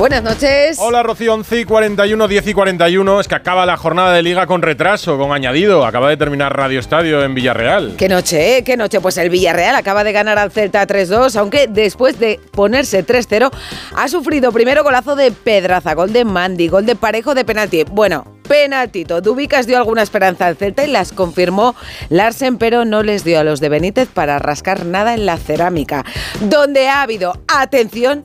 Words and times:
Buenas 0.00 0.22
noches. 0.22 0.78
Hola 0.80 1.02
Rocío, 1.02 1.34
11 1.34 1.60
y 1.60 1.64
41, 1.66 2.26
10 2.26 2.46
y 2.46 2.54
41. 2.54 3.20
Es 3.20 3.28
que 3.28 3.34
acaba 3.34 3.66
la 3.66 3.76
jornada 3.76 4.14
de 4.14 4.22
liga 4.22 4.46
con 4.46 4.62
retraso, 4.62 5.18
con 5.18 5.30
añadido. 5.30 5.84
Acaba 5.84 6.08
de 6.08 6.16
terminar 6.16 6.56
Radio 6.56 6.80
Estadio 6.80 7.22
en 7.22 7.34
Villarreal. 7.34 7.96
Qué 7.98 8.08
noche, 8.08 8.56
¿eh? 8.56 8.64
Qué 8.64 8.78
noche. 8.78 9.02
Pues 9.02 9.18
el 9.18 9.28
Villarreal 9.28 9.74
acaba 9.74 10.02
de 10.02 10.12
ganar 10.12 10.38
al 10.38 10.52
Celta 10.52 10.86
3-2, 10.86 11.36
aunque 11.36 11.66
después 11.68 12.18
de 12.18 12.40
ponerse 12.52 13.04
3-0 13.04 13.50
ha 13.94 14.08
sufrido 14.08 14.52
primero 14.52 14.82
golazo 14.82 15.16
de 15.16 15.32
Pedraza, 15.32 15.92
gol 15.92 16.14
de 16.14 16.24
Mandy, 16.24 16.68
gol 16.68 16.86
de 16.86 16.96
Parejo 16.96 17.34
de 17.34 17.44
penalti. 17.44 17.84
Bueno, 17.84 18.24
penaltito. 18.48 19.20
Dubicas 19.20 19.66
dio 19.66 19.76
alguna 19.76 20.00
esperanza 20.00 20.46
al 20.46 20.56
Celta 20.56 20.82
y 20.82 20.90
las 20.90 21.12
confirmó 21.12 21.74
Larsen, 22.08 22.56
pero 22.56 22.86
no 22.86 23.02
les 23.02 23.22
dio 23.22 23.38
a 23.38 23.44
los 23.44 23.60
de 23.60 23.68
Benítez 23.68 24.08
para 24.08 24.38
rascar 24.38 24.86
nada 24.86 25.12
en 25.12 25.26
la 25.26 25.36
cerámica. 25.36 26.06
Donde 26.40 26.88
ha 26.88 27.02
habido, 27.02 27.34
atención, 27.48 28.24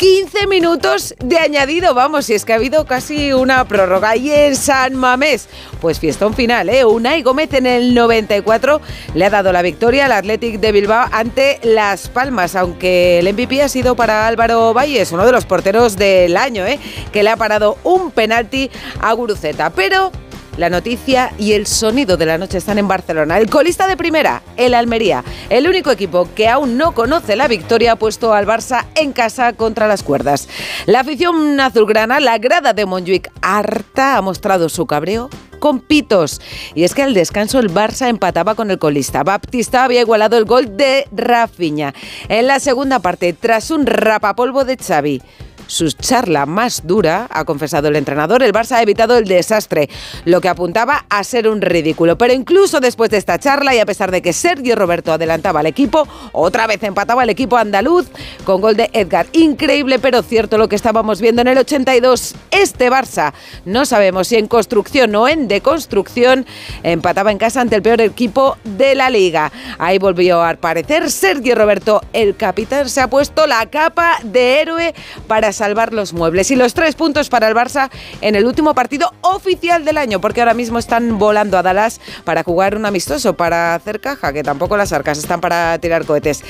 15 0.00 0.46
minutos 0.46 1.14
de 1.22 1.36
añadido, 1.36 1.92
vamos, 1.92 2.24
si 2.24 2.32
es 2.32 2.46
que 2.46 2.54
ha 2.54 2.56
habido 2.56 2.86
casi 2.86 3.34
una 3.34 3.66
prórroga. 3.66 4.16
Y 4.16 4.32
en 4.32 4.56
San 4.56 4.96
Mamés, 4.96 5.46
pues 5.78 6.00
fiestón 6.00 6.32
final, 6.32 6.70
¿eh? 6.70 6.86
Unai 6.86 7.20
Gómez 7.20 7.52
en 7.52 7.66
el 7.66 7.94
94 7.94 8.80
le 9.12 9.26
ha 9.26 9.28
dado 9.28 9.52
la 9.52 9.60
victoria 9.60 10.06
al 10.06 10.12
Athletic 10.12 10.58
de 10.58 10.72
Bilbao 10.72 11.06
ante 11.12 11.60
Las 11.64 12.08
Palmas, 12.08 12.56
aunque 12.56 13.18
el 13.18 13.30
MVP 13.30 13.62
ha 13.62 13.68
sido 13.68 13.94
para 13.94 14.26
Álvaro 14.26 14.72
Valles, 14.72 15.12
uno 15.12 15.26
de 15.26 15.32
los 15.32 15.44
porteros 15.44 15.98
del 15.98 16.38
año, 16.38 16.64
¿eh? 16.64 16.78
Que 17.12 17.22
le 17.22 17.28
ha 17.28 17.36
parado 17.36 17.76
un 17.84 18.10
penalti 18.10 18.70
a 19.02 19.12
Guruceta. 19.12 19.68
Pero 19.68 20.12
la 20.60 20.68
noticia 20.68 21.32
y 21.38 21.54
el 21.54 21.66
sonido 21.66 22.18
de 22.18 22.26
la 22.26 22.36
noche 22.36 22.58
están 22.58 22.76
en 22.76 22.86
Barcelona. 22.86 23.38
El 23.38 23.48
colista 23.48 23.88
de 23.88 23.96
primera, 23.96 24.42
el 24.58 24.74
Almería, 24.74 25.24
el 25.48 25.66
único 25.66 25.90
equipo 25.90 26.28
que 26.34 26.48
aún 26.48 26.76
no 26.76 26.92
conoce 26.92 27.34
la 27.34 27.48
victoria, 27.48 27.92
ha 27.92 27.96
puesto 27.96 28.34
al 28.34 28.46
Barça 28.46 28.84
en 28.94 29.12
casa 29.12 29.54
contra 29.54 29.88
las 29.88 30.02
cuerdas. 30.02 30.50
La 30.84 31.00
afición 31.00 31.58
azulgrana, 31.58 32.20
la 32.20 32.36
grada 32.36 32.74
de 32.74 32.84
Montjuic 32.84 33.32
harta, 33.40 34.18
ha 34.18 34.20
mostrado 34.20 34.68
su 34.68 34.86
cabreo 34.86 35.30
con 35.60 35.80
pitos. 35.80 36.42
Y 36.74 36.84
es 36.84 36.94
que 36.94 37.04
al 37.04 37.14
descanso 37.14 37.58
el 37.58 37.72
Barça 37.72 38.08
empataba 38.08 38.54
con 38.54 38.70
el 38.70 38.78
colista. 38.78 39.22
Baptista 39.22 39.84
había 39.84 40.02
igualado 40.02 40.36
el 40.36 40.44
gol 40.44 40.76
de 40.76 41.06
Rafinha. 41.10 41.94
En 42.28 42.46
la 42.46 42.60
segunda 42.60 42.98
parte, 42.98 43.32
tras 43.32 43.70
un 43.70 43.86
rapapolvo 43.86 44.66
de 44.66 44.76
Xavi, 44.76 45.22
su 45.70 45.90
charla 45.92 46.46
más 46.46 46.82
dura, 46.84 47.28
ha 47.30 47.44
confesado 47.44 47.88
el 47.88 47.96
entrenador, 47.96 48.42
el 48.42 48.52
Barça 48.52 48.72
ha 48.72 48.82
evitado 48.82 49.16
el 49.16 49.24
desastre, 49.24 49.88
lo 50.24 50.40
que 50.40 50.48
apuntaba 50.48 51.06
a 51.08 51.22
ser 51.22 51.48
un 51.48 51.62
ridículo. 51.62 52.18
Pero 52.18 52.32
incluso 52.32 52.80
después 52.80 53.10
de 53.10 53.18
esta 53.18 53.38
charla 53.38 53.74
y 53.74 53.78
a 53.78 53.86
pesar 53.86 54.10
de 54.10 54.20
que 54.20 54.32
Sergio 54.32 54.74
Roberto 54.74 55.12
adelantaba 55.12 55.60
al 55.60 55.66
equipo, 55.66 56.06
otra 56.32 56.66
vez 56.66 56.82
empataba 56.82 57.22
el 57.22 57.30
equipo 57.30 57.56
andaluz 57.56 58.08
con 58.44 58.60
gol 58.60 58.76
de 58.76 58.90
Edgar. 58.92 59.26
Increíble 59.32 59.98
pero 59.98 60.22
cierto 60.22 60.58
lo 60.58 60.68
que 60.68 60.76
estábamos 60.76 61.20
viendo 61.20 61.42
en 61.42 61.48
el 61.48 61.58
82. 61.58 62.34
Este 62.50 62.90
Barça, 62.90 63.32
no 63.64 63.86
sabemos 63.86 64.28
si 64.28 64.36
en 64.36 64.48
construcción 64.48 65.14
o 65.14 65.28
en 65.28 65.46
deconstrucción, 65.46 66.46
empataba 66.82 67.30
en 67.30 67.38
casa 67.38 67.60
ante 67.60 67.76
el 67.76 67.82
peor 67.82 68.00
equipo 68.00 68.56
de 68.64 68.96
la 68.96 69.08
liga. 69.08 69.52
Ahí 69.78 69.98
volvió 69.98 70.42
a 70.42 70.50
aparecer 70.50 71.10
Sergio 71.10 71.54
Roberto, 71.54 72.00
el 72.12 72.36
capitán 72.36 72.88
se 72.88 73.00
ha 73.00 73.08
puesto 73.08 73.46
la 73.46 73.66
capa 73.70 74.18
de 74.24 74.60
héroe 74.60 74.94
para 75.28 75.52
salvar 75.60 75.92
los 75.92 76.14
muebles. 76.14 76.50
Y 76.50 76.56
los 76.56 76.72
tres 76.72 76.94
puntos 76.94 77.28
para 77.28 77.46
el 77.46 77.54
Barça 77.54 77.90
en 78.22 78.34
el 78.34 78.46
último 78.46 78.74
partido 78.74 79.12
oficial 79.20 79.84
del 79.84 79.98
año, 79.98 80.18
porque 80.18 80.40
ahora 80.40 80.54
mismo 80.54 80.78
están 80.78 81.18
volando 81.18 81.58
a 81.58 81.62
Dallas 81.62 82.00
para 82.24 82.42
jugar 82.42 82.76
un 82.76 82.86
amistoso, 82.86 83.34
para 83.34 83.74
hacer 83.74 84.00
caja, 84.00 84.32
que 84.32 84.42
tampoco 84.42 84.78
las 84.78 84.94
arcas 84.94 85.18
están 85.18 85.42
para 85.42 85.78
tirar 85.78 86.06
cohetes. 86.06 86.42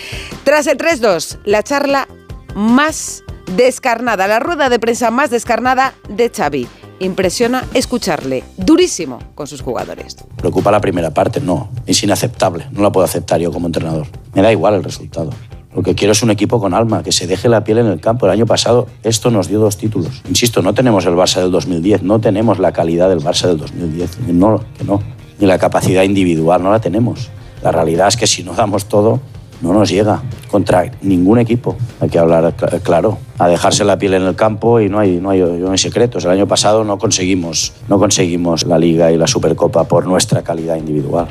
Tras 0.44 0.68
el 0.68 0.78
3-2, 0.78 1.40
la 1.44 1.64
charla 1.64 2.06
más 2.54 3.24
descarnada, 3.56 4.28
la 4.28 4.38
rueda 4.38 4.68
de 4.68 4.78
prensa 4.78 5.10
más 5.10 5.30
descarnada 5.30 5.94
de 6.08 6.30
Xavi. 6.30 6.68
Impresiona 7.00 7.66
escucharle, 7.74 8.44
durísimo 8.58 9.18
con 9.34 9.48
sus 9.48 9.60
jugadores. 9.60 10.18
¿Preocupa 10.36 10.70
la 10.70 10.80
primera 10.80 11.10
parte? 11.12 11.40
No, 11.40 11.70
es 11.84 12.00
inaceptable, 12.04 12.68
no 12.70 12.82
la 12.82 12.92
puedo 12.92 13.04
aceptar 13.04 13.40
yo 13.40 13.50
como 13.50 13.66
entrenador. 13.66 14.06
Me 14.34 14.42
da 14.42 14.52
igual 14.52 14.74
el 14.74 14.84
resultado. 14.84 15.30
Lo 15.74 15.82
que 15.82 15.94
quiero 15.94 16.12
es 16.12 16.22
un 16.22 16.30
equipo 16.30 16.58
con 16.58 16.74
alma, 16.74 17.02
que 17.04 17.12
se 17.12 17.28
deje 17.28 17.48
la 17.48 17.62
piel 17.62 17.78
en 17.78 17.86
el 17.86 18.00
campo. 18.00 18.26
El 18.26 18.32
año 18.32 18.46
pasado 18.46 18.88
esto 19.04 19.30
nos 19.30 19.46
dio 19.48 19.60
dos 19.60 19.76
títulos. 19.76 20.22
Insisto, 20.28 20.62
no 20.62 20.74
tenemos 20.74 21.06
el 21.06 21.14
Barça 21.14 21.40
del 21.40 21.52
2010, 21.52 22.02
no 22.02 22.20
tenemos 22.20 22.58
la 22.58 22.72
calidad 22.72 23.08
del 23.08 23.20
Barça 23.20 23.46
del 23.46 23.58
2010. 23.58 24.18
No, 24.32 24.60
que 24.76 24.84
no. 24.84 25.00
Ni 25.38 25.46
la 25.46 25.58
capacidad 25.58 26.02
individual, 26.02 26.62
no 26.62 26.72
la 26.72 26.80
tenemos. 26.80 27.30
La 27.62 27.70
realidad 27.70 28.08
es 28.08 28.16
que 28.16 28.26
si 28.26 28.42
no 28.42 28.54
damos 28.54 28.86
todo, 28.86 29.20
no 29.62 29.72
nos 29.72 29.90
llega 29.90 30.22
contra 30.50 30.90
ningún 31.02 31.38
equipo. 31.38 31.76
Hay 32.00 32.08
que 32.08 32.18
hablar 32.18 32.52
claro. 32.82 33.18
A 33.38 33.48
dejarse 33.48 33.84
la 33.84 33.96
piel 33.96 34.14
en 34.14 34.22
el 34.22 34.34
campo 34.34 34.80
y 34.80 34.88
no 34.88 34.98
hay, 34.98 35.18
no 35.18 35.30
hay, 35.30 35.40
no 35.40 35.70
hay 35.70 35.78
secretos. 35.78 36.24
El 36.24 36.32
año 36.32 36.48
pasado 36.48 36.82
no 36.82 36.98
conseguimos, 36.98 37.74
no 37.88 37.98
conseguimos 37.98 38.64
la 38.64 38.78
Liga 38.78 39.12
y 39.12 39.16
la 39.16 39.28
Supercopa 39.28 39.84
por 39.84 40.06
nuestra 40.06 40.42
calidad 40.42 40.76
individual. 40.76 41.28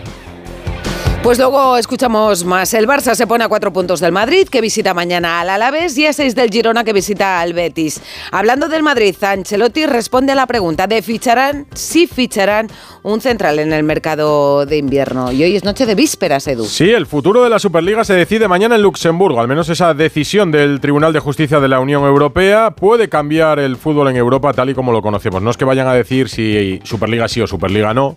Pues 1.23 1.37
luego 1.37 1.77
escuchamos 1.77 2.45
más. 2.45 2.73
El 2.73 2.87
Barça 2.87 3.13
se 3.13 3.27
pone 3.27 3.43
a 3.43 3.49
cuatro 3.49 3.73
puntos 3.73 3.99
del 3.99 4.13
Madrid, 4.13 4.47
que 4.47 4.61
visita 4.61 4.93
mañana 4.93 5.41
al 5.41 5.49
Alavés, 5.49 5.97
y 5.97 6.05
a 6.05 6.13
seis 6.13 6.33
del 6.33 6.49
Girona, 6.49 6.85
que 6.85 6.93
visita 6.93 7.41
al 7.41 7.53
Betis. 7.53 8.01
Hablando 8.31 8.69
del 8.69 8.83
Madrid, 8.83 9.13
Ancelotti 9.21 9.85
responde 9.85 10.31
a 10.31 10.35
la 10.35 10.47
pregunta 10.47 10.87
de 10.87 11.01
ficharán, 11.01 11.67
si 11.75 12.07
ficharán 12.07 12.69
un 13.03 13.19
central 13.19 13.59
en 13.59 13.73
el 13.73 13.83
mercado 13.83 14.65
de 14.65 14.77
invierno. 14.77 15.31
Y 15.31 15.43
hoy 15.43 15.57
es 15.57 15.65
noche 15.65 15.85
de 15.85 15.93
vísperas, 15.93 16.47
Edu. 16.47 16.65
Sí, 16.65 16.89
el 16.89 17.05
futuro 17.05 17.43
de 17.43 17.49
la 17.49 17.59
Superliga 17.59 18.05
se 18.05 18.13
decide 18.13 18.47
mañana 18.47 18.75
en 18.75 18.81
Luxemburgo. 18.81 19.41
Al 19.41 19.47
menos 19.49 19.67
esa 19.67 19.93
decisión 19.93 20.51
del 20.51 20.79
Tribunal 20.79 21.11
de 21.11 21.19
Justicia 21.19 21.59
de 21.59 21.67
la 21.67 21.81
Unión 21.81 22.05
Europea 22.05 22.71
puede 22.71 23.09
cambiar 23.09 23.59
el 23.59 23.75
fútbol 23.75 24.07
en 24.07 24.15
Europa 24.15 24.53
tal 24.53 24.69
y 24.69 24.73
como 24.73 24.93
lo 24.93 25.01
conocemos. 25.01 25.41
No 25.41 25.51
es 25.51 25.57
que 25.57 25.65
vayan 25.65 25.87
a 25.87 25.93
decir 25.93 26.29
si 26.29 26.79
Superliga 26.85 27.27
sí 27.27 27.41
o 27.41 27.45
Superliga 27.45 27.93
no 27.93 28.15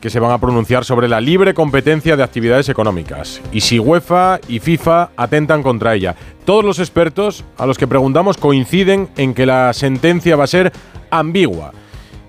que 0.00 0.10
se 0.10 0.20
van 0.20 0.32
a 0.32 0.38
pronunciar 0.38 0.84
sobre 0.84 1.08
la 1.08 1.20
libre 1.20 1.54
competencia 1.54 2.16
de 2.16 2.22
actividades 2.22 2.68
económicas 2.68 3.40
y 3.52 3.60
si 3.60 3.78
UEFA 3.78 4.40
y 4.48 4.58
FIFA 4.58 5.10
atentan 5.16 5.62
contra 5.62 5.94
ella. 5.94 6.16
Todos 6.44 6.64
los 6.64 6.78
expertos 6.78 7.44
a 7.56 7.66
los 7.66 7.78
que 7.78 7.86
preguntamos 7.86 8.36
coinciden 8.36 9.08
en 9.16 9.34
que 9.34 9.46
la 9.46 9.72
sentencia 9.72 10.36
va 10.36 10.44
a 10.44 10.48
ser 10.48 10.72
ambigua 11.10 11.72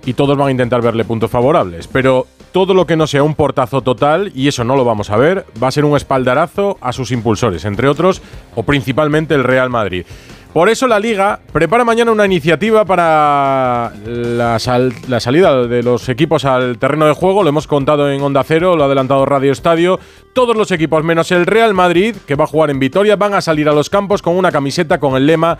y 0.05 0.13
todos 0.13 0.37
van 0.37 0.49
a 0.49 0.51
intentar 0.51 0.81
verle 0.81 1.05
puntos 1.05 1.31
favorables, 1.31 1.87
pero 1.87 2.27
todo 2.53 2.73
lo 2.75 2.85
que 2.85 2.95
no 2.95 3.07
sea 3.07 3.23
un 3.23 3.33
portazo 3.33 3.81
total, 3.81 4.31
y 4.35 4.47
eso 4.47 4.63
no 4.63 4.75
lo 4.75 4.85
vamos 4.85 5.09
a 5.09 5.17
ver, 5.17 5.45
va 5.61 5.67
a 5.67 5.71
ser 5.71 5.85
un 5.85 5.97
espaldarazo 5.97 6.77
a 6.81 6.93
sus 6.93 7.11
impulsores, 7.11 7.65
entre 7.65 7.87
otros, 7.87 8.21
o 8.55 8.63
principalmente 8.63 9.33
el 9.33 9.43
Real 9.43 9.71
Madrid. 9.71 10.05
Por 10.53 10.69
eso 10.69 10.85
la 10.87 10.99
liga 10.99 11.39
prepara 11.51 11.83
mañana 11.83 12.11
una 12.11 12.27
iniciativa 12.27 12.85
para 12.85 13.91
la, 14.05 14.59
salida 14.59 15.65
de 15.65 15.81
los 15.81 16.07
equipos 16.09 16.45
al 16.45 16.77
terreno 16.77 17.07
de 17.07 17.13
juego. 17.13 17.41
Lo 17.41 17.49
hemos 17.49 17.65
contado 17.65 18.11
en 18.11 18.21
Onda 18.21 18.43
Cero, 18.43 18.75
lo 18.75 18.83
ha 18.83 18.85
adelantado 18.85 19.25
Radio 19.25 19.51
Estadio. 19.51 19.99
Todos 20.33 20.55
los 20.55 20.69
equipos, 20.69 21.03
menos 21.03 21.31
el 21.31 21.47
Real 21.47 21.73
Madrid, 21.73 22.15
que 22.27 22.35
va 22.35 22.43
a 22.43 22.47
jugar 22.47 22.69
en 22.69 22.77
Vitoria, 22.77 23.15
van 23.15 23.33
a 23.33 23.41
salir 23.41 23.67
a 23.67 23.73
los 23.73 23.89
campos 23.89 24.21
con 24.21 24.37
una 24.37 24.51
camiseta 24.51 24.99
con 24.99 25.15
el 25.15 25.25
lema 25.25 25.57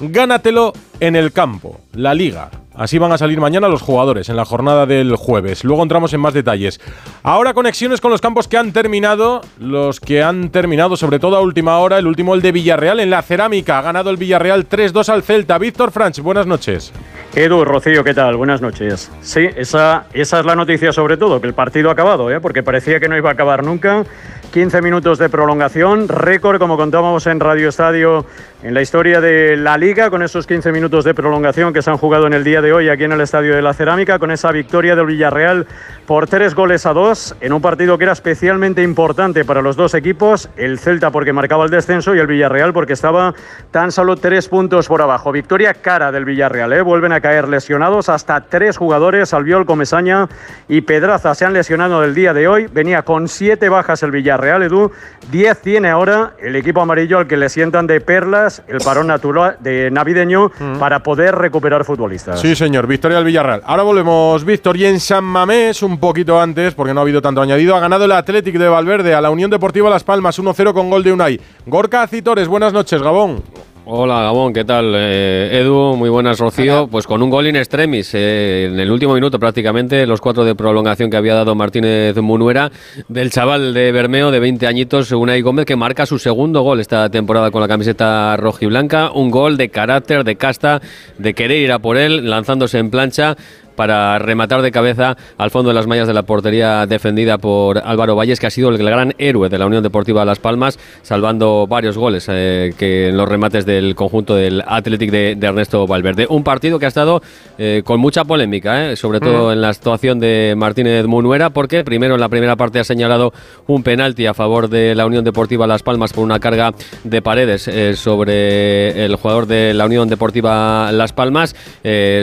Gánatelo 0.00 0.72
en 1.00 1.16
el 1.16 1.32
campo, 1.32 1.80
la 1.94 2.14
liga. 2.14 2.50
Así 2.74 2.98
van 2.98 3.12
a 3.12 3.18
salir 3.18 3.40
mañana 3.40 3.68
los 3.68 3.82
jugadores 3.82 4.28
en 4.28 4.36
la 4.36 4.44
jornada 4.44 4.86
del 4.86 5.16
jueves. 5.16 5.64
Luego 5.64 5.82
entramos 5.82 6.12
en 6.14 6.20
más 6.20 6.32
detalles. 6.32 6.80
Ahora 7.22 7.52
conexiones 7.52 8.00
con 8.00 8.10
los 8.10 8.20
campos 8.20 8.48
que 8.48 8.56
han 8.56 8.72
terminado, 8.72 9.42
los 9.58 10.00
que 10.00 10.22
han 10.22 10.50
terminado 10.50 10.96
sobre 10.96 11.18
todo 11.18 11.36
a 11.36 11.40
última 11.40 11.78
hora, 11.78 11.98
el 11.98 12.06
último 12.06 12.34
el 12.34 12.42
de 12.42 12.52
Villarreal 12.52 13.00
en 13.00 13.10
la 13.10 13.22
cerámica. 13.22 13.78
Ha 13.78 13.82
ganado 13.82 14.10
el 14.10 14.16
Villarreal 14.16 14.68
3-2 14.68 15.08
al 15.08 15.22
Celta. 15.22 15.58
Víctor 15.58 15.90
Franch, 15.90 16.20
buenas 16.20 16.46
noches. 16.46 16.92
Edu, 17.34 17.64
Rocío, 17.64 18.02
¿qué 18.02 18.14
tal? 18.14 18.36
Buenas 18.36 18.62
noches. 18.62 19.10
Sí, 19.20 19.46
esa, 19.56 20.06
esa 20.12 20.40
es 20.40 20.46
la 20.46 20.56
noticia 20.56 20.92
sobre 20.92 21.16
todo, 21.16 21.40
que 21.40 21.48
el 21.48 21.54
partido 21.54 21.90
ha 21.90 21.92
acabado, 21.92 22.30
¿eh? 22.30 22.40
porque 22.40 22.62
parecía 22.62 22.98
que 22.98 23.08
no 23.08 23.16
iba 23.16 23.30
a 23.30 23.32
acabar 23.32 23.64
nunca. 23.64 24.04
15 24.52 24.82
minutos 24.82 25.18
de 25.18 25.28
prolongación, 25.28 26.08
récord 26.08 26.58
como 26.58 26.76
contábamos 26.76 27.28
en 27.28 27.38
Radio 27.38 27.68
Estadio 27.68 28.26
en 28.64 28.74
la 28.74 28.82
historia 28.82 29.20
de 29.20 29.56
la 29.56 29.78
liga, 29.78 30.10
con 30.10 30.22
esos 30.22 30.44
15 30.44 30.72
minutos 30.72 30.89
de 30.90 31.14
prolongación 31.14 31.72
que 31.72 31.82
se 31.82 31.90
han 31.90 31.98
jugado 31.98 32.26
en 32.26 32.32
el 32.32 32.42
día 32.42 32.60
de 32.60 32.72
hoy 32.72 32.88
aquí 32.88 33.04
en 33.04 33.12
el 33.12 33.20
Estadio 33.20 33.54
de 33.54 33.62
la 33.62 33.72
Cerámica, 33.74 34.18
con 34.18 34.32
esa 34.32 34.50
victoria 34.50 34.96
del 34.96 35.06
Villarreal 35.06 35.68
por 36.04 36.26
tres 36.26 36.56
goles 36.56 36.84
a 36.84 36.92
dos, 36.92 37.36
en 37.40 37.52
un 37.52 37.62
partido 37.62 37.96
que 37.96 38.04
era 38.04 38.12
especialmente 38.12 38.82
importante 38.82 39.44
para 39.44 39.62
los 39.62 39.76
dos 39.76 39.94
equipos, 39.94 40.50
el 40.56 40.80
Celta 40.80 41.12
porque 41.12 41.32
marcaba 41.32 41.64
el 41.64 41.70
descenso 41.70 42.12
y 42.16 42.18
el 42.18 42.26
Villarreal 42.26 42.72
porque 42.72 42.94
estaba 42.94 43.34
tan 43.70 43.92
solo 43.92 44.16
tres 44.16 44.48
puntos 44.48 44.88
por 44.88 45.00
abajo. 45.00 45.30
Victoria 45.30 45.74
cara 45.74 46.10
del 46.10 46.24
Villarreal, 46.24 46.72
¿eh? 46.72 46.82
vuelven 46.82 47.12
a 47.12 47.20
caer 47.20 47.46
lesionados 47.46 48.08
hasta 48.08 48.40
tres 48.40 48.76
jugadores, 48.76 49.32
Albiol, 49.32 49.66
Comesaña 49.66 50.28
y 50.66 50.80
Pedraza 50.80 51.36
se 51.36 51.44
han 51.44 51.52
lesionado 51.52 52.00
del 52.00 52.16
día 52.16 52.34
de 52.34 52.48
hoy, 52.48 52.66
venía 52.66 53.02
con 53.02 53.28
siete 53.28 53.68
bajas 53.68 54.02
el 54.02 54.10
Villarreal 54.10 54.64
Edu. 54.64 54.90
10 55.30 55.60
tiene 55.60 55.88
ahora 55.88 56.32
el 56.40 56.56
equipo 56.56 56.80
amarillo 56.80 57.18
al 57.18 57.28
que 57.28 57.36
le 57.36 57.48
sientan 57.48 57.86
de 57.86 58.00
perlas 58.00 58.64
el 58.66 58.78
parón 58.78 59.06
natural 59.06 59.56
de 59.60 59.90
navideño 59.92 60.50
para 60.80 61.02
poder 61.02 61.34
recuperar 61.34 61.84
futbolistas. 61.84 62.40
Sí, 62.40 62.56
señor, 62.56 62.86
victoria 62.86 63.18
del 63.18 63.26
Villarreal. 63.26 63.60
Ahora 63.66 63.82
volvemos, 63.82 64.42
Víctor, 64.46 64.78
y 64.78 64.86
en 64.86 64.98
San 64.98 65.24
Mamés, 65.24 65.82
un 65.82 65.98
poquito 65.98 66.40
antes, 66.40 66.72
porque 66.72 66.94
no 66.94 67.00
ha 67.00 67.02
habido 67.02 67.20
tanto 67.20 67.42
añadido, 67.42 67.76
ha 67.76 67.80
ganado 67.80 68.06
el 68.06 68.12
Athletic 68.12 68.56
de 68.56 68.66
Valverde 68.66 69.14
a 69.14 69.20
la 69.20 69.28
Unión 69.28 69.50
Deportiva 69.50 69.90
Las 69.90 70.04
Palmas 70.04 70.40
1-0 70.40 70.72
con 70.72 70.88
gol 70.88 71.04
de 71.04 71.12
Unai. 71.12 71.38
Gorka 71.66 72.06
Citores, 72.06 72.48
buenas 72.48 72.72
noches, 72.72 73.02
Gabón. 73.02 73.42
Hola 73.86 74.20
Gabón, 74.22 74.52
¿qué 74.52 74.62
tal? 74.62 74.92
Eh, 74.94 75.58
Edu, 75.58 75.96
muy 75.96 76.10
buenas 76.10 76.38
Rocío. 76.38 76.86
Pues 76.86 77.06
con 77.06 77.22
un 77.22 77.30
gol 77.30 77.46
in 77.46 77.56
extremis 77.56 78.14
eh, 78.14 78.66
en 78.66 78.78
el 78.78 78.90
último 78.90 79.14
minuto 79.14 79.38
prácticamente, 79.38 80.06
los 80.06 80.20
cuatro 80.20 80.44
de 80.44 80.54
prolongación 80.54 81.10
que 81.10 81.16
había 81.16 81.34
dado 81.34 81.54
Martínez 81.54 82.14
Munuera, 82.18 82.70
del 83.08 83.30
chaval 83.30 83.72
de 83.72 83.90
Bermeo 83.90 84.30
de 84.30 84.38
20 84.38 84.66
añitos, 84.66 85.10
Unai 85.12 85.40
Gómez, 85.40 85.64
que 85.64 85.76
marca 85.76 86.04
su 86.04 86.18
segundo 86.18 86.60
gol 86.60 86.78
esta 86.80 87.08
temporada 87.08 87.50
con 87.50 87.62
la 87.62 87.68
camiseta 87.68 88.36
rojiblanca. 88.36 89.12
Un 89.12 89.30
gol 89.30 89.56
de 89.56 89.70
carácter, 89.70 90.24
de 90.24 90.36
casta, 90.36 90.82
de 91.16 91.32
querer 91.32 91.62
ir 91.62 91.72
a 91.72 91.78
por 91.78 91.96
él, 91.96 92.28
lanzándose 92.28 92.78
en 92.78 92.90
plancha 92.90 93.36
para 93.74 94.18
rematar 94.18 94.62
de 94.62 94.70
cabeza 94.70 95.16
al 95.38 95.50
fondo 95.50 95.70
de 95.70 95.74
las 95.74 95.86
mallas 95.86 96.06
de 96.06 96.14
la 96.14 96.22
portería 96.22 96.86
defendida 96.86 97.38
por 97.38 97.78
Álvaro 97.78 98.16
Valles, 98.16 98.40
que 98.40 98.46
ha 98.46 98.50
sido 98.50 98.70
el 98.70 98.78
gran 98.78 99.14
héroe 99.18 99.48
de 99.48 99.58
la 99.58 99.66
Unión 99.66 99.82
Deportiva 99.82 100.24
Las 100.24 100.38
Palmas, 100.38 100.78
salvando 101.02 101.66
varios 101.66 101.96
goles 101.96 102.26
eh, 102.28 102.74
que 102.78 103.08
en 103.08 103.16
los 103.16 103.28
remates 103.28 103.66
del 103.66 103.94
conjunto 103.94 104.34
del 104.34 104.62
Athletic 104.66 105.10
de, 105.10 105.34
de 105.36 105.46
Ernesto 105.46 105.86
Valverde. 105.86 106.26
Un 106.28 106.44
partido 106.44 106.78
que 106.78 106.86
ha 106.86 106.88
estado 106.88 107.22
eh, 107.58 107.82
con 107.84 108.00
mucha 108.00 108.24
polémica, 108.24 108.90
eh, 108.90 108.96
sobre 108.96 109.20
todo 109.20 109.52
en 109.52 109.60
la 109.60 109.72
situación 109.72 110.18
de 110.18 110.54
Martínez 110.56 111.06
Munuera, 111.06 111.50
porque 111.50 111.84
primero 111.84 112.14
en 112.14 112.20
la 112.20 112.28
primera 112.28 112.56
parte 112.56 112.80
ha 112.80 112.84
señalado 112.84 113.32
un 113.66 113.82
penalti 113.82 114.26
a 114.26 114.34
favor 114.34 114.68
de 114.68 114.94
la 114.94 115.06
Unión 115.06 115.24
Deportiva 115.24 115.66
Las 115.66 115.82
Palmas 115.82 116.12
por 116.12 116.24
una 116.24 116.38
carga 116.38 116.72
de 117.04 117.22
paredes 117.22 117.70
sobre 117.98 119.04
el 119.04 119.16
jugador 119.16 119.46
de 119.46 119.74
la 119.74 119.86
Unión 119.86 120.08
Deportiva 120.08 120.90
Las 120.92 121.12
Palmas, 121.12 121.54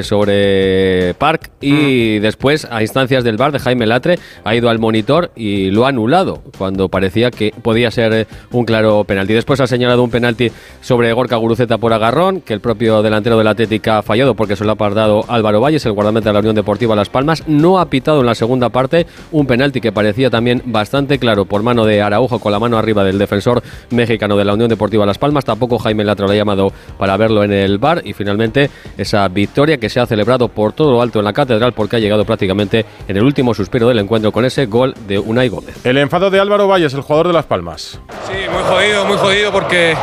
sobre 0.01 1.13
Park, 1.17 1.36
y 1.61 2.19
después, 2.19 2.67
a 2.69 2.81
instancias 2.81 3.23
del 3.23 3.37
bar 3.37 3.51
de 3.51 3.59
Jaime 3.59 3.87
Latre, 3.87 4.19
ha 4.43 4.55
ido 4.55 4.69
al 4.69 4.79
monitor 4.79 5.31
y 5.35 5.71
lo 5.71 5.85
ha 5.85 5.89
anulado, 5.89 6.41
cuando 6.57 6.89
parecía 6.89 7.31
que 7.31 7.53
podía 7.61 7.91
ser 7.91 8.13
eh, 8.13 8.27
un 8.51 8.65
claro 8.65 9.03
penalti. 9.03 9.33
Después 9.33 9.59
ha 9.59 9.67
señalado 9.67 10.03
un 10.03 10.09
penalti 10.09 10.51
sobre 10.81 11.11
Gorka 11.13 11.35
Guruceta 11.35 11.77
por 11.77 11.93
agarrón, 11.93 12.41
que 12.41 12.53
el 12.53 12.61
propio 12.61 13.01
delantero 13.01 13.37
del 13.37 13.47
Atlética 13.47 13.99
ha 13.99 14.03
fallado 14.03 14.35
porque 14.35 14.55
se 14.55 14.65
lo 14.65 14.71
ha 14.71 14.75
pardado 14.75 15.25
Álvaro 15.27 15.61
Valles, 15.61 15.85
el 15.85 15.93
guardameta 15.93 16.29
de 16.29 16.33
la 16.33 16.39
Unión 16.39 16.55
Deportiva 16.55 16.95
Las 16.95 17.09
Palmas. 17.09 17.43
No 17.47 17.79
ha 17.79 17.89
pitado 17.89 18.19
en 18.19 18.25
la 18.25 18.35
segunda 18.35 18.69
parte 18.69 19.07
un 19.31 19.47
penalti 19.47 19.81
que 19.81 19.91
parecía 19.91 20.29
también 20.29 20.61
bastante 20.65 21.19
claro 21.19 21.45
por 21.45 21.63
mano 21.63 21.85
de 21.85 22.01
Araujo 22.01 22.39
con 22.39 22.51
la 22.51 22.59
mano 22.59 22.77
arriba 22.77 23.03
del 23.03 23.17
defensor 23.17 23.61
mexicano 23.89 24.37
de 24.37 24.45
la 24.45 24.53
Unión 24.53 24.69
Deportiva 24.69 25.05
Las 25.05 25.17
Palmas. 25.17 25.45
Tampoco 25.45 25.77
Jaime 25.79 26.03
Latre 26.03 26.25
lo 26.25 26.31
ha 26.31 26.35
llamado 26.35 26.71
para 26.97 27.17
verlo 27.17 27.43
en 27.43 27.51
el 27.51 27.77
bar 27.77 28.01
y 28.05 28.13
finalmente 28.13 28.69
esa 28.97 29.27
victoria 29.27 29.77
que 29.77 29.89
se 29.89 29.99
ha 29.99 30.05
celebrado 30.05 30.47
por 30.47 30.73
todo 30.73 30.91
lo 30.91 31.01
alto 31.01 31.19
en 31.19 31.25
la 31.27 31.33
catedral 31.33 31.73
porque 31.73 31.97
ha 31.97 31.99
llegado 31.99 32.23
prácticamente 32.25 32.85
en 33.07 33.17
el 33.17 33.23
último 33.23 33.53
suspiro 33.53 33.87
del 33.89 33.99
encuentro 33.99 34.31
con 34.31 34.45
ese 34.45 34.65
gol 34.65 34.93
de 35.07 35.19
Unai 35.19 35.49
Gómez. 35.49 35.75
El 35.85 35.97
enfado 35.97 36.29
de 36.29 36.39
Álvaro 36.39 36.67
Valles, 36.67 36.93
el 36.93 37.01
jugador 37.01 37.27
de 37.27 37.33
Las 37.33 37.45
Palmas. 37.45 37.99
Sí, 38.27 38.33
muy 38.51 38.63
jodido, 38.63 39.05
muy 39.05 39.17
jodido 39.17 39.51
porque 39.51 39.95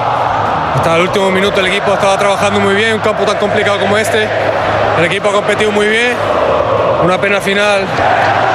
hasta 0.74 0.96
el 0.96 1.02
último 1.02 1.30
minuto 1.30 1.60
el 1.60 1.66
equipo 1.66 1.94
estaba 1.94 2.18
trabajando 2.18 2.60
muy 2.60 2.74
bien, 2.74 2.94
un 2.94 3.00
campo 3.00 3.24
tan 3.24 3.38
complicado 3.38 3.78
como 3.80 3.96
este. 3.96 4.28
El 4.98 5.04
equipo 5.06 5.30
ha 5.30 5.32
competido 5.32 5.72
muy 5.72 5.88
bien. 5.88 6.12
Una 7.02 7.20
pena 7.20 7.40
final, 7.40 7.82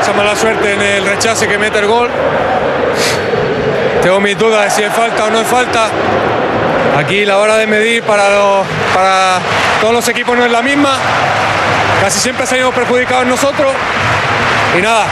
esa 0.02 0.14
mala 0.14 0.36
suerte 0.36 0.74
en 0.74 0.82
el 0.82 1.06
rechace 1.06 1.48
que 1.48 1.58
mete 1.58 1.80
el 1.80 1.88
gol. 1.88 2.08
Tengo 4.02 4.20
mis 4.22 4.38
dudas 4.38 4.64
de 4.66 4.70
si 4.72 4.84
es 4.84 4.94
falta 4.94 5.26
o 5.26 5.30
no 5.30 5.42
es 5.42 5.48
falta. 5.48 5.88
Aquí 6.98 7.26
la 7.26 7.38
hora 7.38 7.58
de 7.58 7.68
medir 7.68 8.04
para, 8.04 8.30
los- 8.30 8.66
para 8.94 9.40
todos 9.82 9.94
los 9.94 10.08
equipos 10.08 10.38
no 10.38 10.46
es 10.46 10.52
la 10.52 10.62
misma. 10.62 10.98
Casi 12.02 12.20
siempre 12.20 12.46
salimos 12.46 12.74
perjudicados 12.74 13.26
nosotros. 13.28 13.74
Y 14.78 14.82
nada, 14.82 15.06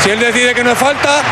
si 0.00 0.10
él 0.10 0.18
decide 0.18 0.54
que 0.54 0.64
no 0.64 0.72
es 0.72 0.78
falta, 0.78 1.22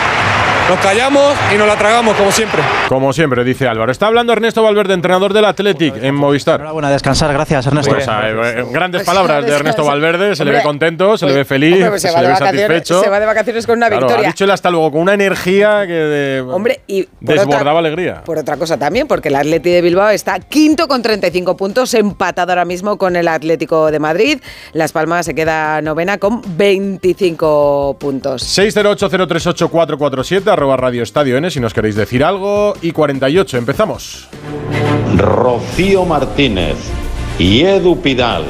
nos 0.68 0.78
callamos 0.80 1.34
y 1.54 1.58
nos 1.58 1.66
la 1.66 1.76
tragamos 1.76 2.16
como 2.16 2.30
siempre. 2.32 2.62
Como 2.88 3.12
siempre, 3.12 3.44
dice 3.44 3.68
Álvaro. 3.68 3.92
Está 3.92 4.06
hablando 4.06 4.32
Ernesto 4.32 4.62
Valverde, 4.62 4.94
entrenador 4.94 5.32
del 5.34 5.44
Athletic 5.44 6.02
en 6.02 6.14
Movistar. 6.14 6.60
Enhorabuena, 6.60 6.90
descansar, 6.90 7.32
gracias 7.32 7.66
Ernesto. 7.66 7.92
Pues, 7.92 8.06
eh, 8.06 8.10
eh, 8.10 8.64
grandes 8.70 9.00
Pues 9.00 9.06
palabras 9.06 9.44
de. 9.44 9.52
Ernesto 9.52 9.84
Valverde, 9.84 10.34
se 10.34 10.44
le 10.44 10.52
ve 10.52 10.62
contento, 10.62 11.18
se 11.18 11.26
le 11.26 11.32
pues- 11.32 11.38
ve 11.40 11.44
feliz, 11.44 11.74
hombre, 11.74 11.88
pues 11.90 12.02
se 12.02 12.08
le 12.08 12.14
de 12.14 12.20
ve 12.20 12.32
vacaciones- 12.32 12.60
satisfecho. 12.62 13.02
se 13.02 13.08
va 13.10 13.20
de 13.20 13.26
vacaciones 13.26 13.66
con 13.66 13.76
una 13.76 13.88
Claro, 13.88 14.06
victoria. 14.06 14.28
Ha 14.28 14.32
dicho 14.32 14.44
él 14.44 14.50
hasta 14.50 14.70
luego 14.70 14.92
con 14.92 15.00
una 15.02 15.14
energía 15.14 15.86
que 15.86 15.92
de- 15.92 16.40
Hombre, 16.40 16.80
y 16.86 17.06
desbordaba 17.20 17.60
otra, 17.72 17.78
alegría. 17.78 18.22
Por 18.24 18.38
otra 18.38 18.56
cosa 18.56 18.78
también, 18.78 19.06
porque 19.06 19.28
el 19.28 19.36
Atleti 19.36 19.70
de 19.70 19.82
Bilbao 19.82 20.08
está 20.10 20.38
quinto 20.40 20.88
con 20.88 21.02
35 21.02 21.56
puntos, 21.56 21.92
empatado 21.94 22.52
ahora 22.52 22.64
mismo 22.64 22.96
con 22.96 23.16
el 23.16 23.28
Atlético 23.28 23.90
de 23.90 23.98
Madrid. 23.98 24.40
Las 24.72 24.92
Palmas 24.92 25.26
se 25.26 25.34
queda 25.34 25.82
novena 25.82 26.18
con 26.18 26.40
25 26.56 27.96
puntos. 27.98 28.42
608038447, 30.52 30.52
arroba 30.52 30.76
Radio 30.76 31.02
Estadio 31.02 31.36
N, 31.36 31.50
si 31.50 31.60
nos 31.60 31.74
queréis 31.74 31.96
decir 31.96 32.24
algo. 32.24 32.74
Y 32.82 32.92
48, 32.92 33.58
empezamos. 33.58 34.28
Rocío 35.16 36.04
Martínez 36.04 36.76
y 37.38 37.62
Edu 37.62 38.00
Pidal. 38.00 38.44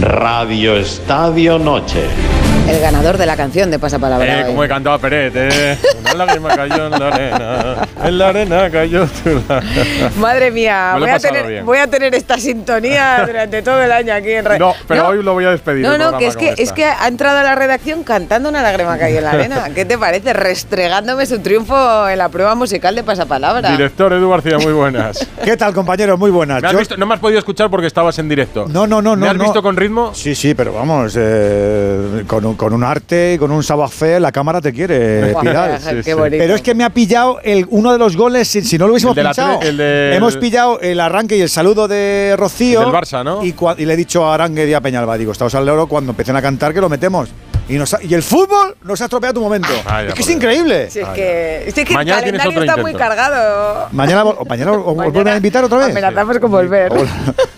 Radio 0.00 0.76
Estadio 0.76 1.58
Noche. 1.58 2.35
El 2.68 2.80
ganador 2.80 3.16
de 3.16 3.26
la 3.26 3.36
canción 3.36 3.70
de 3.70 3.78
Pasapalabra. 3.78 4.26
Eh, 4.26 4.42
hoy. 4.42 4.46
como 4.48 4.64
he 4.64 4.68
cantado 4.68 4.96
a 4.96 4.98
Peret, 4.98 5.32
eh. 5.36 5.78
Una 6.00 6.14
lágrima 6.14 6.48
cayó 6.48 6.86
en 6.86 6.90
la 6.90 7.06
arena, 7.08 7.88
en 8.04 8.18
la 8.18 8.28
arena 8.28 8.70
cayó 8.70 9.06
tu. 9.06 10.20
Madre 10.20 10.50
mía, 10.50 10.96
voy 10.98 11.08
a, 11.10 11.18
tener, 11.18 11.46
bien. 11.46 11.64
voy 11.66 11.78
a 11.78 11.86
tener 11.86 12.14
esta 12.14 12.38
sintonía 12.38 13.22
durante 13.26 13.62
todo 13.62 13.82
el 13.82 13.92
año 13.92 14.12
aquí 14.14 14.32
en 14.32 14.44
Radio. 14.44 14.66
No, 14.66 14.74
pero 14.88 15.08
hoy 15.08 15.22
lo 15.22 15.32
voy 15.34 15.44
a 15.44 15.50
despedir. 15.50 15.84
No, 15.84 15.96
no, 15.96 16.18
que 16.18 16.26
es 16.26 16.36
que, 16.36 16.50
esta. 16.50 16.62
es 16.62 16.72
que 16.72 16.84
ha 16.84 17.06
entrado 17.06 17.38
a 17.38 17.42
la 17.42 17.54
redacción 17.54 18.02
cantando 18.02 18.48
una 18.48 18.62
lágrima 18.62 18.98
cayó 18.98 19.18
en 19.18 19.24
la 19.24 19.30
arena. 19.30 19.70
¿Qué 19.74 19.84
te 19.84 19.96
parece? 19.96 20.32
Restregándome 20.32 21.26
su 21.26 21.38
triunfo 21.40 22.08
en 22.08 22.18
la 22.18 22.28
prueba 22.28 22.54
musical 22.54 22.94
de 22.94 23.04
Pasapalabra. 23.04 23.70
Director 23.70 24.12
Edu 24.12 24.28
García, 24.30 24.58
muy 24.58 24.72
buenas. 24.72 25.24
¿Qué 25.44 25.56
tal, 25.56 25.72
compañeros? 25.72 26.18
Muy 26.18 26.30
buenas. 26.30 26.62
¿Me 26.62 26.68
has 26.68 26.72
Yo- 26.72 26.78
visto? 26.78 26.96
No 26.96 27.06
me 27.06 27.14
has 27.14 27.20
podido 27.20 27.38
escuchar 27.38 27.70
porque 27.70 27.86
estabas 27.86 28.18
en 28.18 28.28
directo. 28.28 28.66
No, 28.68 28.86
no, 28.86 29.00
no, 29.00 29.14
¿Me 29.16 29.26
no. 29.26 29.30
has 29.30 29.36
no. 29.36 29.44
visto 29.44 29.62
con 29.62 29.76
ritmo? 29.76 30.12
Sí, 30.14 30.34
sí, 30.34 30.54
pero 30.54 30.72
vamos, 30.72 31.14
eh, 31.16 32.24
con, 32.26 32.44
un, 32.44 32.55
con 32.56 32.72
un 32.72 32.84
arte 32.84 33.34
y 33.34 33.38
con 33.38 33.50
un 33.50 33.62
savoir-faire, 33.62 34.20
la 34.20 34.32
cámara 34.32 34.60
te 34.60 34.72
quiere, 34.72 35.34
sí. 36.02 36.12
Pero 36.30 36.54
es 36.54 36.62
que 36.62 36.74
me 36.74 36.84
ha 36.84 36.90
pillado 36.90 37.40
el, 37.42 37.66
uno 37.70 37.92
de 37.92 37.98
los 37.98 38.16
goles, 38.16 38.48
si, 38.48 38.62
si 38.62 38.78
no 38.78 38.86
lo 38.86 38.92
hubiésemos 38.92 39.16
pinchado. 39.16 39.60
Hemos 39.62 40.36
pillado 40.36 40.80
el 40.80 41.00
arranque 41.00 41.36
y 41.36 41.40
el 41.40 41.48
saludo 41.48 41.88
de 41.88 42.34
Rocío. 42.36 42.80
El 42.80 42.86
del 42.86 42.94
Barça, 42.94 43.24
¿no? 43.24 43.44
Y, 43.44 43.54
le 43.84 43.92
he 43.92 43.96
dicho 43.96 44.26
a 44.26 44.34
Arangue 44.34 44.68
y 44.68 44.74
a 44.74 44.80
Peñalba, 44.80 45.16
digo, 45.16 45.32
estamos 45.32 45.54
al 45.54 45.66
loro 45.66 45.86
cuando 45.86 46.12
empiecen 46.12 46.36
a 46.36 46.42
cantar 46.42 46.74
que 46.74 46.80
lo 46.80 46.88
metemos. 46.88 47.28
Y, 47.68 47.74
nos 47.78 47.92
ha- 47.94 48.02
y 48.02 48.14
el 48.14 48.22
fútbol 48.22 48.76
nos 48.84 49.00
ha 49.00 49.04
estropeado 49.04 49.34
tu 49.34 49.40
momento. 49.40 49.68
Vaya, 49.84 50.08
es 50.10 50.14
que 50.14 50.22
es 50.22 50.30
increíble. 50.30 50.88
Si 50.88 51.00
es 51.00 51.08
que, 51.08 51.64
es 51.66 51.74
que 51.74 51.80
el 51.82 51.90
Mañana 51.94 52.22
tienes 52.22 52.40
calendario 52.40 52.50
otro 52.50 52.60
está 52.62 52.72
intento. 52.74 52.82
muy 52.82 52.94
cargado. 52.94 53.88
Mañana, 53.90 54.24
o 54.24 54.44
mañana 54.44 54.72
os- 54.72 54.96
Mañana 54.96 55.12
vuelven 55.12 55.28
a 55.32 55.36
invitar 55.36 55.64
otra 55.64 55.78
vez. 55.78 55.88
Amenazamos 55.90 56.38
con 56.38 56.50
volver. 56.52 56.92
Hola. 56.92 57.10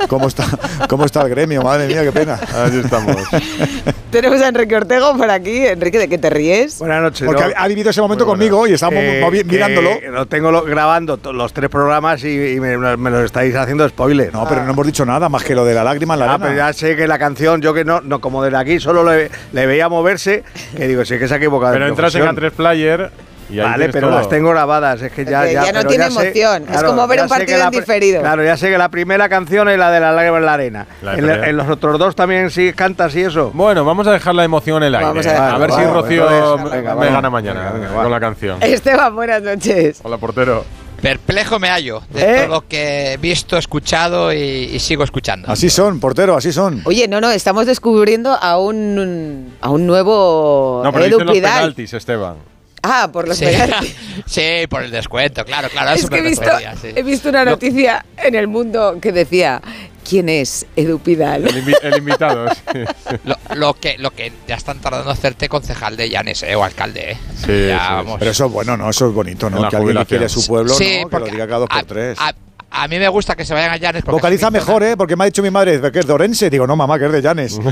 ¿Cómo 0.08 0.28
está, 0.28 0.44
¿Cómo 0.88 1.04
está 1.04 1.20
el 1.22 1.28
gremio? 1.28 1.60
Madre 1.62 1.86
mía, 1.88 2.02
qué 2.04 2.12
pena. 2.12 2.34
Así 2.34 2.78
estamos. 2.82 3.16
Tenemos 4.10 4.40
a 4.40 4.48
Enrique 4.48 4.74
Ortego 4.74 5.14
por 5.18 5.28
aquí. 5.30 5.66
Enrique, 5.66 5.98
¿de 5.98 6.08
qué 6.08 6.16
te 6.16 6.30
ríes? 6.30 6.78
Buenas 6.78 7.02
noches. 7.02 7.26
Porque 7.26 7.42
¿no? 7.44 7.50
ha, 7.54 7.64
ha 7.64 7.68
vivido 7.68 7.90
ese 7.90 8.00
momento 8.00 8.24
conmigo 8.24 8.66
y 8.66 8.72
estábamos 8.72 9.02
Eh, 9.02 9.44
mirándolo. 9.44 9.90
Lo 10.10 10.24
tengo 10.24 10.50
lo- 10.50 10.62
grabando 10.64 11.20
los 11.34 11.52
tres 11.52 11.68
programas 11.68 12.24
y, 12.24 12.52
y 12.54 12.60
me, 12.60 12.78
me 12.96 13.10
lo 13.10 13.22
estáis 13.24 13.54
haciendo 13.54 13.86
spoiler. 13.86 14.32
No, 14.32 14.48
pero 14.48 14.64
no 14.64 14.70
hemos 14.72 14.86
dicho 14.86 15.04
nada 15.04 15.28
más 15.28 15.44
que 15.44 15.54
lo 15.54 15.66
de 15.66 15.74
la 15.74 15.84
lágrima 15.84 16.14
en 16.14 16.20
la 16.20 16.26
Ah, 16.26 16.34
arena. 16.34 16.46
pero 16.46 16.56
ya 16.56 16.72
sé 16.72 16.96
que 16.96 17.06
la 17.06 17.18
canción, 17.18 17.60
yo 17.60 17.74
que 17.74 17.84
no, 17.84 18.00
no 18.00 18.22
como 18.22 18.42
desde 18.42 18.56
aquí 18.56 18.80
solo 18.80 19.04
le, 19.04 19.30
le 19.52 19.66
veía 19.66 19.90
moverse, 19.99 20.43
que 20.76 20.87
digo, 20.88 21.05
sí 21.05 21.19
que 21.19 21.28
se 21.28 21.35
ha 21.35 21.37
equivocado. 21.37 21.73
Pero 21.75 21.87
entras 21.88 22.14
en 22.14 22.23
profesión. 22.25 22.50
A3 22.52 22.57
Player 22.57 23.11
y 23.50 23.61
ahí 23.61 23.64
Vale, 23.67 23.88
pero 23.88 24.09
todo. 24.09 24.19
las 24.19 24.28
tengo 24.28 24.50
grabadas, 24.50 25.00
es 25.00 25.11
que 25.11 25.25
ya, 25.25 25.38
Porque 25.38 25.55
ya 25.55 25.73
no 25.73 25.85
tiene 25.85 26.11
sé- 26.11 26.21
emoción, 26.21 26.64
es 26.71 26.83
como 26.83 27.07
ver 27.07 27.17
ya 27.17 27.23
un 27.23 27.28
sé 27.31 27.35
partido 27.35 27.62
en 27.64 27.71
diferido. 27.71 28.21
Claro, 28.21 28.45
ya 28.45 28.57
sé 28.59 28.69
que 28.69 28.76
la 28.76 28.90
primera 28.90 29.26
canción 29.31 29.71
es 29.71 29.78
la 29.78 29.90
de 29.90 30.00
la 30.00 30.12
lágrima 30.12 30.37
en 30.37 30.45
la 30.45 30.52
arena. 30.52 30.87
La 31.00 31.14
En, 31.14 31.26
la- 31.26 31.49
en 31.49 31.57
los 31.57 31.67
otros 31.69 31.99
dos 31.99 32.14
también 32.14 32.50
sí 32.50 32.75
cantas 32.75 33.17
y 33.17 33.23
eso. 33.23 33.50
Bueno, 33.55 33.87
vamos 33.87 34.07
a 34.07 34.12
dejar 34.12 34.35
la 34.35 34.45
emoción 34.45 34.83
en 34.83 34.88
el 34.88 34.95
aire. 34.97 35.07
Vamos 35.07 35.26
a 35.26 35.31
a, 35.31 35.33
dejarlo. 35.33 35.59
ver 35.61 35.71
si 35.73 35.85
Rocío 35.85 36.25
entonces, 36.31 36.64
me- 36.64 36.76
venga, 36.76 36.90
me 36.90 36.97
vamos. 37.00 37.14
gana 37.14 37.31
mañana 37.31 37.73
Venga, 37.73 37.88
venga, 37.88 38.02
con 38.02 38.11
la 38.11 38.21
canción. 38.21 38.59
Esteban, 38.62 39.14
buenas 39.17 39.43
noches. 39.43 40.00
Hola, 40.02 40.19
portero. 40.19 40.64
Perplejo 41.00 41.59
me 41.59 41.69
hallo 41.69 42.02
de 42.11 42.23
¿Eh? 42.23 42.37
todo 42.38 42.47
lo 42.49 42.69
que 42.69 43.12
he 43.12 43.17
visto, 43.19 43.57
escuchado 43.57 44.33
y, 44.33 44.37
y 44.37 44.81
sigo 44.81 45.05
escuchando. 45.05 45.50
Así 45.50 45.71
son, 45.71 46.00
portero, 46.00 46.37
así 46.37 46.52
son. 46.52 46.83
Oye, 46.85 47.07
no, 47.07 47.21
no, 47.21 47.31
estamos 47.31 47.67
descubriendo 47.67 48.33
a 48.33 48.59
un, 48.59 49.55
a 49.61 49.71
un 49.71 49.87
nuevo 49.87 50.81
No, 50.85 50.93
pero 50.93 51.07
los 51.09 51.23
penaltis, 51.33 51.95
Esteban. 51.95 52.37
Ah, 52.83 53.09
por 53.12 53.28
los 53.28 53.37
Sí, 53.37 53.45
penaltis. 53.45 53.95
sí, 54.26 54.67
por 54.69 54.83
el 54.83 54.90
descuento, 54.90 55.45
claro, 55.45 55.69
claro. 55.69 55.90
Es 55.90 56.09
que 56.09 56.19
he 56.19 56.23
visto, 56.23 56.50
sí. 56.81 56.88
he 56.95 57.02
visto 57.02 57.28
una 57.28 57.45
noticia 57.45 58.05
en 58.17 58.35
el 58.35 58.49
mundo 58.49 58.99
que 59.00 59.12
decía 59.12 59.61
quién 60.08 60.28
es 60.28 60.66
Edu 60.76 60.98
Pidal. 61.00 61.46
El, 61.48 61.64
invi- 61.64 61.78
el 61.82 61.98
invitado. 61.98 62.48
sí. 62.50 62.78
Lo, 63.24 63.36
lo 63.56 63.74
que, 63.74 63.96
lo 63.98 64.10
que 64.12 64.32
ya 64.46 64.54
están 64.56 64.80
tardando 64.80 65.10
en 65.10 65.16
hacerte 65.16 65.48
concejal 65.48 65.96
de 65.96 66.08
Llanes, 66.10 66.42
¿eh? 66.42 66.54
O 66.56 66.64
alcalde, 66.64 67.12
¿eh? 67.12 67.16
Sí, 67.36 67.68
Ya, 67.68 67.78
sí, 67.78 67.84
vamos. 67.94 68.16
Pero 68.18 68.30
eso 68.30 68.46
es 68.46 68.52
bueno, 68.52 68.76
¿no? 68.76 68.88
Eso 68.90 69.08
es 69.08 69.14
bonito, 69.14 69.50
¿no? 69.50 69.60
la 69.60 69.68
Que 69.68 69.76
alguien 69.76 70.04
quiere 70.04 70.24
a 70.26 70.28
su 70.28 70.46
pueblo, 70.46 70.72
Sí, 70.74 71.00
¿no? 71.02 71.08
Que 71.10 71.18
lo 71.18 71.26
diga 71.26 71.46
cada 71.46 71.58
dos 71.60 71.68
a- 71.70 71.78
por 71.80 71.84
tres. 71.88 72.18
A, 72.20 72.32
a 72.70 72.87
mí 72.87 72.98
me 72.98 73.08
gusta 73.08 73.34
que 73.34 73.44
se 73.44 73.54
vayan 73.54 73.70
a 73.72 73.76
Llanes. 73.78 74.04
Vocaliza 74.04 74.46
zona. 74.46 74.58
mejor, 74.58 74.82
¿eh? 74.82 74.96
Porque 74.96 75.16
me 75.16 75.25
ha 75.25 75.26
dicho 75.26 75.42
mi 75.42 75.50
madre 75.50 75.80
que 75.90 75.98
es 76.00 76.06
de 76.06 76.12
Orense. 76.12 76.50
Digo, 76.50 76.66
no, 76.66 76.76
mamá, 76.76 76.98
que 76.98 77.06
es 77.06 77.12
de 77.12 77.22
Llanes. 77.22 77.58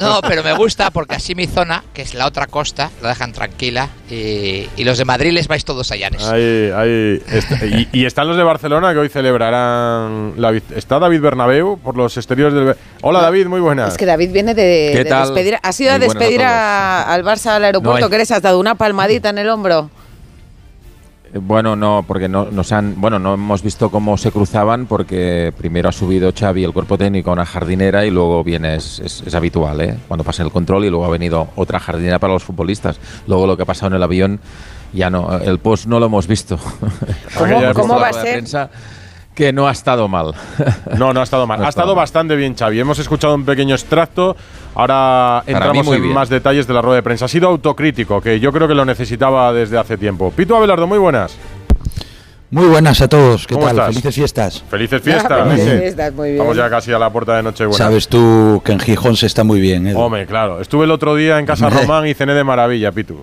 No, 0.00 0.20
pero 0.26 0.42
me 0.42 0.52
gusta 0.54 0.90
porque 0.90 1.14
así 1.14 1.34
mi 1.34 1.46
zona, 1.46 1.82
que 1.94 2.02
es 2.02 2.14
la 2.14 2.26
otra 2.26 2.46
costa, 2.46 2.90
la 3.02 3.10
dejan 3.10 3.32
tranquila. 3.32 3.88
Y, 4.10 4.68
y 4.76 4.84
los 4.84 4.98
de 4.98 5.04
Madrid 5.04 5.30
les 5.32 5.46
vais 5.48 5.64
todos 5.64 5.90
a 5.92 5.96
Llanes. 5.96 6.24
Ahí, 6.24 6.70
ahí 6.74 7.22
está. 7.30 7.64
y, 7.64 7.88
y 7.92 8.04
están 8.04 8.26
los 8.28 8.36
de 8.36 8.42
Barcelona 8.42 8.92
que 8.92 8.98
hoy 8.98 9.08
celebrarán 9.08 10.34
la 10.36 10.50
Está 10.74 10.98
David 10.98 11.20
Bernabeu 11.20 11.78
por 11.78 11.96
los 11.96 12.16
exteriores 12.16 12.54
del. 12.54 12.76
Hola 13.02 13.20
David, 13.22 13.46
muy 13.46 13.60
buenas. 13.60 13.92
Es 13.92 13.96
que 13.98 14.06
David 14.06 14.32
viene 14.32 14.54
de, 14.54 14.90
¿Qué 14.92 15.04
de 15.04 15.10
tal? 15.10 15.28
despedir. 15.28 15.58
¿Has 15.62 15.80
ido 15.80 15.92
a 15.92 15.98
despedir 15.98 16.42
a- 16.42 17.02
al 17.12 17.24
Barça 17.24 17.50
al 17.52 17.64
aeropuerto? 17.64 18.00
No, 18.00 18.08
que 18.10 18.16
eres? 18.16 18.30
¿Has 18.30 18.42
dado 18.42 18.58
una 18.58 18.74
palmadita 18.74 19.30
en 19.30 19.38
el 19.38 19.48
hombro? 19.48 19.90
Eh, 21.34 21.38
Bueno, 21.38 21.76
no, 21.76 22.04
porque 22.06 22.28
no 22.28 22.46
nos 22.50 22.72
han, 22.72 23.00
bueno, 23.00 23.18
no 23.18 23.34
hemos 23.34 23.62
visto 23.62 23.90
cómo 23.90 24.16
se 24.16 24.30
cruzaban 24.32 24.86
porque 24.86 25.52
primero 25.56 25.88
ha 25.88 25.92
subido 25.92 26.32
Xavi 26.38 26.64
el 26.64 26.72
cuerpo 26.72 26.96
técnico 26.98 27.30
a 27.30 27.34
una 27.34 27.44
jardinera 27.46 28.04
y 28.06 28.10
luego 28.10 28.42
viene 28.44 28.76
es, 28.76 29.00
es- 29.00 29.22
es 29.26 29.34
habitual, 29.34 29.80
¿eh? 29.80 29.96
Cuando 30.08 30.24
pasa 30.24 30.42
el 30.42 30.50
control 30.50 30.84
y 30.84 30.90
luego 30.90 31.04
ha 31.04 31.10
venido 31.10 31.48
otra 31.56 31.78
jardinera 31.80 32.18
para 32.18 32.32
los 32.32 32.44
futbolistas. 32.44 32.98
Luego 33.26 33.46
lo 33.46 33.56
que 33.56 33.62
ha 33.64 33.66
pasado 33.66 33.88
en 33.88 33.94
el 33.94 34.02
avión 34.02 34.40
ya 34.92 35.10
no, 35.10 35.36
el 35.38 35.58
post 35.58 35.86
no 35.86 35.98
lo 36.00 36.06
hemos 36.06 36.26
visto. 36.26 36.58
¿Cómo- 37.74 37.94
va 38.00 38.08
a 38.08 38.12
ser? 38.22 38.38
Que 39.36 39.52
no 39.52 39.68
ha 39.68 39.72
estado 39.72 40.08
mal. 40.08 40.34
No, 40.98 41.12
no 41.12 41.20
ha 41.20 41.24
estado 41.24 41.46
mal. 41.46 41.58
No 41.58 41.64
ha 41.64 41.66
ha 41.66 41.68
estado 41.68 41.84
estado 41.84 41.94
mal. 41.94 42.02
bastante 42.02 42.34
bien, 42.36 42.56
Xavi. 42.56 42.80
Hemos 42.80 42.98
escuchado 42.98 43.34
un 43.34 43.44
pequeño 43.44 43.74
extracto. 43.74 44.34
Ahora 44.74 45.42
entramos 45.46 45.84
muy 45.86 45.96
en 45.96 46.02
bien. 46.04 46.14
más 46.14 46.28
detalles 46.30 46.66
de 46.66 46.72
la 46.72 46.80
rueda 46.80 46.96
de 46.96 47.02
prensa. 47.02 47.26
Ha 47.26 47.28
sido 47.28 47.48
autocrítico, 47.48 48.20
que 48.20 48.40
yo 48.40 48.50
creo 48.50 48.66
que 48.66 48.74
lo 48.74 48.84
necesitaba 48.86 49.52
desde 49.52 49.76
hace 49.78 49.98
tiempo. 49.98 50.30
Pito 50.34 50.56
Abelardo, 50.56 50.86
muy 50.86 50.98
buenas. 50.98 51.36
Muy 52.50 52.66
buenas 52.68 53.00
a 53.00 53.08
todos, 53.08 53.46
¿qué 53.46 53.54
¿Cómo 53.54 53.66
tal? 53.66 53.76
estás? 53.76 53.88
Felices 53.88 54.14
fiestas. 54.14 54.64
Felices 54.70 55.02
fiestas. 55.02 55.54
Bien. 55.54 55.68
Estás 55.82 56.14
muy 56.14 56.28
bien. 56.30 56.36
Estamos 56.40 56.56
ya 56.56 56.70
casi 56.70 56.92
a 56.92 56.98
la 56.98 57.10
puerta 57.10 57.36
de 57.36 57.42
Nochebuena. 57.42 57.76
Sabes 57.84 58.08
tú 58.08 58.62
que 58.64 58.72
en 58.72 58.78
Gijón 58.80 59.16
se 59.16 59.26
está 59.26 59.44
muy 59.44 59.60
bien, 59.60 59.86
¿eh? 59.88 59.94
Hombre, 59.94 60.26
claro. 60.26 60.60
Estuve 60.60 60.84
el 60.84 60.92
otro 60.92 61.14
día 61.16 61.38
en 61.38 61.44
Casa. 61.46 61.68
Román 61.68 62.06
y 62.06 62.14
cené 62.14 62.32
de 62.34 62.44
maravilla, 62.44 62.92
Pitu. 62.92 63.18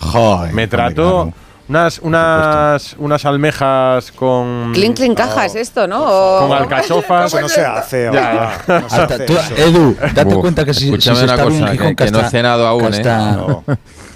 Joder, 0.00 0.40
Me 0.54 0.62
hombre, 0.62 0.68
trató 0.68 1.22
claro. 1.24 1.47
Unas, 1.68 1.98
unas, 1.98 2.96
unas 2.98 3.24
almejas 3.24 4.10
con. 4.12 4.72
Clean, 4.74 4.92
clean 4.94 5.14
cajas 5.14 5.54
esto, 5.54 5.86
¿no? 5.86 6.04
Con 6.40 6.52
alcachofas. 6.52 7.26
Eso 7.32 7.40
no 7.42 7.48
se 7.48 7.64
hace, 7.64 8.02
Ya, 8.04 8.08
hombre. 8.08 8.22
ya. 8.22 8.80
No 8.80 8.88
se 8.88 8.96
Hasta 8.96 9.14
hace 9.14 9.24
tú- 9.26 9.32
eso. 9.36 9.56
Edu, 9.56 9.96
date 10.14 10.34
Uf, 10.34 10.40
cuenta 10.40 10.64
que 10.64 10.74
si, 10.74 11.00
se 11.00 11.10
una 11.10 11.20
está 11.20 11.34
bien 11.44 11.60
cosa, 11.60 11.66
en 11.72 11.78
Gijón, 11.78 11.96
que- 11.96 12.04
que 12.06 12.10
no 12.10 12.18
he 12.18 12.20
hasta- 12.22 12.30
cenado 12.30 12.66
aún, 12.66 12.80
que 12.80 12.86
¿eh? 12.86 12.90
hasta- 13.00 13.32
No. 13.32 13.64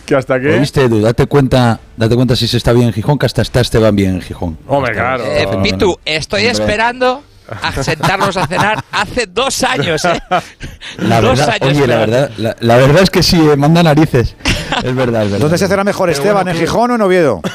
¿Que 0.07 0.17
hasta 0.17 0.41
qué? 0.41 0.59
¿Oíste, 0.59 0.83
Edu? 0.85 1.01
Date 1.01 1.27
cuenta, 1.27 1.79
date 1.97 2.15
cuenta 2.17 2.35
si 2.35 2.49
se 2.49 2.57
está 2.57 2.73
bien 2.73 2.89
en 2.89 2.93
Gijón, 2.93 3.19
que 3.19 3.27
hasta 3.27 3.41
está 3.43 3.61
Esteban 3.61 3.95
bien 3.95 4.15
en 4.17 4.21
Gijón. 4.21 4.59
Hombre, 4.67 4.93
claro. 4.93 5.23
Eh. 5.25 5.47
Pitu, 5.63 5.97
estoy 6.05 6.47
Hombre. 6.47 6.53
esperando 6.65 7.23
a 7.51 7.83
sentarnos 7.83 8.37
a 8.37 8.47
cenar 8.47 8.83
hace 8.93 9.27
dos 9.27 9.63
años, 9.65 10.05
¿eh? 10.05 10.21
La 10.99 11.21
dos 11.21 11.39
verdad, 11.39 11.57
años. 11.61 11.77
oye, 11.77 11.87
la 11.87 11.97
verdad, 11.97 12.31
la, 12.39 12.57
la 12.61 12.77
verdad 12.77 13.03
es 13.03 13.11
que 13.11 13.23
sí, 13.23 13.37
eh, 13.41 13.57
manda 13.57 13.83
narices. 13.83 14.37
Es 14.83 14.95
verdad, 14.95 15.25
es 15.25 15.31
verdad. 15.31 15.39
¿Dónde 15.41 15.59
se 15.59 15.69
será 15.69 15.85
mejor, 15.85 16.11
Esteban? 16.11 16.49
¿En 16.49 16.57
Gijón 16.57 16.91
o 16.91 16.95
en 16.95 17.03
Oviedo? 17.03 17.41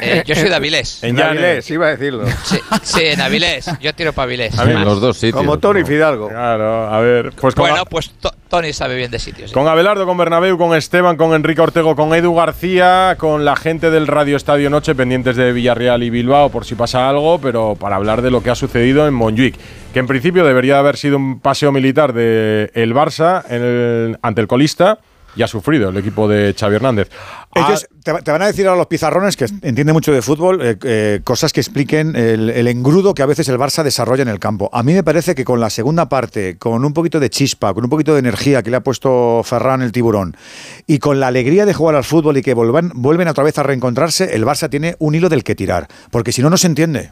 Eh, 0.00 0.22
yo 0.26 0.34
soy 0.34 0.48
de 0.48 0.54
Avilés. 0.54 1.02
En. 1.04 1.20
Avilés, 1.20 1.70
iba 1.70 1.86
a 1.86 1.90
decirlo. 1.90 2.24
Sí, 2.44 2.58
sí, 2.82 3.00
en 3.04 3.20
Avilés. 3.20 3.66
Yo 3.80 3.92
tiro 3.94 4.12
para 4.12 4.24
Avilés. 4.24 4.58
A 4.58 4.64
ver, 4.64 4.76
en 4.76 4.84
los 4.84 5.00
dos 5.00 5.16
sitios. 5.16 5.36
Como 5.36 5.58
Tony 5.58 5.84
Fidalgo. 5.84 6.28
Claro, 6.28 6.88
a 6.88 7.00
ver. 7.00 7.32
Pues 7.40 7.54
Bueno, 7.54 7.84
pues 7.86 8.10
To- 8.20 8.32
Tony 8.48 8.72
sabe 8.72 8.96
bien 8.96 9.10
de 9.10 9.18
sitios. 9.18 9.50
¿eh? 9.50 9.54
con 9.54 9.68
Abelardo, 9.68 10.06
con 10.06 10.16
Bernabéu, 10.16 10.56
con 10.58 10.74
Esteban, 10.76 11.16
con 11.16 11.34
Enrique 11.34 11.60
Ortego, 11.60 11.94
con 11.96 12.14
Edu 12.14 12.34
García, 12.34 13.16
con 13.18 13.44
la 13.44 13.56
gente 13.56 13.90
del 13.90 14.06
Radio 14.06 14.36
Estadio 14.36 14.70
Noche, 14.70 14.94
pendientes 14.94 15.36
de 15.36 15.52
Villarreal 15.52 16.02
y 16.02 16.10
Bilbao 16.10 16.48
por 16.50 16.64
si 16.64 16.74
pasa 16.74 17.08
algo, 17.08 17.38
pero 17.40 17.76
para 17.78 17.96
hablar 17.96 18.22
de 18.22 18.30
lo 18.30 18.42
que 18.42 18.50
ha 18.50 18.54
sucedido 18.54 19.06
en 19.06 19.14
Montjuic, 19.14 19.56
que 19.92 19.98
en 19.98 20.06
principio 20.06 20.44
debería 20.44 20.78
haber 20.78 20.96
sido 20.96 21.16
un 21.18 21.40
paseo 21.40 21.72
militar 21.72 22.12
de 22.12 22.70
el 22.74 22.94
Barça 22.94 23.44
en 23.48 23.62
el- 23.62 24.18
ante 24.22 24.40
el 24.40 24.46
colista. 24.48 24.98
Y 25.36 25.42
ha 25.42 25.46
sufrido 25.46 25.90
el 25.90 25.96
equipo 25.98 26.26
de 26.26 26.52
Xavi 26.58 26.76
Hernández. 26.76 27.10
Ah, 27.60 27.66
Ellos 27.68 27.88
te, 28.02 28.12
te 28.22 28.30
van 28.30 28.42
a 28.42 28.46
decir 28.46 28.66
a 28.68 28.74
los 28.76 28.86
pizarrones 28.86 29.36
que 29.36 29.44
entienden 29.62 29.92
mucho 29.92 30.12
de 30.12 30.22
fútbol 30.22 30.60
eh, 30.62 30.76
eh, 30.82 31.20
cosas 31.24 31.52
que 31.52 31.60
expliquen 31.60 32.14
el, 32.16 32.50
el 32.50 32.68
engrudo 32.68 33.14
que 33.14 33.22
a 33.22 33.26
veces 33.26 33.48
el 33.48 33.58
Barça 33.58 33.82
desarrolla 33.82 34.22
en 34.22 34.28
el 34.28 34.38
campo. 34.38 34.70
A 34.72 34.82
mí 34.82 34.92
me 34.94 35.02
parece 35.02 35.34
que 35.34 35.44
con 35.44 35.60
la 35.60 35.70
segunda 35.70 36.08
parte, 36.08 36.56
con 36.58 36.84
un 36.84 36.92
poquito 36.92 37.20
de 37.20 37.30
chispa, 37.30 37.74
con 37.74 37.84
un 37.84 37.90
poquito 37.90 38.12
de 38.14 38.20
energía 38.20 38.62
que 38.62 38.70
le 38.70 38.76
ha 38.76 38.82
puesto 38.82 39.42
Ferran 39.44 39.82
el 39.82 39.92
tiburón 39.92 40.36
y 40.86 40.98
con 40.98 41.20
la 41.20 41.26
alegría 41.28 41.66
de 41.66 41.74
jugar 41.74 41.96
al 41.96 42.04
fútbol 42.04 42.36
y 42.38 42.42
que 42.42 42.54
vuelvan, 42.54 42.92
vuelven 42.94 43.28
otra 43.28 43.44
vez 43.44 43.58
a 43.58 43.62
reencontrarse, 43.62 44.34
el 44.34 44.44
Barça 44.44 44.68
tiene 44.70 44.96
un 44.98 45.14
hilo 45.14 45.28
del 45.28 45.44
que 45.44 45.54
tirar. 45.54 45.88
Porque 46.10 46.32
si 46.32 46.42
no, 46.42 46.50
no 46.50 46.56
se 46.56 46.66
entiende. 46.66 47.10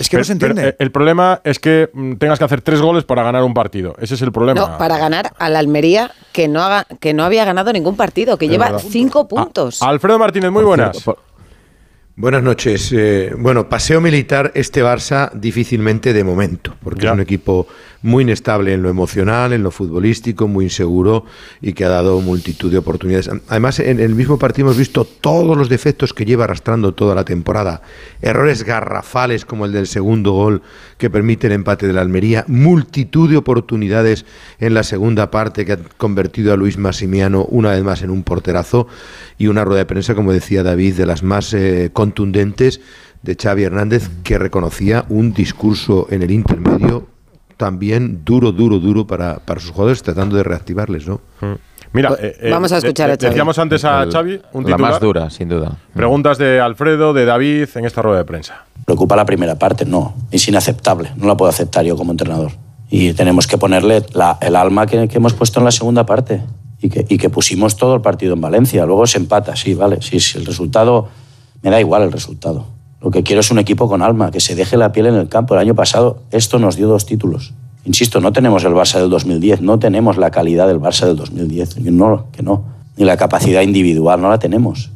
Es 0.00 0.08
que 0.08 0.16
no 0.16 0.24
se 0.24 0.32
entiende. 0.32 0.68
eh, 0.70 0.76
el 0.78 0.90
problema 0.90 1.40
es 1.44 1.58
que 1.58 1.90
mm, 1.92 2.14
tengas 2.14 2.38
que 2.38 2.44
hacer 2.46 2.62
tres 2.62 2.80
goles 2.80 3.04
para 3.04 3.22
ganar 3.22 3.44
un 3.44 3.52
partido. 3.54 3.94
Ese 4.00 4.14
es 4.14 4.22
el 4.22 4.32
problema. 4.32 4.58
No, 4.60 4.78
para 4.78 4.96
ganar 4.96 5.32
al 5.38 5.54
Almería, 5.56 6.10
que 6.32 6.48
no, 6.48 6.62
haga, 6.62 6.86
que 7.00 7.12
no 7.12 7.22
había 7.22 7.44
ganado 7.44 7.70
ningún 7.72 7.94
partido, 7.96 8.38
que 8.38 8.46
Es 8.46 8.50
lleva 8.50 8.70
verdad. 8.72 8.82
cinco 8.90 9.28
puntos. 9.28 9.71
Alfredo 9.80 10.18
Martínez, 10.18 10.50
muy 10.50 10.64
buenas. 10.64 11.04
Buenas 12.14 12.42
noches. 12.42 12.92
Eh, 12.94 13.32
bueno, 13.38 13.68
paseo 13.68 14.00
militar 14.00 14.52
este 14.54 14.82
Barça 14.84 15.32
difícilmente 15.32 16.12
de 16.12 16.22
momento, 16.24 16.74
porque 16.82 17.02
Ya. 17.04 17.08
es 17.10 17.14
un 17.14 17.20
equipo 17.20 17.66
muy 18.02 18.24
inestable 18.24 18.74
en 18.74 18.82
lo 18.82 18.90
emocional, 18.90 19.52
en 19.52 19.62
lo 19.62 19.70
futbolístico, 19.70 20.48
muy 20.48 20.66
inseguro 20.66 21.24
y 21.60 21.72
que 21.72 21.84
ha 21.84 21.88
dado 21.88 22.20
multitud 22.20 22.70
de 22.70 22.78
oportunidades. 22.78 23.30
Además, 23.48 23.78
en 23.78 24.00
el 24.00 24.14
mismo 24.14 24.38
partido 24.38 24.66
hemos 24.66 24.76
visto 24.76 25.04
todos 25.04 25.56
los 25.56 25.68
defectos 25.68 26.12
que 26.12 26.24
lleva 26.24 26.44
arrastrando 26.44 26.94
toda 26.94 27.14
la 27.14 27.24
temporada. 27.24 27.82
Errores 28.20 28.64
garrafales 28.64 29.44
como 29.44 29.64
el 29.64 29.72
del 29.72 29.86
segundo 29.86 30.32
gol 30.32 30.62
que 30.98 31.10
permite 31.10 31.46
el 31.46 31.52
empate 31.54 31.86
de 31.86 31.92
la 31.92 32.00
Almería, 32.00 32.44
multitud 32.48 33.30
de 33.30 33.36
oportunidades 33.36 34.26
en 34.58 34.74
la 34.74 34.82
segunda 34.82 35.30
parte 35.30 35.64
que 35.64 35.72
ha 35.72 35.78
convertido 35.96 36.52
a 36.52 36.56
Luis 36.56 36.78
Massimiano 36.78 37.44
una 37.44 37.70
vez 37.70 37.84
más 37.84 38.02
en 38.02 38.10
un 38.10 38.24
porterazo 38.24 38.88
y 39.38 39.46
una 39.46 39.64
rueda 39.64 39.80
de 39.80 39.86
prensa, 39.86 40.14
como 40.14 40.32
decía 40.32 40.62
David, 40.62 40.94
de 40.94 41.06
las 41.06 41.22
más 41.22 41.54
eh, 41.54 41.90
contundentes 41.92 42.80
de 43.22 43.36
Xavi 43.40 43.62
Hernández, 43.62 44.10
que 44.24 44.38
reconocía 44.38 45.04
un 45.08 45.32
discurso 45.32 46.08
en 46.10 46.22
el 46.22 46.32
intermedio 46.32 47.11
también 47.62 48.24
duro, 48.24 48.50
duro, 48.50 48.80
duro 48.80 49.06
para, 49.06 49.36
para 49.38 49.60
sus 49.60 49.70
jugadores, 49.70 50.02
tratando 50.02 50.34
de 50.36 50.42
reactivarles, 50.42 51.06
¿no? 51.06 51.20
Mira, 51.92 52.08
Pues 52.08 52.20
eh, 52.22 52.36
eh, 52.40 52.50
vamos 52.50 52.72
a 52.72 52.78
escuchar 52.78 53.08
a 53.08 53.14
Xavi. 53.14 53.28
Decíamos 53.28 53.56
antes 53.60 53.84
a 53.84 54.04
Xavi, 54.10 54.40
un 54.52 54.64
la 54.64 54.70
titular. 54.70 54.80
más 54.92 55.00
dura, 55.00 55.30
sin 55.30 55.48
duda. 55.48 55.76
Preguntas 55.94 56.38
de 56.38 56.58
Alfredo, 56.60 57.12
de 57.12 57.24
David 57.24 57.68
en 57.76 57.84
esta 57.84 58.02
rueda 58.02 58.18
de 58.18 58.24
prensa. 58.24 58.64
¿Preocupa 58.84 59.14
la 59.14 59.24
primera 59.24 59.54
parte? 59.60 59.84
No, 59.84 60.14
es 60.32 60.48
inaceptable, 60.48 61.12
no 61.16 61.28
la 61.28 61.36
puedo 61.36 61.50
aceptar 61.50 61.84
yo 61.84 61.96
como 61.96 62.10
entrenador. 62.10 62.50
Y 62.90 63.12
tenemos 63.12 63.46
que 63.46 63.58
ponerle 63.58 64.04
la- 64.14 64.38
el 64.40 64.56
alma 64.56 64.86
que, 64.86 65.06
que 65.06 65.18
hemos 65.18 65.34
puesto 65.34 65.60
en 65.60 65.64
la 65.66 65.70
segunda 65.70 66.04
parte 66.04 66.42
y 66.80 66.88
que, 66.88 67.06
y 67.08 67.16
que 67.16 67.30
pusimos 67.30 67.76
todo 67.76 67.94
el 67.94 68.00
partido 68.00 68.34
en 68.34 68.40
Valencia. 68.40 68.84
Luego 68.86 69.06
se 69.06 69.18
empata, 69.18 69.54
sí, 69.54 69.74
vale, 69.74 70.02
sí, 70.02 70.18
sí, 70.18 70.38
el 70.38 70.46
resultado, 70.46 71.08
me 71.62 71.70
da 71.70 71.78
igual 71.78 72.02
el 72.02 72.10
resultado. 72.10 72.66
Lo 73.02 73.10
que 73.10 73.24
quiero 73.24 73.40
es 73.40 73.50
un 73.50 73.58
equipo 73.58 73.88
con 73.88 74.00
alma, 74.00 74.30
que 74.30 74.40
se 74.40 74.54
deje 74.54 74.76
la 74.76 74.92
piel 74.92 75.06
en 75.06 75.14
el 75.14 75.28
campo. 75.28 75.54
El 75.54 75.60
año 75.60 75.74
pasado 75.74 76.22
esto 76.30 76.58
nos 76.58 76.76
dio 76.76 76.86
dos 76.86 77.04
títulos. 77.04 77.52
Insisto, 77.84 78.20
no 78.20 78.32
tenemos 78.32 78.62
el 78.64 78.74
Barça 78.74 79.00
del 79.00 79.10
2010, 79.10 79.60
no 79.60 79.80
tenemos 79.80 80.16
la 80.16 80.30
calidad 80.30 80.68
del 80.68 80.80
Barça 80.80 81.06
del 81.06 81.16
2010, 81.16 81.74
que 81.74 81.90
no, 81.90 82.26
que 82.30 82.44
no. 82.44 82.62
Ni 82.96 83.04
la 83.04 83.16
capacidad 83.16 83.62
individual, 83.62 84.20
no 84.20 84.28
la 84.28 84.38
tenemos. 84.38 84.90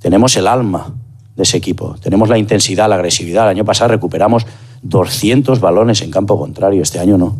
Tenemos 0.00 0.36
el 0.36 0.48
alma 0.48 0.94
de 1.36 1.44
ese 1.44 1.56
equipo, 1.56 1.94
tenemos 2.00 2.28
la 2.28 2.38
intensidad, 2.38 2.88
la 2.88 2.96
agresividad. 2.96 3.44
El 3.44 3.50
año 3.50 3.64
pasado 3.64 3.92
recuperamos 3.92 4.46
200 4.82 5.60
balones 5.60 6.02
en 6.02 6.10
campo 6.10 6.36
contrario, 6.36 6.82
este 6.82 6.98
año 6.98 7.16
no. 7.18 7.36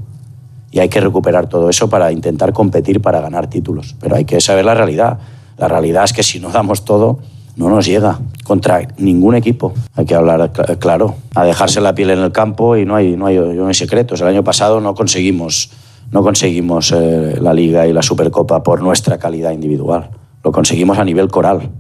Y 0.71 0.79
hay 0.79 0.89
que 0.89 1.01
recuperar 1.01 1.49
todo 1.49 1.69
eso 1.69 1.89
para 1.89 2.13
intentar 2.13 2.53
competir 2.53 3.01
para 3.01 3.21
ganar 3.21 3.51
títulos. 3.51 3.97
Pero 4.01 4.15
hay 4.15 4.25
que 4.25 4.41
saber 4.41 4.65
la 4.65 4.75
realidad. 4.75 5.19
La 5.59 5.67
realidad 5.67 6.05
es 6.05 6.13
que 6.13 6.23
si 6.23 6.39
no 6.39 6.51
damos 6.51 6.85
todo, 6.85 7.19
no 7.57 7.69
nos 7.69 7.87
llega 7.87 8.19
contra 8.45 8.87
ningún 8.99 9.35
equipo. 9.35 9.73
Hay 9.95 10.05
que 10.07 10.15
hablar 10.15 10.53
cl- 10.53 10.79
claro, 10.79 11.15
a 11.35 11.45
dejarse 11.45 11.81
la 11.81 11.95
piel 11.95 12.11
en 12.11 12.19
el 12.21 12.33
campo 12.33 12.77
y 12.77 12.85
no 12.85 12.97
hay, 12.97 13.17
no 13.17 13.27
hay, 13.27 13.37
no 13.39 13.67
hay 13.69 13.75
secretos. 13.75 14.21
El 14.21 14.29
año 14.29 14.43
pasado 14.45 14.81
no 14.81 14.95
conseguimos, 14.95 15.71
no 16.11 16.23
conseguimos 16.23 16.93
eh, 16.93 17.37
la 17.41 17.55
Liga 17.55 17.87
y 17.87 17.93
la 17.93 18.03
Supercopa 18.03 18.63
por 18.63 18.83
nuestra 18.83 19.19
calidad 19.19 19.53
individual. 19.53 20.11
Lo 20.43 20.53
conseguimos 20.53 20.99
a 20.99 21.05
nivel 21.05 21.29
coral, 21.29 21.71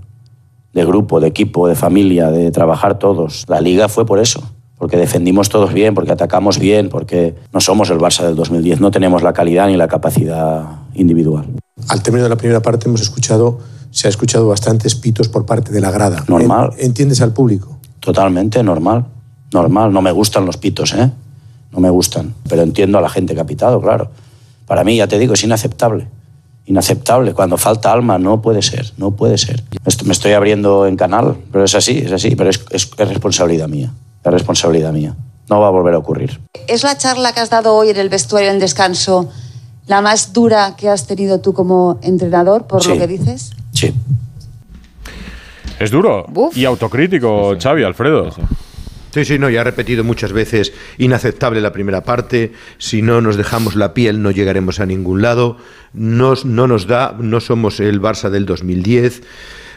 de 0.72 0.84
grupo, 0.84 1.20
de 1.20 1.28
equipo, 1.28 1.68
de 1.68 1.74
familia, 1.74 2.30
de 2.30 2.50
trabajar 2.50 2.98
todos. 2.98 3.44
La 3.48 3.60
Liga 3.60 3.88
fue 3.88 4.06
por 4.06 4.18
eso, 4.18 4.42
porque 4.78 4.96
defendimos 4.96 5.48
todos 5.48 5.72
bien, 5.72 5.94
porque 5.94 6.12
atacamos 6.12 6.58
bien, 6.58 6.88
porque 6.88 7.34
no 7.52 7.60
somos 7.60 7.90
el 7.90 7.98
Barça 7.98 8.24
del 8.24 8.34
2010, 8.36 8.80
no 8.80 8.90
tenemos 8.90 9.22
la 9.22 9.32
calidad 9.32 9.68
ni 9.68 9.76
la 9.76 9.86
capacidad 9.88 10.64
individual. 10.94 11.44
Al 11.88 12.02
término 12.02 12.24
de 12.24 12.30
la 12.30 12.36
primera 12.36 12.60
parte 12.60 12.88
hemos 12.88 13.02
escuchado, 13.02 13.58
se 13.94 14.08
ha 14.08 14.10
escuchado 14.10 14.48
bastantes 14.48 14.94
pitos 14.96 15.28
por 15.28 15.46
parte 15.46 15.70
de 15.72 15.80
la 15.80 15.90
grada. 15.92 16.24
Normal. 16.28 16.72
En- 16.78 16.86
¿Entiendes 16.86 17.20
al 17.20 17.32
público? 17.32 17.78
Totalmente 18.00 18.62
normal, 18.62 19.06
normal. 19.52 19.92
No 19.92 20.02
me 20.02 20.10
gustan 20.12 20.44
los 20.46 20.56
pitos, 20.56 20.92
¿eh? 20.94 21.10
no 21.72 21.80
me 21.80 21.90
gustan, 21.90 22.34
pero 22.48 22.62
entiendo 22.62 22.98
a 22.98 23.00
la 23.00 23.08
gente 23.08 23.34
que 23.34 23.40
ha 23.40 23.46
pitado, 23.46 23.80
claro. 23.80 24.10
Para 24.66 24.84
mí, 24.84 24.96
ya 24.96 25.06
te 25.08 25.18
digo, 25.18 25.34
es 25.34 25.42
inaceptable. 25.44 26.08
Inaceptable. 26.66 27.34
Cuando 27.34 27.56
falta 27.58 27.92
alma, 27.92 28.18
no 28.18 28.40
puede 28.40 28.62
ser, 28.62 28.92
no 28.96 29.10
puede 29.12 29.38
ser. 29.38 29.62
Me 30.04 30.12
estoy 30.12 30.32
abriendo 30.32 30.86
en 30.86 30.96
canal, 30.96 31.36
pero 31.52 31.64
es 31.64 31.74
así, 31.74 31.98
es 31.98 32.12
así, 32.12 32.34
pero 32.36 32.50
es, 32.50 32.64
es- 32.70 32.90
es 32.96 33.08
responsabilidad 33.08 33.68
mía. 33.68 33.92
Es 34.24 34.32
responsabilidad 34.32 34.92
mía. 34.92 35.14
No 35.50 35.60
va 35.60 35.68
a 35.68 35.70
volver 35.70 35.94
a 35.94 35.98
ocurrir. 35.98 36.40
¿Es 36.68 36.82
la 36.82 36.96
charla 36.96 37.32
que 37.32 37.40
has 37.40 37.50
dado 37.50 37.74
hoy 37.74 37.90
en 37.90 37.98
el 37.98 38.08
vestuario 38.08 38.50
en 38.50 38.58
descanso 38.58 39.28
la 39.86 40.00
más 40.00 40.32
dura 40.32 40.74
que 40.76 40.88
has 40.88 41.06
tenido 41.06 41.40
tú 41.40 41.52
como 41.52 41.98
entrenador, 42.02 42.66
por 42.66 42.84
lo 42.86 42.96
que 42.98 43.06
dices? 43.06 43.50
Sí. 43.74 43.92
Es 45.78 45.90
duro 45.90 46.26
y 46.54 46.64
autocrítico, 46.64 47.56
Xavi, 47.60 47.82
Alfredo. 47.82 48.30
Sí, 49.10 49.24
sí, 49.24 49.38
no, 49.38 49.48
ya 49.48 49.60
he 49.60 49.64
repetido 49.64 50.02
muchas 50.02 50.32
veces, 50.32 50.72
inaceptable 50.98 51.60
la 51.60 51.72
primera 51.72 52.02
parte, 52.02 52.52
si 52.78 53.00
no 53.02 53.20
nos 53.20 53.36
dejamos 53.36 53.76
la 53.76 53.94
piel 53.94 54.22
no 54.22 54.30
llegaremos 54.32 54.80
a 54.80 54.86
ningún 54.86 55.22
lado, 55.22 55.56
nos, 55.92 56.44
no 56.44 56.66
nos 56.66 56.86
da, 56.88 57.14
no 57.20 57.38
somos 57.40 57.78
el 57.78 58.00
Barça 58.00 58.28
del 58.30 58.44
2010. 58.46 59.22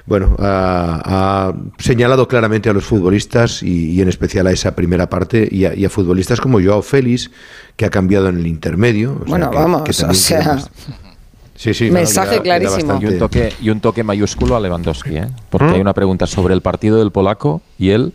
Bueno, 0.08 0.36
ha, 0.40 1.02
ha 1.50 1.54
señalado 1.78 2.28
claramente 2.28 2.70
a 2.70 2.74
los 2.74 2.86
futbolistas 2.86 3.62
y, 3.62 3.92
y 3.92 4.02
en 4.02 4.08
especial 4.08 4.48
a 4.48 4.52
esa 4.52 4.74
primera 4.76 5.10
parte 5.10 5.48
y 5.52 5.66
a, 5.66 5.76
y 5.76 5.84
a 5.86 5.90
futbolistas 5.90 6.40
como 6.42 6.60
Joao 6.62 6.82
Félix, 6.82 7.30
que 7.76 7.86
ha 7.86 7.90
cambiado 7.90 8.30
en 8.30 8.38
el 8.38 8.48
intermedio. 8.48 9.12
o 9.14 9.18
sea, 9.18 9.26
Bueno, 9.28 9.52
que- 9.52 9.58
vamos, 9.58 9.82
que 9.84 9.92
o 9.92 9.94
sea, 9.94 10.58
Sí, 11.58 11.74
sí, 11.74 11.90
Mensaje 11.90 12.40
clarísimo. 12.40 13.00
Y 13.02 13.08
un 13.08 13.18
toque, 13.18 13.52
y 13.60 13.72
un 13.72 13.82
toque 13.82 14.04
mayúsculo 14.04 14.56
a 14.56 14.60
Lewandowski, 14.60 15.18
¿eh? 15.18 15.28
porque 15.50 15.66
¿Mm? 15.66 15.74
hay 15.74 15.82
una 15.82 15.94
pregunta 15.94 16.28
sobre 16.28 16.54
el 16.54 16.62
partido 16.62 17.00
del 17.00 17.12
polaco 17.12 17.62
y 17.80 17.90
él, 17.90 18.14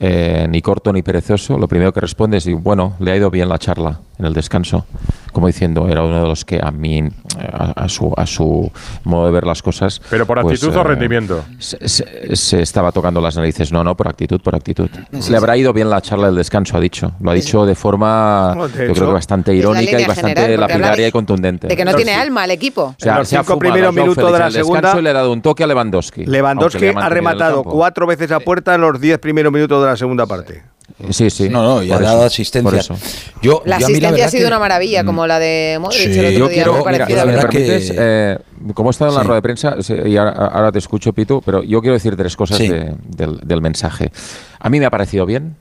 eh, 0.00 0.46
ni 0.48 0.62
corto 0.62 0.90
ni 0.90 1.02
perezoso, 1.02 1.58
lo 1.58 1.68
primero 1.68 1.92
que 1.92 2.00
responde 2.00 2.38
es, 2.38 2.48
bueno, 2.50 2.96
le 2.98 3.12
ha 3.12 3.16
ido 3.16 3.30
bien 3.30 3.50
la 3.50 3.58
charla 3.58 4.00
en 4.22 4.26
el 4.26 4.34
descanso, 4.34 4.86
como 5.32 5.46
diciendo, 5.48 5.88
era 5.88 6.02
uno 6.02 6.22
de 6.22 6.28
los 6.28 6.44
que 6.44 6.60
a 6.62 6.70
mí, 6.70 6.98
eh, 6.98 7.10
a, 7.52 7.84
a 7.84 7.88
su, 7.88 8.12
a 8.16 8.24
su 8.26 8.70
modo 9.04 9.26
de 9.26 9.32
ver 9.32 9.44
las 9.46 9.62
cosas... 9.62 10.00
¿Pero 10.10 10.26
por 10.26 10.40
pues, 10.42 10.54
actitud 10.62 10.76
o 10.76 10.80
eh, 10.80 10.84
rendimiento? 10.84 11.44
Se, 11.58 11.88
se- 11.88 12.36
se 12.36 12.62
estaba 12.62 12.92
tocando 12.92 13.20
las 13.20 13.36
narices. 13.36 13.72
No, 13.72 13.82
no, 13.82 13.96
por 13.96 14.08
actitud, 14.08 14.40
por 14.40 14.54
actitud. 14.54 14.88
Sí, 15.18 15.30
Le 15.30 15.36
habrá 15.36 15.56
ido 15.56 15.72
bien 15.72 15.90
la 15.90 16.00
charla 16.00 16.26
del 16.26 16.36
descanso, 16.36 16.76
ha 16.76 16.80
dicho. 16.80 17.12
Lo 17.20 17.30
ha 17.30 17.34
dicho 17.34 17.66
de 17.66 17.74
forma, 17.74 18.54
No, 18.56 18.68
de 18.68 18.76
yo 18.78 18.84
hecho, 18.84 18.94
creo 18.94 19.06
que 19.08 19.12
bastante 19.14 19.54
irónica 19.54 20.00
y 20.00 20.04
bastante 20.04 20.40
general, 20.40 20.60
lapidaria 20.60 21.02
de- 21.04 21.08
y 21.08 21.12
contundente. 21.12 21.66
De 21.68 21.76
que 21.76 21.84
no 21.84 21.94
tiene 21.94 22.14
alma 22.14 22.44
el 22.44 22.50
equipo. 22.52 22.82
O 22.82 22.94
sea, 22.98 23.12
En 23.14 23.18
los 23.20 23.28
se 23.28 23.36
ha 23.36 23.40
cinco 23.40 23.54
fumado 23.54 23.72
primeros 23.72 23.94
minutos 23.94 24.32
de 24.32 24.38
la 24.38 24.50
segunda- 24.50 24.98
y 24.98 25.02
le 25.02 25.10
ha 25.10 25.14
dado 25.14 25.32
un 25.32 25.42
toque 25.42 25.64
a 25.64 25.66
Lewandowski. 25.66 26.26
Lewandowski 26.26 26.86
ha 26.94 27.08
rematado 27.08 27.62
cuatro 27.64 28.06
veces 28.06 28.30
a 28.30 28.40
puerta 28.40 28.74
en 28.74 28.80
los 28.82 29.00
diez 29.00 29.18
primeros 29.18 29.52
minutos 29.52 29.80
de 29.82 29.86
la 29.88 29.96
segunda 29.96 30.26
parte. 30.26 30.62
Sí, 31.10 31.30
sí. 31.30 31.48
No, 31.48 31.62
no, 31.62 31.82
y 31.82 31.90
ha 31.90 31.98
dado 31.98 32.24
asistencia. 32.24 32.62
por 32.70 32.78
eso. 32.78 32.96
Yo, 33.40 33.62
La 33.64 33.78
yo 33.78 33.86
a 33.86 33.88
mí 33.88 33.94
asistencia 33.94 34.26
ha 34.26 34.28
sido 34.28 34.42
que- 34.42 34.46
una 34.48 34.58
maravilla, 34.58 35.04
como 35.04 35.26
la 35.26 35.38
de 35.38 35.78
Modric 35.80 36.00
Sí, 36.12 36.18
el 36.18 36.26
otro 36.26 36.30
Yo 36.32 36.48
día, 36.48 36.54
quiero, 36.64 36.72
mira, 36.72 36.84
parecida. 36.84 37.22
si 37.22 37.28
me 37.28 37.48
que- 37.48 37.94
eh, 37.98 38.38
como 38.74 38.90
he 38.90 38.92
estado 38.92 39.10
en 39.12 39.16
la 39.16 39.22
rueda 39.22 39.36
de 39.36 39.42
prensa, 39.42 39.76
y 40.06 40.16
ahora, 40.16 40.30
ahora 40.32 40.72
te 40.72 40.78
escucho, 40.78 41.12
Pitu, 41.12 41.40
pero 41.44 41.62
yo 41.62 41.80
quiero 41.80 41.94
decir 41.94 42.16
tres 42.16 42.36
cosas 42.36 42.58
Sí. 42.58 42.68
de- 42.68 42.94
del, 43.06 43.38
del 43.40 43.60
mensaje. 43.62 44.12
A 44.60 44.68
mí 44.68 44.78
me 44.80 44.86
ha 44.86 44.90
parecido 44.90 45.24
bien, 45.26 45.56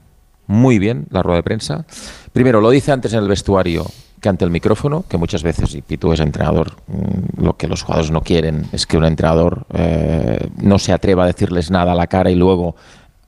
muy 0.47 0.79
bien, 0.79 1.05
la 1.11 1.21
rueda 1.23 1.37
de 1.37 1.43
prensa. 1.43 1.85
Primero, 2.33 2.61
lo 2.61 2.69
dice 2.69 2.91
antes 2.91 3.13
en 3.13 3.19
el 3.19 3.27
vestuario 3.27 3.85
que 4.19 4.29
ante 4.29 4.45
el 4.45 4.51
micrófono, 4.51 5.03
que 5.09 5.17
muchas 5.17 5.41
veces, 5.41 5.73
y 5.73 5.81
Pitu 5.81 6.13
es 6.13 6.19
entrenador, 6.19 6.73
mm, 6.87 7.43
lo 7.43 7.57
que 7.57 7.67
los 7.67 7.81
jugadores 7.81 8.11
no 8.11 8.21
quieren 8.21 8.67
es 8.71 8.85
que 8.85 8.97
un 8.97 9.05
entrenador 9.05 9.65
eh, 9.73 10.47
no 10.61 10.77
se 10.77 10.93
atreva 10.93 11.23
a 11.23 11.27
decirles 11.27 11.71
nada 11.71 11.93
a 11.93 11.95
la 11.95 12.05
cara 12.05 12.29
y 12.29 12.35
luego 12.35 12.75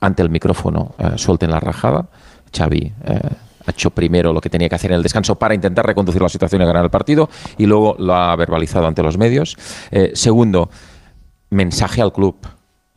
ante 0.04 0.22
el 0.22 0.30
micrófono 0.30 0.94
eh, 0.98 1.12
suelten 1.16 1.50
la 1.50 1.60
rajada. 1.60 2.08
Xavi 2.56 2.92
eh, 3.04 3.20
ha 3.66 3.70
hecho 3.70 3.90
primero 3.90 4.32
lo 4.32 4.40
que 4.40 4.50
tenía 4.50 4.68
que 4.68 4.74
hacer 4.74 4.90
en 4.90 4.98
el 4.98 5.02
descanso 5.02 5.36
para 5.36 5.54
intentar 5.54 5.86
reconducir 5.86 6.20
la 6.20 6.28
situación 6.28 6.62
y 6.62 6.66
ganar 6.66 6.84
el 6.84 6.90
partido 6.90 7.28
y 7.56 7.66
luego 7.66 7.96
lo 7.98 8.14
ha 8.14 8.36
verbalizado 8.36 8.86
ante 8.86 9.02
los 9.02 9.16
medios. 9.16 9.56
Eh, 9.90 10.12
segundo, 10.14 10.70
mensaje 11.50 12.02
al 12.02 12.12
club. 12.12 12.36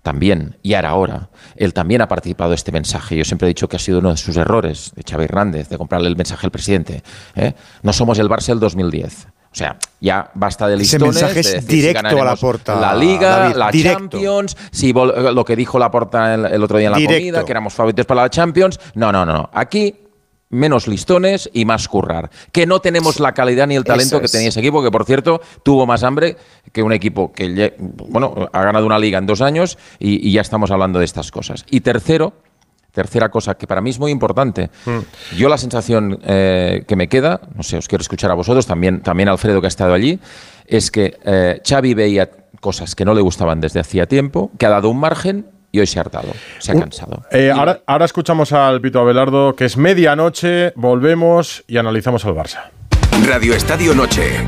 También, 0.04 0.56
y 0.64 0.74
ahora 0.74 0.90
ahora, 0.90 1.30
él 1.58 1.74
también 1.74 2.02
ha 2.02 2.08
participado 2.08 2.52
de 2.52 2.56
este 2.56 2.72
mensaje. 2.72 3.18
Yo 3.18 3.26
siempre 3.26 3.46
he 3.48 3.50
dicho 3.50 3.68
que 3.68 3.76
ha 3.76 3.80
sido 3.80 4.00
uno 4.00 4.12
de 4.12 4.16
sus 4.16 4.38
errores 4.38 4.94
de 4.96 5.04
Xavi 5.04 5.26
Hernández, 5.26 5.68
de 5.68 5.78
comprarle 5.78 6.08
el 6.08 6.16
mensaje 6.16 6.48
al 6.48 6.52
presidente. 6.52 7.04
¿eh? 7.36 7.54
No 7.84 7.92
somos 7.92 8.18
el 8.18 8.30
Barça 8.30 8.48
del 8.48 8.62
2010. 8.62 9.28
O 9.58 9.60
sea, 9.60 9.76
ya 10.00 10.30
basta 10.36 10.68
de 10.68 10.76
Ese 10.76 10.84
listones. 11.00 11.16
mensaje 11.16 11.40
es 11.40 11.48
de 11.48 11.54
decir 11.54 11.70
si 11.72 11.76
directo 11.78 12.22
a 12.22 12.26
la 12.26 12.36
Porta, 12.36 12.80
La 12.80 12.96
Liga, 12.96 13.30
David, 13.40 13.56
la 13.56 13.72
directo. 13.72 14.00
Champions, 14.02 14.56
si 14.70 14.94
lo 14.94 15.44
que 15.44 15.56
dijo 15.56 15.80
la 15.80 15.90
Porta 15.90 16.36
el, 16.36 16.46
el 16.46 16.64
otro 16.64 16.78
día 16.78 16.90
en 16.90 16.92
la 16.92 16.98
Directo. 17.00 17.20
comida, 17.20 17.44
que 17.44 17.52
éramos 17.54 17.74
favoritos 17.74 18.06
para 18.06 18.22
la 18.22 18.30
Champions. 18.30 18.80
No, 18.94 19.12
no, 19.12 19.26
no. 19.26 19.50
Aquí 19.52 19.96
menos 20.52 20.88
listones 20.88 21.50
y 21.54 21.66
más 21.66 21.88
currar. 21.88 22.30
Que 22.52 22.68
no 22.68 22.82
tenemos 22.82 23.20
la 23.20 23.34
calidad 23.34 23.66
ni 23.66 23.76
el 23.76 23.84
talento 23.84 24.22
que 24.22 24.28
tenía 24.28 24.50
ese 24.50 24.60
equipo, 24.60 24.84
que 24.84 24.92
por 24.92 25.06
cierto 25.06 25.42
tuvo 25.64 25.88
más 25.88 26.04
hambre 26.04 26.38
que 26.72 26.84
un 26.84 26.94
equipo 26.94 27.34
que 27.34 27.74
bueno, 27.80 28.50
ha 28.54 28.62
ganado 28.64 28.86
una 28.86 29.00
liga 29.00 29.18
en 29.18 29.26
dos 29.26 29.42
años 29.42 29.80
y, 29.98 30.26
y 30.28 30.34
ya 30.34 30.42
estamos 30.42 30.70
hablando 30.70 31.00
de 31.00 31.06
estas 31.06 31.32
cosas. 31.32 31.66
Y 31.72 31.82
tercero, 31.82 32.34
tercera 32.98 33.30
cosa 33.30 33.54
que 33.54 33.68
para 33.68 33.80
mí 33.80 33.92
es 33.92 34.00
muy 34.00 34.12
importante, 34.12 34.72
yo 35.38 35.50
la 35.50 35.60
sensación 35.60 36.20
eh, 36.26 36.84
que 36.88 36.96
me 36.96 37.08
queda, 37.08 37.42
no 37.54 37.62
sé, 37.62 37.78
os 37.78 37.88
quiero 37.88 38.02
escuchar 38.02 38.32
a 38.32 38.34
vosotros, 38.34 38.66
también, 38.66 39.02
también 39.02 39.30
a 39.30 39.34
Alfredo 39.34 39.62
que 39.62 39.68
ha 39.68 39.76
estado 39.76 39.94
allí, 39.94 40.20
es 40.66 40.90
que 40.90 41.16
eh, 41.24 41.62
Xavi 41.64 41.94
veía 41.94 42.28
cosas 42.60 42.96
que 42.96 43.06
no 43.06 43.14
le 43.14 43.22
gustaban 43.22 43.62
desde 43.62 43.80
hacía 43.80 44.08
tiempo, 44.08 44.50
que 44.58 44.66
ha 44.66 44.70
dado 44.70 44.90
un 44.90 45.00
margen 45.00 45.46
y 45.72 45.80
hoy 45.80 45.86
se 45.86 46.00
ha 46.00 46.02
hartado, 46.02 46.30
se 46.58 46.72
ha 46.72 46.80
cansado. 46.80 47.22
Eh, 47.30 47.52
ahora, 47.52 47.82
ahora 47.86 48.06
escuchamos 48.06 48.52
al 48.52 48.82
Pito 48.82 49.00
Abelardo, 49.00 49.56
que 49.56 49.66
es 49.66 49.78
medianoche, 49.78 50.74
volvemos 50.76 51.66
y 51.68 51.78
analizamos 51.78 52.26
al 52.26 52.34
Barça. 52.34 52.72
Radio 53.28 53.54
Estadio 53.54 53.94
Noche. 53.94 54.48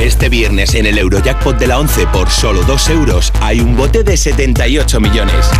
Este 0.00 0.30
viernes 0.30 0.74
en 0.74 0.86
el 0.86 0.96
Eurojackpot 0.96 1.58
de 1.58 1.66
la 1.66 1.78
11 1.78 2.06
por 2.06 2.30
solo 2.30 2.62
2 2.62 2.88
euros 2.88 3.32
hay 3.42 3.60
un 3.60 3.76
bote 3.76 4.02
de 4.02 4.16
78 4.16 4.98
millones. 4.98 5.50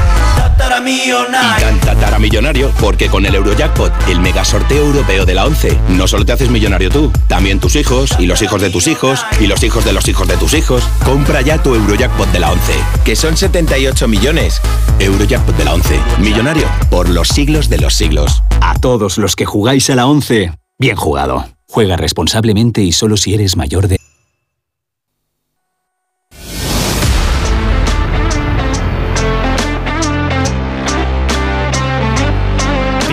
Y 1.59 1.61
tan 1.61 1.81
tatara 1.81 2.19
millonario 2.19 2.73
porque 2.81 3.09
con 3.09 3.25
el 3.25 3.35
Eurojackpot, 3.35 3.93
el 4.09 4.21
mega 4.21 4.45
sorteo 4.45 4.85
europeo 4.85 5.25
de 5.25 5.35
la 5.35 5.47
11, 5.47 5.79
no 5.91 6.09
solo 6.09 6.25
te 6.25 6.33
haces 6.33 6.51
millonario 6.51 6.91
tú, 6.91 7.13
también 7.29 7.61
tus 7.61 7.77
hijos 7.77 8.11
y 8.19 8.27
los 8.27 8.43
hijos 8.43 8.61
de 8.61 8.71
tus 8.71 8.89
hijos 8.89 9.25
y 9.41 9.47
los 9.47 9.63
hijos 9.63 9.85
de 9.85 9.93
los 9.93 10.09
hijos 10.09 10.27
de 10.27 10.37
tus 10.37 10.55
hijos. 10.55 10.83
Compra 11.05 11.41
ya 11.41 11.63
tu 11.63 11.75
Eurojackpot 11.75 12.31
de 12.33 12.41
la 12.41 12.51
11, 12.51 12.73
que 13.05 13.15
son 13.15 13.37
78 13.37 14.09
millones. 14.09 14.61
Eurojackpot 14.99 15.57
de 15.57 15.65
la 15.65 15.75
11, 15.75 16.01
millonario 16.19 16.67
por 16.91 17.09
los 17.09 17.29
siglos 17.29 17.69
de 17.69 17.79
los 17.79 17.95
siglos. 17.95 18.43
A 18.61 18.75
todos 18.79 19.19
los 19.19 19.37
que 19.37 19.47
jugáis 19.47 19.89
a 19.91 19.95
la 19.95 20.07
11, 20.07 20.53
bien 20.79 20.97
jugado. 20.97 21.47
Juega 21.69 21.97
responsablemente 21.97 22.83
y 22.83 22.93
solo 22.93 23.17
si 23.17 23.35
eres 23.35 23.57
mayor 23.57 23.89
de... 23.89 23.99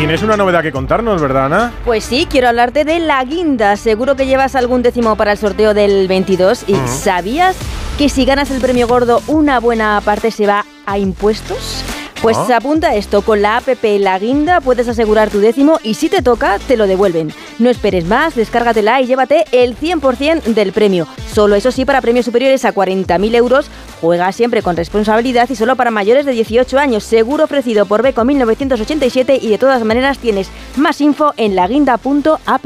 Tienes 0.04 0.22
una 0.22 0.36
novedad 0.36 0.62
que 0.62 0.74
contarnos, 0.74 1.22
¿verdad, 1.22 1.46
Ana? 1.46 1.72
Pues 1.86 2.04
sí, 2.04 2.28
quiero 2.30 2.50
hablarte 2.50 2.84
de 2.84 3.00
la 3.00 3.24
guinda. 3.24 3.78
Seguro 3.78 4.18
que 4.18 4.26
llevas 4.26 4.54
algún 4.54 4.84
décimo 4.84 5.16
para 5.16 5.32
el 5.32 5.38
sorteo 5.38 5.74
del 5.74 6.10
22. 6.10 6.66
¿Y 6.68 6.76
sabías 6.88 7.56
que 7.98 8.10
si 8.10 8.26
ganas 8.26 8.52
el 8.52 8.60
premio 8.60 8.86
gordo, 8.86 9.22
una 9.28 9.62
buena 9.62 10.02
parte 10.04 10.30
se 10.30 10.46
va 10.46 10.66
a 10.86 10.98
impuestos? 10.98 11.86
Pues 12.24 12.38
Ah. 12.38 12.56
apunta 12.56 12.96
esto, 12.96 13.22
con 13.22 13.42
la 13.42 13.58
app 13.58 13.68
La 13.84 14.18
Guinda 14.18 14.62
puedes 14.62 14.88
asegurar 14.88 15.30
tu 15.30 15.40
décimo 15.40 15.80
y 15.84 15.96
si 15.96 16.08
te 16.08 16.22
toca, 16.22 16.58
te 16.58 16.78
lo 16.78 16.88
devuelven. 16.88 17.34
No 17.60 17.70
esperes 17.70 18.06
más, 18.06 18.34
descárgatela 18.34 19.02
y 19.02 19.08
llévate 19.08 19.44
el 19.52 19.76
100% 19.76 20.42
del 20.54 20.72
premio. 20.72 21.06
Solo 21.34 21.56
eso 21.56 21.70
sí 21.74 21.84
para 21.84 22.00
premios 22.00 22.26
superiores 22.26 22.64
a 22.64 22.72
40.000 22.72 23.36
euros. 23.36 23.66
Juega 24.00 24.32
siempre 24.32 24.62
con 24.62 24.78
responsabilidad 24.78 25.50
y 25.50 25.58
solo 25.58 25.76
para 25.76 25.92
mayores 25.92 26.26
de 26.26 26.32
18 26.32 26.80
años. 26.80 27.04
Seguro 27.04 27.44
ofrecido 27.44 27.86
por 27.86 28.02
Beco 28.02 28.24
1987 28.24 29.38
y 29.42 29.50
de 29.50 29.58
todas 29.58 29.84
maneras 29.84 30.18
tienes 30.18 30.48
más 30.78 31.02
info 31.02 31.34
en 31.36 31.58
laguinda.app. 31.58 32.66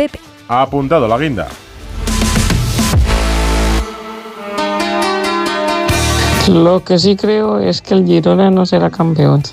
Ha 0.49 0.61
apuntado 0.61 1.07
la 1.07 1.17
guinda. 1.17 1.47
Lo 6.47 6.81
que 6.81 6.97
sí 6.97 7.17
creo 7.17 7.59
es 7.59 7.81
que 7.81 7.93
el 7.93 8.05
Girona 8.05 8.49
no 8.49 8.65
será 8.65 8.89
campeón. 8.89 9.43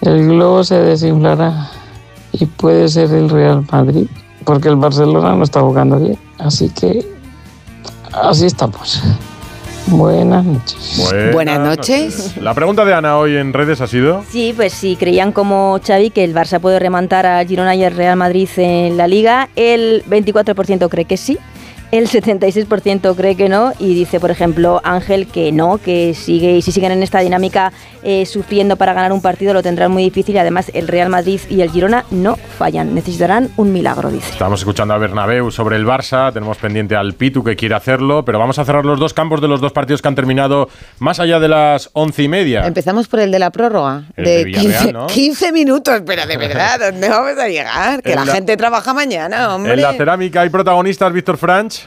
El 0.00 0.28
globo 0.28 0.62
se 0.62 0.76
desinflará 0.76 1.70
y 2.30 2.46
puede 2.46 2.88
ser 2.88 3.12
el 3.12 3.28
Real 3.28 3.64
Madrid, 3.72 4.06
porque 4.44 4.68
el 4.68 4.76
Barcelona 4.76 5.34
no 5.34 5.42
está 5.42 5.60
jugando 5.60 5.98
bien. 5.98 6.16
Así 6.38 6.68
que 6.70 7.04
así 8.12 8.46
estamos. 8.46 9.02
Buenas 9.88 10.44
noches. 10.44 11.32
Buenas 11.32 11.58
noches. 11.58 12.36
La 12.36 12.54
pregunta 12.54 12.84
de 12.84 12.94
Ana 12.94 13.18
hoy 13.18 13.36
en 13.36 13.52
redes 13.52 13.80
ha 13.80 13.86
sido... 13.88 14.24
Sí, 14.30 14.52
pues 14.54 14.72
si 14.72 14.94
creían 14.96 15.32
como 15.32 15.78
Xavi 15.84 16.10
que 16.10 16.22
el 16.22 16.32
Barça 16.32 16.60
puede 16.60 16.78
remontar 16.78 17.26
a 17.26 17.44
Girona 17.44 17.74
y 17.74 17.82
el 17.82 17.94
Real 17.94 18.16
Madrid 18.16 18.48
en 18.56 18.96
la 18.96 19.08
Liga, 19.08 19.48
el 19.56 20.04
24% 20.08 20.88
cree 20.88 21.04
que 21.06 21.16
sí 21.16 21.38
El 21.90 22.08
76% 22.08 23.14
cree 23.14 23.36
que 23.36 23.48
no 23.48 23.72
y 23.78 23.94
dice, 23.94 24.18
por 24.18 24.30
ejemplo, 24.32 24.80
Ángel 24.82 25.26
que 25.28 25.52
no, 25.52 25.78
que 25.78 26.12
sigue 26.14 26.56
y 26.56 26.62
si 26.62 26.72
siguen 26.72 26.90
en 26.92 27.02
esta 27.04 27.20
dinámica 27.20 27.72
eh, 28.02 28.26
sufriendo 28.26 28.76
para 28.76 28.92
ganar 28.94 29.12
un 29.12 29.22
partido 29.22 29.54
lo 29.54 29.62
tendrán 29.62 29.92
muy 29.92 30.02
difícil 30.02 30.34
y 30.34 30.38
además 30.38 30.70
el 30.74 30.88
Real 30.88 31.08
Madrid 31.08 31.40
y 31.48 31.60
el 31.60 31.70
Girona 31.70 32.04
no 32.10 32.36
fallan, 32.58 32.94
necesitarán 32.94 33.50
un 33.56 33.72
milagro, 33.72 34.10
dice. 34.10 34.32
Estamos 34.32 34.60
escuchando 34.60 34.92
a 34.94 34.98
Bernabéu 34.98 35.50
sobre 35.52 35.76
el 35.76 35.86
Barça, 35.86 36.32
tenemos 36.32 36.56
pendiente 36.58 36.96
al 36.96 37.14
Pitu 37.14 37.44
que 37.44 37.54
quiere 37.54 37.76
hacerlo, 37.76 38.24
pero 38.24 38.38
vamos 38.40 38.58
a 38.58 38.64
cerrar 38.64 38.84
los 38.84 38.98
dos 38.98 39.14
campos 39.14 39.40
de 39.40 39.46
los 39.48 39.60
dos 39.60 39.72
partidos 39.72 40.02
que 40.02 40.08
han 40.08 40.14
terminado 40.16 40.68
más 40.98 41.20
allá 41.20 41.38
de 41.38 41.48
las 41.48 41.90
once 41.92 42.22
y 42.24 42.28
media. 42.28 42.66
Empezamos 42.66 43.06
por 43.06 43.20
el 43.20 43.30
de 43.30 43.38
la 43.38 43.50
prórroga. 43.50 44.04
El 44.16 44.24
de 44.24 44.44
Villarreal, 44.44 44.72
15, 44.82 44.92
¿no? 44.92 45.06
15 45.06 45.52
minutos, 45.52 46.02
pero 46.04 46.26
de 46.26 46.36
verdad, 46.36 46.80
¿dónde 46.90 47.08
vamos 47.08 47.38
a 47.38 47.46
llegar? 47.48 48.02
Que 48.02 48.14
la- 48.16 48.26
gente 48.26 48.56
trabaja 48.56 48.92
mañana, 48.92 49.54
hombre. 49.54 49.74
En 49.74 49.80
la 49.82 49.92
cerámica 49.92 50.40
hay 50.40 50.48
protagonistas, 50.48 51.12
Víctor 51.12 51.36
Franch. 51.38 51.83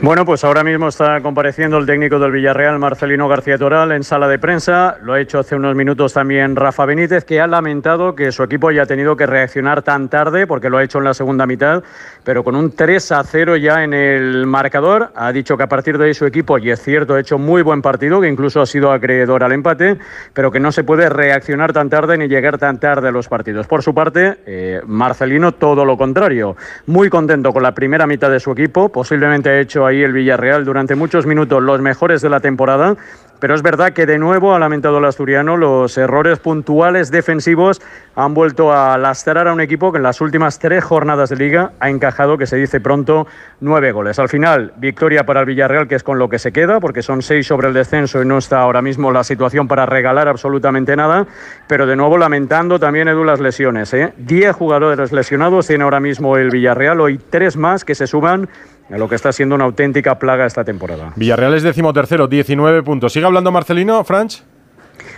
Bueno, 0.00 0.24
pues 0.24 0.44
ahora 0.44 0.62
mismo 0.62 0.88
está 0.88 1.20
compareciendo 1.20 1.78
el 1.78 1.86
técnico 1.86 2.18
del 2.18 2.30
Villarreal, 2.30 2.78
Marcelino 2.78 3.28
García 3.28 3.58
Toral, 3.58 3.92
en 3.92 4.04
sala 4.04 4.28
de 4.28 4.38
prensa. 4.38 4.96
Lo 5.02 5.14
ha 5.14 5.20
hecho 5.20 5.40
hace 5.40 5.56
unos 5.56 5.74
minutos 5.74 6.12
también 6.12 6.54
Rafa 6.54 6.86
Benítez, 6.86 7.24
que 7.24 7.40
ha 7.40 7.46
lamentado 7.46 8.14
que 8.14 8.30
su 8.30 8.42
equipo 8.44 8.68
haya 8.68 8.86
tenido 8.86 9.16
que 9.16 9.26
reaccionar 9.26 9.82
tan 9.82 10.08
tarde, 10.08 10.46
porque 10.46 10.70
lo 10.70 10.78
ha 10.78 10.84
hecho 10.84 10.98
en 10.98 11.04
la 11.04 11.14
segunda 11.14 11.46
mitad, 11.46 11.82
pero 12.22 12.44
con 12.44 12.54
un 12.54 12.76
3 12.76 13.12
a 13.12 13.24
0 13.24 13.56
ya 13.56 13.82
en 13.82 13.92
el 13.92 14.46
marcador. 14.46 15.10
Ha 15.16 15.32
dicho 15.32 15.56
que 15.56 15.64
a 15.64 15.68
partir 15.68 15.98
de 15.98 16.06
ahí 16.06 16.14
su 16.14 16.26
equipo, 16.26 16.58
y 16.58 16.70
es 16.70 16.80
cierto, 16.80 17.14
ha 17.14 17.20
hecho 17.20 17.38
muy 17.38 17.62
buen 17.62 17.82
partido, 17.82 18.20
que 18.20 18.28
incluso 18.28 18.60
ha 18.60 18.66
sido 18.66 18.92
acreedor 18.92 19.42
al 19.42 19.52
empate, 19.52 19.98
pero 20.32 20.52
que 20.52 20.60
no 20.60 20.70
se 20.70 20.84
puede 20.84 21.08
reaccionar 21.08 21.72
tan 21.72 21.90
tarde 21.90 22.16
ni 22.18 22.28
llegar 22.28 22.58
tan 22.58 22.78
tarde 22.78 23.08
a 23.08 23.10
los 23.10 23.28
partidos. 23.28 23.66
Por 23.66 23.82
su 23.82 23.94
parte, 23.94 24.38
eh, 24.46 24.80
Marcelino 24.86 25.52
todo 25.52 25.84
lo 25.84 25.96
contrario. 25.96 26.56
Muy 26.86 27.10
contento 27.10 27.52
con 27.52 27.62
la 27.62 27.74
primera 27.74 28.06
mitad 28.06 28.30
de 28.30 28.38
su 28.38 28.52
equipo, 28.52 28.90
posiblemente 28.90 29.47
ha 29.48 29.60
hecho 29.60 29.86
ahí 29.86 30.02
el 30.02 30.12
Villarreal 30.12 30.64
durante 30.64 30.94
muchos 30.94 31.26
minutos 31.26 31.62
los 31.62 31.80
mejores 31.80 32.22
de 32.22 32.28
la 32.28 32.40
temporada. 32.40 32.96
Pero 33.40 33.54
es 33.54 33.62
verdad 33.62 33.92
que 33.92 34.04
de 34.04 34.18
nuevo 34.18 34.54
ha 34.54 34.58
lamentado 34.58 34.98
el 34.98 35.04
asturiano 35.04 35.56
los 35.56 35.96
errores 35.96 36.40
puntuales 36.40 37.10
defensivos 37.10 37.80
han 38.16 38.34
vuelto 38.34 38.72
a 38.72 38.98
lastrar 38.98 39.46
a 39.46 39.52
un 39.52 39.60
equipo 39.60 39.92
que 39.92 39.98
en 39.98 40.02
las 40.02 40.20
últimas 40.20 40.58
tres 40.58 40.82
jornadas 40.82 41.30
de 41.30 41.36
liga 41.36 41.70
ha 41.78 41.88
encajado, 41.88 42.36
que 42.36 42.46
se 42.46 42.56
dice 42.56 42.80
pronto, 42.80 43.28
nueve 43.60 43.92
goles. 43.92 44.18
Al 44.18 44.28
final, 44.28 44.72
victoria 44.78 45.24
para 45.24 45.40
el 45.40 45.46
Villarreal, 45.46 45.86
que 45.86 45.94
es 45.94 46.02
con 46.02 46.18
lo 46.18 46.28
que 46.28 46.40
se 46.40 46.50
queda, 46.50 46.80
porque 46.80 47.02
son 47.02 47.22
seis 47.22 47.46
sobre 47.46 47.68
el 47.68 47.74
descenso 47.74 48.20
y 48.20 48.26
no 48.26 48.38
está 48.38 48.60
ahora 48.60 48.82
mismo 48.82 49.12
la 49.12 49.22
situación 49.22 49.68
para 49.68 49.86
regalar 49.86 50.26
absolutamente 50.26 50.96
nada. 50.96 51.26
Pero 51.68 51.86
de 51.86 51.94
nuevo 51.94 52.18
lamentando 52.18 52.80
también 52.80 53.06
Edu 53.06 53.22
las 53.22 53.38
lesiones. 53.38 53.94
¿eh? 53.94 54.14
Diez 54.16 54.56
jugadores 54.56 55.12
lesionados 55.12 55.68
tiene 55.68 55.84
ahora 55.84 56.00
mismo 56.00 56.36
el 56.36 56.50
Villarreal, 56.50 57.00
hoy 57.00 57.20
tres 57.30 57.56
más 57.56 57.84
que 57.84 57.94
se 57.94 58.08
suman 58.08 58.48
a 58.90 58.96
lo 58.98 59.08
que 59.08 59.14
está 59.14 59.32
siendo 59.32 59.54
una 59.54 59.64
auténtica 59.64 60.18
plaga 60.18 60.46
esta 60.46 60.64
temporada. 60.64 61.12
Villarreal 61.16 61.54
es 61.54 61.62
decimotercero, 61.62 62.26
19 62.26 62.82
puntos. 62.82 63.12
¿Sigue 63.12 63.26
hablando 63.26 63.50
Marcelino, 63.52 64.02
Franch? 64.04 64.42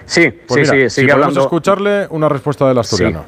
Sí, 0.04 0.30
Pues 0.48 0.68
sí, 0.68 0.72
mira, 0.74 0.88
sí, 0.88 0.90
si 0.90 1.00
sigue 1.02 1.06
podemos 1.08 1.26
hablando. 1.28 1.40
escucharle 1.42 2.06
una 2.10 2.28
respuesta 2.28 2.66
del 2.66 2.78
asturiano. 2.78 3.22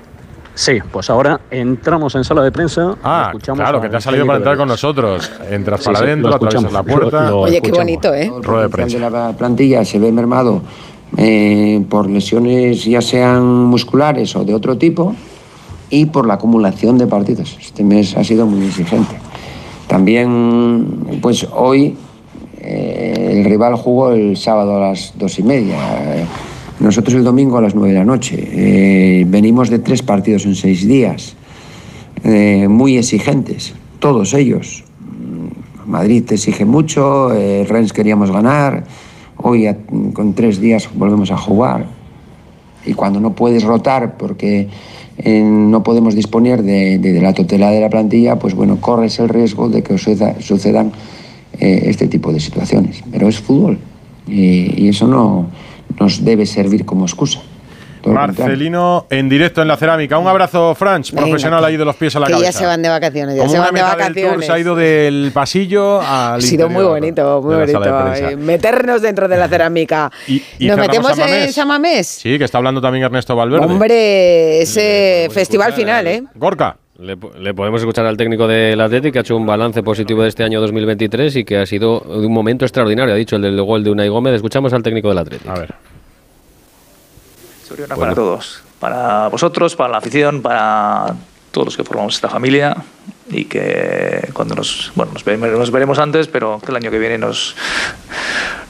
Sí, 0.54 0.78
pues 0.90 1.08
ahora 1.08 1.40
entramos 1.50 2.14
en 2.14 2.24
sala 2.24 2.42
de 2.42 2.52
prensa. 2.52 2.94
Ah, 3.02 3.24
escuchamos 3.28 3.60
claro, 3.60 3.80
que 3.80 3.88
te 3.88 3.96
has 3.96 4.04
salido 4.04 4.26
para 4.26 4.36
entrar 4.38 4.56
con 4.58 4.68
nosotros. 4.68 5.30
Entras 5.50 5.80
Sí, 5.80 5.86
para 5.86 5.98
sí, 6.00 6.04
adentro, 6.04 6.34
atraviesas 6.34 6.64
escuchamos, 6.64 6.72
la 6.86 6.94
puerta. 6.94 7.22
lo- 7.24 7.30
lo 7.30 7.40
Oye, 7.42 7.62
qué 7.62 7.70
bonito, 7.72 8.12
¿eh? 8.12 8.30
Rueda 8.42 8.62
de 8.64 8.68
potencial 8.68 8.70
prensa. 8.70 8.96
de 8.96 9.10
la 9.32 9.36
plantilla 9.38 9.84
se 9.84 9.98
ve 9.98 10.12
mermado 10.12 10.62
eh, 11.16 11.82
por 11.88 12.08
lesiones 12.10 12.84
ya 12.84 13.00
sean 13.00 13.44
musculares 13.44 14.34
o 14.36 14.44
de 14.44 14.54
otro 14.54 14.76
tipo 14.76 15.14
y 15.88 16.06
por 16.06 16.26
la 16.26 16.34
acumulación 16.34 16.98
de 16.98 17.06
partidos. 17.06 17.56
Este 17.60 17.82
mes 17.84 18.14
ha 18.16 18.24
sido 18.24 18.44
muy 18.44 18.66
exigente. 18.66 19.14
También, 19.92 21.20
pues 21.20 21.46
hoy 21.54 21.94
eh, 22.62 23.28
el 23.30 23.44
rival 23.44 23.76
jugó 23.76 24.12
el 24.12 24.38
sábado 24.38 24.78
a 24.78 24.88
las 24.88 25.12
dos 25.18 25.38
y 25.38 25.42
media. 25.42 25.76
Nosotros 26.80 27.14
el 27.14 27.24
domingo 27.24 27.58
a 27.58 27.60
las 27.60 27.74
nueve 27.74 27.92
de 27.92 27.98
la 27.98 28.04
noche. 28.06 28.38
Eh, 28.40 29.26
venimos 29.28 29.68
de 29.68 29.80
tres 29.80 30.00
partidos 30.00 30.46
en 30.46 30.54
seis 30.54 30.88
días, 30.88 31.36
eh, 32.24 32.68
muy 32.68 32.96
exigentes, 32.96 33.74
todos 33.98 34.32
ellos. 34.32 34.82
Madrid 35.84 36.24
te 36.24 36.36
exige 36.36 36.64
mucho, 36.64 37.30
eh, 37.34 37.66
Rennes 37.68 37.92
queríamos 37.92 38.30
ganar, 38.30 38.84
hoy 39.36 39.68
con 40.14 40.32
tres 40.32 40.58
días 40.58 40.88
volvemos 40.94 41.30
a 41.30 41.36
jugar. 41.36 41.84
Y 42.86 42.94
cuando 42.94 43.20
no 43.20 43.34
puedes 43.34 43.62
rotar 43.62 44.16
porque 44.16 44.70
no 45.24 45.82
podemos 45.82 46.14
disponer 46.14 46.62
de, 46.62 47.18
la 47.22 47.32
totalidad 47.32 47.70
de 47.70 47.80
la 47.80 47.90
plantilla, 47.90 48.38
pues 48.38 48.54
bueno, 48.54 48.80
corres 48.80 49.18
el 49.18 49.28
riesgo 49.28 49.68
de 49.68 49.82
que 49.82 49.98
suceda- 49.98 50.40
sucedan 50.40 50.92
eh, 51.58 51.84
este 51.86 52.08
tipo 52.08 52.32
de 52.32 52.40
situaciones. 52.40 53.02
Pero 53.10 53.28
es 53.28 53.38
fútbol 53.38 53.78
y 54.26 54.88
eso 54.88 55.06
no 55.06 55.46
nos 55.98 56.24
debe 56.24 56.46
servir 56.46 56.84
como 56.84 57.04
excusa. 57.04 57.40
Marcelino 58.04 59.06
en 59.10 59.28
directo 59.28 59.62
en 59.62 59.68
la 59.68 59.76
cerámica. 59.76 60.18
Un 60.18 60.26
abrazo, 60.28 60.74
Franch, 60.74 61.10
Venga, 61.12 61.26
profesional 61.26 61.60
que- 61.60 61.66
ahí 61.66 61.76
de 61.76 61.84
los 61.84 61.96
pies 61.96 62.14
a 62.16 62.20
la 62.20 62.26
que 62.26 62.32
cabeza. 62.32 62.50
ya 62.52 62.58
se 62.58 62.66
van 62.66 62.82
de 62.82 62.88
vacaciones, 62.88 63.34
ya 63.36 63.40
Como 63.42 63.52
se 63.52 63.58
una 63.58 63.66
van 63.66 63.74
de 63.74 63.82
meta 63.82 63.96
del 63.96 64.14
tour, 64.14 64.22
vacaciones. 64.24 64.46
se 64.46 64.52
ha 64.52 64.58
ido 64.58 64.74
del 64.76 65.30
pasillo 65.34 66.00
al 66.00 66.38
Ha 66.38 66.40
sido 66.40 66.68
muy 66.68 66.84
bonito, 66.84 67.40
muy 67.42 67.54
bonito. 67.56 67.82
eh, 68.14 68.36
Meternos 68.36 69.02
dentro 69.02 69.28
de 69.28 69.36
la 69.36 69.48
cerámica. 69.48 70.10
y 70.26 70.34
¿Nos 70.34 70.42
cerramos 70.76 70.78
metemos 70.88 71.12
a 71.12 71.16
Mamés. 71.16 71.46
en 71.46 71.52
Samamés? 71.52 72.06
Sí, 72.08 72.38
que 72.38 72.44
está 72.44 72.58
hablando 72.58 72.80
también 72.80 73.04
Ernesto 73.04 73.34
Valverde. 73.36 73.66
Hombre, 73.66 74.60
ese 74.62 75.28
festival 75.32 75.72
final, 75.72 76.06
¿eh? 76.06 76.22
Gorka. 76.34 76.76
Le, 76.98 77.16
po- 77.16 77.32
le 77.36 77.52
podemos 77.52 77.80
escuchar 77.80 78.06
al 78.06 78.16
técnico 78.16 78.46
del 78.46 78.80
Atlético 78.80 79.14
que 79.14 79.18
ha 79.18 79.22
hecho 79.22 79.36
un 79.36 79.44
balance 79.46 79.82
positivo 79.82 80.22
de 80.22 80.28
este 80.28 80.44
año 80.44 80.60
2023 80.60 81.34
y 81.36 81.44
que 81.44 81.56
ha 81.58 81.66
sido 81.66 81.98
de 82.00 82.26
un 82.26 82.32
momento 82.32 82.64
extraordinario, 82.64 83.12
ha 83.12 83.16
dicho 83.16 83.34
el 83.36 83.42
del 83.42 83.60
gol 83.62 83.82
de 83.82 83.90
Unai 83.90 84.08
Gómez. 84.08 84.34
Escuchamos 84.34 84.72
al 84.72 84.82
técnico 84.84 85.08
del 85.08 85.18
Atlético. 85.18 85.50
A 85.50 85.58
ver. 85.58 85.74
Seguridad 87.72 87.96
para 87.96 88.14
todos, 88.14 88.62
para 88.78 89.28
vosotros, 89.28 89.76
para 89.76 89.92
la 89.92 89.98
afición, 89.98 90.42
para 90.42 91.14
todos 91.50 91.68
los 91.68 91.76
que 91.76 91.84
formamos 91.84 92.14
esta 92.14 92.28
familia 92.28 92.76
y 93.30 93.46
que 93.46 94.28
cuando 94.34 94.54
nos, 94.54 94.92
bueno, 94.94 95.12
nos, 95.12 95.24
veremos, 95.24 95.48
nos 95.50 95.70
veremos 95.70 95.98
antes, 95.98 96.28
pero 96.28 96.60
que 96.60 96.70
el 96.70 96.76
año 96.76 96.90
que 96.90 96.98
viene 96.98 97.16
nos, 97.16 97.56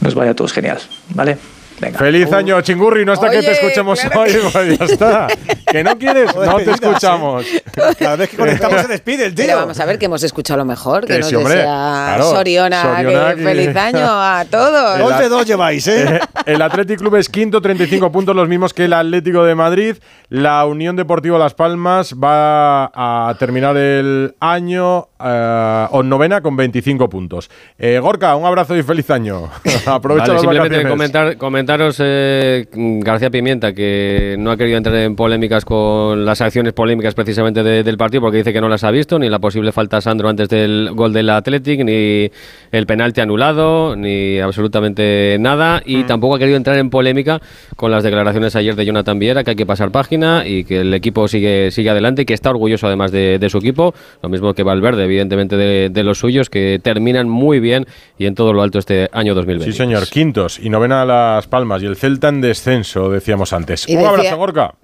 nos 0.01 0.15
vaya 0.15 0.31
a 0.31 0.35
todos 0.35 0.53
genial, 0.53 0.79
¿vale? 1.11 1.37
Venga. 1.83 1.99
Feliz 1.99 2.33
año, 2.33 2.61
chingurri. 2.63 3.05
No 3.05 3.13
hasta 3.13 3.29
que 3.29 3.41
te 3.43 3.51
escuchemos 3.53 4.01
claro 4.01 4.21
hoy. 4.21 4.31
que- 4.33 4.39
pues 4.53 4.79
ya 4.79 4.85
está. 4.85 5.27
Que 5.71 5.83
no 5.83 5.99
quieres, 5.99 6.35
no 6.37 6.57
te 6.59 6.71
escuchamos. 6.71 7.45
Cada 7.99 8.17
vez 8.17 8.31
que 8.31 8.37
conectamos 8.37 8.81
se 8.83 8.89
despide 8.89 9.27
el 9.27 9.35
tío. 9.35 9.47
Pero 9.47 9.59
vamos 9.59 9.81
a 9.81 9.85
ver 9.85 9.99
que 9.99 10.07
hemos 10.07 10.23
escuchado 10.23 10.59
lo 10.59 10.65
mejor, 10.65 11.03
que, 11.07 11.15
Que 11.15 11.19
nos 11.19 11.29
sí, 11.29 11.35
hombre, 11.35 11.55
desea 11.57 11.65
claro, 12.15 12.31
Soriona, 12.31 12.83
Soriona 12.83 13.31
que 13.31 13.37
que- 13.37 13.43
feliz 13.43 13.77
año 13.77 14.05
a 14.07 14.45
todos. 14.51 15.01
El 15.01 15.13
at- 15.13 15.29
dos 15.29 15.45
lleváis, 15.47 15.87
¿eh? 15.89 16.21
El 16.47 16.63
Athletic 16.63 16.99
Club 17.01 17.17
es 17.17 17.29
quinto, 17.29 17.61
35 17.61 18.13
puntos, 18.13 18.37
los 18.37 18.49
mismos 18.49 18.73
que 18.73 18.85
el 18.85 18.93
Atlético 18.93 19.45
de 19.45 19.55
Madrid. 19.57 19.97
La 20.29 20.65
Unión 20.67 20.97
Deportiva 20.97 21.39
Las 21.39 21.53
Palmas 21.55 22.15
va 22.15 22.85
a 22.95 23.35
terminar 23.39 23.77
el 23.77 24.35
año 24.41 25.09
eh, 25.23 25.87
o 25.91 26.03
novena 26.03 26.41
con 26.41 26.57
25 26.57 27.09
puntos. 27.09 27.51
Eh, 27.79 27.99
Gorka, 28.01 28.35
un 28.37 28.47
abrazo 28.47 28.77
y 28.77 28.83
feliz 28.83 29.11
año. 29.11 29.51
Aprovecha 29.87 30.23
Vale, 30.23 30.33
las 30.35 30.41
simplemente 30.43 30.77
vacaciones. 30.79 31.37
comentar, 31.37 31.37
comentaros 31.73 31.97
eh, 32.01 32.67
García 32.75 33.31
Pimienta 33.31 33.73
que 33.73 34.37
no 34.39 34.51
ha 34.51 34.57
querido 34.59 34.77
entrar 34.77 34.95
en 34.97 35.17
polémicas 35.17 35.65
con 35.65 36.25
las 36.25 36.41
acciones 36.43 36.75
polémicas 36.75 37.15
precisamente 37.15 37.63
de- 37.63 37.83
del 37.83 37.97
partido 37.97 38.21
porque 38.21 38.39
dice 38.39 38.53
que 38.53 38.61
no 38.61 38.69
las 38.69 38.85
ha 38.85 38.91
visto, 38.91 39.19
ni 39.19 39.31
la 39.31 39.39
posible 39.39 39.73
falta 39.73 39.97
a 39.97 40.01
Sandro 40.03 40.29
antes 40.29 40.49
del 40.51 40.91
gol 40.93 41.15
del 41.15 41.31
Athletic, 41.31 41.83
ni 41.85 42.31
el 42.73 42.87
penalti 42.87 43.23
anulado, 43.23 43.97
ni 43.97 44.39
absolutamente 44.39 45.37
nada 45.41 45.83
y 45.87 46.05
tampoco 46.05 46.35
ha 46.35 46.39
querido 46.39 46.59
entrar 46.59 46.77
en 46.77 46.91
polémica 46.91 47.41
con 47.77 47.91
las 47.91 48.03
declaraciones 48.05 48.55
ayer 48.55 48.77
de 48.77 48.85
Jonathan 48.85 49.19
Viera 49.19 49.43
que 49.43 49.51
hay 49.51 49.57
que 49.57 49.67
pasar 49.67 49.91
página 49.91 50.47
y 50.47 50.65
que 50.65 50.81
el 50.81 50.93
equipo 50.93 51.27
sigue, 51.27 51.71
sigue 51.71 51.89
adelante 51.89 52.23
y 52.23 52.25
que 52.27 52.35
está 52.35 52.51
orgulloso 52.51 52.87
además 52.87 53.13
de, 53.13 53.39
de 53.39 53.49
su 53.49 53.59
equipo, 53.59 53.95
lo 54.23 54.29
mismo 54.29 54.53
que 54.53 54.63
Valverde 54.63 55.05
evidentemente 55.05 55.57
de, 55.57 55.89
de 55.89 56.03
los 56.03 56.19
suyos 56.19 56.51
que 56.51 56.79
terminan 56.83 57.29
muy 57.31 57.61
bien 57.61 57.87
y 58.19 58.27
en 58.27 58.35
todo 58.35 58.53
lo 58.53 58.63
alto 58.63 58.79
este 58.79 59.09
año 59.13 59.35
2020. 59.35 59.73
Sí, 59.73 59.77
señor, 59.77 60.07
quintos 60.09 60.59
y 60.59 60.69
novena 60.69 61.05
Las 61.07 61.47
Palmas 61.47 61.62
y 61.83 61.87
el 61.87 61.97
Celta 61.97 62.29
en 62.29 62.41
descenso, 62.41 63.11
decíamos 63.11 63.53
antes. 63.53 63.89
Y 63.89 63.93
un 63.97 63.99
decía- 64.03 64.11
abrazo, 64.11 64.37
Gorka. 64.37 64.75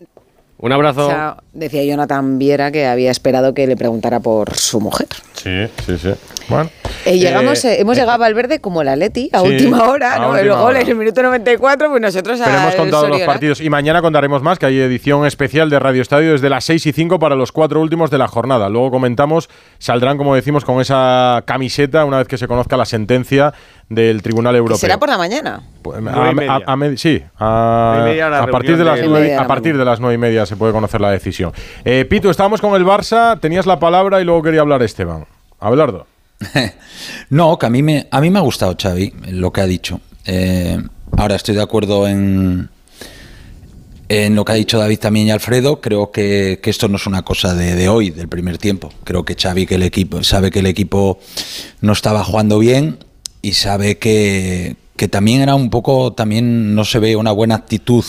Un 0.60 0.72
abrazo. 0.72 1.06
O 1.06 1.10
sea, 1.10 1.36
decía 1.52 1.84
Jonathan 1.84 2.38
Viera 2.38 2.72
que 2.72 2.86
había 2.86 3.10
esperado 3.12 3.54
que 3.54 3.66
le 3.66 3.76
preguntara 3.76 4.18
por 4.20 4.54
su 4.56 4.80
mujer. 4.80 5.06
Sí, 5.34 5.66
sí, 5.86 5.96
sí. 5.98 6.10
Bueno. 6.48 6.70
Eh, 7.04 7.18
llegamos, 7.18 7.64
Eh, 7.64 7.74
eh, 7.74 7.80
hemos 7.80 7.96
llegado 7.96 8.24
al 8.24 8.34
verde 8.34 8.60
como 8.60 8.82
el 8.82 8.88
Atleti, 8.88 9.30
a 9.32 9.40
Sí, 9.40 9.46
última 9.48 9.88
hora, 9.88 10.14
a 10.14 10.18
¿no? 10.18 10.30
última 10.30 10.40
el 10.40 10.52
gol 10.52 10.76
en 10.76 10.88
el 10.88 10.94
minuto 10.96 11.22
94, 11.22 11.88
pues 11.90 12.02
nosotros 12.02 12.40
Pero 12.44 12.56
hemos 12.58 12.74
contado 12.74 13.08
los 13.08 13.20
partidos 13.22 13.60
y 13.60 13.70
mañana 13.70 14.00
contaremos 14.02 14.42
más, 14.42 14.58
que 14.58 14.66
hay 14.66 14.78
edición 14.80 15.26
especial 15.26 15.70
de 15.70 15.78
Radio 15.78 16.02
Estadio 16.02 16.32
desde 16.32 16.48
las 16.50 16.64
6 16.64 16.86
y 16.86 16.92
5 16.92 17.18
para 17.18 17.34
los 17.34 17.52
cuatro 17.52 17.80
últimos 17.80 18.10
de 18.10 18.18
la 18.18 18.28
jornada. 18.28 18.68
Luego 18.68 18.90
comentamos, 18.90 19.48
saldrán, 19.78 20.18
como 20.18 20.34
decimos, 20.34 20.64
con 20.64 20.80
esa 20.80 21.42
camiseta 21.46 22.04
una 22.04 22.18
vez 22.18 22.28
que 22.28 22.36
se 22.38 22.48
conozca 22.48 22.76
la 22.76 22.84
sentencia 22.84 23.52
del 23.88 24.20
Tribunal 24.22 24.56
Europeo. 24.56 24.78
será 24.78 24.98
por 24.98 25.08
la 25.08 25.16
mañana. 25.18 25.62
Pues, 25.82 25.98
a- 25.98 26.96
sí, 26.96 27.22
a, 27.38 28.46
partir 28.50 28.76
de 28.76 28.84
las 28.84 29.00
de- 29.00 29.06
nueve, 29.08 29.34
a 29.36 29.46
partir 29.46 29.78
de 29.78 29.84
las 29.84 30.00
nueve 30.00 30.14
y 30.14 30.18
media 30.18 30.44
se 30.46 30.56
puede 30.56 30.72
conocer 30.72 31.00
la 31.00 31.10
decisión. 31.10 31.52
Eh, 31.84 32.04
Pitu, 32.08 32.28
estábamos 32.28 32.60
con 32.60 32.74
el 32.74 32.84
Barça, 32.84 33.38
tenías 33.40 33.66
la 33.66 33.78
palabra 33.78 34.20
y 34.20 34.24
luego 34.24 34.42
quería 34.42 34.60
hablar 34.60 34.82
Esteban. 34.82 35.24
Abelardo. 35.60 36.06
No, 37.30 37.58
que 37.58 37.66
a 37.66 37.70
mí 37.70 37.82
me, 37.82 38.06
a 38.10 38.20
mí 38.20 38.30
me 38.30 38.38
ha 38.38 38.42
gustado 38.42 38.76
Xavi, 38.80 39.12
lo 39.30 39.52
que 39.52 39.60
ha 39.60 39.66
dicho. 39.66 40.00
Eh, 40.24 40.80
ahora 41.16 41.36
estoy 41.36 41.54
de 41.54 41.62
acuerdo 41.62 42.06
en, 42.08 42.68
en 44.08 44.34
lo 44.34 44.44
que 44.44 44.52
ha 44.52 44.54
dicho 44.56 44.78
David 44.78 44.98
también 44.98 45.26
y 45.26 45.30
Alfredo. 45.30 45.80
Creo 45.80 46.10
que, 46.10 46.60
que 46.62 46.70
esto 46.70 46.88
no 46.88 46.96
es 46.96 47.06
una 47.06 47.22
cosa 47.22 47.54
de, 47.54 47.74
de 47.74 47.88
hoy, 47.88 48.10
del 48.10 48.28
primer 48.28 48.58
tiempo. 48.58 48.92
Creo 49.04 49.24
que 49.24 49.34
Xavi 49.34 49.66
que 49.66 49.76
el 49.76 49.82
equipo, 49.82 50.22
sabe 50.22 50.50
que 50.50 50.60
el 50.60 50.66
equipo 50.66 51.18
no 51.80 51.92
estaba 51.92 52.24
jugando 52.24 52.58
bien 52.58 52.98
y 53.42 53.52
sabe 53.52 53.98
que, 53.98 54.76
que 54.96 55.08
también 55.08 55.40
era 55.40 55.54
un 55.54 55.70
poco, 55.70 56.12
también 56.12 56.74
no 56.74 56.84
se 56.84 56.98
ve 56.98 57.16
una 57.16 57.32
buena 57.32 57.54
actitud 57.54 58.04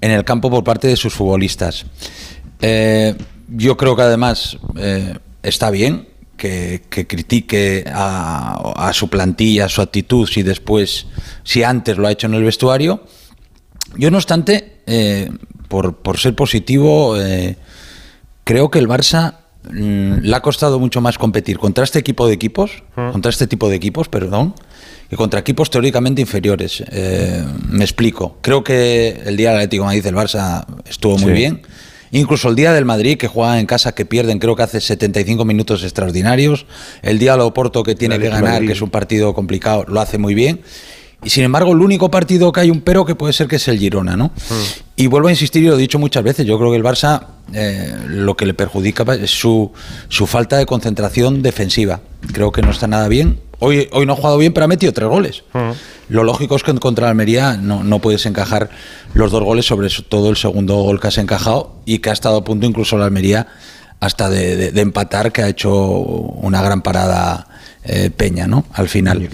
en 0.00 0.10
el 0.10 0.24
campo 0.24 0.50
por 0.50 0.64
parte 0.64 0.88
de 0.88 0.96
sus 0.96 1.12
futbolistas. 1.12 1.86
Eh, 2.60 3.14
yo 3.48 3.76
creo 3.76 3.94
que 3.94 4.02
además 4.02 4.56
eh, 4.76 5.18
está 5.42 5.70
bien 5.70 6.08
que, 6.36 6.82
que 6.90 7.06
critique 7.06 7.84
a, 7.92 8.72
a 8.88 8.92
su 8.92 9.08
plantilla, 9.08 9.68
su 9.68 9.80
actitud, 9.82 10.26
si 10.26 10.42
después, 10.42 11.06
si 11.42 11.62
antes 11.62 11.96
lo 11.96 12.06
ha 12.06 12.12
hecho 12.12 12.26
en 12.26 12.34
el 12.34 12.44
vestuario. 12.44 13.04
Yo, 13.96 14.10
no 14.10 14.16
obstante, 14.18 14.80
eh, 14.86 15.30
por, 15.68 15.96
por 15.96 16.18
ser 16.18 16.34
positivo, 16.34 17.16
eh, 17.20 17.56
creo 18.44 18.70
que 18.70 18.78
el 18.78 18.88
Barça 18.88 19.36
mm, 19.70 20.18
le 20.22 20.36
ha 20.36 20.40
costado 20.40 20.78
mucho 20.80 21.00
más 21.00 21.16
competir 21.18 21.58
contra 21.58 21.84
este 21.84 21.98
equipo 21.98 22.26
de 22.26 22.34
equipos, 22.34 22.82
contra 22.94 23.30
este 23.30 23.46
tipo 23.46 23.68
de 23.68 23.76
equipos, 23.76 24.08
perdón, 24.08 24.54
que 25.08 25.16
contra 25.16 25.38
equipos 25.40 25.70
teóricamente 25.70 26.20
inferiores. 26.22 26.82
Eh, 26.90 27.44
me 27.68 27.84
explico. 27.84 28.38
Creo 28.40 28.64
que 28.64 29.22
el 29.24 29.36
día 29.36 29.50
del 29.50 29.58
Atlético 29.58 29.82
de 29.84 29.86
Madrid 29.86 30.06
el 30.06 30.14
Barça 30.16 30.64
estuvo 30.88 31.18
muy 31.18 31.30
Sí. 31.32 31.36
bien. 31.38 31.62
Incluso 32.14 32.48
el 32.48 32.54
día 32.54 32.72
del 32.72 32.84
Madrid, 32.84 33.18
que 33.18 33.26
juega 33.26 33.58
en 33.58 33.66
casa, 33.66 33.92
que 33.92 34.04
pierden, 34.04 34.38
creo 34.38 34.54
que 34.54 34.62
hace 34.62 34.80
75 34.80 35.44
minutos 35.44 35.82
extraordinarios. 35.82 36.64
El 37.02 37.18
día 37.18 37.32
del 37.32 37.40
Oporto, 37.40 37.82
que 37.82 37.96
tiene 37.96 38.20
que 38.20 38.28
ganar, 38.28 38.52
Madrid. 38.52 38.68
que 38.68 38.72
es 38.74 38.82
un 38.82 38.90
partido 38.90 39.34
complicado, 39.34 39.84
lo 39.88 40.00
hace 40.00 40.16
muy 40.16 40.32
bien. 40.32 40.60
Y 41.24 41.30
sin 41.30 41.44
embargo, 41.44 41.72
el 41.72 41.80
único 41.80 42.10
partido 42.10 42.52
que 42.52 42.60
hay 42.60 42.70
un 42.70 42.80
pero 42.82 43.04
que 43.04 43.14
puede 43.14 43.32
ser 43.32 43.48
que 43.48 43.56
es 43.56 43.66
el 43.68 43.78
Girona, 43.78 44.16
¿no? 44.16 44.30
Y 44.96 45.06
vuelvo 45.06 45.28
a 45.28 45.30
insistir, 45.30 45.62
y 45.62 45.66
lo 45.66 45.74
he 45.74 45.78
dicho 45.78 45.98
muchas 45.98 46.22
veces, 46.22 46.46
yo 46.46 46.58
creo 46.58 46.70
que 46.70 46.76
el 46.76 46.84
Barça 46.84 47.26
eh, 47.52 47.94
lo 48.08 48.36
que 48.36 48.46
le 48.46 48.54
perjudica 48.54 49.04
es 49.14 49.30
su, 49.30 49.72
su 50.08 50.26
falta 50.26 50.56
de 50.58 50.66
concentración 50.66 51.42
defensiva. 51.42 52.00
Creo 52.32 52.52
que 52.52 52.62
no 52.62 52.70
está 52.70 52.86
nada 52.86 53.08
bien. 53.08 53.40
Hoy, 53.60 53.88
hoy 53.92 54.04
no 54.04 54.12
ha 54.12 54.16
jugado 54.16 54.36
bien, 54.38 54.52
pero 54.52 54.64
ha 54.64 54.68
metido 54.68 54.92
tres 54.92 55.08
goles. 55.08 55.42
Lo 56.08 56.22
lógico 56.24 56.54
es 56.56 56.62
que 56.62 56.74
contra 56.74 57.08
Almería 57.08 57.56
no, 57.56 57.82
no 57.82 57.98
puedes 58.00 58.26
encajar 58.26 58.68
los 59.14 59.30
dos 59.32 59.42
goles, 59.42 59.64
sobre 59.66 59.88
todo 60.08 60.28
el 60.28 60.36
segundo 60.36 60.74
gol 60.76 61.00
que 61.00 61.08
has 61.08 61.16
encajado 61.18 61.76
y 61.86 61.98
que 62.00 62.10
ha 62.10 62.12
estado 62.12 62.36
a 62.36 62.44
punto 62.44 62.66
incluso 62.66 62.98
la 62.98 63.06
Almería 63.06 63.46
hasta 64.00 64.28
de, 64.28 64.56
de- 64.56 64.70
de 64.72 64.80
empatar, 64.82 65.32
que 65.32 65.42
ha 65.42 65.48
hecho 65.48 65.72
una 65.74 66.60
gran 66.60 66.82
parada 66.82 67.46
eh, 67.84 68.10
Peña, 68.10 68.46
¿no? 68.46 68.64
Al 68.72 68.88
final. 68.88 69.28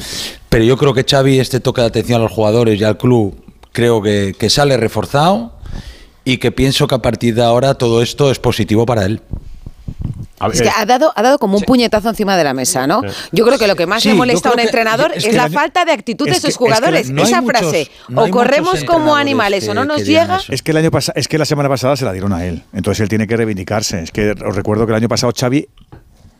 Pero 0.48 0.64
yo 0.64 0.76
creo 0.76 0.92
que 0.94 1.04
Xavi, 1.08 1.38
este 1.38 1.60
toque 1.60 1.80
de 1.80 1.86
atención 1.88 2.20
a 2.20 2.24
los 2.24 2.32
jugadores 2.32 2.80
y 2.80 2.84
al 2.84 2.96
club, 2.98 3.42
creo 3.72 4.02
que, 4.02 4.34
que 4.38 4.50
sale 4.50 4.76
reforzado 4.76 5.52
y 6.24 6.38
que 6.38 6.50
pienso 6.52 6.86
que 6.86 6.94
a 6.96 6.98
partir 7.02 7.34
de 7.34 7.42
ahora 7.44 7.74
todo 7.74 8.02
esto 8.02 8.30
es 8.30 8.38
positivo 8.38 8.84
para 8.86 9.04
él. 9.06 9.22
Es 10.52 10.62
que 10.62 10.70
ha 10.70 10.86
dado, 10.86 11.12
ha 11.16 11.22
dado 11.22 11.38
como 11.38 11.58
un 11.58 11.64
puñetazo 11.64 12.08
encima 12.08 12.34
de 12.34 12.44
la 12.44 12.54
mesa, 12.54 12.86
¿no? 12.86 13.02
Yo 13.30 13.44
creo 13.44 13.58
que 13.58 13.66
lo 13.66 13.76
que 13.76 13.86
más 13.86 14.02
Sí, 14.02 14.08
le 14.08 14.14
molesta 14.14 14.48
a 14.48 14.52
un 14.52 14.56
que- 14.56 14.62
entrenador 14.64 15.12
es 15.14 15.18
es, 15.24 15.30
que 15.30 15.36
la 15.36 15.50
falta 15.50 15.84
de 15.84 15.92
actitud 15.92 16.26
de 16.26 16.34
sus 16.36 16.44
es 16.44 16.56
que 16.58 16.64
la- 16.64 16.76
jugadores. 16.76 17.10
no 17.10 17.22
Esa 17.22 17.42
muchos- 17.42 17.60
frase, 17.60 17.90
no 18.08 18.24
o 18.24 18.30
corremos 18.30 18.82
como 18.84 19.14
animales 19.16 19.68
o 19.68 19.74
no 19.74 19.84
nos 19.84 20.02
llega. 20.06 20.40
Es 20.48 20.62
que 20.62 20.70
el 20.70 20.78
año 20.78 20.90
pasado, 20.90 21.12
es 21.20 21.28
que 21.28 21.36
la 21.36 21.44
semana 21.44 21.68
pasada 21.68 21.94
se 21.94 22.06
la 22.06 22.12
dieron 22.14 22.32
a 22.32 22.46
él. 22.46 22.62
Entonces 22.72 23.02
él 23.02 23.10
tiene 23.10 23.26
que 23.26 23.36
reivindicarse. 23.36 24.00
Es 24.02 24.12
que 24.12 24.30
os 24.30 24.56
recuerdo 24.56 24.86
que 24.86 24.92
el 24.92 24.96
año 24.96 25.08
pasado 25.08 25.30
Xavi 25.38 25.68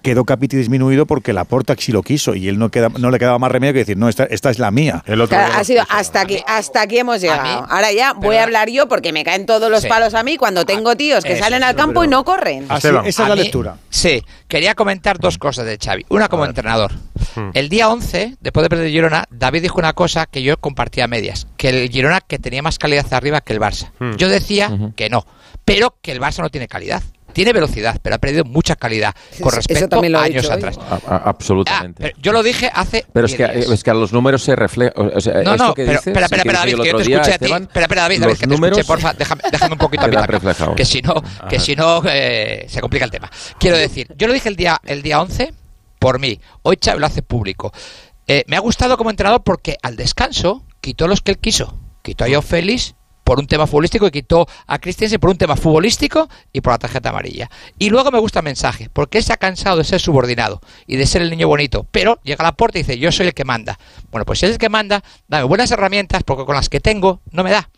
quedó 0.03 0.25
capiti 0.25 0.57
disminuido 0.57 1.07
porque 1.07 1.33
la 1.33 1.45
porta 1.45 1.75
sí 1.79 1.93
lo 1.93 2.03
quiso 2.03 2.35
y 2.35 2.49
él 2.49 2.59
no, 2.59 2.71
queda, 2.71 2.89
no 2.99 3.11
le 3.11 3.19
quedaba 3.19 3.39
más 3.39 3.51
remedio 3.53 3.73
que 3.75 3.79
decir, 3.81 3.97
no, 3.97 4.09
esta, 4.09 4.25
esta 4.25 4.51
es 4.51 4.59
la 4.59 4.71
mía. 4.71 5.03
El 5.07 5.27
Claro, 5.29 5.53
ha 5.57 5.65
sido 5.65 5.83
hasta 5.89 6.23
aquí, 6.23 6.39
hasta 6.47 6.83
aquí 6.83 6.99
hemos 6.99 7.21
llegado. 7.21 7.67
Ahora 7.69 7.93
ya 7.93 8.13
voy 8.15 8.37
a 8.37 8.43
hablar 8.45 8.69
yo 8.71 8.89
porque 8.89 9.13
me 9.13 9.25
caen 9.25 9.47
todos 9.47 9.71
los 9.71 9.83
Sí. 9.83 9.89
palos 9.89 10.15
a 10.15 10.23
mí 10.23 10.37
cuando 10.37 10.65
tengo 10.65 10.97
tíos 10.97 11.25
que 11.25 11.33
Eso, 11.35 11.45
salen 11.45 11.63
al 11.63 11.75
pero- 11.75 11.87
campo 11.87 12.05
y 12.05 12.09
no 12.09 12.25
corren. 12.25 12.67
Así, 12.69 12.89
esa 12.89 13.03
es 13.07 13.21
A 13.21 13.29
la 13.29 13.37
mí- 13.37 13.43
lectura. 13.43 13.77
Sí, 13.91 14.23
quería 14.49 14.75
comentar 14.75 15.19
dos 15.19 15.39
cosas 15.39 15.67
de 15.67 15.79
Xavi. 15.79 16.07
Una 16.09 16.29
como 16.29 16.45
entrenador. 16.47 16.93
El 17.55 17.69
día 17.69 17.89
11, 17.89 18.37
después 18.41 18.63
de 18.65 18.69
perder 18.71 18.91
Girona, 18.91 19.25
David 19.31 19.63
dijo 19.63 19.79
una 19.79 19.93
cosa 19.93 20.27
que 20.27 20.43
yo 20.43 20.57
compartía 20.59 21.05
a 21.05 21.07
medias, 21.09 21.47
que 21.57 21.69
el 21.69 21.91
Girona 21.91 22.21
que 22.21 22.39
tenía 22.39 22.63
más 22.63 22.79
calidad 22.79 23.07
arriba 23.13 23.41
que 23.41 23.53
el 23.53 23.61
Barça. 23.61 23.91
Hmm. 23.99 24.13
Yo 24.17 24.29
decía 24.29 24.71
que 24.97 25.11
no, 25.11 25.27
pero 25.65 25.95
que 26.03 26.13
el 26.13 26.21
Barça 26.21 26.41
no 26.41 26.49
tiene 26.51 26.67
calidad. 26.67 27.03
Tiene 27.33 27.53
velocidad, 27.53 27.99
pero 28.03 28.17
ha 28.17 28.19
perdido 28.19 28.45
mucha 28.45 28.77
calidad 28.77 29.15
con 29.41 29.49
eso 29.49 29.57
respecto 29.57 30.03
lo 30.03 30.19
a 30.19 30.23
años 30.23 30.51
atrás. 30.51 30.79
A- 30.79 31.15
a- 31.15 31.17
absolutamente. 31.29 32.03
Pero 32.03 32.17
yo 32.21 32.33
lo 32.33 32.43
dije 32.43 32.71
hace 32.73 33.05
Pero 33.13 33.27
es 33.27 33.35
que, 33.35 33.45
10 33.45 33.55
días. 33.67 33.71
es 33.71 33.85
que 33.85 33.91
a 33.91 33.95
los 33.95 34.13
números 34.13 34.43
se 34.43 34.57
refleja. 34.57 34.93
O 34.97 35.21
sea, 35.21 35.43
No, 35.43 35.57
no, 35.57 35.75
que 35.75 35.83
pero 35.85 35.93
dices, 35.99 36.07
espera, 36.09 36.27
espera, 36.27 36.59
David, 36.61 36.77
que 36.83 36.89
yo 36.89 36.97
te 36.97 37.03
día, 37.05 37.17
escuché 37.21 37.35
a 37.35 37.39
ti. 37.39 37.45
Espera, 37.53 37.83
espera, 37.87 38.03
David, 38.03 38.21
David, 38.21 38.35
que 38.35 38.41
te 38.41 38.47
números 38.47 38.79
escuché, 38.79 38.87
porfa, 39.01 39.13
déjame, 39.15 39.43
déjame 39.51 39.73
un 39.73 39.79
poquito 39.79 40.05
a 40.05 40.09
mí. 40.09 40.17
Que 40.77 40.85
si 40.85 41.01
no, 41.03 41.15
que 41.49 41.59
si 41.61 41.77
no 41.77 42.03
eh, 42.07 42.67
se 42.69 42.81
complica 42.81 43.05
el 43.05 43.11
tema. 43.11 43.31
Quiero 43.59 43.77
decir, 43.77 44.09
yo 44.17 44.27
lo 44.27 44.33
dije 44.33 44.49
el 44.49 44.57
día, 44.57 44.81
el 44.85 45.03
día 45.03 45.21
11 45.21 45.53
por 45.99 46.19
mí. 46.19 46.41
Hoy 46.63 46.79
Xavi 46.83 46.99
lo 47.01 47.07
hace 47.07 47.23
público. 47.23 47.73
Eh, 48.27 48.45
me 48.47 48.57
ha 48.57 48.61
gustado 48.61 48.97
como 48.97 49.11
entrenador 49.11 49.43
porque 49.43 49.77
al 49.83 49.97
descanso 49.97 50.65
quitó 50.81 51.09
los 51.09 51.21
que 51.21 51.33
él 51.33 51.39
quiso. 51.39 51.77
Quitó 52.03 52.25
a 52.25 52.29
Joao 52.29 52.43
Félix 52.43 52.95
por 53.25 53.39
un 53.39 53.47
tema 53.47 53.67
futbolístico 53.67 54.07
y 54.07 54.11
quitó 54.11 54.49
a 54.67 54.79
Christensen 54.79 55.21
por 55.21 55.31
un 55.31 55.37
tema 55.37 55.57
futbolístico 55.57 56.29
y 56.53 56.61
por 56.61 56.73
la 56.73 56.79
tarjeta 56.79 57.11
amarilla. 57.11 57.51
Y 57.79 57.91
luego 57.91 58.11
me 58.11 58.19
gusta 58.19 58.41
el 58.41 58.45
mensaje, 58.45 58.89
porque 58.93 59.23
se 59.23 59.33
ha 59.33 59.37
cansado 59.37 59.79
de 59.79 59.85
ser 59.85 60.01
subordinado 60.01 60.61
y 60.87 60.97
de 60.97 61.07
ser 61.07 61.23
el 61.23 61.31
niño 61.31 61.49
bonito, 61.49 61.87
pero 61.91 62.19
llega 62.23 62.43
a 62.43 62.49
la 62.49 62.53
puerta 62.53 62.79
y 62.79 62.83
dice, 62.83 62.99
yo 62.99 63.13
soy 63.13 63.27
el 63.27 63.35
que 63.35 63.45
manda. 63.45 63.79
Bueno, 64.11 64.25
pues 64.25 64.41
si 64.41 64.47
es 64.47 64.53
el 64.53 64.59
que 64.59 64.69
manda, 64.69 65.03
dame 65.29 65.45
buenas 65.45 65.71
herramientas, 65.71 66.23
porque 66.25 66.45
con 66.45 66.57
las 66.57 66.69
que 66.69 66.81
tengo 66.81 67.21
no 67.31 67.45
me 67.45 67.51
da. 67.51 67.71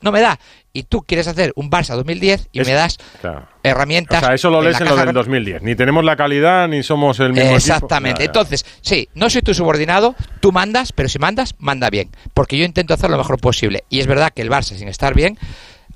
No 0.00 0.12
me 0.12 0.20
da. 0.20 0.38
Y 0.76 0.82
tú 0.82 1.02
quieres 1.02 1.28
hacer 1.28 1.52
un 1.54 1.70
Barça 1.70 1.94
2010 1.94 2.48
y 2.52 2.60
Es- 2.60 2.66
me 2.66 2.74
das 2.74 2.98
Claro. 3.20 3.46
herramientas. 3.62 4.22
O 4.22 4.26
sea, 4.26 4.34
eso 4.34 4.50
lo 4.50 4.58
en 4.58 4.64
lees 4.64 4.80
en 4.80 4.84
lo 4.86 4.90
caja 4.96 5.06
del 5.06 5.14
2010. 5.14 5.62
Ni 5.62 5.76
tenemos 5.76 6.04
la 6.04 6.16
calidad, 6.16 6.66
ni 6.68 6.82
somos 6.82 7.20
el 7.20 7.32
mismo. 7.32 7.50
Exactamente. 7.54 8.24
Entonces, 8.24 8.66
sí, 8.82 9.08
no 9.14 9.30
soy 9.30 9.42
tu 9.42 9.54
subordinado, 9.54 10.16
tú 10.40 10.50
mandas, 10.50 10.92
pero 10.92 11.08
si 11.08 11.20
mandas, 11.20 11.54
manda 11.58 11.88
bien. 11.90 12.10
Porque 12.34 12.58
yo 12.58 12.64
intento 12.64 12.92
hacer 12.92 13.08
lo 13.08 13.16
mejor 13.16 13.38
posible. 13.38 13.84
Y 13.88 14.00
es 14.00 14.08
verdad 14.08 14.32
que 14.34 14.42
el 14.42 14.50
Barça, 14.50 14.76
sin 14.76 14.88
estar 14.88 15.14
bien, 15.14 15.38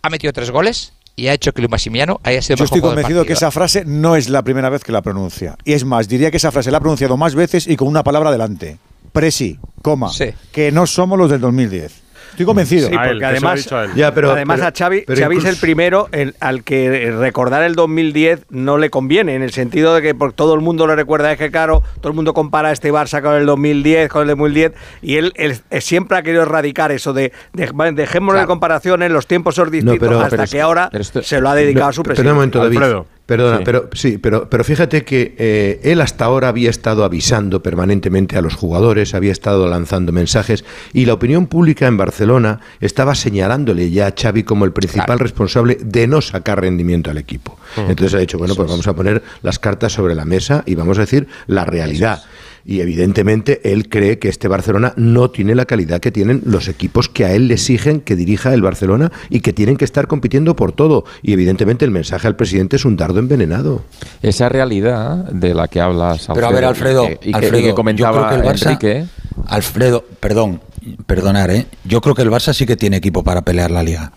ha 0.01 0.11
metido 0.11 0.33
tres 0.33 0.53
goles 0.53 0.93
y 1.17 1.27
ha 1.27 1.33
hecho 1.33 1.53
que 1.53 1.61
Luis 1.61 1.73
Massimiliano 1.73 2.21
haya 2.23 2.41
sido 2.41 2.55
el 2.55 2.59
Yo 2.61 2.65
mejor 2.67 2.77
estoy 2.79 2.89
convencido 2.89 3.25
que 3.25 3.33
esa 3.33 3.51
frase 3.51 3.83
no 3.85 4.15
es 4.15 4.29
la 4.29 4.43
primera 4.45 4.69
vez 4.71 4.85
que 4.85 4.93
la 4.93 5.03
pronuncia. 5.03 5.57
Y 5.65 5.73
es 5.73 5.85
más, 5.85 6.07
diría 6.09 6.31
que 6.31 6.37
esa 6.37 6.53
frase 6.53 6.71
la 6.71 6.79
ha 6.79 6.81
pronunciado 6.81 7.17
más 7.17 7.35
veces 7.35 7.67
y 7.67 7.75
con 7.75 7.89
una 7.89 8.05
palabra 8.05 8.31
delante. 8.31 8.79
Presi, 9.13 9.59
coma, 9.83 10.13
que 10.53 10.71
no 10.71 10.87
somos 10.87 11.19
los 11.19 11.29
del 11.31 11.41
2010. 11.41 12.03
Estoy 12.31 12.47
convencido. 12.47 12.89
Sí, 12.89 12.95
porque 12.97 13.25
además, 13.25 13.69
Ya, 13.97 14.15
pero- 14.15 14.33
además 14.33 14.57
pero- 14.61 14.69
a 14.69 14.73
Xavi, 14.77 15.05
pero 15.07 15.21
Xavi 15.21 15.37
es 15.39 15.45
el 15.45 15.57
primero 15.57 16.09
en- 16.13 16.35
al 16.41 16.63
que 16.65 17.11
recordar 17.19 17.63
el 17.65 17.75
2010 17.75 18.41
no 18.51 18.79
le 18.79 18.91
conviene, 18.91 19.35
en 19.35 19.43
el 19.43 19.53
sentido 19.53 19.95
de 19.95 20.03
que 20.03 20.15
por 20.15 20.33
todo 20.33 20.55
el 20.55 20.61
mundo 20.61 20.87
lo 20.87 20.95
recuerda, 20.97 21.33
es 21.33 21.39
que 21.39 21.51
claro, 21.51 21.83
todo 22.01 22.09
el 22.11 22.15
mundo 22.15 22.35
compara 22.35 22.71
este 22.73 22.93
Barça 22.93 23.23
con 23.23 23.35
el 23.35 23.47
2010, 23.47 24.09
con 24.09 24.23
el 24.23 24.29
2010, 24.29 24.73
y 25.03 25.17
él, 25.17 25.33
él, 25.37 25.57
eh, 25.71 25.81
siempre 25.81 26.19
ha 26.19 26.23
querido 26.23 26.43
erradicar 26.43 26.93
eso 26.93 27.13
de, 27.13 27.33
de 27.53 27.71
dejémoslo 27.95 28.41
de 28.41 28.47
comparaciones, 28.47 29.11
los 29.11 29.27
tiempos 29.27 29.55
son 29.55 29.71
distintos, 29.71 29.99
pero- 29.99 30.21
hasta 30.21 30.37
pero 30.37 30.51
que 30.51 30.61
ahora 30.61 30.89
pero 30.93 31.03
esto- 31.03 31.23
se 31.23 31.41
lo 31.41 31.49
ha 31.49 31.55
dedicado 31.55 31.87
No, 31.87 31.91
a 31.91 31.93
su 31.93 32.03
pero 32.03 32.15
presidente. 32.15 32.31
un 32.31 32.37
momento, 32.37 32.59
David. 32.59 32.77
Alfredo. 32.79 33.07
Perdona, 33.29 33.59
Sí. 33.59 33.63
pero 33.67 33.91
sí, 33.93 34.17
pero, 34.17 34.49
pero 34.49 34.65
fíjate 34.65 35.05
que 35.05 35.35
eh, 35.37 35.81
él 35.83 36.01
hasta 36.01 36.25
ahora 36.25 36.49
había 36.49 36.71
estado 36.71 37.05
avisando 37.05 37.63
permanentemente 37.63 38.39
a 38.39 38.41
los 38.41 38.55
jugadores, 38.55 39.15
había 39.15 39.33
estado 39.33 39.69
lanzando 39.69 40.13
mensajes 40.13 40.65
y 40.95 41.05
la 41.05 41.13
opinión 41.13 41.47
pública 41.47 41.87
en 41.87 41.99
Barcelona 41.99 42.61
estaba 42.81 43.15
señalándole 43.15 43.91
ya 43.91 44.07
a 44.07 44.15
Xavi 44.19 44.45
como 44.45 44.65
el 44.65 44.73
principal 44.73 45.19
responsable 45.19 45.77
de 45.79 46.07
no 46.07 46.23
sacar 46.23 46.63
rendimiento 46.63 47.11
al 47.11 47.19
equipo. 47.19 47.59
Entonces 47.77 48.15
ha 48.15 48.19
dicho, 48.19 48.39
bueno, 48.39 48.55
pues 48.55 48.67
vamos 48.67 48.87
a 48.89 48.95
poner 48.97 49.23
las 49.43 49.59
cartas 49.59 49.93
sobre 49.93 50.15
la 50.15 50.25
mesa 50.25 50.63
y 50.65 50.75
vamos 50.75 50.97
a 50.97 51.03
decir 51.03 51.29
la 51.47 51.67
realidad. 51.67 52.23
Y 52.69 52.83
evidentemente 52.83 53.63
él 53.73 53.89
cree 53.89 54.19
que 54.19 54.29
este 54.29 54.47
Barcelona 54.47 54.93
no 54.97 55.31
tiene 55.31 55.55
la 55.55 55.65
calidad 55.65 56.01
que 56.01 56.13
tienen 56.13 56.43
los 56.45 56.69
equipos 56.69 57.09
que 57.09 57.25
a 57.25 57.33
él 57.33 57.49
le 57.49 57.55
exigen 57.55 58.03
que 58.03 58.15
dirija 58.15 58.53
el 58.53 58.61
Barcelona 58.61 59.11
y 59.31 59.41
que 59.41 59.55
tienen 59.55 59.79
que 59.79 59.87
estar 59.87 60.07
compitiendo 60.07 60.55
por 60.55 60.73
todo. 60.73 61.05
Y 61.23 61.33
evidentemente 61.33 61.87
el 61.87 61.91
mensaje 61.91 62.27
al 62.27 62.37
presidente 62.37 62.77
es 62.77 62.85
un 62.85 62.95
dardo 62.99 63.21
envenenado. 63.21 63.85
Esa 64.21 64.51
realidad 64.51 65.25
de 65.33 65.55
la 65.55 65.67
que 65.69 65.81
hablas, 65.81 66.29
Pero 66.35 66.47
a 66.47 66.53
ver, 66.53 66.67
Alfredo, 66.67 67.05
y 67.05 67.09
que, 67.09 67.15
y 67.23 67.31
que- 67.31 67.37
Alfredo, 67.39 67.59
y 67.59 67.63
que 67.63 67.69
yo 67.69 67.75
comentaba 67.75 68.29
creo 68.29 68.43
que 68.43 68.47
el 68.49 68.55
Barça, 68.55 68.67
Enrique. 68.67 69.07
Alfredo, 69.47 70.05
perdón, 70.21 70.61
perdonar, 71.07 71.51
¿eh? 71.51 71.65
Yo 71.85 72.03
creo 72.03 72.15
que 72.15 72.21
el 72.21 72.31
Barça 72.31 72.53
sí 72.53 72.67
que 72.67 72.77
tiene 72.77 72.99
equipo 72.99 73.25
para 73.25 73.41
pelear 73.41 73.71
la 73.71 73.83
liga. 73.83 74.13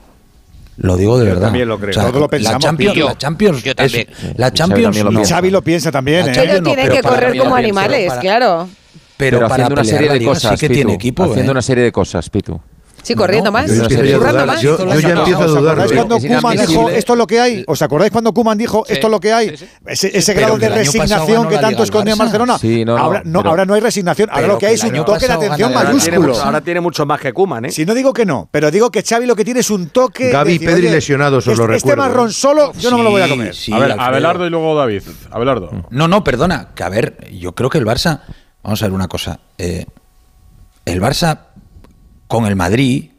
Lo 0.78 0.98
digo 0.98 1.18
de 1.20 1.26
Yo 1.26 1.32
verdad. 1.32 1.48
también 1.48 1.68
lo 1.68 1.80
creo. 1.80 1.94
Todos 1.94 2.14
lo 2.16 2.28
pensamos, 2.30 2.62
La 2.64 2.68
Champions, 2.70 2.94
Pillo. 2.94 3.06
la 3.08 3.18
Champions, 3.18 3.64
Yo 3.64 3.72
es- 3.72 3.76
también. 3.76 4.08
la 4.38 4.48
Xavi 4.48 4.58
Champions 4.58 4.84
también 4.84 5.06
lo 5.06 5.12
no. 5.12 5.22
Y 5.22 5.26
Xavi 5.26 5.50
lo 5.52 5.62
piensa 5.62 5.92
también, 5.92 6.28
¿eh? 6.30 6.32
Ellos 6.44 6.64
tienen 6.64 6.90
que 6.90 7.02
correr 7.02 7.38
como 7.38 7.56
animales, 7.56 8.08
para- 8.08 8.22
claro. 8.22 8.70
Pero, 9.18 9.40
para 9.42 9.54
haciendo 9.54 9.74
una 9.76 9.84
serie 9.84 10.10
de 10.10 10.26
cosas, 10.26 10.52
sí 10.60 10.68
que 10.68 10.68
Pitu, 10.70 10.78
tiene 10.80 10.94
equipo, 10.94 11.24
haciendo 11.26 11.52
¿eh? 11.52 11.54
una 11.54 11.62
serie 11.62 11.84
de 11.84 11.92
cosas, 11.92 12.28
Pitu. 12.30 12.60
Sí, 13.04 13.16
corriendo 13.16 13.52
más. 13.52 13.72
Yo, 13.72 13.88
ya 13.88 15.10
empiezo 15.10 15.42
a 15.42 15.48
dudar. 15.48 15.80
¿Os 15.80 15.92
acordáis 15.92 15.92
cuando 15.92 16.20
Kuman 16.20 16.58
dijo 16.58 16.90
esto 16.90 17.14
es 17.14 17.18
lo 17.18 17.28
que 17.28 17.40
hay? 17.40 17.64
¿Os 17.68 17.82
acordáis 17.82 18.12
cuando 18.12 18.34
Kuman 18.34 18.58
dijo 18.58 18.86
esto 18.88 19.08
es 19.08 19.12
lo 19.12 19.20
que 19.20 19.34
hay? 19.34 19.56
Ese, 19.86 20.34
grado 20.34 20.58
de 20.58 20.70
resignación 20.70 21.48
que 21.48 21.58
tanto 21.58 21.84
escondía 21.84 22.16
Barcelona. 22.16 22.58
ahora, 22.98 23.22
no, 23.26 23.42
ahora 23.42 23.66
no 23.66 23.74
hay 23.74 23.82
resignación. 23.82 24.30
Ahora 24.32 24.48
lo 24.48 24.58
que 24.58 24.68
hay 24.68 24.76
es 24.76 24.84
un 24.84 25.06
toque 25.06 25.28
de 25.28 25.34
atención 25.34 25.74
mayúsculo. 25.74 26.40
Ahora 26.42 26.62
tiene 26.62 26.82
mucho 26.82 27.06
más 27.06 27.20
que 27.20 27.34
Kuman, 27.34 27.66
¿eh? 27.66 27.72
Si 27.72 27.86
no 27.86 27.94
digo 27.94 28.14
que 28.14 28.26
no, 28.26 28.48
pero 28.52 28.72
digo 28.72 28.92
que 28.92 29.04
Xavi 29.04 29.26
lo 29.26 29.36
que 29.36 29.46
tiene 29.46 29.62
es 29.62 29.70
un 29.70 29.90
toque. 29.90 30.30
Gaby 30.30 30.60
Pedri 30.60 30.90
lesionados, 30.90 31.48
os 31.48 31.58
lo 31.58 31.64
este, 31.66 31.78
este 31.78 31.90
recuerdo. 31.90 32.04
Este 32.04 32.10
marrón 32.10 32.30
¿eh? 32.30 32.34
solo, 32.34 32.74
yo 32.74 32.92
no 32.92 32.98
me 32.98 33.04
lo 33.04 33.12
voy 33.12 33.22
a 33.22 33.30
comer. 33.30 33.54
A 33.72 33.80
ver, 33.80 33.96
Abelardo 34.00 34.46
y 34.46 34.50
luego 34.50 34.76
David. 34.76 35.04
Abelardo. 35.32 35.72
No, 35.90 36.08
no, 36.08 36.24
perdona. 36.24 36.70
Que 36.76 36.84
a 36.84 36.90
ver, 36.90 37.30
yo 37.32 37.54
creo 37.54 37.70
que 37.70 37.78
el 37.78 37.86
Barça. 37.86 38.22
Vamos 38.64 38.82
a 38.82 38.86
ver 38.86 38.94
una 38.94 39.08
cosa. 39.08 39.40
Eh, 39.58 39.86
el 40.86 41.02
Barça 41.02 41.40
con 42.32 42.46
el 42.46 42.56
Madrid 42.56 43.10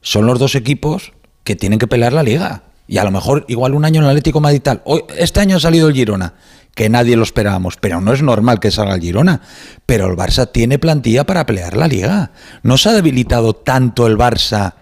son 0.00 0.26
los 0.26 0.38
dos 0.38 0.54
equipos 0.54 1.12
que 1.42 1.56
tienen 1.56 1.80
que 1.80 1.88
pelear 1.88 2.12
la 2.12 2.22
liga. 2.22 2.62
Y 2.86 2.98
a 2.98 3.04
lo 3.04 3.10
mejor 3.10 3.44
igual 3.48 3.74
un 3.74 3.84
año 3.84 3.98
en 3.98 4.04
el 4.04 4.10
Atlético 4.10 4.40
Madrid 4.40 4.62
tal. 4.62 4.80
Hoy, 4.84 5.02
este 5.18 5.40
año 5.40 5.56
ha 5.56 5.60
salido 5.60 5.88
el 5.88 5.94
Girona, 5.94 6.34
que 6.76 6.88
nadie 6.88 7.16
lo 7.16 7.24
esperábamos, 7.24 7.76
pero 7.80 8.00
no 8.00 8.12
es 8.12 8.22
normal 8.22 8.60
que 8.60 8.70
salga 8.70 8.94
el 8.94 9.00
Girona. 9.00 9.40
Pero 9.86 10.06
el 10.06 10.16
Barça 10.16 10.52
tiene 10.52 10.78
plantilla 10.78 11.26
para 11.26 11.46
pelear 11.46 11.76
la 11.76 11.88
liga. 11.88 12.30
No 12.62 12.78
se 12.78 12.90
ha 12.90 12.92
debilitado 12.92 13.54
tanto 13.54 14.06
el 14.06 14.16
Barça 14.16 14.74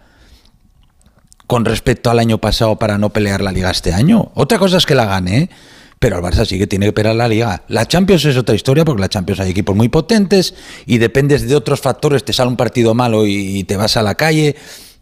con 1.47 1.65
respecto 1.65 2.11
al 2.11 2.19
año 2.19 2.37
pasado 2.37 2.77
para 2.77 2.99
no 2.99 3.09
pelear 3.09 3.41
la 3.41 3.53
liga 3.53 3.71
este 3.71 3.95
año. 3.95 4.33
Otra 4.35 4.59
cosa 4.59 4.77
es 4.77 4.85
que 4.85 4.97
la 4.97 5.07
gane. 5.07 5.39
¿eh? 5.39 5.51
Pero 5.99 6.17
el 6.17 6.23
Barça 6.23 6.45
sí 6.45 6.59
que 6.59 6.67
tiene 6.67 6.87
que 6.87 6.93
pelear 6.93 7.17
la 7.17 7.29
liga. 7.29 7.63
La 7.69 7.87
Champions 7.87 8.25
es 8.25 8.37
otra 8.37 8.55
historia 8.55 8.85
porque 8.85 9.01
la 9.01 9.09
Champions 9.09 9.41
hay 9.41 9.51
equipos 9.51 9.75
muy 9.75 9.89
potentes 9.89 10.55
y 10.87 10.99
dependes 10.99 11.49
de 11.49 11.57
otros 11.57 11.81
factores. 11.81 12.25
Te 12.25 12.33
sale 12.33 12.49
un 12.49 12.57
partido 12.57 12.95
malo 12.95 13.27
y, 13.27 13.65
te 13.65 13.77
vas 13.77 13.97
a 13.97 14.03
la 14.03 14.15
calle. 14.15 14.55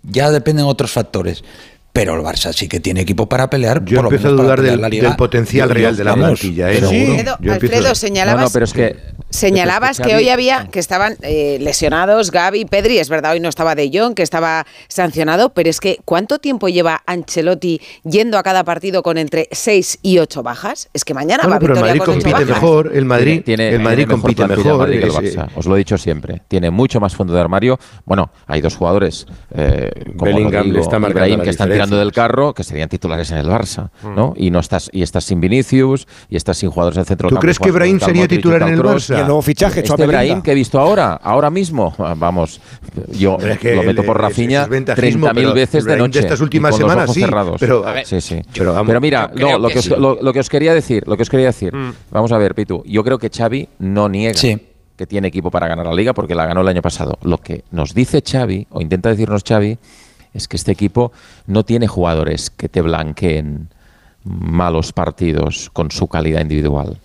Ya 0.03 0.31
dependen 0.31 0.65
otros 0.65 0.91
factores. 0.91 1.45
Pero 1.93 2.15
el 2.15 2.23
Barça 2.23 2.53
sí 2.53 2.69
que 2.69 2.81
tiene 2.81 3.03
equipo 3.03 3.29
para 3.29 3.51
pelear. 3.51 3.85
Yo 3.85 4.03
por 4.03 4.07
empiezo 4.07 4.29
lo 4.31 4.43
menos 4.43 4.59
a 4.59 4.63
dudar 4.73 4.91
del, 4.91 5.17
potencial 5.17 5.71
real 5.71 5.97
de 5.97 6.05
la 6.05 6.13
¿eh? 6.15 7.25
Alfredo, 7.51 7.95
señalabas. 7.95 8.45
No, 8.45 8.51
pero 8.51 8.65
es 8.65 8.73
que 8.73 8.97
Señalabas 9.37 10.01
que 10.01 10.17
hoy 10.17 10.31
había, 10.31 10.61
ah. 10.61 10.69
que 10.71 10.79
estaban 10.79 11.17
eh, 11.21 11.59
lesionados 11.61 12.31
Gaby, 12.31 12.65
Pedri, 12.65 12.99
es 12.99 13.11
verdad, 13.11 13.33
hoy 13.33 13.41
no 13.41 13.51
estaba 13.51 13.75
De 13.75 13.91
Jong, 13.93 14.15
que 14.15 14.23
estaba 14.23 14.67
sancionado, 14.89 15.51
pero 15.51 15.69
es 15.69 15.79
que 15.79 15.99
¿cuánto 16.07 16.39
tiempo 16.39 16.69
lleva 16.69 17.03
Ancelotti 17.05 17.83
yendo 18.03 18.39
a 18.39 18.43
cada 18.43 18.65
partido 18.65 19.03
con 19.03 19.19
entre 19.19 19.49
6 19.53 19.99
y 20.01 20.21
8 20.21 20.43
bajas? 20.43 20.89
Es 20.95 21.05
que 21.05 21.13
mañana 21.13 21.43
ah, 21.45 21.49
bueno, 21.49 21.55
va 21.57 21.61
pero 21.61 21.75
victoria 21.75 21.93
el 21.93 21.99
Madrid 21.99 22.15
compite 22.15 22.45
mejor, 22.47 22.91
el 22.95 23.05
Madrid, 23.05 23.43
tiene, 23.45 23.69
el 23.69 23.81
Madrid 23.81 24.07
compite 24.09 24.47
mejor. 24.47 24.65
mejor 24.65 24.91
que 24.91 24.97
el 24.97 25.05
eh, 25.05 25.09
Barça. 25.09 25.49
Os 25.55 25.67
lo 25.67 25.75
he 25.75 25.79
dicho 25.79 25.99
siempre, 25.99 26.41
tiene 26.49 26.71
mucho 26.71 26.99
más 26.99 27.15
fondo 27.15 27.35
de 27.35 27.41
armario. 27.41 27.79
Bueno, 28.07 28.31
hay 28.47 28.63
dos 28.63 28.75
jugadores, 28.75 29.27
eh, 29.55 29.91
como 30.17 30.33
Bellingham 30.33 30.65
digo, 30.73 31.43
que 31.43 31.51
están 31.51 31.71
tirando 31.71 31.99
del 31.99 32.13
carro, 32.13 32.55
que 32.55 32.65
serían 32.65 32.89
titulares 32.89 33.31
en 33.33 33.37
el 33.37 33.49
Barça, 33.49 33.91
mm. 34.03 34.15
¿no? 34.15 34.33
Y, 34.35 34.51
no 34.51 34.61
estás, 34.61 34.89
y 34.95 35.03
estás 35.03 35.25
sin 35.25 35.43
Vinicius, 35.43 36.09
y 36.31 36.37
estás 36.37 36.57
sin 36.57 36.71
jugadores 36.71 36.97
del 36.97 37.05
centro 37.05 37.29
¿Tú 37.29 37.35
campo, 37.35 37.43
crees 37.43 37.59
que 37.59 37.69
Ibrahim 37.69 38.01
sería 38.01 38.27
titular 38.27 38.63
en 38.63 38.69
el 38.69 38.83
Barça? 38.83 39.26
nuevo 39.27 39.43
fichaje. 39.43 39.81
Este 39.81 40.05
Ibrahim 40.05 40.43
que 40.43 40.53
he 40.53 40.55
visto 40.55 40.79
ahora, 40.79 41.15
ahora 41.15 41.51
mismo, 41.51 41.95
ah, 41.99 42.15
vamos, 42.17 42.61
yo 43.13 43.37
es 43.39 43.77
lo 43.77 43.83
meto 43.83 44.03
por 44.03 44.21
Rafinha 44.21 44.67
30.000 44.67 45.55
veces 45.55 45.85
de 45.85 45.97
noche. 45.97 46.21
Estas 46.21 46.41
últimas 46.41 46.73
con 46.73 46.81
semanas, 46.81 46.97
los 46.97 47.05
ojos 47.05 47.15
sí, 47.15 47.21
cerrados. 47.21 47.61
Pero, 47.61 47.85
sí, 48.05 48.21
sí. 48.21 48.43
Pero, 48.53 49.01
mira, 49.01 49.31
lo, 49.35 49.69
que, 49.69 50.41
os, 50.41 50.49
quería 50.49 50.75
decir, 50.75 51.07
lo 51.07 51.17
que 51.17 51.23
os 51.23 51.31
quería 51.31 51.47
decir, 51.47 51.73
vamos 52.11 52.33
a 52.33 52.39
ver, 52.39 52.55
Pitu, 52.55 52.83
yo 52.87 53.05
creo 53.05 53.19
que 53.19 53.31
Xavi 53.31 53.69
no 53.79 54.09
niega. 54.09 54.41
Que 54.97 55.07
tiene 55.07 55.29
equipo 55.29 55.51
para 55.51 55.69
ganar 55.69 55.85
la 55.85 55.93
liga 55.93 56.15
porque 56.15 56.35
la 56.35 56.47
ganó 56.47 56.63
el 56.63 56.69
año 56.69 56.81
pasado. 56.81 57.19
Lo 57.23 57.37
que 57.37 57.65
nos 57.71 57.93
dice 57.93 58.23
Xavi, 58.27 58.67
o 58.71 58.81
intenta 58.81 59.11
decirnos 59.11 59.43
Xavi, 59.47 59.77
es 60.33 60.49
que 60.49 60.57
este 60.57 60.73
equipo 60.73 61.13
no 61.47 61.65
tiene 61.65 61.87
jugadores 61.87 62.49
que 62.49 62.71
te 62.71 62.81
blanqueen 62.81 63.69
malos 64.25 64.93
partidos 64.93 65.71
con 65.73 65.91
su 65.91 66.09
calidad 66.09 66.41
individual. 66.41 66.99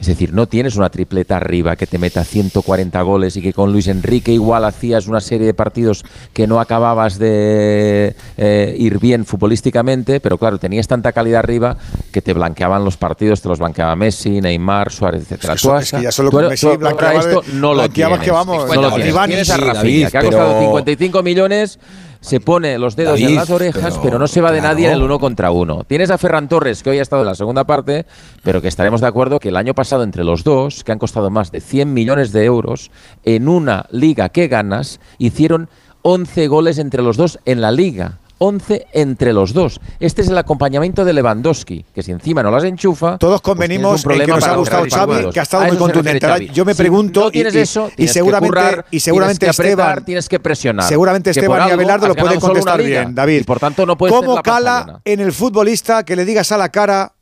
Es 0.00 0.06
decir, 0.06 0.32
no 0.32 0.46
tienes 0.46 0.76
una 0.76 0.90
tripleta 0.90 1.36
arriba 1.36 1.74
que 1.74 1.86
te 1.86 1.98
meta 1.98 2.22
140 2.22 3.02
goles 3.02 3.36
y 3.36 3.42
que 3.42 3.52
con 3.52 3.72
Luis 3.72 3.88
Enrique 3.88 4.32
igual 4.32 4.64
hacías 4.64 5.08
una 5.08 5.20
serie 5.20 5.46
de 5.46 5.54
partidos 5.54 6.04
que 6.32 6.46
no 6.46 6.60
acababas 6.60 7.18
de 7.18 8.14
eh, 8.36 8.76
ir 8.78 9.00
bien 9.00 9.24
futbolísticamente, 9.24 10.20
pero 10.20 10.38
claro, 10.38 10.58
tenías 10.58 10.86
tanta 10.86 11.10
calidad 11.10 11.40
arriba 11.40 11.76
que 12.12 12.22
te 12.22 12.32
blanqueaban 12.32 12.84
los 12.84 12.96
partidos, 12.96 13.42
te 13.42 13.48
los 13.48 13.58
blanqueaba 13.58 13.96
Messi, 13.96 14.40
Neymar, 14.40 14.92
Suárez, 14.92 15.22
etcétera. 15.22 15.54
Es 15.54 15.90
que, 15.90 16.02
ya 16.02 16.12
solo 16.12 16.30
con 16.30 16.46
Messi 16.46 16.76
blanqueaba, 16.76 17.18
esto 17.18 17.42
no 17.54 17.74
lo 17.74 17.88
tienes. 17.88 18.20
Que 18.20 18.30
vamos, 18.30 18.72
no 18.72 18.82
lo 18.82 18.94
tienes. 18.94 19.14
tienes 19.26 19.50
a 19.50 19.82
que 20.10 20.18
ha 20.18 20.22
costado 20.22 20.60
55 20.60 21.22
millones 21.24 21.78
se 22.20 22.40
pone 22.40 22.78
los 22.78 22.96
dedos 22.96 23.20
en 23.20 23.34
las 23.34 23.50
orejas, 23.50 23.98
pero, 24.02 24.18
no 24.18 24.26
se 24.26 24.40
va 24.40 24.52
de 24.52 24.60
nadie 24.60 24.86
en 24.86 24.94
el 24.94 25.02
uno 25.02 25.18
contra 25.18 25.50
uno. 25.50 25.84
Tienes 25.84 26.10
a 26.10 26.18
Ferran 26.18 26.48
Torres, 26.48 26.82
que 26.82 26.90
hoy 26.90 26.98
ha 26.98 27.02
estado 27.02 27.22
en 27.22 27.28
la 27.28 27.34
segunda 27.34 27.64
parte, 27.64 28.06
pero 28.42 28.60
que 28.60 28.68
estaremos 28.68 29.00
de 29.00 29.06
acuerdo 29.06 29.38
que 29.38 29.50
el 29.50 29.56
año 29.56 29.74
pasado 29.74 30.02
entre 30.02 30.24
los 30.24 30.44
dos, 30.44 30.84
que 30.84 30.92
han 30.92 30.98
costado 30.98 31.30
más 31.30 31.52
de 31.52 31.60
100 31.60 31.92
millones 31.92 32.32
de 32.32 32.44
euros, 32.44 32.90
en 33.24 33.48
una 33.48 33.86
liga 33.90 34.28
que 34.30 34.48
ganas, 34.48 35.00
hicieron 35.18 35.68
11 36.02 36.48
goles 36.48 36.78
entre 36.78 37.02
los 37.02 37.16
dos 37.16 37.38
en 37.44 37.60
la 37.60 37.70
liga. 37.70 38.18
11 38.38 38.86
entre 38.92 39.32
los 39.32 39.52
dos. 39.52 39.80
Este 40.00 40.22
es 40.22 40.28
el 40.28 40.38
acompañamiento 40.38 41.04
de 41.04 41.12
Lewandowski, 41.12 41.84
que 41.94 42.02
si 42.02 42.12
encima 42.12 42.42
no 42.42 42.50
las 42.50 42.64
enchufa. 42.64 43.18
Todos 43.18 43.40
pues 43.40 43.54
convenimos 43.54 44.02
pues 44.02 44.20
en 44.20 44.26
que 44.26 44.32
nos 44.32 44.44
ha 44.44 44.56
gustado 44.56 44.86
Xavi, 44.88 45.30
que 45.30 45.40
ha 45.40 45.42
estado 45.42 45.66
muy 45.66 45.76
contundente. 45.76 46.26
Ahora, 46.26 46.38
yo 46.38 46.64
me 46.64 46.74
si 46.74 46.78
pregunto, 46.78 47.24
no 47.24 47.30
y, 47.32 47.40
eso, 47.40 47.90
y, 47.96 48.08
seguramente, 48.08 48.48
currar, 48.48 48.86
y 48.90 49.00
seguramente 49.00 49.40
tienes 49.40 49.58
Esteban. 49.58 49.86
Apretar, 49.86 50.04
tienes 50.04 50.28
que 50.28 50.40
presionar. 50.40 50.88
Seguramente 50.88 51.30
Esteban 51.30 51.68
y 51.68 51.72
Abelardo 51.72 52.08
lo 52.08 52.14
pueden 52.14 52.40
contestar 52.40 52.82
bien, 52.82 53.14
David. 53.14 53.40
Y 53.40 53.44
por 53.44 53.58
tanto, 53.58 53.84
no 53.84 53.96
¿Cómo 53.96 54.40
cala 54.42 55.00
en 55.04 55.20
el 55.20 55.32
futbolista 55.32 56.04
que 56.04 56.16
le 56.16 56.24
digas 56.24 56.52
a 56.52 56.58
la 56.58 56.68
cara 56.68 57.12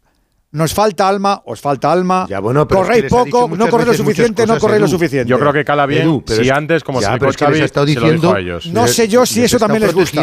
nos 0.53 0.73
falta 0.73 1.07
alma, 1.09 1.43
os 1.45 1.61
falta 1.61 1.93
alma, 1.93 2.27
ya, 2.29 2.41
bueno, 2.41 2.67
corréis 2.67 3.05
es 3.05 3.05
que 3.05 3.09
poco, 3.11 3.55
no 3.55 3.69
corréis 3.69 3.89
lo 3.89 3.95
suficiente, 3.95 4.47
no 4.47 4.59
corréis 4.59 4.81
lo 4.81 4.89
suficiente. 4.89 5.29
Yo 5.29 5.39
creo 5.39 5.53
que 5.53 5.65
cala 5.65 5.85
bien, 5.85 6.03
Edu, 6.03 6.25
si 6.27 6.43
es, 6.43 6.51
antes, 6.51 6.83
como 6.83 7.01
ya, 7.01 7.13
se, 7.13 7.19
pero 7.19 7.31
es 7.31 7.37
que 7.37 7.45
Xavi, 7.45 7.61
estado 7.61 7.87
diciendo, 7.87 8.09
se 8.09 8.15
lo 8.15 8.21
dijo 8.21 8.35
a 8.35 8.41
ellos. 8.41 8.67
No 8.69 8.87
sé 8.87 9.07
yo 9.09 9.27
si 9.27 9.45
eso 9.45 9.59
también 9.59 9.83
les 9.83 9.93
gusta. 9.93 10.23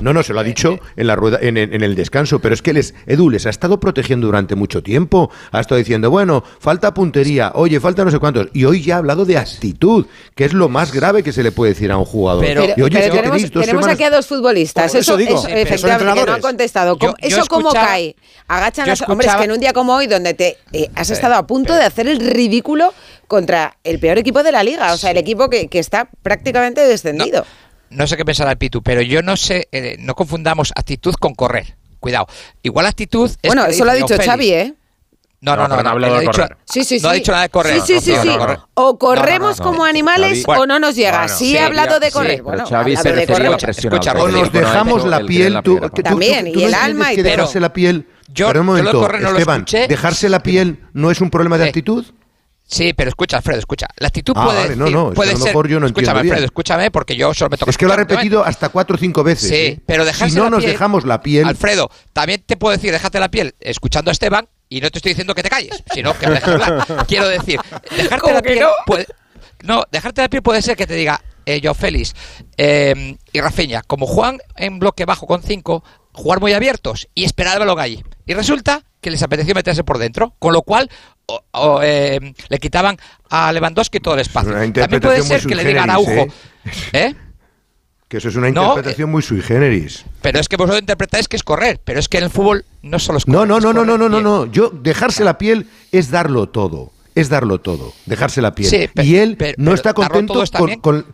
No, 0.00 0.12
no, 0.12 0.22
se 0.22 0.32
lo 0.32 0.40
ha 0.40 0.44
dicho 0.44 0.78
en 0.96 1.06
la 1.08 1.16
rueda, 1.16 1.38
en, 1.40 1.56
en, 1.56 1.82
el 1.82 1.96
descanso, 1.96 2.38
pero 2.38 2.54
es 2.54 2.62
que 2.62 2.72
les, 2.72 2.94
Edu 3.06 3.30
les 3.30 3.46
ha 3.46 3.50
estado 3.50 3.80
protegiendo 3.80 4.26
durante 4.26 4.54
mucho 4.54 4.82
tiempo. 4.82 5.30
Ha 5.50 5.60
estado 5.60 5.78
diciendo, 5.78 6.10
bueno, 6.10 6.44
falta 6.60 6.94
puntería, 6.94 7.50
oye, 7.54 7.80
falta 7.80 8.04
no 8.04 8.10
sé 8.10 8.18
cuántos. 8.20 8.48
Y 8.52 8.64
hoy 8.64 8.82
ya 8.82 8.94
ha 8.94 8.98
hablado 8.98 9.24
de 9.24 9.38
actitud, 9.38 10.06
que 10.36 10.44
es 10.44 10.52
lo 10.52 10.68
más 10.68 10.92
grave 10.92 11.24
que 11.24 11.32
se 11.32 11.42
le 11.42 11.50
puede 11.50 11.72
decir 11.72 11.90
a 11.90 11.96
un 11.96 12.04
jugador. 12.04 12.44
Pero, 12.44 12.62
tenemos, 12.88 13.50
dos 13.50 13.86
aquí 13.88 14.04
a 14.04 14.10
dos 14.10 14.26
futbolistas. 14.26 14.94
Eso, 14.94 15.16
digo, 15.16 15.42
efectivamente, 15.48 16.26
no 16.26 16.32
han 16.32 16.40
contestado. 16.40 16.96
¿Eso 17.18 17.44
cómo 17.48 17.72
cae? 17.72 18.14
Agachan 18.46 18.86
las 18.86 19.00
escuchaba... 19.00 19.12
hombres 19.12 19.34
que 19.34 19.44
en 19.44 19.52
un 19.52 19.60
día 19.60 19.72
como 19.72 19.94
hoy, 19.94 20.06
donde 20.06 20.34
te 20.34 20.58
eh, 20.72 20.90
has 20.94 21.10
estado 21.10 21.34
a 21.34 21.46
punto 21.46 21.74
de 21.74 21.82
hacer 21.82 22.06
el 22.08 22.20
ridículo 22.20 22.94
contra 23.26 23.76
el 23.84 23.98
peor 23.98 24.18
equipo 24.18 24.42
de 24.42 24.52
la 24.52 24.62
liga, 24.62 24.92
o 24.92 24.96
sea, 24.96 25.10
el 25.10 25.18
equipo 25.18 25.50
que, 25.50 25.68
está 25.72 26.08
prácticamente 26.22 26.80
descendido 26.80 27.44
no 27.90 28.06
sé 28.06 28.16
qué 28.16 28.24
pensará 28.24 28.50
el 28.52 28.58
Pitu, 28.58 28.82
pero 28.82 29.02
yo 29.02 29.22
no 29.22 29.36
sé, 29.36 29.68
eh, 29.72 29.96
no 29.98 30.14
confundamos 30.14 30.72
actitud 30.74 31.14
con 31.14 31.34
correr. 31.34 31.76
Cuidado. 32.00 32.26
Igual 32.62 32.86
actitud 32.86 33.30
es 33.42 33.48
Bueno, 33.48 33.66
eso 33.66 33.84
lo 33.84 33.90
ha 33.90 33.94
dicho 33.94 34.08
Félix. 34.08 34.26
Xavi, 34.26 34.52
¿eh? 34.52 34.74
No, 35.40 35.54
no, 35.54 35.68
no. 35.68 35.76
no, 35.76 35.82
no, 35.82 35.98
no, 35.98 36.08
no 36.08 36.14
ha 36.16 36.20
dicho, 36.20 36.48
sí, 36.64 36.82
sí, 36.82 36.98
sí. 36.98 37.02
no 37.04 37.10
ha 37.10 37.12
dicho 37.12 37.30
nada 37.30 37.44
de 37.44 37.48
correr. 37.50 37.80
Sí, 37.80 38.00
sí, 38.00 38.00
sí. 38.00 38.16
sí. 38.22 38.28
O 38.74 38.98
corremos 38.98 39.60
como 39.60 39.84
animales 39.84 40.42
o 40.46 40.66
no 40.66 40.80
nos 40.80 40.96
llega. 40.96 41.18
Bueno, 41.18 41.36
sí, 41.36 41.56
he 41.56 41.60
hablado 41.60 42.00
de 42.00 42.10
correr. 42.10 42.42
bueno, 42.42 42.66
Xavi 42.66 42.96
se 42.96 43.12
de 43.12 43.26
correr. 43.26 43.70
Escucha, 43.70 44.12
o 44.12 44.28
nos 44.28 44.52
dejamos 44.52 45.04
la 45.04 45.20
piel. 45.20 45.60
También, 46.02 46.48
y 46.48 46.64
el 46.64 46.74
alma. 46.74 47.12
y 47.12 47.22
dejarse 47.22 47.60
la 47.60 47.72
piel. 47.72 48.06
Yo, 48.30 48.48
pero 48.48 48.60
un 48.60 48.66
momento, 48.66 49.10
Esteban, 49.10 49.64
¿dejarse 49.88 50.28
la 50.28 50.40
piel 50.42 50.84
no 50.92 51.10
es 51.10 51.20
un 51.20 51.30
problema 51.30 51.56
de 51.56 51.68
actitud? 51.68 52.04
Sí, 52.70 52.92
pero 52.92 53.08
escucha, 53.08 53.38
Alfredo, 53.38 53.60
escucha. 53.60 53.86
La 53.96 54.08
actitud 54.08 54.34
ah, 54.36 54.44
puede, 54.44 54.58
vale, 54.58 54.76
no, 54.76 54.90
no, 54.90 55.10
puede 55.14 55.32
es 55.32 55.38
yo 55.38 55.80
no 55.80 55.86
escúchame, 55.86 56.20
Alfredo, 56.20 56.44
escúchame, 56.44 56.90
porque 56.90 57.16
yo 57.16 57.32
solo 57.32 57.48
me 57.48 57.56
toco. 57.56 57.70
Es 57.70 57.78
que 57.78 57.86
lo 57.86 57.94
ha 57.94 57.96
repetido 57.96 58.44
hasta 58.44 58.68
cuatro 58.68 58.96
o 58.96 58.98
cinco 58.98 59.24
veces. 59.24 59.48
Sí, 59.48 59.54
¿eh? 59.54 59.80
pero 59.86 60.04
dejarse 60.04 60.34
Si 60.34 60.38
no 60.38 60.50
nos 60.50 60.62
dejamos 60.62 61.06
la 61.06 61.22
piel. 61.22 61.46
Alfredo, 61.46 61.90
también 62.12 62.42
te 62.44 62.58
puedo 62.58 62.76
decir, 62.76 62.92
déjate 62.92 63.18
la 63.20 63.30
piel, 63.30 63.54
escuchando 63.58 64.10
a 64.10 64.12
Esteban, 64.12 64.48
y 64.68 64.82
no 64.82 64.90
te 64.90 64.98
estoy 64.98 65.12
diciendo 65.12 65.34
que 65.34 65.42
te 65.42 65.48
calles, 65.48 65.82
sino 65.94 66.12
que 66.18 66.28
me. 66.28 66.40
Quiero 67.08 67.26
decir, 67.28 67.58
dejarte 67.96 68.34
la 68.34 68.42
piel. 68.42 68.66
No, 69.62 69.84
dejarte 69.90 70.20
la 70.20 70.28
piel 70.28 70.42
puede 70.42 70.60
ser 70.60 70.76
que 70.76 70.86
te 70.86 70.94
diga, 70.94 71.22
eh, 71.48 71.60
Joao 71.62 71.74
Félix 71.74 72.14
eh, 72.58 73.16
y 73.32 73.40
Rafinha, 73.40 73.82
como 73.82 74.06
Juan 74.06 74.38
en 74.56 74.78
bloque 74.78 75.06
bajo 75.06 75.26
con 75.26 75.42
5, 75.42 75.82
jugar 76.12 76.40
muy 76.40 76.52
abiertos 76.52 77.08
y 77.14 77.24
esperar 77.24 77.54
el 77.54 77.60
balón 77.60 77.80
ahí. 77.80 78.04
Y 78.26 78.34
resulta 78.34 78.84
que 79.00 79.10
les 79.10 79.22
apeteció 79.22 79.54
meterse 79.54 79.82
por 79.82 79.96
dentro, 79.96 80.34
con 80.38 80.52
lo 80.52 80.62
cual 80.62 80.90
eh, 81.82 82.20
le 82.48 82.58
quitaban 82.58 82.98
a 83.30 83.50
Lewandowski 83.52 84.00
todo 84.00 84.14
el 84.14 84.20
espacio. 84.20 84.52
También 84.52 85.00
puede 85.00 85.22
ser 85.22 85.46
que 85.46 85.54
le 85.54 85.64
diga 85.64 85.84
Araujo. 85.84 86.10
¿eh? 86.10 86.30
¿Eh? 86.92 87.14
Que 88.08 88.18
eso 88.18 88.28
es 88.28 88.36
una 88.36 88.48
interpretación 88.48 89.10
muy 89.10 89.22
sui 89.22 89.40
generis. 89.40 90.04
Pero 90.20 90.40
es 90.40 90.48
que 90.48 90.56
vosotros 90.56 90.80
interpretáis 90.80 91.28
que 91.28 91.36
es 91.36 91.42
correr, 91.42 91.80
pero 91.82 92.00
es 92.00 92.08
que 92.08 92.18
en 92.18 92.24
el 92.24 92.30
fútbol 92.30 92.64
no 92.82 92.98
solo 92.98 93.18
es 93.18 93.24
correr. 93.24 93.38
No, 93.38 93.46
no, 93.46 93.60
no, 93.60 93.72
no, 93.72 93.84
no, 93.84 93.96
no, 93.96 94.08
no, 94.08 94.20
no. 94.20 94.46
Yo 94.52 94.70
dejarse 94.70 95.24
la 95.24 95.38
piel 95.38 95.66
es 95.92 96.10
darlo 96.10 96.48
todo. 96.48 96.92
Es 97.14 97.28
darlo 97.28 97.58
todo, 97.58 97.94
dejarse 98.06 98.40
la 98.40 98.54
piel. 98.54 98.90
Y 98.94 99.16
él 99.16 99.36
no 99.56 99.74
está 99.74 99.92
contento 99.92 100.44
con, 100.80 101.04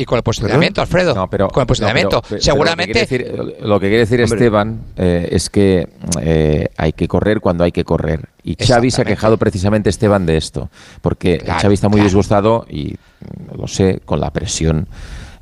y 0.00 0.04
con 0.04 0.16
el 0.16 0.22
posicionamiento, 0.22 0.80
Alfredo. 0.80 1.28
Pero, 1.30 1.48
con 1.48 1.60
el 1.60 1.66
posicionamiento. 1.66 2.22
Seguramente. 2.38 2.92
Lo 3.60 3.78
que, 3.78 3.88
quiere 3.88 3.98
decir. 3.98 4.20
Esteban 4.20 4.80
eh, 4.96 5.28
es 5.30 5.50
que 5.50 5.88
eh, 6.20 6.68
hay 6.76 6.92
que 6.92 7.08
correr 7.08 7.40
cuando 7.40 7.64
hay 7.64 7.72
que 7.72 7.84
correr. 7.84 8.28
Y 8.42 8.56
Xavi 8.56 8.90
se 8.90 9.02
ha 9.02 9.04
quejado 9.04 9.36
precisamente 9.36 9.90
Esteban 9.90 10.24
de 10.24 10.36
esto, 10.36 10.70
porque 11.02 11.38
claro, 11.38 11.60
Xavi 11.60 11.74
está 11.74 11.88
muy 11.88 12.00
disgustado 12.00 12.64
y 12.68 12.96
lo 13.54 13.66
sé 13.66 14.00
con 14.04 14.20
la 14.20 14.30
presión. 14.30 14.88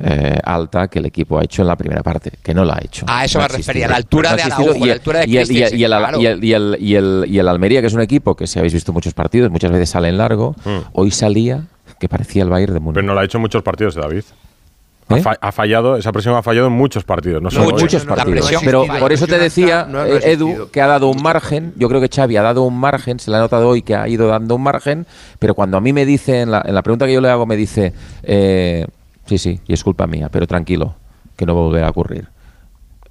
Eh, 0.00 0.38
alta 0.44 0.86
que 0.86 1.00
el 1.00 1.06
equipo 1.06 1.40
ha 1.40 1.42
hecho 1.42 1.62
en 1.62 1.66
la 1.66 1.74
primera 1.74 2.04
parte, 2.04 2.30
que 2.40 2.54
no 2.54 2.64
la 2.64 2.74
ha 2.74 2.80
hecho. 2.84 3.04
A 3.08 3.24
eso 3.24 3.38
no 3.38 3.48
me 3.48 3.48
refería, 3.48 3.88
la 3.88 3.96
altura 3.96 4.36
de 4.36 4.42
Araujo, 4.42 4.86
la 4.86 4.92
altura 4.92 5.20
de 5.20 5.26
Y 6.80 7.38
el 7.38 7.48
Almería, 7.48 7.80
que 7.80 7.88
es 7.88 7.94
un 7.94 8.00
equipo 8.00 8.36
que 8.36 8.46
si 8.46 8.60
habéis 8.60 8.74
visto 8.74 8.92
muchos 8.92 9.12
partidos, 9.12 9.50
muchas 9.50 9.72
veces 9.72 9.90
salen 9.90 10.16
largo, 10.16 10.54
mm. 10.64 10.90
hoy 10.92 11.10
salía 11.10 11.64
que 11.98 12.08
parecía 12.08 12.42
el 12.44 12.48
Bayern 12.48 12.74
de 12.74 12.80
Múnich. 12.80 12.94
Pero 12.94 13.06
no 13.06 13.14
lo 13.14 13.20
ha 13.20 13.24
hecho 13.24 13.38
muchos 13.38 13.62
partidos, 13.62 13.96
David. 13.96 14.22
¿Eh? 15.10 15.22
Ha, 15.40 15.52
fallado, 15.52 15.96
esa 15.96 16.12
presión 16.12 16.34
ha 16.34 16.42
fallado 16.42 16.66
en 16.66 16.74
muchos 16.74 17.02
partidos, 17.04 17.40
no, 17.40 17.46
no 17.46 17.50
solo 17.50 17.70
muchos 17.70 17.94
este. 17.94 18.06
partidos. 18.06 18.50
Pero 18.62 18.84
por 19.00 19.12
eso 19.12 19.26
te 19.26 19.38
decía, 19.38 19.88
eh, 20.06 20.20
Edu, 20.32 20.68
que 20.70 20.82
ha 20.82 20.86
dado 20.86 21.08
un 21.08 21.22
margen. 21.22 21.72
Yo 21.76 21.88
creo 21.88 22.00
que 22.00 22.08
Xavi 22.14 22.36
ha 22.36 22.42
dado 22.42 22.62
un 22.62 22.78
margen, 22.78 23.18
se 23.18 23.30
le 23.30 23.38
ha 23.38 23.40
notado 23.40 23.68
hoy 23.68 23.80
que 23.82 23.94
ha 23.94 24.06
ido 24.06 24.28
dando 24.28 24.54
un 24.56 24.62
margen. 24.62 25.06
Pero 25.38 25.54
cuando 25.54 25.78
a 25.78 25.80
mí 25.80 25.94
me 25.94 26.04
dice, 26.04 26.42
en 26.42 26.50
la, 26.50 26.82
pregunta 26.82 27.06
que 27.06 27.14
yo 27.14 27.22
le 27.22 27.30
hago, 27.30 27.46
me 27.46 27.56
dice: 27.56 27.94
eh, 28.22 28.86
Sí, 29.28 29.36
sí, 29.36 29.60
y 29.66 29.74
es 29.74 29.84
culpa 29.84 30.06
mía, 30.06 30.30
pero 30.30 30.46
tranquilo, 30.46 30.94
que 31.36 31.44
no 31.44 31.54
volverá 31.54 31.88
a 31.88 31.90
ocurrir. 31.90 32.28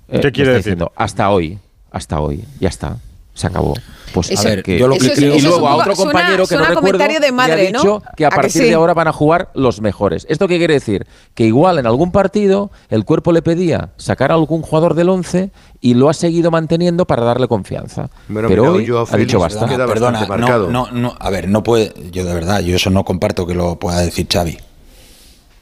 ¿Qué 0.10 0.32
quiere 0.32 0.54
decir? 0.54 0.78
Hasta 0.96 1.30
hoy, 1.30 1.60
hasta 1.92 2.20
hoy, 2.20 2.44
ya 2.60 2.70
está 2.70 2.98
se 3.38 3.48
acabó. 3.48 3.76
Pues 4.14 4.32
eso, 4.32 4.48
a 4.48 4.52
ver, 4.52 4.64
que, 4.64 4.80
yo 4.80 4.88
lo 4.88 4.96
que 4.96 5.14
y 5.16 5.42
luego 5.42 5.68
a 5.68 5.76
otro 5.76 5.94
compañero 5.94 6.48
que 6.48 6.56
no 6.56 6.66
recuerdo 6.66 6.98
de 6.98 7.32
madre, 7.32 7.54
ha 7.54 7.72
dicho 7.72 8.02
¿no? 8.04 8.04
que 8.16 8.26
a, 8.26 8.30
partir 8.30 8.64
de 8.64 8.74
ahora 8.74 8.94
van 8.94 9.08
a 9.08 9.14
jugar 9.14 9.52
los 9.54 9.80
mejores. 9.80 10.26
¿Esto 10.30 10.48
qué 10.48 10.58
quiere 10.58 10.74
decir? 10.74 11.06
Que 11.36 11.46
igual 11.46 11.78
en 11.78 11.86
algún 11.86 12.12
partido 12.12 12.72
el 12.90 13.06
cuerpo 13.06 13.32
le 13.32 13.44
pedía 13.44 13.90
sacar 13.98 14.32
a 14.32 14.36
algún 14.36 14.62
jugador 14.64 14.96
del 14.96 15.10
11 15.10 15.52
y 15.82 15.94
lo 15.94 16.10
ha 16.10 16.14
seguido 16.14 16.50
manteniendo 16.50 17.06
para 17.06 17.24
darle 17.24 17.48
confianza. 17.48 18.10
Bueno, 18.28 18.48
Pero 18.48 18.72
hoy 18.72 18.88
ha 19.12 19.18
dicho 19.18 19.40
bastante. 19.40 19.76
Queda 19.76 19.86
Perdona, 19.86 20.26
marcado. 20.26 20.72
No, 20.72 20.90
no, 20.92 21.16
a 21.20 21.30
ver, 21.30 21.48
no 21.48 21.62
puede, 21.62 21.94
yo 22.12 22.24
de 22.24 22.34
verdad, 22.34 22.62
yo 22.62 22.76
eso 22.76 22.90
no 22.90 23.04
comparto 23.04 23.46
que 23.46 23.54
lo 23.54 23.78
pueda 23.78 24.00
decir 24.00 24.26
Xavi. 24.32 24.58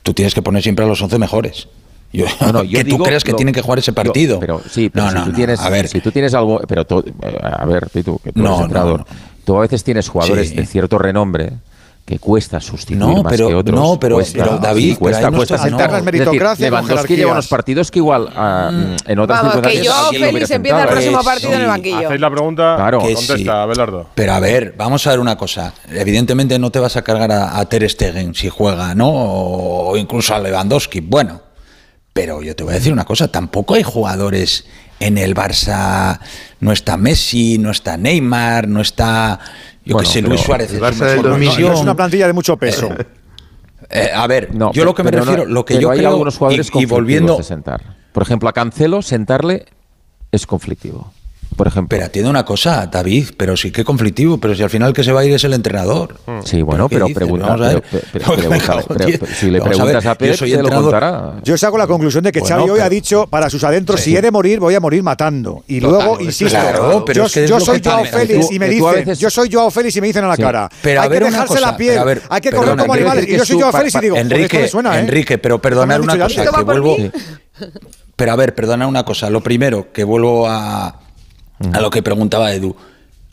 Tú 0.03 0.13
tienes 0.13 0.33
que 0.33 0.41
poner 0.41 0.63
siempre 0.63 0.85
a 0.85 0.87
los 0.87 1.01
11 1.01 1.17
mejores. 1.17 1.67
Yo, 2.11 2.25
no, 2.53 2.63
yo 2.63 2.79
que 2.79 2.83
digo, 2.83 2.97
tú 2.97 3.03
creas 3.03 3.23
que 3.23 3.31
lo, 3.31 3.37
tienen 3.37 3.53
que 3.53 3.61
jugar 3.61 3.79
ese 3.79 3.93
partido. 3.93 4.35
Yo, 4.35 4.39
pero 4.39 4.61
sí, 4.69 4.89
pero 4.89 5.05
no, 5.05 5.11
si, 5.11 5.17
no, 5.17 5.25
tú 5.25 5.31
tienes, 5.33 5.59
a 5.59 5.69
ver. 5.69 5.87
si 5.87 6.01
tú 6.01 6.11
tienes 6.11 6.33
algo. 6.33 6.61
Pero 6.67 6.85
tú, 6.85 7.03
eh, 7.21 7.39
a 7.41 7.65
ver, 7.65 7.89
tú, 7.89 8.19
que 8.23 8.31
tú 8.31 8.45
eres 8.45 8.59
entrenador. 8.59 9.05
Tú 9.43 9.55
a 9.57 9.61
veces 9.61 9.83
tienes 9.83 10.09
jugadores 10.09 10.49
sí. 10.49 10.55
de 10.55 10.65
cierto 10.65 10.97
renombre 10.97 11.53
que 12.05 12.19
cuesta 12.19 12.61
sustituir 12.61 12.99
no, 12.99 13.23
más 13.23 13.33
pero, 13.33 13.47
que 13.47 13.55
otros. 13.55 13.79
No, 13.79 13.99
pero, 13.99 14.15
cuesta, 14.15 14.43
pero 14.43 14.57
David, 14.59 14.91
sí, 14.91 14.95
cuesta, 14.95 15.21
pero 15.21 15.31
cuesta, 15.31 15.31
no 15.31 15.37
cuesta 15.37 15.57
sentar 15.57 15.91
las 15.91 16.03
meritocracias. 16.03 16.59
Lewandowski 16.59 17.15
lleva 17.15 17.31
unos 17.31 17.47
partidos 17.47 17.89
que 17.89 17.99
igual 17.99 18.23
uh, 18.25 18.71
mm. 18.71 18.95
en 19.07 19.19
otras 19.19 19.41
Vamos, 19.41 19.67
que 19.67 19.83
yo 19.83 19.93
feliz 20.11 20.51
empieza 20.51 20.83
el 20.83 20.87
próximo 20.87 21.23
partido 21.23 21.49
sí. 21.49 21.55
en 21.55 21.61
el 21.61 21.67
banquillo. 21.67 22.05
Hacéis 22.05 22.21
la 22.21 22.29
pregunta, 22.29 22.75
claro, 22.75 22.99
contesta, 22.99 23.37
sí. 23.37 23.47
Abelardo. 23.47 24.07
Pero 24.13 24.33
a 24.33 24.39
ver, 24.39 24.75
vamos 24.77 25.05
a 25.07 25.09
ver 25.09 25.19
una 25.19 25.35
cosa. 25.35 25.73
Evidentemente 25.91 26.59
no 26.59 26.69
te 26.69 26.77
vas 26.77 26.95
a 26.95 27.01
cargar 27.01 27.31
a, 27.31 27.57
a 27.57 27.65
Ter 27.65 27.89
Stegen 27.89 28.35
si 28.35 28.49
juega, 28.49 28.93
¿no? 28.93 29.09
O, 29.09 29.89
o 29.89 29.97
incluso 29.97 30.35
a 30.35 30.39
Lewandowski. 30.39 30.99
Bueno, 30.99 31.41
pero 32.15 32.41
yo 32.41 32.55
te 32.55 32.63
voy 32.63 32.71
a 32.71 32.75
decir 32.75 32.93
una 32.93 33.03
cosa, 33.03 33.27
tampoco 33.27 33.73
hay 33.73 33.83
jugadores 33.83 34.65
en 35.01 35.17
el 35.17 35.35
Barça, 35.35 36.17
no 36.61 36.71
está 36.71 36.95
Messi, 36.95 37.57
no 37.57 37.71
está 37.71 37.97
Neymar, 37.97 38.69
no 38.69 38.79
está, 38.79 39.37
yo 39.83 39.97
qué 39.97 40.05
sé, 40.05 40.21
Luis 40.21 40.39
Suárez. 40.39 40.71
Barça 40.79 41.21
del 41.21 41.43
es 41.43 41.79
una 41.81 41.93
plantilla 41.93 42.27
de 42.27 42.31
mucho 42.31 42.55
peso. 42.55 42.87
Eh, 42.87 43.05
eh, 43.89 44.11
a 44.15 44.25
ver, 44.27 44.49
yo 44.71 44.85
lo 44.85 44.95
que 44.95 45.03
me 45.03 45.11
refiero, 45.11 45.45
lo 45.45 45.65
que 45.65 45.77
yo 45.77 45.91
hay 45.91 45.97
creo, 45.97 46.11
algunos 46.11 46.37
jugadores 46.37 46.71
y, 46.73 46.83
y 46.83 46.85
volviendo 46.85 47.43
sentar. 47.43 47.81
Por 48.13 48.23
ejemplo, 48.23 48.47
a 48.47 48.53
Cancelo 48.53 49.01
sentarle 49.01 49.65
es 50.31 50.47
conflictivo 50.47 51.11
por 51.55 51.67
ejemplo. 51.67 51.89
Pero 51.89 52.05
atiende 52.05 52.29
una 52.29 52.45
cosa, 52.45 52.87
David, 52.87 53.29
pero 53.37 53.55
sí, 53.57 53.71
qué 53.71 53.83
conflictivo, 53.83 54.37
pero 54.37 54.55
si 54.55 54.63
al 54.63 54.69
final 54.69 54.93
que 54.93 55.03
se 55.03 55.11
va 55.11 55.21
a 55.21 55.25
ir 55.25 55.33
es 55.33 55.43
el 55.43 55.53
entrenador. 55.53 56.17
Sí, 56.43 56.61
bueno, 56.61 56.89
pero, 56.89 57.05
pero 57.07 57.15
pregunta, 57.15 57.81
si 59.33 59.49
le 59.49 59.61
preguntas 59.61 60.05
a, 60.05 60.15
Pérez, 60.15 60.39
te 60.39 60.61
lo 60.61 60.69
contará. 60.69 61.35
Yo 61.43 61.57
saco 61.57 61.77
la 61.77 61.87
conclusión 61.87 62.23
de 62.23 62.31
que 62.31 62.39
bueno, 62.39 62.57
Xavi 62.57 62.69
hoy 62.69 62.79
ha 62.79 62.89
dicho 62.89 63.27
para 63.27 63.49
sus 63.49 63.63
adentros, 63.63 64.01
si 64.01 64.15
he 64.15 64.21
de 64.21 64.31
morir, 64.31 64.59
voy 64.59 64.75
a 64.75 64.79
morir 64.79 65.03
matando. 65.03 65.63
Y 65.67 65.79
luego, 65.79 66.19
insisto, 66.19 66.57
claro, 66.57 67.03
pero 67.05 67.21
yo, 67.21 67.25
es 67.25 67.33
que 67.33 67.47
yo 67.47 67.59
soy 67.59 67.81
Joao 67.83 68.05
Félix 68.05 68.51
y 68.51 68.59
me 68.59 68.69
dicen, 68.69 69.13
yo 69.15 69.29
soy 69.29 69.49
Joao 69.51 69.71
Félix 69.71 69.95
y 69.95 70.01
me 70.01 70.07
dicen 70.07 70.23
a 70.23 70.27
la 70.27 70.37
cara, 70.37 70.69
pero 70.81 71.01
hay 71.01 71.09
que 71.09 71.19
dejarse 71.19 71.59
la 71.59 71.77
piel, 71.77 72.21
hay 72.29 72.41
que 72.41 72.51
correr 72.51 72.77
como 72.77 72.93
animales. 72.93 73.27
Y 73.27 73.37
yo 73.37 73.45
soy 73.45 73.59
Joao 73.59 73.71
Félix 73.71 73.95
y 73.95 73.99
digo, 73.99 74.17
Enrique, 74.17 74.65
¿eh?". 74.65 74.99
Enrique, 74.99 75.37
pero 75.37 75.61
perdonar 75.61 76.01
una 76.01 76.17
cosa, 76.17 76.43
que 76.43 76.63
vuelvo... 76.63 76.97
Pero 78.15 78.31
a 78.31 78.35
ver, 78.35 78.55
perdona 78.55 78.87
una 78.87 79.03
cosa. 79.03 79.29
Lo 79.29 79.41
primero, 79.41 79.91
que 79.91 80.03
vuelvo 80.03 80.47
a, 80.47 81.01
a 81.71 81.79
lo 81.79 81.89
que 81.89 82.03
preguntaba 82.03 82.53
Edu, 82.53 82.75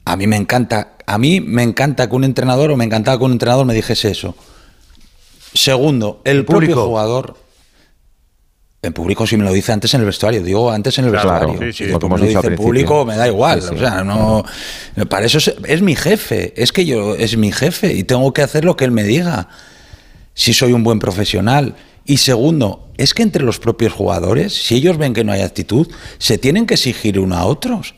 a 0.05 0.17
mí 0.17 0.27
me 0.27 0.37
encanta, 0.37 0.97
a 1.07 1.19
mí 1.19 1.41
me 1.41 1.63
encanta 1.63 2.09
que 2.09 2.17
un 2.17 2.25
entrenador 2.25 2.71
o 2.71 2.77
me 2.77 2.85
encantaba 2.85 3.19
que 3.19 3.25
un 3.25 3.33
entrenador 3.33 3.67
me 3.67 3.75
dijese 3.75 4.11
eso. 4.11 4.35
Segundo, 5.55 6.21
el, 6.25 6.45
propio 6.45 6.69
público? 6.69 6.87
jugador. 6.87 7.37
En 8.81 8.93
público 8.93 9.29
si 9.29 9.37
me 9.37 9.45
lo 9.45 9.53
dice 9.53 9.71
antes 9.71 9.95
en 9.95 10.01
el 10.01 10.07
vestuario, 10.07 10.43
digo 10.43 10.69
antes 10.69 10.99
en 10.99 11.05
el 11.05 11.13
vestuario. 11.13 11.57
Sí, 11.73 11.73
si 11.73 11.85
me 11.85 11.91
lo 11.93 12.17
dice 12.19 12.47
en 12.49 12.57
público 12.57 13.05
me 13.05 13.17
da 13.17 13.29
igual, 13.29 13.61
o 13.61 13.79
sea, 13.79 14.03
no 14.03 14.45
para 15.09 15.27
eso 15.27 15.39
es, 15.39 15.55
es, 15.67 15.83
mi 15.83 15.95
jefe, 15.95 16.53
es 16.61 16.73
que 16.73 16.85
yo 16.85 17.15
es 17.15 17.37
mi 17.37 17.53
jefe 17.53 17.93
y 17.93 18.03
tengo 18.03 18.33
que 18.33 18.43
hacer 18.43 18.65
lo 18.65 18.77
que 18.77 18.85
él 18.85 18.91
me 18.91 19.05
diga. 19.05 19.49
Si 20.35 20.53
soy 20.53 20.73
un 20.73 20.83
buen 20.83 20.99
profesional 20.99 21.77
y 22.05 22.17
segundo, 22.17 22.89
es 22.97 23.15
que 23.15 23.23
entre 23.23 23.45
los 23.45 23.61
propios 23.61 23.93
jugadores, 23.93 24.53
si 24.53 24.75
ellos 24.77 24.99
ven 24.99 25.15
que 25.15 25.23
no 25.23 25.31
hay 25.31 25.43
actitud, 25.43 25.87
se 26.19 26.39
tienen 26.39 26.67
que 26.67 26.75
exigir 26.75 27.21
uno 27.21 27.37
a 27.37 27.45
otros. 27.45 27.95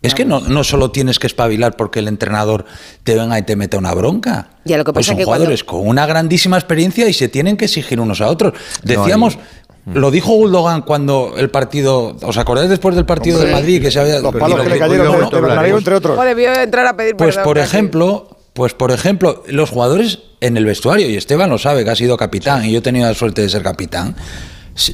Es 0.00 0.14
que 0.14 0.24
no, 0.24 0.40
no 0.40 0.62
solo 0.62 0.92
tienes 0.92 1.18
que 1.18 1.26
espabilar 1.26 1.76
porque 1.76 1.98
el 1.98 2.06
entrenador 2.06 2.64
te 3.02 3.16
venga 3.16 3.36
y 3.38 3.42
te 3.42 3.56
meta 3.56 3.78
una 3.78 3.92
bronca. 3.94 4.50
Pues 4.92 5.06
son 5.06 5.16
jugadores 5.16 5.64
con 5.64 5.86
una 5.86 6.06
grandísima 6.06 6.56
experiencia 6.56 7.08
y 7.08 7.12
se 7.12 7.28
tienen 7.28 7.56
que 7.56 7.64
exigir 7.64 8.00
unos 8.00 8.20
a 8.20 8.28
otros. 8.28 8.54
Decíamos. 8.82 9.36
Mm. 9.36 9.96
Lo 9.96 10.10
dijo 10.10 10.32
Guldogan 10.32 10.82
cuando 10.82 11.34
el 11.36 11.50
partido. 11.50 12.16
¿Os 12.22 12.36
acordáis 12.36 12.68
después 12.68 12.94
del 12.94 13.06
partido 13.06 13.38
Hombre, 13.38 13.50
de 13.50 13.56
Madrid 13.56 13.82
que 13.82 13.90
se 13.90 13.98
había. 13.98 14.20
Los 14.20 14.34
palos 14.34 14.58
lo 14.58 14.64
de, 14.64 15.70
entre 15.70 15.94
otros. 15.94 16.24
debió 16.24 16.50
a 16.50 16.96
pedir 16.96 17.16
Pues, 17.16 17.38
por 17.38 17.58
ejemplo, 17.58 18.36
pues 18.52 18.74
por 18.74 18.90
ejemplo, 18.90 19.42
los 19.46 19.70
jugadores 19.70 20.18
en 20.40 20.56
el 20.56 20.64
vestuario, 20.64 21.08
y 21.08 21.16
Esteban 21.16 21.48
lo 21.48 21.58
sabe, 21.58 21.84
que 21.84 21.90
ha 21.90 21.96
sido 21.96 22.16
capitán, 22.16 22.64
y 22.64 22.72
yo 22.72 22.78
he 22.78 22.82
tenido 22.82 23.06
la 23.06 23.14
suerte 23.14 23.42
de 23.42 23.48
ser 23.48 23.62
capitán 23.62 24.14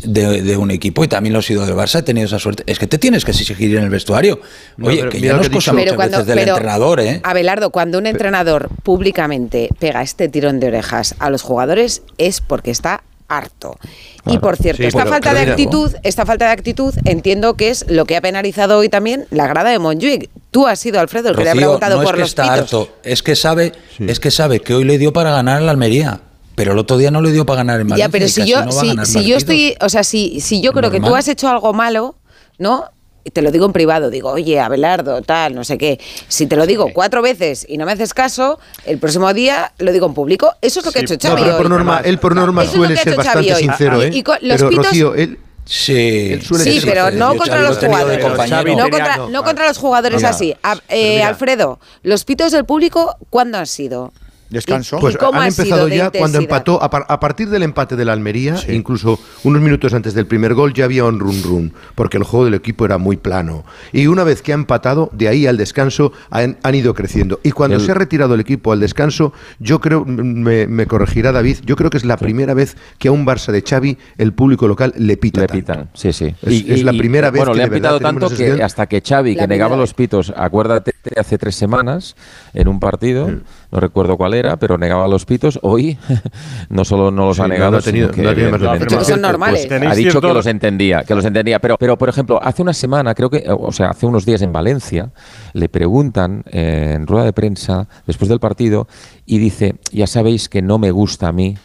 de, 0.05 0.57
un 0.57 0.70
equipo 0.70 1.05
y 1.05 1.09
también 1.09 1.32
lo 1.32 1.41
he 1.41 1.43
sido 1.43 1.64
del 1.66 1.74
Barça, 1.74 2.01
he 2.01 2.03
tenido 2.03 2.26
esa 2.26 2.39
suerte. 2.39 2.62
Es 2.66 2.78
que 2.78 2.87
te 2.87 2.99
tienes 2.99 3.24
que 3.24 3.32
exigir 3.32 3.76
en 3.76 3.85
el 3.85 3.91
vestuario. 3.91 4.41
Oye, 4.82 5.09
que 5.09 5.20
ya 5.20 5.35
no 5.35 5.43
es 5.43 5.51
cosa 5.51 5.72
muchas 5.72 5.95
cuando, 5.95 6.18
veces 6.18 6.26
del 6.26 6.39
pero, 6.39 6.53
entrenador, 6.53 7.01
¿eh? 7.01 7.20
Abelardo, 7.22 7.70
cuando 7.70 7.99
un 7.99 8.07
entrenador 8.07 8.68
públicamente 8.82 9.68
pega 9.78 10.03
este 10.03 10.28
tirón 10.28 10.61
de 10.61 10.68
orejas 10.68 11.14
a 11.18 11.30
los 11.30 11.43
jugadores 11.43 12.03
es 12.18 12.41
porque 12.41 12.70
está 12.70 13.03
harto. 13.28 13.78
Y 14.26 14.39
por 14.39 14.57
cierto, 14.57 14.82
esta 14.82 15.07
falta 15.07 15.35
de 15.35 15.41
actitud, 15.41 15.93
esta 16.03 16.24
falta 16.26 16.47
de 16.47 16.53
actitud, 16.53 16.95
entiendo 17.05 17.55
que 17.55 17.70
es 17.70 17.85
lo 17.89 18.05
que 18.05 18.16
ha 18.16 18.20
penalizado 18.20 18.78
hoy 18.78 18.89
también 18.89 19.26
la 19.30 19.47
grada 19.47 19.70
de 19.70 19.78
Montjuic. 19.78 20.30
Tú 20.51 20.66
has 20.66 20.78
sido 20.78 21.01
Alfredo 21.01 21.30
el 21.30 21.37
que 21.37 21.45
le 21.45 21.51
ha 21.51 21.55
preguntado 21.55 21.97
no 21.99 22.05
por 22.05 22.14
es 22.14 22.14
que 22.14 22.20
los 22.20 22.28
está 22.30 22.43
pitos. 22.45 22.59
harto, 22.59 22.97
es 23.03 23.22
que 23.22 23.37
sabe, 23.37 23.72
es 23.99 24.20
que 24.20 24.30
sabe 24.30 24.61
que 24.61 24.74
hoy 24.74 24.85
le 24.85 24.99
dio 24.99 25.12
para 25.12 25.30
ganar 25.30 25.59
a 25.59 25.61
la 25.61 25.72
Almería. 25.72 26.20
Pero 26.55 26.72
el 26.72 26.78
otro 26.78 26.96
día 26.96 27.11
no 27.11 27.20
le 27.20 27.32
dio 27.32 27.44
para 27.44 27.59
ganar 27.59 27.80
el 27.80 27.86
Madrid. 27.86 28.02
Ya, 28.02 28.09
pero 28.09 28.28
si 28.28 28.46
yo, 28.46 28.61
si, 29.05 29.24
yo 29.24 29.36
estoy, 29.36 29.74
o 29.80 29.88
sea, 29.88 30.05
si, 30.05 30.40
si 30.40 30.61
yo 30.61 30.72
creo 30.72 30.90
que 30.90 31.00
tú 31.00 31.14
has 31.14 31.28
hecho 31.28 31.48
algo 31.48 31.72
malo, 31.72 32.16
¿no? 32.59 32.90
te 33.32 33.42
lo 33.42 33.50
digo 33.50 33.66
en 33.66 33.72
privado, 33.72 34.11
digo, 34.11 34.30
oye, 34.30 34.61
Abelardo, 34.61 35.22
tal, 35.22 35.55
no 35.55 35.64
sé 35.64 35.78
qué. 35.78 35.98
Si 36.28 36.46
te 36.46 36.57
lo 36.57 36.66
digo 36.66 36.90
cuatro 36.92 37.22
veces 37.22 37.64
y 37.68 37.78
no 37.78 37.86
me 37.86 37.92
haces 37.92 38.12
caso, 38.12 38.59
el 38.84 38.98
próximo 38.98 39.32
día 39.32 39.72
lo 39.78 39.92
digo 39.92 40.07
en 40.07 40.14
público. 40.14 40.52
Eso 40.61 40.80
es 40.80 40.86
lo 40.86 40.92
que 40.92 41.00
sí. 41.00 41.07
ha 41.12 41.14
hecho 41.14 41.28
Xavi. 41.28 41.42
Por 41.57 41.70
norma, 41.70 42.00
él 42.05 42.18
por 42.18 42.34
norma 42.34 42.66
suele 42.66 42.96
ser 42.96 43.16
bastante 43.16 43.55
sincero, 43.55 44.02
¿eh? 44.02 44.22
los 44.42 44.62
pitos, 44.64 44.92
él... 45.16 45.38
Sí, 45.66 46.38
sí 46.42 46.80
pero 46.84 47.11
no 47.11 47.34
contra 47.36 47.62
los 47.62 47.78
jugadores. 47.78 48.22
No, 48.22 48.90
contra, 48.90 49.16
no 49.30 49.42
contra, 49.42 49.66
los 49.66 49.78
jugadores 49.78 50.22
así. 50.22 50.55
Eh, 50.90 51.22
Alfredo, 51.22 51.80
¿los 52.02 52.26
pitos 52.26 52.52
del 52.52 52.66
público 52.66 53.16
cuándo 53.30 53.57
han 53.57 53.66
sido? 53.66 54.12
descanso. 54.55 54.98
Pues 54.98 55.16
han 55.20 55.46
empezado 55.46 55.88
ya 55.88 56.11
cuando 56.11 56.38
empató, 56.38 56.82
a, 56.82 56.86
a, 56.86 57.20
partir 57.20 57.50
del 57.50 57.62
empate 57.62 57.96
de 57.96 58.05
la 58.05 58.12
Almería, 58.12 58.57
incluso 58.68 59.18
unos 59.42 59.61
minutos 59.61 59.92
antes 59.92 60.14
del 60.14 60.26
primer 60.26 60.55
gol 60.55 60.72
ya 60.72 60.84
había 60.84 61.05
un 61.05 61.20
run 61.20 61.42
run, 61.42 61.72
porque 61.94 62.16
el 62.16 62.24
juego 62.24 62.46
del 62.46 62.55
equipo 62.55 62.84
era 62.84 62.98
muy 62.98 63.16
plano. 63.16 63.64
Y 63.92 64.07
una 64.07 64.24
vez 64.24 64.42
que 64.42 64.52
ha 64.52 64.55
empatado, 64.55 65.11
de 65.12 65.28
ahí 65.28 65.46
al 65.46 65.57
descanso 65.57 66.12
han, 66.30 66.57
ido 66.74 66.94
creciendo. 66.94 67.40
Y 67.42 67.52
cuando 67.52 67.78
se 67.78 67.92
ha 67.92 67.94
retirado 67.94 68.34
el 68.34 68.40
equipo 68.40 68.72
al 68.72 68.80
descanso, 68.80 69.32
yo 69.59 69.80
creo, 69.80 70.05
me, 70.05 70.66
me 70.66 70.86
corregirá 70.86 71.32
David, 71.32 71.59
yo 71.64 71.76
creo 71.76 71.90
que 71.90 71.98
es 71.98 72.05
la 72.05 72.16
primera 72.16 72.55
vez 72.55 72.76
que 72.98 73.09
a 73.09 73.12
un 73.12 73.26
Barça 73.26 73.52
de 73.52 73.62
Xavi 73.62 73.98
el 74.18 74.32
público 74.32 74.68
local 74.68 74.94
le 74.96 75.16
pita. 75.16 75.42
Le 75.42 75.48
pitan, 75.48 75.90
sí, 75.94 76.12
sí. 76.12 76.34
Es, 76.42 76.52
y, 76.52 76.72
es 76.72 76.84
la 76.84 76.92
primera 76.92 77.28
y, 77.28 77.30
vez 77.32 77.40
bueno, 77.40 77.55
le 77.55 77.64
han 77.64 77.70
pitado 77.70 78.00
tanto 78.00 78.30
que 78.30 78.62
hasta 78.62 78.86
que 78.86 79.00
Xavi, 79.00 79.36
que 79.36 79.46
negaba 79.46 79.76
los 79.76 79.94
pitos, 79.94 80.32
acuérdate 80.36 80.94
hace 81.16 81.38
tres 81.38 81.55
semanas 81.55 82.16
en 82.52 82.68
un 82.68 82.80
partido 82.80 83.30
no 83.75 83.81
recuerdo 83.81 84.16
cuál 84.16 84.35
era, 84.35 84.57
pero 84.57 84.79
negaba 84.79 85.09
los 85.09 85.25
pitos. 85.25 85.59
Hoy 85.62 85.99
no 86.70 86.85
solo 86.85 87.11
no 87.11 87.27
los 87.27 87.37
Sí, 87.37 87.43
ha 87.43 87.49
negado, 87.49 87.72
no 87.72 87.77
ha 87.79 87.81
tenido- 87.81 88.07
sino 88.12 88.14
que 88.16 88.22
no 88.22 88.29
ha 88.31 88.35
tenido 88.35 88.51
más 88.53 88.61
evidentemente, 88.61 88.95
Pero 88.95 89.05
son 89.05 89.20
normales. 89.20 89.66
pues, 89.66 89.83
ha 89.83 89.95
dicho 89.95 90.20
que 90.20 90.33
los 90.33 90.47
entendía, 90.47 91.03
que 91.05 91.14
los 91.14 91.25
entendía. 91.25 91.59
Pero, 91.59 91.77
pero 91.77 91.99
por 91.99 92.09
ejemplo, 92.09 92.39
hace 92.43 92.62
una 92.62 92.72
semana, 92.72 93.14
creo 93.14 93.29
que, 93.29 93.45
o 93.49 93.72
sea, 93.72 93.89
hace 93.91 94.07
unos 94.07 94.25
días 94.25 94.43
en 94.43 94.53
Valencia, 94.53 95.11
le 95.53 95.68
preguntan 95.68 96.45
eh, 96.51 96.93
en 96.95 97.07
rueda 97.07 97.25
de 97.25 97.33
prensa 97.33 97.89
después 98.07 98.29
del 98.29 98.39
partido 98.41 98.87
y 99.27 99.39
dice, 99.39 99.75
ya 99.93 100.07
sabéis 100.07 100.49
que 100.49 100.62
no 100.62 100.79
me 100.79 100.91
gusta 100.93 101.29
a 101.29 101.33
mí 101.33 101.57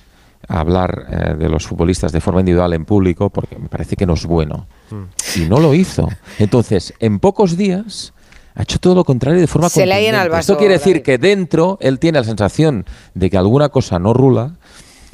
hablar 0.48 1.06
eh, 1.12 1.36
de 1.38 1.48
los 1.50 1.68
futbolistas 1.68 2.12
de 2.12 2.22
forma 2.22 2.40
individual 2.40 2.74
en 2.74 2.86
público 2.86 3.30
porque 3.30 3.58
me 3.60 3.70
parece 3.70 3.96
que 3.96 4.06
no 4.08 4.14
es 4.16 4.26
bueno. 4.26 4.66
Y 5.36 5.42
no 5.42 5.60
lo 5.60 5.76
hizo. 5.76 6.10
Entonces, 6.40 6.94
en 7.00 7.20
pocos 7.20 7.56
días 7.56 8.14
ha 8.60 8.64
hecho 8.64 8.78
todo 8.78 8.94
lo 8.94 9.06
contrario 9.06 9.40
de 9.40 9.48
forma 9.48 9.70
Se 9.70 9.86
le 9.86 10.10
el 10.10 10.16
contundente. 10.16 10.40
Esto 10.42 10.54
vaso, 10.54 10.60
quiere 10.60 10.74
decir 10.74 11.02
que 11.02 11.18
dentro 11.18 11.78
él 11.80 11.98
tiene 11.98 12.20
la 12.20 12.26
sensación 12.26 12.86
de 13.14 13.30
que 13.30 13.38
alguna 13.38 13.70
cosa 13.70 14.00
no 14.00 14.14
rula 14.14 14.52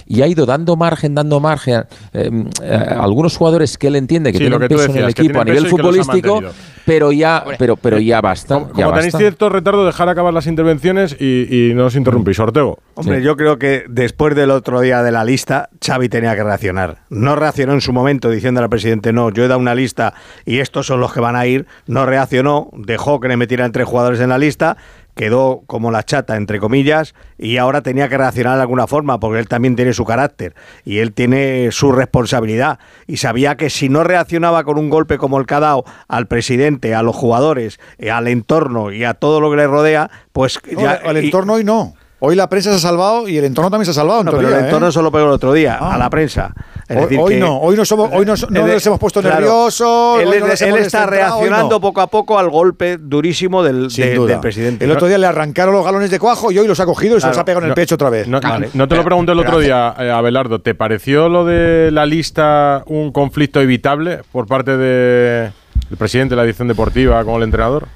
y 0.05 0.21
ha 0.21 0.27
ido 0.27 0.45
dando 0.45 0.75
margen, 0.75 1.15
dando 1.15 1.39
margen 1.39 1.83
eh, 2.13 2.29
eh, 2.61 2.73
a 2.73 3.03
algunos 3.03 3.35
jugadores 3.37 3.77
que 3.77 3.87
él 3.87 3.95
entiende 3.95 4.31
que 4.31 4.37
Sí, 4.37 4.43
lo 4.49 4.57
tienen 4.57 4.67
que 4.67 4.75
peso 4.75 4.91
en 4.91 5.03
el 5.03 5.09
equipo 5.09 5.41
a 5.41 5.45
nivel 5.45 5.67
futbolístico, 5.67 6.41
pero 6.85 7.11
ya, 7.11 7.43
pero, 7.57 7.75
pero 7.75 7.99
ya 7.99 8.21
basta. 8.21 8.55
Como, 8.55 8.67
ya 8.67 8.85
como 8.85 8.91
tenéis 8.91 9.13
basta. 9.13 9.17
cierto 9.17 9.49
retardo, 9.49 9.85
dejar 9.85 10.09
acabar 10.09 10.33
las 10.33 10.47
intervenciones 10.47 11.15
y, 11.19 11.69
y 11.69 11.73
no 11.73 11.85
os 11.85 11.95
interrumpís. 11.95 12.39
Ortego. 12.39 12.79
Hombre, 12.95 13.21
yo 13.21 13.35
creo 13.35 13.57
que 13.57 13.85
después 13.89 14.35
del 14.35 14.51
otro 14.51 14.81
día 14.81 15.01
de 15.03 15.11
la 15.11 15.23
lista, 15.23 15.69
Xavi 15.85 16.09
tenía 16.09 16.35
que 16.35 16.43
reaccionar. 16.43 16.99
No 17.09 17.35
reaccionó 17.35 17.73
en 17.73 17.81
su 17.81 17.91
momento 17.93 18.29
diciendo 18.29 18.61
al 18.61 18.69
presidente, 18.69 19.13
no, 19.13 19.31
yo 19.31 19.43
he 19.43 19.47
dado 19.47 19.59
una 19.59 19.75
lista 19.75 20.13
y 20.45 20.59
estos 20.59 20.87
son 20.87 20.99
los 20.99 21.13
que 21.13 21.19
van 21.19 21.35
a 21.35 21.45
ir. 21.45 21.65
No 21.87 22.05
reaccionó, 22.05 22.69
dejó 22.73 23.19
que 23.19 23.27
le 23.27 23.37
metieran 23.37 23.71
tres 23.71 23.87
jugadores 23.87 24.19
en 24.19 24.29
la 24.29 24.37
lista, 24.37 24.77
quedó 25.15 25.63
como 25.65 25.91
la 25.91 26.03
chata, 26.03 26.35
entre 26.35 26.59
comillas, 26.59 27.15
y 27.37 27.57
ahora 27.57 27.81
tenía 27.81 28.09
que 28.09 28.17
reaccionar 28.17 28.55
de 28.57 28.61
alguna 28.61 28.85
forma, 28.85 29.19
porque 29.19 29.39
él 29.39 29.47
también 29.47 29.75
tiene 29.75 29.93
su 29.93 30.05
carácter 30.05 30.53
y 30.83 30.99
él 30.99 31.13
tiene 31.13 31.69
su 31.71 31.91
responsabilidad. 31.91 32.79
Y 33.07 33.17
sabía 33.17 33.55
que 33.55 33.69
si 33.69 33.89
no 33.89 34.03
reaccionaba 34.03 34.63
con 34.63 34.77
un 34.77 34.89
golpe 34.89 35.17
como 35.17 35.39
el 35.39 35.45
que 35.45 35.55
ha 35.55 35.59
dado 35.61 35.85
al 36.07 36.27
presidente, 36.27 36.93
a 36.93 37.01
los 37.01 37.15
jugadores, 37.15 37.79
eh, 37.97 38.11
al 38.11 38.27
entorno 38.27 38.91
y 38.91 39.03
a 39.05 39.13
todo 39.13 39.39
lo 39.41 39.49
que 39.49 39.57
le 39.57 39.67
rodea, 39.67 40.11
pues 40.33 40.59
No, 40.71 40.81
ya... 40.81 40.91
al 41.03 41.17
y- 41.17 41.25
entorno 41.25 41.53
hoy 41.53 41.63
no. 41.63 41.93
Hoy 42.19 42.35
la 42.35 42.49
prensa 42.49 42.71
se 42.71 42.77
ha 42.77 42.79
salvado 42.79 43.27
y 43.27 43.37
el 43.37 43.43
entorno 43.45 43.69
también 43.69 43.85
se 43.85 43.91
ha 43.91 43.93
salvado. 43.93 44.23
no, 44.23 44.31
pero 44.31 44.47
el 44.47 44.65
entorno 44.65 44.87
¿eh? 44.87 44.91
solo 44.91 45.11
pegó 45.11 45.25
el 45.25 45.31
otro 45.31 45.53
día, 45.53 45.75
a 45.75 45.97
la 45.97 46.09
prensa. 46.09 46.53
Es 46.87 46.95
Hoy- 46.97 47.01
decir 47.03 47.19
hoy 47.19 47.33
que- 47.33 47.39
no, 47.39 47.57
hoy 47.61 47.75
no 47.75 47.83
somos- 47.83 48.11
hoy 48.13 48.25
no 48.27 48.35
no 48.51 48.65
Él- 48.65 48.71
les 48.73 48.85
hemos 48.85 48.99
puesto 48.99 49.19
claro, 49.19 49.37
nerviosos, 49.37 50.21
Él, 50.21 50.39
no 50.69 50.75
está 50.77 51.07
reaccionando 51.07 51.69
no. 51.75 51.81
poco 51.81 51.99
a 51.99 52.05
poco 52.07 52.37
al 52.37 52.49
golpe 52.51 52.97
durísimo 52.99 53.63
del, 53.63 53.87
de- 53.89 54.37
presidente. 54.39 54.85
El 54.85 54.91
otro 54.91 55.07
día 55.07 55.17
le 55.17 55.25
arrancaron 55.25 55.73
los 55.73 55.83
galones 55.83 56.11
de 56.11 56.19
cuajo 56.19 56.51
y 56.51 56.59
hoy 56.59 56.67
los 56.67 56.79
ha 56.79 56.85
cogido 56.85 57.17
y 57.17 57.21
se 57.21 57.27
los 57.27 57.37
ha 57.39 57.43
pegado 57.43 57.63
en 57.65 57.69
el 57.69 57.75
pecho 57.75 57.95
otra 57.95 58.11
vez. 58.11 58.27
No, 58.27 58.39
Vale. 58.39 58.69
no 58.75 58.87
te 58.87 58.95
lo 58.95 59.03
pregunté 59.03 59.31
el 59.31 59.39
otro 59.39 59.57
día, 59.59 59.95
eh, 59.97 60.11
Abelardo. 60.11 60.61
¿Te 60.61 60.75
pareció 60.75 61.27
lo 61.27 61.43
de 61.43 61.89
la 61.91 62.05
lista 62.05 62.83
un 62.85 63.11
conflicto 63.11 63.59
evitable 63.61 64.19
por 64.31 64.45
parte 64.45 64.77
de- 64.77 65.51
del 65.89 65.97
presidente 65.97 66.35
de 66.35 66.37
la 66.37 66.43
edición 66.45 66.67
deportiva 66.67 67.23
con 67.25 67.35
el 67.37 67.43
entrenador? 67.43 67.87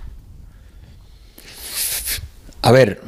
A 2.61 2.71
ver, 2.71 3.01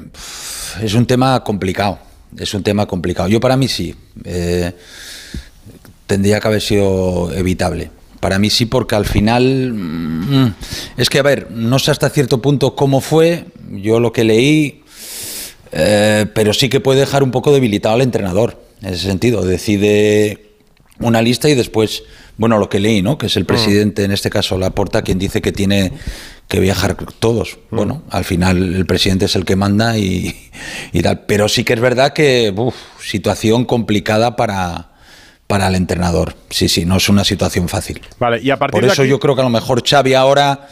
es 0.82 0.94
un 0.94 1.06
tema 1.06 1.44
complicado. 1.44 2.00
Es 2.38 2.54
un 2.54 2.64
tema 2.64 2.86
complicado. 2.86 3.28
Yo 3.28 3.40
para 3.40 3.58
mí 3.58 3.68
sí. 3.68 3.94
eh, 4.24 4.74
tendría 6.12 6.42
que 6.42 6.48
haber 6.50 6.62
sido 6.62 7.32
evitable. 7.34 7.90
Para 8.20 8.38
mí 8.38 8.50
sí, 8.50 8.66
porque 8.66 8.96
al 8.96 9.06
final 9.06 9.72
mm, 9.72 10.54
es 10.98 11.10
que, 11.10 11.20
a 11.20 11.22
ver, 11.22 11.50
no 11.52 11.80
sé 11.80 11.90
hasta 11.92 12.10
cierto 12.10 12.42
punto 12.42 12.76
cómo 12.76 13.00
fue. 13.00 13.46
Yo 13.70 14.02
lo 14.02 14.12
que 14.12 14.26
leí, 14.26 14.84
eh, 15.72 16.26
pero 16.36 16.52
sí 16.52 16.68
que 16.68 16.82
puede 16.82 17.00
dejar 17.00 17.24
un 17.24 17.32
poco 17.32 17.54
debilitado 17.54 17.96
al 17.96 18.02
entrenador. 18.02 18.62
En 18.82 18.94
ese 18.94 19.08
sentido, 19.08 19.46
decide 19.46 20.50
una 21.00 21.22
lista 21.22 21.48
y 21.48 21.56
después, 21.56 22.04
bueno, 22.36 22.58
lo 22.58 22.68
que 22.68 22.82
leí, 22.82 23.02
¿no? 23.02 23.18
Que 23.18 23.28
es 23.28 23.38
el 23.38 23.46
presidente, 23.46 24.04
en 24.04 24.12
este 24.12 24.30
caso 24.30 24.58
Laporta, 24.58 25.04
quien 25.04 25.18
dice 25.18 25.42
que 25.42 25.54
tiene 25.54 25.94
que 26.50 26.60
viajar 26.60 26.98
todos. 27.20 27.58
Bueno, 27.70 28.04
al 28.10 28.26
final 28.26 28.76
el 28.76 28.86
presidente 28.86 29.26
es 29.26 29.38
el 29.38 29.46
que 29.46 29.56
manda 29.56 29.98
y, 29.98 30.36
y 30.92 31.02
tal. 31.04 31.22
Pero 31.22 31.48
sí 31.48 31.64
que 31.64 31.72
es 31.72 31.80
verdad 31.80 32.12
que, 32.12 32.54
uf, 32.54 32.76
situación 33.02 33.64
complicada 33.64 34.36
para, 34.36 34.91
para 35.52 35.68
el 35.68 35.76
entrenador. 35.76 36.34
Sí, 36.50 36.68
sí, 36.70 36.86
no 36.86 36.98
es 36.98 37.08
una 37.10 37.24
situación 37.24 37.68
fácil. 37.70 38.02
Vale, 38.20 38.40
y 38.42 38.50
a 38.52 38.58
partir 38.58 38.72
Por 38.80 38.82
de 38.86 38.94
eso 38.94 39.02
aquí- 39.04 39.10
yo 39.12 39.20
creo 39.20 39.36
que 39.36 39.42
a 39.42 39.44
lo 39.44 39.50
mejor 39.50 39.84
Xavi 39.88 40.14
ahora 40.14 40.68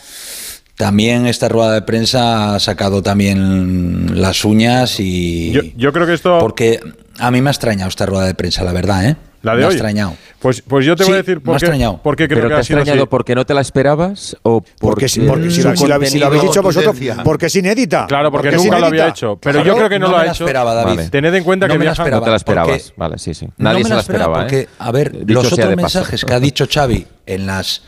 también 0.75 1.27
esta 1.27 1.49
rueda 1.49 1.73
de 1.73 1.81
prensa 1.81 2.55
ha 2.55 2.59
sacado 2.59 3.03
también 3.03 4.21
las 4.21 4.45
uñas 4.45 4.99
y 4.99 5.51
Yo, 5.51 5.61
yo 5.75 5.91
creo 5.93 6.07
que 6.07 6.13
esto... 6.13 6.39
porque 6.39 6.79
a 7.17 7.29
mí 7.31 7.41
me 7.41 7.49
ha 7.49 7.51
extrañado 7.51 7.89
esta 7.89 8.05
rueda 8.05 8.25
de 8.25 8.33
prensa, 8.33 8.63
la 8.63 8.71
verdad, 8.71 9.05
¿eh? 9.05 9.15
¿La 9.41 9.53
de 9.53 9.57
me 9.59 9.63
ha 9.63 9.67
hoy? 9.67 9.73
extrañado. 9.73 10.13
Pues, 10.39 10.61
pues 10.61 10.85
yo 10.85 10.95
te 10.95 11.03
voy 11.03 11.13
a 11.13 11.17
decir 11.17 11.35
me 11.37 11.41
por 11.41 11.55
ha 11.55 11.59
qué, 11.59 11.65
extrañado. 11.65 12.01
por 12.01 12.15
qué 12.15 12.27
creo 12.27 12.37
¿Pero 12.39 12.49
que 12.49 12.53
te 12.53 12.57
ha 12.57 12.59
ha 12.59 12.63
sido 12.63 12.79
extrañado 12.79 13.03
así. 13.03 13.09
porque 13.09 13.35
no 13.35 13.45
te 13.45 13.53
la 13.53 13.61
esperabas 13.61 14.37
o 14.43 14.61
Porque, 14.79 15.07
si, 15.09 15.21
porque 15.21 15.31
porque 15.31 15.49
si, 15.51 15.61
la- 15.63 15.75
si 15.75 15.87
la- 15.87 16.05
si 16.05 16.19
lo 16.19 16.25
habéis 16.27 16.41
dicho 16.43 16.61
vosotros, 16.61 16.95
porque 17.23 17.45
es 17.47 17.55
inédita. 17.55 18.05
Claro, 18.07 18.31
porque, 18.31 18.51
nunca 18.51 18.79
lo 18.79 18.85
había 18.87 19.07
hecho. 19.09 19.37
Pero 19.41 19.53
Claro, 19.61 19.67
yo 19.67 19.75
creo 19.77 19.89
que 19.89 19.99
no, 19.99 20.05
no 20.07 20.11
lo 20.11 20.17
me 20.17 20.23
ha 20.23 20.25
la 20.27 20.31
hecho. 20.33 20.43
esperaba, 20.45 20.73
David. 20.73 20.95
Vale. 20.97 21.09
Tened 21.09 21.33
en 21.35 21.43
cuenta 21.43 21.67
No 21.67 21.73
que 21.73 21.79
me 21.79 21.85
la 21.85 21.91
viajan... 21.91 22.03
esperaba. 22.05 22.19
No 22.19 22.25
te 22.25 22.29
la 22.31 22.37
esperabas. 22.37 22.81
porque- 22.83 22.93
Vale, 22.97 23.17
sí, 23.17 23.33
sí. 23.33 23.45
No 23.45 23.53
Nadie 23.57 23.79
me 23.83 23.89
se 23.89 23.93
la 23.95 23.99
esperaba, 24.01 24.43
esperaba, 24.43 24.61
¿eh? 24.61 24.67
porque, 24.67 24.83
a 24.83 24.91
ver, 24.91 25.11
Dicho 25.25 25.33
los 25.43 25.53
otros 25.53 25.75
mensajes 25.75 26.25
que 26.25 26.33
ha 26.33 26.39
dicho 26.39 26.65
Xavi 26.71 27.07
en 27.25 27.45
las 27.45 27.83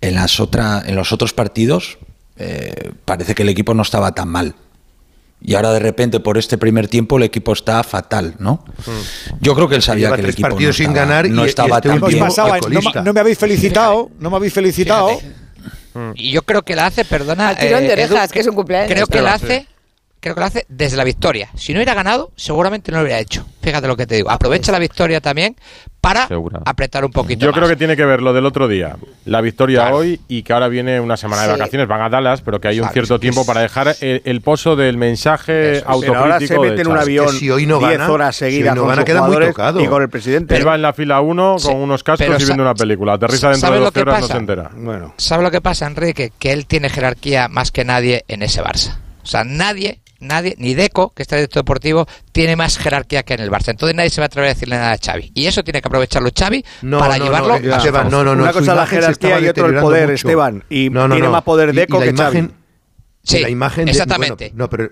en 0.00 0.14
las 0.14 0.38
otra, 0.40 0.82
en 0.86 0.94
los 0.94 1.12
otros 1.12 1.32
partidos, 1.32 1.98
eh, 2.36 2.92
parece 3.04 3.34
que 3.34 3.42
el 3.42 3.48
equipo 3.48 3.74
no 3.74 3.82
estaba 3.82 4.12
tan 4.12 4.28
mal. 4.28 4.54
Y 5.40 5.54
ahora 5.54 5.72
de 5.72 5.78
repente 5.78 6.18
por 6.20 6.36
este 6.36 6.58
primer 6.58 6.88
tiempo 6.88 7.16
el 7.16 7.22
equipo 7.22 7.52
está 7.52 7.82
fatal, 7.84 8.34
¿no? 8.38 8.64
Yo 9.40 9.54
creo 9.54 9.68
que 9.68 9.76
él 9.76 9.82
sabía 9.82 10.08
que 10.08 10.14
el 10.16 10.20
tres 10.22 10.34
equipo 10.34 10.48
partidos 10.48 10.74
no 10.74 10.76
sin 10.84 10.86
estaba, 10.90 11.06
ganar 11.06 11.26
y- 11.26 11.30
no 11.30 11.44
y 11.44 11.48
estaba 11.48 11.76
este 11.76 11.88
tan 11.90 12.00
bien. 12.00 12.18
pasaba, 12.24 12.58
no, 12.58 12.68
me- 12.80 13.02
no 13.04 13.12
me 13.12 13.20
habéis 13.20 13.38
felicitado, 13.38 14.10
no 14.18 14.30
me 14.30 14.36
habéis 14.36 14.52
felicitado. 14.52 15.10
Y 16.14 16.30
yo 16.32 16.42
creo 16.42 16.62
que 16.62 16.76
la 16.76 16.86
hace, 16.86 17.04
perdona. 17.04 17.48
Al 17.50 17.58
tirón 17.58 17.80
de 17.80 17.88
eh, 17.88 17.92
Edu, 18.02 18.12
orejas, 18.14 18.30
que 18.32 18.40
es 18.40 18.46
un 18.46 18.54
cumpleaños. 18.54 18.92
Creo 18.92 19.06
que 19.06 19.20
la 19.20 19.38
Sí. 19.38 19.44
hace. 19.46 19.66
Creo 20.20 20.34
que 20.34 20.40
lo 20.40 20.46
hace 20.46 20.66
desde 20.68 20.96
la 20.96 21.04
victoria. 21.04 21.48
Si 21.54 21.72
no 21.72 21.78
hubiera 21.78 21.94
ganado, 21.94 22.32
seguramente 22.34 22.90
no 22.90 22.98
lo 22.98 23.04
hubiera 23.04 23.20
hecho. 23.20 23.46
Fíjate 23.62 23.86
lo 23.86 23.96
que 23.96 24.06
te 24.06 24.16
digo. 24.16 24.30
Aprovecha 24.30 24.72
la 24.72 24.78
victoria 24.80 25.20
también 25.20 25.54
para 26.00 26.28
apretar 26.64 27.04
un 27.04 27.10
poquito 27.12 27.40
Yo 27.44 27.50
más. 27.50 27.56
creo 27.58 27.68
que 27.68 27.76
tiene 27.76 27.96
que 27.96 28.04
ver 28.04 28.22
lo 28.22 28.32
del 28.32 28.46
otro 28.46 28.66
día, 28.68 28.96
la 29.26 29.40
victoria 29.40 29.92
hoy 29.94 30.20
y 30.28 30.42
que 30.42 30.52
ahora 30.52 30.68
viene 30.68 31.00
una 31.00 31.16
semana 31.16 31.42
de 31.42 31.48
vacaciones, 31.52 31.86
van 31.88 32.00
a 32.02 32.08
Dallas, 32.08 32.40
pero 32.40 32.60
que 32.60 32.68
hay 32.68 32.80
un 32.80 32.88
cierto 32.90 33.18
tiempo 33.20 33.42
es- 33.42 33.46
para 33.46 33.60
dejar 33.60 33.94
el, 34.00 34.22
el 34.24 34.40
pozo 34.40 34.74
del 34.76 34.96
mensaje 34.96 35.72
Eso 35.72 35.78
es. 35.80 35.82
autocrítico. 35.86 36.12
Pero 36.12 36.20
ahora 36.24 36.40
se 36.40 36.54
de 36.54 36.60
mete 36.60 36.80
en 36.82 36.86
un 36.88 36.98
avión 36.98 37.26
Es 37.26 37.32
que 37.32 37.38
si 37.38 37.50
hoy 37.50 37.66
no 37.66 37.78
10 37.78 37.90
gana, 37.98 38.10
horas 38.10 38.36
si 38.36 38.44
hoy 38.44 38.50
seguidas 38.52 38.74
no 38.76 38.82
con 38.86 38.96
gana, 38.96 39.22
muy 39.26 39.46
tocado. 39.46 39.80
y 39.80 39.86
con 39.86 40.02
el 40.02 40.08
presidente. 40.08 40.56
Él 40.56 40.66
va 40.66 40.74
en 40.76 40.82
la 40.82 40.92
fila 40.92 41.20
1 41.20 41.58
Sí. 41.58 41.66
con 41.68 41.76
unos 41.76 42.02
cascos 42.02 42.26
Pero 42.26 42.38
y 42.40 42.44
viendo 42.44 42.62
una 42.62 42.74
película. 42.74 43.12
Aterriza 43.14 43.50
dentro 43.50 43.60
¿sabe 43.60 43.74
de 43.74 43.80
lo 43.80 43.84
12 43.86 43.94
que 43.94 44.00
horas, 44.02 44.14
no 44.16 44.20
pasa? 44.22 44.32
se 44.32 44.38
entera. 44.38 44.70
Bueno, 44.74 45.14
¿Sabe 45.16 45.42
lo 45.42 45.50
que 45.50 45.60
pasa, 45.60 45.86
Enrique? 45.86 46.32
Que 46.38 46.52
él 46.52 46.66
tiene 46.66 46.88
jerarquía 46.88 47.48
más 47.48 47.70
que 47.72 47.84
nadie 47.84 48.24
en 48.28 48.42
ese 48.42 48.62
Barça. 48.62 48.96
O 49.28 49.30
sea, 49.30 49.44
nadie, 49.44 50.00
nadie, 50.20 50.54
ni 50.56 50.72
Deco, 50.74 51.10
que 51.14 51.22
está 51.22 51.36
en 51.36 51.40
el 51.40 51.42
director 51.44 51.62
deportivo, 51.62 52.06
tiene 52.32 52.56
más 52.56 52.78
jerarquía 52.78 53.22
que 53.24 53.34
en 53.34 53.40
el 53.40 53.50
Barça. 53.50 53.68
Entonces 53.68 53.94
nadie 53.94 54.08
se 54.08 54.22
va 54.22 54.24
a 54.24 54.26
atrever 54.28 54.50
a 54.50 54.54
decirle 54.54 54.76
nada 54.76 54.92
a 54.92 54.96
Xavi. 54.98 55.32
Y 55.34 55.44
eso 55.46 55.62
tiene 55.62 55.82
que 55.82 55.88
aprovecharlo 55.88 56.30
Xavi 56.36 56.64
No, 56.80 56.98
para 56.98 57.18
no, 57.18 57.24
llevarlo 57.26 57.48
no, 57.60 57.74
a 57.74 57.80
su 57.80 57.86
Esteban, 57.86 58.10
no, 58.10 58.24
no, 58.24 58.34
no. 58.34 58.42
Una 58.44 58.52
cosa 58.54 58.70
es 58.72 58.76
la 58.78 58.86
jerarquía 58.86 59.38
y 59.40 59.48
otro 59.48 59.66
el 59.66 59.74
poder, 59.80 60.04
mucho. 60.08 60.14
Esteban. 60.14 60.64
Y 60.70 60.88
tiene 60.90 61.28
más 61.28 61.42
poder 61.42 61.74
Deco 61.74 61.98
y 61.98 62.06
la 62.06 62.12
que 62.12 62.16
Xavi. 62.16 62.38
imagen, 62.38 62.54
y 63.22 63.28
Sí, 63.28 63.40
la 63.40 63.50
imagen 63.50 63.84
de- 63.84 63.90
exactamente. 63.90 64.44
bueno, 64.48 64.56
no, 64.64 64.70
pero, 64.70 64.90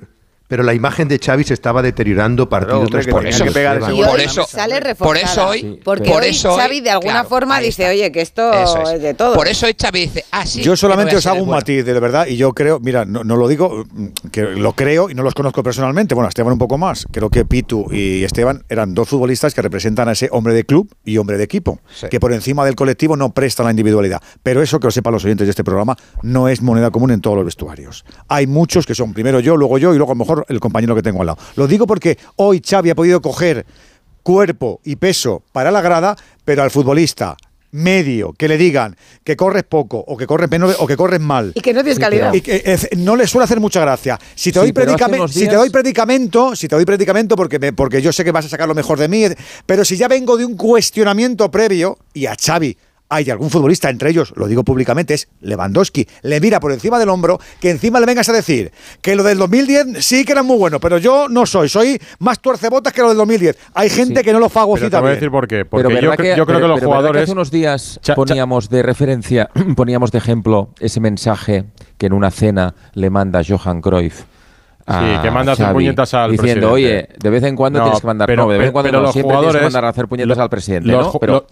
pero 0.49 0.63
la 0.63 0.75
imagen 0.75 1.09
de 1.09 1.19
Xavi 1.19 1.45
se 1.45 1.55
estaba 1.55 1.83
deteriorando 1.83 2.49
partido 2.49 2.81
hombre, 2.81 2.91
tras 3.03 3.07
partido. 3.07 4.07
Por 4.09 4.21
eso- 4.21 4.45
sale 4.47 4.95
por 4.95 5.17
eso 5.17 5.47
hoy- 5.49 5.81
porque 5.85 6.11
por 6.11 6.25
eso 6.25 6.53
hoy- 6.55 6.61
Xavi 6.61 6.81
de 6.81 6.91
alguna 6.91 7.13
claro, 7.15 7.29
forma 7.29 7.59
dice, 7.61 7.83
está. 7.83 7.91
oye, 7.93 8.13
que 8.13 8.21
esto 8.21 8.53
es. 8.53 8.91
es 8.95 9.03
de 9.03 9.15
todo. 9.15 9.35
Por 9.35 9.49
eso 9.49 9.67
hoy 9.67 9.75
Xavi 9.81 10.01
dice, 10.01 10.25
ah, 10.31 10.47
sí. 10.47 10.63
Yo 10.63 10.77
solamente 10.77 11.17
os 11.17 11.27
hago 11.27 11.39
un 11.41 11.47
bueno. 11.47 11.59
matiz, 11.59 11.85
de 11.85 12.01
verdad, 12.01 12.27
y 12.27 12.37
yo 12.37 12.53
creo, 12.53 12.79
mira, 12.81 13.05
no, 13.05 13.25
no 13.25 13.37
lo 13.37 13.49
digo, 13.49 13.85
mm, 13.91 14.07
que 14.31 14.43
lo 14.43 14.73
creo 14.75 15.11
y 15.11 15.15
no 15.15 15.23
los 15.23 15.35
conozco 15.35 15.63
personalmente, 15.63 16.15
bueno, 16.15 16.27
a 16.27 16.29
Esteban 16.29 16.53
un 16.53 16.59
poco 16.59 16.79
más, 16.79 17.07
creo 17.11 17.31
que 17.31 17.45
Pitu 17.45 17.87
y 17.93 18.25
Esteban 18.25 18.65
eran 18.69 18.95
dos 18.95 19.09
futbolistas 19.09 19.55
que 19.55 19.63
representan 19.63 20.09
a 20.09 20.13
ese 20.13 20.29
hombre 20.33 20.55
de 20.55 20.65
club 20.65 20.89
y 21.05 21.19
hombre 21.19 21.39
de 21.39 21.45
equipo, 21.45 21.81
Sí. 21.95 22.07
que 22.11 22.21
por 22.21 22.33
encima 22.33 22.65
del 22.65 22.75
colectivo 22.75 23.17
no 23.17 23.31
prestan 23.33 23.65
la 23.67 23.71
individualidad, 23.71 24.21
pero 24.43 24.63
eso 24.63 24.81
que 24.81 24.87
lo 24.87 24.91
sepan 24.91 25.13
los 25.13 25.25
oyentes 25.25 25.47
de 25.47 25.51
este 25.51 25.65
programa 25.65 25.97
no 26.23 26.49
es 26.49 26.63
moneda 26.63 26.91
común 26.91 27.11
en 27.11 27.21
todos 27.21 27.37
los 27.37 27.45
vestuarios. 27.45 28.05
Hay 28.29 28.47
muchos 28.47 28.87
que 28.87 28.95
son 28.95 29.13
primero 29.13 29.41
yo, 29.41 29.57
luego 29.57 29.79
yo 29.79 29.95
y 29.95 29.97
luego 29.97 30.13
a 30.13 30.15
lo 30.15 30.19
mejor 30.19 30.36
el 30.49 30.61
compañero 30.61 30.95
que 30.95 31.03
tengo 31.03 31.21
al 31.21 31.27
lado. 31.27 31.39
Lo 31.57 31.67
digo 31.67 31.87
porque 31.87 32.19
hoy 32.37 32.63
Xavi 32.65 32.91
ha 32.91 32.95
podido 32.95 33.21
coger 33.21 33.65
cuerpo 34.23 34.81
y 34.85 34.97
peso 34.97 35.43
para 35.53 35.71
la 35.71 35.81
grada, 35.81 36.17
pero 36.45 36.63
al 36.63 36.71
futbolista 36.71 37.37
medio 37.73 38.33
que 38.33 38.49
le 38.49 38.57
digan 38.57 38.97
que 39.23 39.37
corres 39.37 39.65
poco 39.65 39.99
o 39.99 40.17
que 40.17 40.27
corres 40.27 40.51
menos 40.51 40.77
o 40.79 40.87
que 40.87 40.97
corres 40.97 41.21
mal 41.21 41.53
Y 41.55 41.61
que 41.61 41.75
no 41.75 41.83
tienes 41.83 41.99
calidad. 41.99 42.33
y 42.33 42.41
que, 42.41 42.63
eh, 42.65 42.79
no 42.97 43.17
le 43.17 43.27
suele 43.27 43.45
hacer 43.45 43.61
mucha 43.61 43.81
gracia. 43.81 44.19
Si 44.35 44.51
te 44.51 44.61
Sí, 44.61 44.65
doy 44.65 44.73
predicamento, 44.73 45.29
si 45.29 45.47
te 45.47 45.55
doy 45.57 45.69
predicamento, 45.71 46.57
si 46.57 46.69
te 46.69 46.77
doy 46.77 46.85
predicamento 46.87 47.37
porque 47.37 47.59
me- 47.59 47.73
porque 47.75 48.01
yo 48.01 48.13
sé 48.13 48.25
que 48.25 48.33
vas 48.33 48.47
a 48.47 48.49
sacar 48.49 48.67
lo 48.67 48.75
mejor 48.75 48.99
de 48.99 49.09
mí, 49.09 49.25
pero 49.67 49.85
si 49.85 49.97
ya 49.97 50.09
vengo 50.09 50.37
de 50.39 50.45
un 50.47 50.57
cuestionamiento 50.57 51.51
previo 51.51 51.99
y 52.15 52.27
a 52.27 52.35
Xavi 52.35 52.77
hay 53.09 53.31
algún 53.31 53.51
futbolista, 53.51 53.89
entre 53.91 54.11
ellos, 54.11 54.33
lo 54.37 54.47
digo 54.47 54.65
públicamente, 54.65 55.15
es 55.15 55.29
Lewandowski, 55.41 56.07
le 56.23 56.41
mira 56.41 56.61
por 56.61 56.73
encima 56.73 56.99
del 56.99 57.09
hombro, 57.09 57.39
que 57.61 57.71
encima 57.71 58.01
le 58.01 58.07
vengas 58.07 58.29
a 58.29 58.33
decir 58.33 58.73
que 59.01 59.15
lo 59.15 59.23
del 59.23 59.39
2010 59.39 60.05
sí 60.05 60.25
que 60.25 60.33
era 60.33 60.43
muy 60.43 60.59
bueno, 60.59 60.81
pero 60.81 60.99
yo 60.99 61.29
no 61.29 61.47
soy, 61.47 61.69
soy 61.69 62.01
más 62.19 62.41
tuercebotas 62.41 62.93
que 62.93 63.03
lo 63.03 63.09
del 63.09 63.19
2010. 63.19 63.57
Hay 63.75 63.91
gente 63.91 64.23
que 64.23 64.33
no 64.33 64.41
lo 64.41 64.49
fagocita 64.49 64.89
pero 64.89 64.99
te 64.99 65.03
voy 65.03 65.11
a 65.11 65.15
decir 65.15 65.31
por 65.31 65.49
qué, 65.49 65.65
porque 65.65 66.01
yo, 66.37 66.47
creo 66.47 66.61
que 66.61 66.69
los 66.69 66.81
jugadores... 66.81 67.23
Hace 67.23 67.33
unos 67.33 67.51
días 67.51 68.01
poníamos 68.15 68.69
de 68.69 68.83
referencia, 68.83 69.51
poníamos 69.77 70.11
de 70.11 70.19
ejemplo 70.19 70.71
ese 70.81 71.01
mensaje 71.01 71.65
que 71.99 72.07
en 72.07 72.13
una 72.13 72.31
cena 72.31 72.75
le 72.95 73.11
manda 73.11 73.43
Johan 73.47 73.81
Cruyff 73.81 74.25
Sí, 74.89 75.21
que 75.21 75.31
mandas 75.33 75.59
Xavi, 75.59 75.75
puñetas 75.75 76.15
al 76.15 76.31
diciendo, 76.31 76.71
oye, 76.71 77.09
de 77.19 77.31
vez 77.31 77.43
en 77.43 77.57
cuando 77.57 77.83
tienes 77.83 78.01
que 78.01 78.07
mandar, 78.07 78.29
pero, 78.29 78.45
no, 78.45 78.53
de 78.53 78.59
vez 78.59 78.67
en 78.69 78.73
cuando 78.73 78.93
no, 78.93 79.01
los 79.01 79.13
siempre 79.13 79.37
tienes 79.37 79.57
que 79.57 79.63
mandar 79.63 79.85
a 79.85 79.89
hacer 79.89 80.07
puñetas 80.07 80.39
al 80.39 80.49
presidente, 80.49 80.97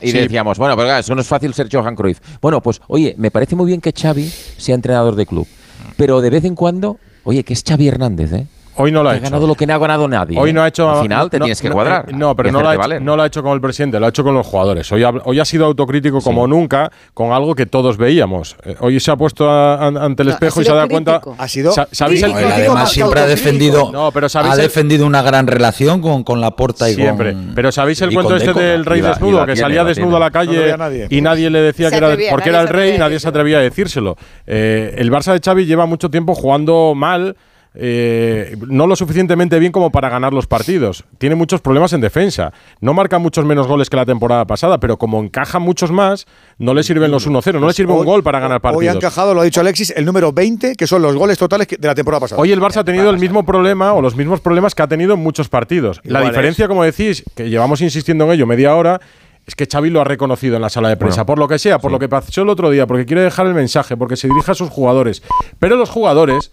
y 0.03 0.13
decíamos, 0.13 0.57
bueno, 0.57 0.77
pero 0.77 0.97
eso 0.97 1.15
no 1.17 1.21
es 1.21 1.27
fácil 1.27 1.53
ser 1.53 1.69
Johan 1.71 1.97
Cruyff. 1.97 2.21
Bueno, 2.41 2.61
pues 2.61 2.81
oye, 2.87 3.15
me 3.19 3.33
parece 3.33 3.57
muy 3.57 3.67
bien 3.67 3.81
que 3.81 3.93
Xavi 3.93 4.29
sea 4.29 4.77
entrenador 4.77 5.17
de 5.17 5.27
club, 5.27 5.49
pero 5.97 6.21
de 6.21 6.31
vez 6.31 6.45
en 6.45 6.55
cuando, 6.55 6.99
oye, 7.25 7.43
que 7.43 7.55
es 7.55 7.65
Xavi 7.67 7.89
Hernández, 7.89 8.33
¿eh? 8.33 8.47
Hoy 8.77 8.91
no 8.91 9.03
lo 9.03 9.11
ha 9.11 9.17
hecho. 9.17 9.27
Ha 9.27 9.31
ganado 9.31 9.47
lo 9.47 9.55
que 9.55 9.67
no 9.67 9.75
ha 9.75 9.79
ganado 9.79 10.09
nadie. 10.09 10.39
Hoy 10.39 10.51
¿eh? 10.51 10.53
no 10.53 10.63
ha 10.63 10.69
hecho. 10.69 10.91
Al 10.91 11.03
final 11.03 11.31
te 11.31 11.39
no, 11.39 11.45
tienes 11.45 11.61
que 11.61 11.71
cuadrar. 11.71 12.07
Eh, 12.09 12.13
no, 12.15 12.35
pero 12.35 12.51
no 12.51 12.61
lo, 12.61 12.69
ha 12.69 12.75
hecho, 12.75 13.01
no 13.01 13.17
lo, 13.17 13.23
ha 13.23 13.27
hecho, 13.27 13.43
con 13.43 13.53
el 13.53 13.61
presidente, 13.61 14.01
lo 14.01 14.07
ha 14.07 14.09
hecho 14.09 14.25
con 14.25 14.35
los 14.35 14.47
jugadores. 14.47 14.91
Hoy 14.93 15.05
ha, 15.05 15.45
sido 15.45 15.67
autocrítico 15.67 16.21
como 16.21 16.47
nunca 16.47 16.91
con 17.13 17.33
algo 17.33 17.55
que 17.55 17.67
todos 17.67 17.97
veíamos. 17.97 18.57
Eh, 18.65 18.77
hoy 18.81 18.99
se 18.99 19.11
ha 19.11 19.17
puesto 19.17 19.51
ante 19.51 20.23
el 20.23 20.31
espejo 20.31 20.61
y 20.61 20.65
se 20.65 20.73
ha 20.73 20.75
dado 20.75 20.89
cuenta. 20.89 21.21
Ha 21.39 21.49
sido. 21.49 21.73
¿sabéis 21.93 22.23
el 22.23 22.33
además 22.33 22.91
siempre 22.91 23.21
ha 23.21 23.27
defendido. 23.27 23.91
No, 23.93 24.11
pero 24.13 24.29
¿sabéis 24.29 24.55
ha 24.55 24.57
defendido 24.57 25.07
una 25.07 25.23
gran 25.23 25.47
relación 25.47 26.01
con, 26.01 26.25
con 26.25 26.41
la 26.41 26.53
porta 26.53 26.91
y 26.91 26.95
siempre. 26.95 27.37
Pero 27.55 27.71
¿sabéis 27.71 28.01
el 28.03 28.13
cuento 28.13 28.37
este 28.37 28.53
del 28.53 28.85
rey 28.85 29.01
desnudo 29.01 29.47
que 29.47 29.57
salía 29.57 29.85
desnudo 29.85 30.17
a 30.17 30.21
la 30.21 30.31
calle 30.31 30.75
y 31.11 31.21
nadie 31.21 31.51
le 31.51 31.61
decía 31.61 31.91
que 31.91 31.97
era 31.97 32.17
porque 32.31 32.49
era 32.49 32.61
el 32.61 32.69
rey, 32.69 32.95
y 32.95 32.99
nadie 32.99 33.21
se 33.21 33.29
atrevía 33.29 33.59
a 33.59 33.61
decírselo. 33.61 34.17
El 34.47 35.11
Barça 35.11 35.33
de 35.33 35.41
Xavi 35.41 35.67
lleva 35.67 35.87
mucho 35.87 36.11
tiempo 36.11 36.35
jugando 36.35 36.95
mal 36.95 37.37
eh, 37.77 38.57
no 38.69 38.87
lo 38.87 38.95
suficientemente 38.95 39.59
bien 39.59 39.73
como 39.73 39.91
para 39.91 40.09
ganar 40.09 40.33
los 40.33 40.47
partidos. 40.47 41.05
Tiene 41.19 41.35
muchos 41.35 41.61
problemas 41.61 41.93
en 41.93 42.01
defensa. 42.01 42.53
No 42.81 42.95
marca 42.95 43.19
muchos 43.19 43.45
menos 43.45 43.67
goles 43.67 43.91
que 43.91 43.97
la 43.97 44.07
temporada 44.07 44.47
pasada, 44.47 44.79
pero 44.79 44.97
como 44.97 45.21
encaja 45.21 45.59
muchos 45.59 45.91
más, 45.91 46.27
no 46.59 46.73
le 46.73 46.85
sirven 46.85 47.11
los 47.11 47.29
1-0, 47.29 47.59
no 47.59 47.67
le 47.67 47.73
sirve 47.73 47.93
un 47.93 48.05
gol 48.05 48.23
para 48.23 48.39
ganar 48.39 48.61
partidos. 48.61 48.81
Hoy 48.81 48.89
ha 48.89 48.93
encajado, 48.93 49.35
lo 49.35 49.41
ha 49.41 49.45
dicho 49.45 49.61
Alexis, 49.61 49.93
el 49.97 50.05
número 50.05 50.33
20, 50.33 50.77
que 50.77 50.87
son 50.87 51.03
los 51.03 51.17
goles 51.17 51.37
totales 51.37 51.67
de 51.69 51.89
la 51.89 51.95
temporada 51.95 52.21
pasada. 52.21 52.41
Hoy 52.41 52.53
el 52.53 52.61
Barça 52.61 52.79
ha 52.79 52.85
tenido 52.85 53.11
el 53.11 53.19
mismo 53.19 53.45
problema 53.45 53.93
o 53.93 54.01
los 54.01 54.15
mismos 54.15 54.41
problemas 54.41 54.75
que 54.75 54.83
ha 54.83 54.89
tenido 54.89 55.15
en 55.15 55.21
muchos 55.21 55.49
partidos. 55.49 56.01
La 56.05 56.21
diferencia, 56.21 56.69
como 56.69 56.85
decís, 56.85 57.25
que 57.35 57.51
llevamos 57.51 57.81
insistiendo 57.81 58.25
en 58.25 58.33
ello 58.33 58.47
media 58.47 58.75
hora, 58.77 59.01
es 59.47 59.55
que 59.55 59.67
Xavi 59.67 59.91
lo 59.91 60.01
ha 60.01 60.05
reconocido 60.05 60.57
en 60.57 60.63
la 60.63 60.71
sala 60.71 60.89
de 60.89 60.97
prensa, 60.97 61.27
por 61.27 61.39
lo 61.39 61.49
que 61.49 61.59
sea, 61.59 61.79
por 61.79 61.93
lo 61.93 61.99
que 61.99 62.09
pasó 62.09 62.43
el 62.43 62.49
otro 62.49 62.71
día, 62.71 62.87
porque 62.87 63.05
quiere 63.05 63.23
dejar 63.23 63.47
el 63.47 63.55
mensaje, 63.55 63.97
porque 63.97 64.17
se 64.17 64.29
dirige 64.29 64.53
a 64.53 64.55
sus 64.55 64.71
jugadores. 64.71 65.23
Pero 65.59 65.77
los 65.77 65.91
jugadores 65.91 66.51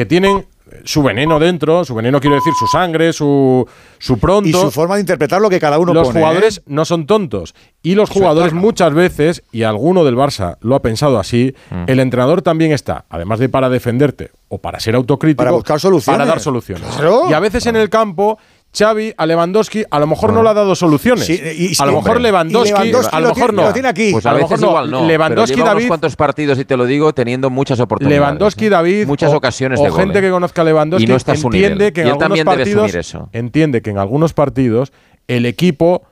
que 0.00 0.06
tienen 0.06 0.46
su 0.82 1.02
veneno 1.02 1.38
dentro, 1.38 1.84
su 1.84 1.94
veneno 1.94 2.20
quiero 2.20 2.36
decir 2.36 2.54
su 2.58 2.66
sangre, 2.66 3.12
su, 3.12 3.68
su 3.98 4.18
pronto. 4.18 4.48
Y 4.48 4.52
su 4.52 4.70
forma 4.70 4.94
de 4.94 5.02
interpretar 5.02 5.42
lo 5.42 5.50
que 5.50 5.60
cada 5.60 5.78
uno 5.78 5.92
los 5.92 6.08
pone. 6.08 6.20
Los 6.20 6.26
jugadores 6.26 6.58
¿eh? 6.58 6.62
no 6.68 6.86
son 6.86 7.04
tontos. 7.04 7.54
Y 7.82 7.96
los 7.96 8.08
jugadores 8.08 8.54
muchas 8.54 8.94
veces, 8.94 9.42
y 9.52 9.64
alguno 9.64 10.02
del 10.04 10.16
Barça 10.16 10.56
lo 10.62 10.74
ha 10.74 10.80
pensado 10.80 11.18
así, 11.18 11.54
mm. 11.70 11.84
el 11.86 12.00
entrenador 12.00 12.40
también 12.40 12.72
está, 12.72 13.04
además 13.10 13.40
de 13.40 13.50
para 13.50 13.68
defenderte 13.68 14.30
o 14.48 14.56
para 14.56 14.80
ser 14.80 14.94
autocrítico, 14.94 15.36
para 15.36 15.50
buscar 15.50 15.78
soluciones. 15.78 16.18
Para 16.18 16.30
dar 16.30 16.40
soluciones. 16.40 16.88
Y 17.28 17.34
a 17.34 17.40
veces 17.40 17.66
en 17.66 17.76
el 17.76 17.90
campo 17.90 18.38
Xavi 18.72 19.12
a 19.16 19.26
Lewandowski, 19.26 19.84
a 19.90 19.98
lo 19.98 20.06
mejor 20.06 20.32
no 20.32 20.42
le 20.42 20.48
ha 20.48 20.54
dado 20.54 20.74
soluciones. 20.74 21.26
Sí, 21.26 21.32
y, 21.34 21.72
a 21.80 21.86
lo 21.86 22.00
mejor. 22.00 22.20
Lewandowski, 22.20 22.70
Lewandowski, 22.70 23.16
a 23.16 23.20
lo 23.20 23.28
mejor 23.34 23.54
no. 23.54 23.62
Lo 23.62 23.72
tiene 23.72 23.88
aquí. 23.88 24.12
Pues 24.12 24.26
a, 24.26 24.30
a 24.30 24.34
veces 24.34 24.60
no. 24.60 24.68
igual 24.68 24.90
no. 24.90 25.06
Lewandowski 25.06 25.54
pero 25.54 25.56
lleva 25.56 25.68
David, 25.70 25.82
unos 25.82 25.88
cuantos 25.88 26.16
partidos 26.16 26.58
y 26.58 26.64
te 26.64 26.76
lo 26.76 26.86
digo 26.86 27.12
teniendo 27.12 27.50
muchas 27.50 27.80
oportunidades. 27.80 28.20
Lewandowski 28.20 28.66
¿eh? 28.66 28.70
David, 28.70 29.06
muchas 29.06 29.34
ocasiones 29.34 29.80
o, 29.80 29.82
de 29.82 29.90
o 29.90 29.92
gente 29.92 30.18
¿eh? 30.18 30.22
que 30.22 30.30
conozca 30.30 30.62
a 30.62 30.64
Lewandowski 30.64 31.04
y 31.04 31.06
no 31.08 31.16
está 31.16 31.34
entiende 31.34 31.92
que 31.92 32.02
en 32.02 32.06
y 32.06 32.10
él 32.10 32.16
algunos 32.20 32.44
partidos 32.44 32.94
eso. 32.94 33.28
entiende 33.32 33.82
que 33.82 33.90
en 33.90 33.98
algunos 33.98 34.32
partidos 34.34 34.92
el 35.26 35.46
equipo 35.46 36.02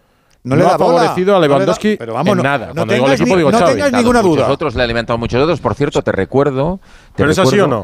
no, 0.48 0.56
le 0.56 0.64
ha 0.64 0.78
favorecido 0.78 1.36
a 1.36 1.40
Lewandowski 1.40 1.96
pero 1.96 2.14
vamos, 2.14 2.36
en 2.36 2.42
nada. 2.42 2.66
No, 2.68 2.74
Cuando 2.74 2.94
digo 2.94 3.06
el 3.06 3.12
equipo, 3.12 3.36
digo 3.36 3.50
No 3.50 3.64
tengas 3.64 3.92
ninguna 3.92 4.22
duda. 4.22 4.42
Muchos 4.42 4.50
otros 4.50 4.74
le 4.74 4.82
ha 4.82 4.84
alimentado 4.84 5.18
muchos 5.18 5.42
otros. 5.42 5.60
Por 5.60 5.74
cierto, 5.74 6.02
te 6.02 6.12
recuerdo, 6.12 6.80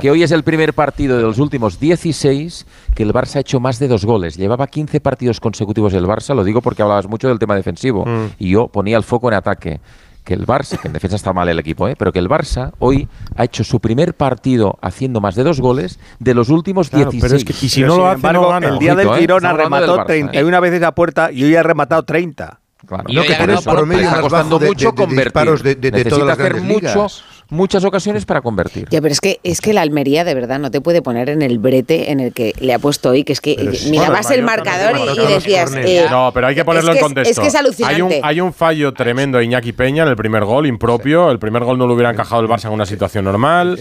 que 0.00 0.10
hoy 0.10 0.22
es 0.22 0.30
el 0.30 0.42
primer 0.42 0.74
partido 0.74 1.16
de 1.16 1.22
los 1.22 1.38
últimos 1.38 1.78
16 1.78 2.66
que 2.94 3.02
el 3.02 3.12
Barça 3.12 3.36
ha 3.36 3.40
hecho 3.40 3.60
más 3.60 3.78
de 3.78 3.88
dos 3.88 4.04
goles. 4.04 4.36
Llevaba 4.36 4.66
15 4.66 5.00
partidos 5.00 5.40
consecutivos 5.40 5.92
el 5.94 6.06
Barça, 6.06 6.34
lo 6.34 6.44
digo 6.44 6.60
porque 6.60 6.82
hablabas 6.82 7.08
mucho 7.08 7.28
del 7.28 7.38
tema 7.38 7.54
defensivo. 7.54 8.04
Y 8.38 8.50
yo 8.50 8.68
ponía 8.68 8.96
el 8.96 9.02
foco 9.02 9.28
en 9.28 9.34
ataque 9.34 9.80
que 10.25 10.35
el 10.35 10.47
Barça, 10.47 10.79
que 10.79 10.89
en 10.89 10.95
defensa 10.95 11.16
está 11.16 11.33
mal 11.33 11.49
el 11.49 11.59
equipo, 11.59 11.87
¿eh? 11.87 11.95
pero 11.97 12.11
que 12.11 12.18
el 12.18 12.29
Barça 12.29 12.72
hoy 12.79 13.09
ha 13.37 13.45
hecho 13.45 13.62
su 13.62 13.79
primer 13.81 14.14
partido 14.14 14.79
haciendo 14.81 15.20
más 15.20 15.35
de 15.35 15.45
dos 15.45 15.61
goles 15.61 16.01
de 16.18 16.35
los 16.35 16.49
últimos 16.49 16.89
claro, 16.89 17.11
16. 17.11 17.22
Pero 17.22 17.37
es 17.37 17.45
que, 17.45 17.66
y 17.66 17.68
si 17.68 17.81
pero 17.83 17.93
no 17.93 17.99
lo 17.99 18.07
hace, 18.07 18.16
embargo, 18.16 18.43
no 18.43 18.49
gana. 18.49 18.68
El 18.68 18.79
día 18.79 18.95
Ojito, 18.95 19.11
¿eh? 19.11 19.11
del 19.11 19.20
Girona 19.20 19.51
¿eh? 19.51 19.57
remató 19.57 19.97
Barça, 19.99 20.07
31 20.07 20.57
¿eh? 20.57 20.61
veces 20.61 20.83
a 20.83 20.93
puerta 20.93 21.31
y 21.31 21.45
hoy 21.45 21.55
ha 21.57 21.62
rematado 21.62 22.03
30. 22.05 22.61
Claro, 22.87 23.05
no, 23.09 23.22
que 23.22 23.35
por 23.35 23.64
por 23.64 23.87
medio 23.87 24.03
está 24.03 24.20
costando 24.20 24.59
de, 24.59 24.66
mucho 24.66 24.87
de, 24.87 24.93
de, 24.93 24.97
convertir. 24.97 25.25
Disparos 25.25 25.62
de, 25.62 26.05
todas 26.05 26.27
las 26.27 26.39
hacer 26.39 26.61
mucho 26.61 26.81
ligas 26.81 27.25
muchas 27.51 27.84
ocasiones 27.84 28.24
para 28.24 28.40
convertir. 28.40 28.88
Ya, 28.90 29.01
pero 29.01 29.12
es 29.12 29.20
que, 29.20 29.40
es 29.42 29.61
que 29.61 29.72
la 29.72 29.82
Almería 29.82 30.24
de 30.24 30.34
verdad 30.34 30.59
no 30.59 30.70
te 30.70 30.80
puede 30.80 31.03
poner 31.03 31.28
en 31.28 31.42
el 31.42 31.59
brete 31.59 32.11
en 32.11 32.20
el 32.20 32.32
que 32.32 32.53
le 32.61 32.74
ha 32.74 32.78
puesto 32.78 33.11
hoy, 33.11 33.24
que 33.24 33.32
es 33.32 33.40
que 33.40 33.57
mirabas 33.90 34.30
el, 34.30 34.42
marcador 34.42 34.99
y, 34.99 35.32
decías... 35.32 35.72
Eh, 35.74 36.07
no, 36.11 36.30
pero 36.32 36.47
hay 36.47 36.55
que 36.55 36.64
ponerlo 36.64 36.92
en 36.92 36.99
contexto. 36.99 37.30
Es, 37.30 37.38
que 37.38 37.49
es 37.49 37.55
alucinante. 37.55 37.95
Hay 37.95 38.03
un, 38.03 38.12
hay 38.22 38.40
un, 38.40 38.53
fallo 38.53 38.92
tremendo 38.92 39.38
de 39.38 39.45
Iñaki 39.45 39.72
Peña 39.72 40.05
en 40.05 40.09
el 40.09 40.16
primer 40.16 40.45
gol, 40.45 40.66
impropio. 40.66 41.30
El 41.30 41.38
primer 41.38 41.64
gol 41.64 41.78
no 41.78 41.86
lo 41.86 41.95
hubiera 41.95 42.11
encajado 42.11 42.42
el 42.42 42.49
Barça 42.49 42.66
en 42.66 42.72
una 42.72 42.86
situación 42.86 43.24
normal. 43.24 43.78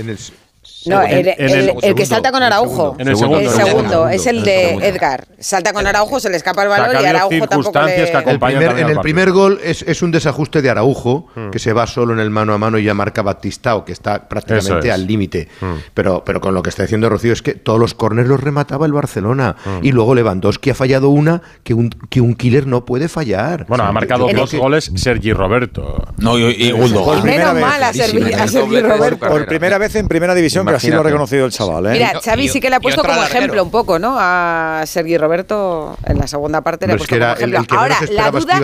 No, 0.86 1.02
el, 1.02 1.28
el, 1.28 1.36
el, 1.38 1.74
el, 1.82 1.96
que 1.96 2.06
salta 2.06 2.32
con 2.32 2.44
Araujo. 2.44 2.96
En 3.00 3.08
el 3.08 3.18
segundo. 3.18 3.50
segundo 3.50 4.10
es 4.10 4.26
el 4.28 4.44
de 4.44 4.74
Edgar. 4.88 5.26
Salta 5.40 5.74
con 5.74 5.86
Araujo, 5.86 6.20
se 6.20 6.30
le 6.30 6.38
escapa 6.38 6.64
el 6.64 6.70
balón 6.70 6.96
y 7.02 7.06
Araujo 7.06 7.48
tampoco 7.48 7.82
le... 7.82 7.96
que 7.96 8.30
el 8.30 8.40
primer, 8.40 8.80
En 8.80 8.90
el 8.90 9.00
primer 9.00 9.32
gol 9.32 9.60
es, 9.64 9.82
es 9.84 10.02
un 10.02 10.12
desajuste 10.12 10.62
de 10.62 10.70
Araujo, 10.70 11.28
hmm. 11.36 11.50
que 11.52 11.60
se 11.60 11.74
va 11.74 11.88
solo 11.88 12.14
en 12.14 12.20
el 12.20 12.30
mano 12.30 12.54
a 12.54 12.58
mano 12.58 12.78
y 12.78 12.84
ya 12.84 12.94
marca 12.94 13.22
Batistao, 13.22 13.86
que 13.86 13.92
está 13.92 14.28
prácticamente 14.28 14.88
es. 14.88 14.94
al 14.94 15.08
límite. 15.08 15.48
Hmm. 15.62 15.76
Pero, 15.94 16.24
pero 16.26 16.42
con 16.42 16.54
lo 16.54 16.64
que 16.64 16.70
está 16.70 16.84
diciendo 16.84 17.10
Rocío 17.10 17.34
es 17.34 17.42
que 17.42 17.54
todos 17.54 17.80
los 17.80 17.94
córneres 17.94 18.30
los 18.30 18.40
remataba 18.40 18.86
el 18.86 18.94
Barcelona. 18.94 19.56
Hmm. 19.64 19.80
Y 19.82 19.92
luego 19.92 20.16
Lewandowski 20.16 20.72
ha 20.72 20.76
fallado 20.76 21.10
una 21.10 21.42
que 21.64 21.74
un, 21.74 21.90
que 22.10 22.22
un 22.22 22.36
killer 22.36 22.68
no 22.68 22.86
puede 22.86 23.08
fallar. 23.08 23.66
Bueno, 23.68 23.84
o 23.84 23.86
sea, 23.86 23.90
ha 23.90 23.94
marcado 23.94 24.28
dos 24.34 24.52
que... 24.52 24.58
goles 24.58 24.92
Sergi 24.96 25.34
Roberto. 25.34 26.08
No, 26.18 26.38
y, 26.38 26.70
y 26.70 26.74
Menos 26.74 27.56
mal 27.56 27.84
a 27.84 27.94
Sergi 27.94 28.82
Roberto. 28.82 29.28
Por 29.28 29.46
primera 29.46 29.78
vez 29.78 29.96
en 29.96 30.08
primera 30.08 30.36
división 30.36 30.66
Así 30.76 30.90
lo 30.92 31.00
ha 31.00 31.04
reconocido 31.04 31.46
el 31.46 31.52
chaval. 31.52 31.88
¿eh? 31.88 31.92
Mira, 31.92 32.20
Xavi 32.24 32.48
sí 32.50 32.60
que 32.60 32.70
le 32.70 32.76
ha 32.78 32.80
puesto 32.80 33.02
como 33.04 33.24
ejemplo 33.24 33.64
un 33.64 33.72
poco, 33.72 34.00
¿no? 34.00 34.16
A 34.20 34.84
Sergi 34.86 35.18
Roberto 35.18 35.98
en 36.06 36.18
la 36.20 36.28
segunda 36.28 36.62
parte 36.62 36.88
le 36.88 36.94
ha 36.94 36.98
puesto 36.98 37.16
como 37.16 37.32
ejemplo. 37.32 37.60
Ahora, 37.78 37.98
la 38.12 38.32
duda. 38.32 38.60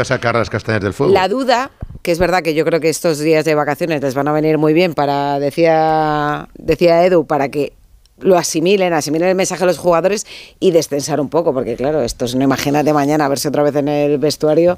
La 1.12 1.28
duda, 1.28 1.72
que 2.02 2.12
es 2.12 2.20
verdad 2.20 2.42
que 2.42 2.54
yo 2.54 2.66
creo 2.66 2.80
que 2.80 2.90
estos 2.90 3.20
días 3.20 3.46
de 3.46 3.56
vacaciones 3.56 4.02
les 4.02 4.14
van 4.14 4.28
a 4.28 4.32
venir 4.32 4.58
muy 4.58 4.74
bien 4.74 4.94
para, 4.94 5.40
decía, 5.40 6.48
decía 6.56 7.06
Edu, 7.06 7.26
para 7.26 7.50
que 7.50 7.74
lo 8.22 8.38
asimilen, 8.38 8.94
asimilen 8.94 9.30
el 9.30 9.36
mensaje 9.36 9.64
a 9.64 9.68
los 9.68 9.78
jugadores 9.78 10.26
y 10.60 10.72
descensar 10.72 11.20
un 11.20 11.30
poco, 11.30 11.54
porque 11.54 11.76
claro, 11.76 12.02
esto 12.02 12.26
es, 12.26 12.36
no 12.36 12.44
imagínate 12.44 12.94
mañana 12.94 13.28
verse 13.28 13.48
otra 13.48 13.64
vez 13.64 13.76
en 13.76 13.88
el 13.88 14.18
vestuario, 14.18 14.78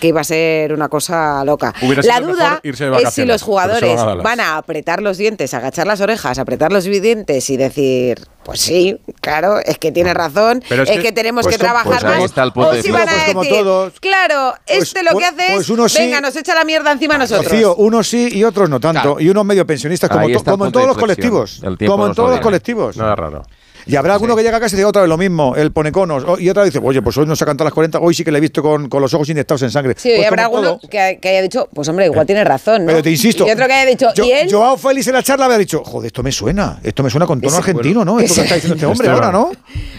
que 0.00 0.08
iba 0.08 0.20
a 0.20 0.24
ser 0.24 0.72
una 0.72 0.88
cosa 0.88 1.44
loca. 1.44 1.74
La 2.04 2.20
duda 2.20 2.60
es 2.62 3.14
si 3.14 3.24
los 3.24 3.42
jugadores 3.42 4.00
van 4.22 4.40
a, 4.40 4.56
apretar 4.56 5.02
los 5.02 5.18
dientes, 5.18 5.54
agachar 5.54 5.86
las 5.86 6.00
orejas, 6.00 6.38
apretar 6.38 6.72
los 6.72 6.84
dientes 6.84 7.48
y 7.50 7.56
decir, 7.56 8.20
pues 8.44 8.60
sí, 8.60 8.98
claro, 9.20 9.58
es 9.58 9.78
que 9.78 9.92
tiene 9.92 10.14
razón, 10.14 10.62
es, 10.68 11.00
que, 11.00 11.12
tenemos 11.12 11.44
pues 11.44 11.56
que 11.56 11.58
pues 11.58 11.70
trabajar 11.70 12.04
más. 12.04 12.24
Está 12.24 12.42
el 12.42 12.50
van 12.50 12.66
a 12.66 12.70
pues 12.70 12.82
decir, 12.84 14.00
claro, 14.00 14.54
este 14.66 15.02
lo 15.02 15.16
que 15.16 15.24
hace 15.24 15.56
es, 15.56 15.68
uno 15.68 15.86
venga, 15.94 16.20
nos 16.20 16.34
echa 16.36 16.54
la 16.54 16.64
mierda 16.64 16.90
encima 16.92 17.16
a 17.16 17.18
nosotros. 17.18 17.52
Tío, 17.52 17.76
unos 17.76 18.08
sí 18.08 18.28
y 18.32 18.44
otros 18.44 18.68
no 18.68 18.80
tanto, 18.80 19.20
y 19.20 19.28
unos 19.28 19.44
medio 19.44 19.66
pensionistas, 19.66 20.10
como, 20.10 20.26
como 20.42 20.66
en 20.66 20.72
todos 20.72 20.86
los 20.86 20.98
colectivos. 20.98 21.60
Como 21.86 22.06
en 22.06 22.14
todos 22.14 22.30
los 22.30 22.40
colectivos 22.40 22.79
nuevos. 22.80 22.96
Nada 22.96 23.16
raro. 23.16 23.42
Y 23.86 23.96
habrá 23.96 24.14
alguno 24.14 24.36
que 24.36 24.42
llega 24.42 24.58
a 24.58 24.60
casa 24.60 24.76
y 24.76 24.78
diga 24.78 24.88
otra 24.88 25.02
vez 25.02 25.08
lo 25.08 25.16
mismo, 25.16 25.56
el 25.56 25.72
pone 25.72 25.90
conos, 25.90 26.24
Y 26.38 26.48
otra 26.48 26.62
vez 26.62 26.72
dice, 26.72 26.84
oye, 26.84 27.02
pues 27.02 27.16
hoy 27.16 27.26
no 27.26 27.34
se 27.34 27.44
ha 27.44 27.46
cantado 27.46 27.64
las 27.64 27.74
40, 27.74 27.98
hoy 28.00 28.14
sí 28.14 28.24
que 28.24 28.30
le 28.30 28.38
he 28.38 28.40
visto 28.40 28.62
con, 28.62 28.88
con 28.88 29.00
los 29.00 29.12
ojos 29.14 29.28
inyectados 29.30 29.62
en 29.62 29.70
sangre. 29.70 29.94
Sí, 29.96 30.10
y 30.10 30.24
habrá 30.24 30.44
alguno 30.44 30.78
que, 30.88 31.18
haya 31.22 31.42
dicho, 31.42 31.68
pues 31.72 31.88
hombre, 31.88 32.06
igual 32.06 32.22
eh. 32.22 32.26
tiene 32.26 32.44
razón. 32.44 32.82
¿no? 32.82 32.86
Pero 32.86 33.02
te 33.02 33.10
insisto. 33.10 33.46
Y 33.46 33.50
otro 33.50 33.66
que 33.66 33.72
haya 33.72 33.90
dicho, 33.90 34.08
yo, 34.14 34.24
¿y 34.24 34.32
él? 34.32 34.48
Joao 34.50 34.76
Félix 34.76 35.06
en 35.08 35.14
la 35.14 35.22
charla 35.22 35.46
había 35.46 35.58
dicho, 35.58 35.82
joder, 35.84 36.08
esto 36.08 36.22
me 36.22 36.32
suena, 36.32 36.78
esto 36.82 37.02
me 37.02 37.10
suena 37.10 37.26
con 37.26 37.40
tono 37.40 37.56
argentino, 37.56 38.04
¿no? 38.04 38.20
Esto 38.20 38.34
que 38.34 38.40
está 38.42 38.54
diciendo 38.56 38.74
este 38.74 38.86
hombre 38.86 39.08
ahora, 39.08 39.32
¿no? 39.32 39.50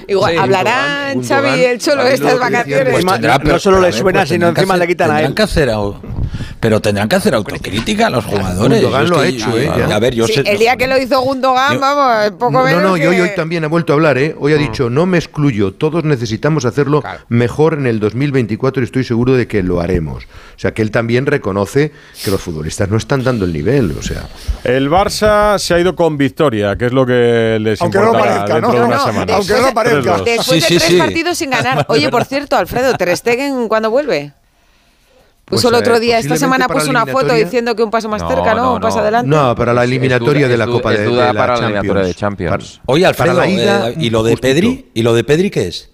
Igual, 0.08 0.34
sí, 0.34 0.38
hablarán 0.38 1.24
Xavi 1.24 1.60
y 1.60 1.66
el 1.66 1.80
Cholo 1.80 2.04
de 2.04 2.14
estas 2.14 2.40
vacaciones. 2.40 2.94
Pues 2.94 3.06
tendrá, 3.06 3.40
pero, 3.40 3.54
no 3.54 3.60
solo 3.60 3.78
le 3.78 3.88
pues, 3.88 3.96
suena, 3.96 4.26
sino 4.26 4.50
encima 4.50 4.78
le 4.78 4.88
quitan 4.88 5.12
a 5.12 5.22
él. 5.22 5.34
Que 5.34 5.44
hacer, 5.44 5.70
pero 6.62 6.80
tendrán 6.80 7.10
que 7.10 7.16
hacer 7.16 7.34
autocrítica 7.34 8.08
a 8.08 8.10
los 8.12 8.24
jugadores. 8.24 8.82
Gundogan 8.82 9.10
lo 9.10 9.20
ha 9.20 9.28
hecho, 9.28 9.58
¿eh? 9.58 9.68
A 9.68 10.00
ver, 10.00 10.14
yo 10.14 10.28
sé, 10.28 10.44
el 10.46 10.60
día 10.60 10.78
que 10.78 10.88
lo 10.88 10.96
hizo 10.98 11.20
Gundogan, 11.22 11.80
vamos, 11.80 12.32
poco 12.38 12.64
menos 12.64 12.84
No, 12.84 12.90
no, 12.90 12.98
y 12.98 13.06
hoy, 13.08 13.20
hoy 13.20 13.32
también 13.36 13.64
ha 13.64 13.68
vuelto 13.68 13.94
a 13.94 13.96
hablar, 13.96 14.20
¿eh? 14.20 14.36
Hoy 14.40 14.54
ha 14.54 14.58
mm. 14.58 14.60
dicho, 14.60 14.90
no 14.90 15.08
me 15.08 15.18
excluyo, 15.18 15.74
todos 15.74 16.04
necesitamos 16.04 16.66
hacerlo 16.66 17.04
mejor 17.30 17.74
en 17.74 17.88
el 17.88 18.00
2024 18.00 18.84
y 18.84 18.86
estoy 18.86 19.04
seguro 19.04 19.34
de 19.34 19.48
que 19.48 19.64
lo 19.64 19.82
haremos. 19.82 20.26
O 20.26 20.60
sea, 20.62 20.72
que 20.76 20.84
él 20.84 20.92
también 20.92 21.26
reconoce 21.26 21.92
que 22.24 22.30
los 22.30 22.40
futbolistas 22.40 22.88
no 22.90 22.98
están 22.98 23.24
dando 23.24 23.46
el 23.46 23.54
nivel, 23.54 23.96
o 23.98 24.04
sea. 24.04 24.30
El 24.64 24.92
Barça 24.92 25.58
se 25.58 25.74
ha 25.74 25.80
ido 25.80 25.96
con 25.96 26.16
victoria, 26.16 26.76
que 26.76 26.86
es 26.86 26.94
lo 26.94 27.08
que 27.08 27.58
les 27.60 27.82
Aunque 27.82 27.98
no 27.98 28.12
parezca, 28.12 28.54
dentro 28.54 28.72
¿no? 28.72 28.80
de 28.80 28.86
una 28.86 28.98
no, 28.98 29.06
semana. 29.06 29.34
Aunque 29.34 29.54
no 29.54 29.74
parezca. 29.74 29.82
Pues, 29.82 29.91
3-2. 30.00 30.24
Después 30.24 30.70
de 30.70 30.80
tres 30.80 30.94
partidos 30.96 31.38
sin 31.38 31.50
ganar. 31.50 31.86
Oye, 31.90 32.10
por 32.10 32.26
cierto, 32.26 32.56
Alfredo, 32.58 32.94
Ter 32.96 33.16
Stegen, 33.18 33.68
¿cuándo 33.68 33.90
vuelve? 33.92 34.34
Puso 35.46 35.64
Pues, 35.70 35.74
el 35.74 35.80
otro 35.82 35.96
eh, 35.98 36.00
día, 36.00 36.18
esta 36.20 36.38
semana 36.38 36.68
puso 36.70 36.90
una 36.90 37.06
foto 37.06 37.34
diciendo 37.34 37.76
que 37.76 37.84
un 37.84 37.92
paso 37.92 38.08
más 38.08 38.22
No, 38.22 38.30
cerca, 38.30 38.54
¿no? 38.56 38.64
no, 38.64 38.74
Un 38.76 38.80
paso 38.82 38.98
no. 38.98 39.02
adelante. 39.04 39.30
No, 39.30 39.54
para 39.56 39.74
la 39.74 39.82
Es- 39.84 39.90
es 39.90 39.92
eliminatoria 39.92 40.42
duda- 40.48 40.52
de 40.52 40.58
la 40.58 40.68
Copa 40.68 40.94
es 40.94 41.00
de, 41.00 41.06
duda 41.06 41.28
de 41.28 41.34
la 41.34 41.40
para 41.40 41.54
la 41.54 41.60
Champions. 41.60 41.76
eliminatoria 41.76 42.08
de 42.08 42.14
Champions. 42.16 42.82
Oye, 42.86 43.06
Alfredo, 43.06 43.36
Para 43.36 43.48
la 43.48 43.52
ida, 43.54 43.90
eh, 43.90 43.96
¿y 44.00 44.10
lo 44.10 44.24
de 44.24 44.32
justito. 44.32 44.48
Pedri? 44.48 44.86
¿Y 44.94 45.02
lo 45.04 45.14
de 45.14 45.24
Pedri 45.26 45.50
qué 45.52 45.68
es? 45.68 45.91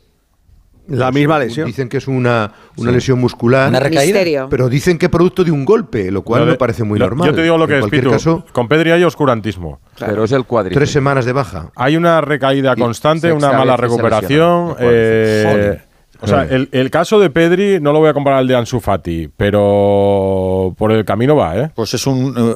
La 0.87 1.11
misma 1.11 1.37
lesión. 1.39 1.67
Dicen 1.67 1.89
que 1.89 1.97
es 1.97 2.07
una, 2.07 2.51
una 2.77 2.91
lesión 2.91 3.19
muscular. 3.19 3.69
¿Una 3.69 3.79
recaída? 3.79 4.03
Misterio. 4.05 4.47
Pero 4.49 4.69
dicen 4.69 4.97
que 4.97 5.09
producto 5.09 5.43
de 5.43 5.51
un 5.51 5.65
golpe, 5.65 6.09
lo 6.11 6.21
cual 6.21 6.45
de- 6.45 6.51
me 6.51 6.57
parece 6.57 6.83
muy 6.83 6.97
lo- 6.99 7.05
normal. 7.07 7.27
Yo 7.29 7.35
te 7.35 7.43
digo 7.43 7.57
lo 7.57 7.67
que 7.67 7.73
en 7.73 7.79
es, 7.79 7.81
cualquier 7.83 8.03
Pitu. 8.03 8.11
caso, 8.13 8.45
Con 8.53 8.67
Pedri 8.67 8.91
hay 8.91 9.03
oscurantismo. 9.03 9.79
Pero 9.99 10.23
es 10.23 10.31
el 10.31 10.45
cuádriceps. 10.45 10.77
tres 10.79 10.91
semanas 10.91 11.25
de 11.25 11.33
baja. 11.33 11.71
Hay 11.75 11.97
una 11.97 12.21
recaída 12.21 12.75
constante, 12.75 13.31
una 13.33 13.51
mala 13.51 13.75
recuperación. 13.77 14.75
eh, 14.79 15.79
o 16.19 16.27
sea, 16.27 16.43
el, 16.49 16.69
el 16.71 16.89
caso 16.89 17.19
de 17.19 17.29
Pedri 17.29 17.79
no 17.79 17.93
lo 17.93 17.99
voy 17.99 18.09
a 18.09 18.13
comparar 18.13 18.39
al 18.39 18.47
de 18.47 18.55
Ansu 18.55 18.79
Fati, 18.79 19.29
pero 19.35 20.73
por 20.77 20.91
el 20.91 21.05
camino 21.05 21.35
va, 21.35 21.57
¿eh? 21.57 21.71
Pues 21.75 21.93
es 21.93 22.07
un. 22.07 22.33
eh, 22.35 22.55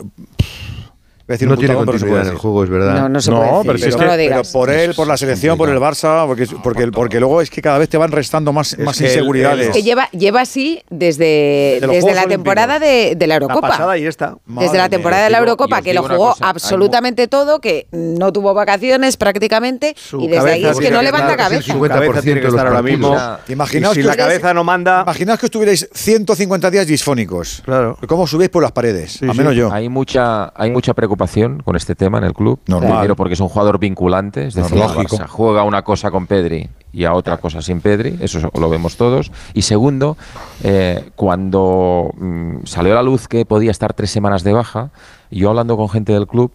decir 1.32 1.48
No 1.48 1.54
un 1.56 1.60
tiene 1.60 1.74
pero 1.76 1.86
continuidad 1.86 2.10
puede 2.18 2.22
en 2.28 2.34
el 2.34 2.38
juego, 2.38 2.64
es 2.64 2.70
verdad. 2.70 2.94
No, 3.02 3.10
no 3.10 3.22
se 3.22 3.32
No, 3.32 3.38
puede 3.38 3.52
decir. 3.52 3.66
pero 3.68 3.78
si 3.80 3.84
es 3.86 3.92
no 3.96 4.00
que- 4.00 4.06
lo 4.06 4.12
Pero 4.12 4.22
digas. 4.22 4.52
por 4.52 4.70
él, 4.70 4.94
por 4.96 5.08
la 5.08 5.18
selección, 5.18 5.58
por 5.58 5.70
el 5.70 5.78
Barça, 5.80 6.26
porque, 6.28 6.48
porque, 6.64 6.88
porque 6.92 7.20
luego 7.20 7.42
es 7.42 7.50
que 7.50 7.62
cada 7.62 7.78
vez 7.78 7.90
te 7.90 7.98
van 7.98 8.12
restando 8.12 8.54
más, 8.54 8.78
más 8.80 8.98
que 8.98 9.06
inseguridades. 9.06 9.68
Es 9.68 9.74
que 9.74 9.84
lleva, 9.84 10.10
lleva 10.12 10.42
así 10.42 10.82
desde, 10.90 11.80
desde 11.82 11.88
Juegos 12.02 12.16
la 12.16 12.26
temporada 12.28 12.80
de, 12.80 13.16
de 13.16 13.28
la 13.28 13.36
La 13.40 13.46
Eurocopa. 13.46 13.70
pasada 13.70 13.98
y 13.98 14.06
esta. 14.06 14.36
Desde 14.46 14.78
la 14.78 14.90
temporada 14.90 15.24
de 15.24 15.30
la 15.30 15.40
Eurocopa, 15.40 15.82
que 15.82 15.94
lo 15.94 16.04
jugó 16.04 16.30
cosa, 16.30 16.50
absolutamente 16.50 17.28
todo, 17.28 17.60
que 17.60 17.88
no 17.92 18.32
tuvo 18.34 18.54
vacaciones 18.54 19.18
prácticamente, 19.18 19.96
Su 19.98 20.22
y 20.22 20.28
desde 20.28 20.52
ahí 20.52 20.66
es 20.66 20.78
que 20.80 20.92
no 20.92 21.02
levanta 21.02 21.36
cabeza. 21.38 21.74
el 21.74 21.80
50% 21.80 21.88
Cabeza 21.92 22.22
tiene 22.22 22.40
que 22.42 22.48
de 22.48 22.52
los 22.52 22.54
estar 22.56 22.68
ahora 22.68 22.82
mismo. 22.82 23.16
Imaginaos 23.48 23.94
si 23.96 24.02
que 24.02 24.08
la 24.08 24.16
cabeza 24.16 24.54
no 24.54 24.64
manda. 24.64 25.02
Imaginaos 25.04 25.40
que 25.40 25.46
estuvierais 25.48 25.88
150 25.94 26.70
días 26.72 26.88
disfónicos. 26.88 27.62
Claro. 27.66 27.98
¿Cómo 28.08 28.28
subís 28.28 28.50
por 28.50 28.64
las 28.64 28.72
paredes? 28.72 29.22
Al 29.22 29.36
menos 29.36 29.56
yo. 29.56 29.72
Hay 29.72 29.90
mucha, 29.90 30.52
hay 30.56 30.72
mucha 30.72 30.94
preocupación 30.94 31.21
con 31.64 31.76
este 31.76 31.96
tema 31.96 32.18
en 32.18 32.26
el 32.26 32.34
club. 32.34 32.60
Normal. 32.68 32.92
Primero 32.92 33.16
porque 33.16 33.34
es 33.34 33.40
un 33.40 33.50
jugador 33.50 33.80
vinculante, 33.80 34.48
es 34.48 34.54
decir, 34.54 34.78
Barça 34.78 35.28
juega 35.28 35.64
una 35.64 35.84
cosa 35.84 36.12
con 36.12 36.28
Pedri 36.28 36.70
y 36.92 37.06
a 37.06 37.14
otra 37.14 37.38
cosa 37.38 37.62
sin 37.62 37.82
Pedri, 37.82 38.18
eso 38.22 38.52
lo 38.58 38.70
vemos 38.70 38.98
todos. 38.98 39.32
Y 39.54 39.62
segundo, 39.62 40.18
eh, 40.64 41.12
cuando 41.16 42.12
mm, 42.18 42.66
salió 42.66 42.94
a 42.94 42.96
la 42.96 43.04
luz 43.04 43.28
que 43.28 43.46
podía 43.46 43.72
estar 43.72 43.94
tres 43.94 44.12
semanas 44.12 44.44
de 44.44 44.54
baja, 44.54 44.90
yo 45.30 45.50
hablando 45.50 45.78
con 45.78 45.90
gente 45.90 46.14
del 46.14 46.28
club, 46.28 46.52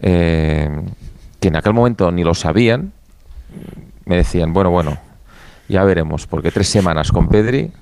eh, 0.00 0.68
que 1.40 1.48
en 1.48 1.56
aquel 1.56 1.74
momento 1.74 2.10
ni 2.12 2.24
lo 2.24 2.34
sabían, 2.34 2.92
me 4.04 4.16
decían, 4.16 4.52
bueno, 4.52 4.70
bueno, 4.70 4.98
ya 5.68 5.84
veremos, 5.84 6.26
porque 6.26 6.50
tres 6.50 6.68
semanas 6.68 7.10
con 7.12 7.28
Pedri 7.28 7.72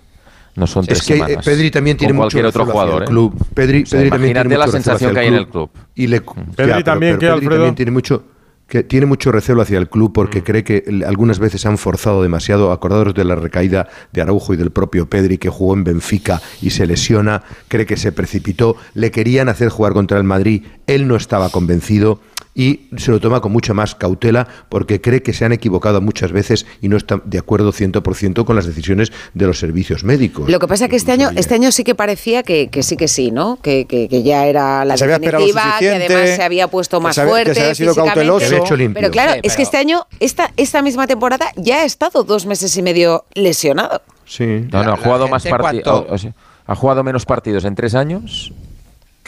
no 0.56 0.66
son 0.66 0.84
tres 0.84 0.98
Es 0.98 1.06
que 1.06 1.14
eh, 1.14 1.16
semanas. 1.18 1.44
Pedri 1.44 1.70
también 1.70 1.96
tiene 1.96 2.12
con 2.12 2.24
mucho 2.24 2.38
cualquier 2.38 2.46
otro 2.46 2.64
recelo 2.64 2.80
hacia 2.80 2.82
jugador. 2.82 3.02
el 3.02 3.08
¿eh? 3.08 3.10
club. 3.10 3.46
Pedri, 3.54 3.82
O 3.82 3.86
sea, 3.86 3.98
Pedri 3.98 4.10
también 4.10 4.32
tiene 4.34 4.58
la 4.58 4.66
mucho 4.66 4.72
sensación 4.72 5.14
que 5.14 5.20
hay 5.20 5.26
en 5.28 5.34
el 5.34 5.48
club. 5.48 5.70
Y 5.94 6.06
le, 6.06 6.20
Pedri 6.20 6.84
también, 6.84 7.14
¿qué, 7.14 7.26
Pedri 7.26 7.32
Alfredo? 7.32 7.50
también 7.50 7.74
tiene 7.74 7.90
mucho 7.90 8.24
que 8.70 8.82
tiene 8.84 9.04
mucho 9.04 9.32
recelo 9.32 9.60
hacia 9.60 9.76
el 9.78 9.90
club 9.90 10.12
porque 10.14 10.42
cree 10.42 10.64
que 10.64 10.84
algunas 11.06 11.38
veces 11.38 11.66
han 11.66 11.76
forzado 11.76 12.22
demasiado, 12.22 12.72
acordados 12.72 13.12
de 13.14 13.24
la 13.24 13.34
recaída 13.34 13.88
de 14.12 14.22
Araujo 14.22 14.54
y 14.54 14.56
del 14.56 14.70
propio 14.70 15.10
Pedri 15.10 15.36
que 15.36 15.50
jugó 15.50 15.74
en 15.74 15.84
Benfica 15.84 16.40
y 16.62 16.70
se 16.70 16.86
lesiona, 16.86 17.42
cree 17.68 17.84
que 17.84 17.96
se 17.98 18.12
precipitó, 18.12 18.76
le 18.94 19.10
querían 19.10 19.48
hacer 19.50 19.68
jugar 19.68 19.92
contra 19.92 20.16
el 20.16 20.24
Madrid, 20.24 20.62
él 20.86 21.06
no 21.08 21.16
estaba 21.16 21.50
convencido 21.50 22.20
y 22.52 22.88
se 22.96 23.12
lo 23.12 23.20
toma 23.20 23.40
con 23.40 23.52
mucha 23.52 23.74
más 23.74 23.94
cautela 23.94 24.46
porque 24.68 25.00
cree 25.00 25.22
que 25.22 25.32
se 25.32 25.44
han 25.44 25.52
equivocado 25.52 26.00
muchas 26.00 26.32
veces 26.32 26.66
y 26.82 26.88
no 26.88 26.96
está 26.96 27.22
de 27.24 27.38
acuerdo 27.38 27.72
100% 27.72 28.44
con 28.44 28.56
las 28.56 28.66
decisiones 28.66 29.12
de 29.34 29.46
los 29.46 29.58
servicios 29.60 30.02
médicos. 30.02 30.50
Lo 30.50 30.58
que 30.58 30.66
pasa 30.66 30.84
es 30.86 30.90
que 30.90 30.96
este 30.96 31.12
año, 31.12 31.30
este 31.36 31.54
año 31.54 31.70
sí 31.70 31.84
que 31.84 31.94
parecía 31.94 32.42
que, 32.42 32.68
que 32.68 32.82
sí 32.82 32.96
que 32.96 33.06
sí, 33.06 33.30
¿no? 33.30 33.58
Que, 33.62 33.84
que- 33.86 34.08
que 34.08 34.24
ya 34.24 34.46
era 34.46 34.84
la 34.84 34.96
Se 34.96 35.04
había 35.04 35.20
definitiva, 35.20 35.62
que 35.62 35.68
suficiente, 35.70 36.14
además 36.14 36.36
se 36.36 36.42
había 36.42 36.66
puesto 36.68 36.98
que 36.98 37.02
más 37.04 37.14
se 37.14 37.20
había- 37.20 37.30
que 37.30 37.34
fuerte. 37.44 37.54
se 37.54 37.60
había 37.62 37.74
sido 37.76 37.94
cauteloso. 37.94 38.59
Limpio. 38.76 39.00
Pero 39.00 39.10
claro, 39.10 39.32
Sí, 39.34 39.40
es 39.44 39.56
que 39.56 39.62
este 39.62 39.76
año, 39.76 40.06
esta, 40.20 40.50
esta 40.56 40.82
misma 40.82 41.06
temporada, 41.06 41.46
ya 41.56 41.78
ha 41.82 41.84
estado 41.84 42.22
dos 42.24 42.46
meses 42.46 42.76
y 42.76 42.82
medio 42.82 43.24
lesionado. 43.34 44.02
Sí. 44.26 44.66
No, 44.72 44.82
no, 44.82 44.90
La- 44.90 44.92
ha 44.94 44.96
jugado 44.96 45.24
la 45.24 45.30
más 45.30 45.44
partidos. 45.46 46.04
cuanto- 46.06 46.34
ha 46.66 46.74
jugado 46.76 47.02
menos 47.02 47.26
partidos 47.26 47.64
en 47.64 47.74
tres 47.74 47.94
años 47.96 48.52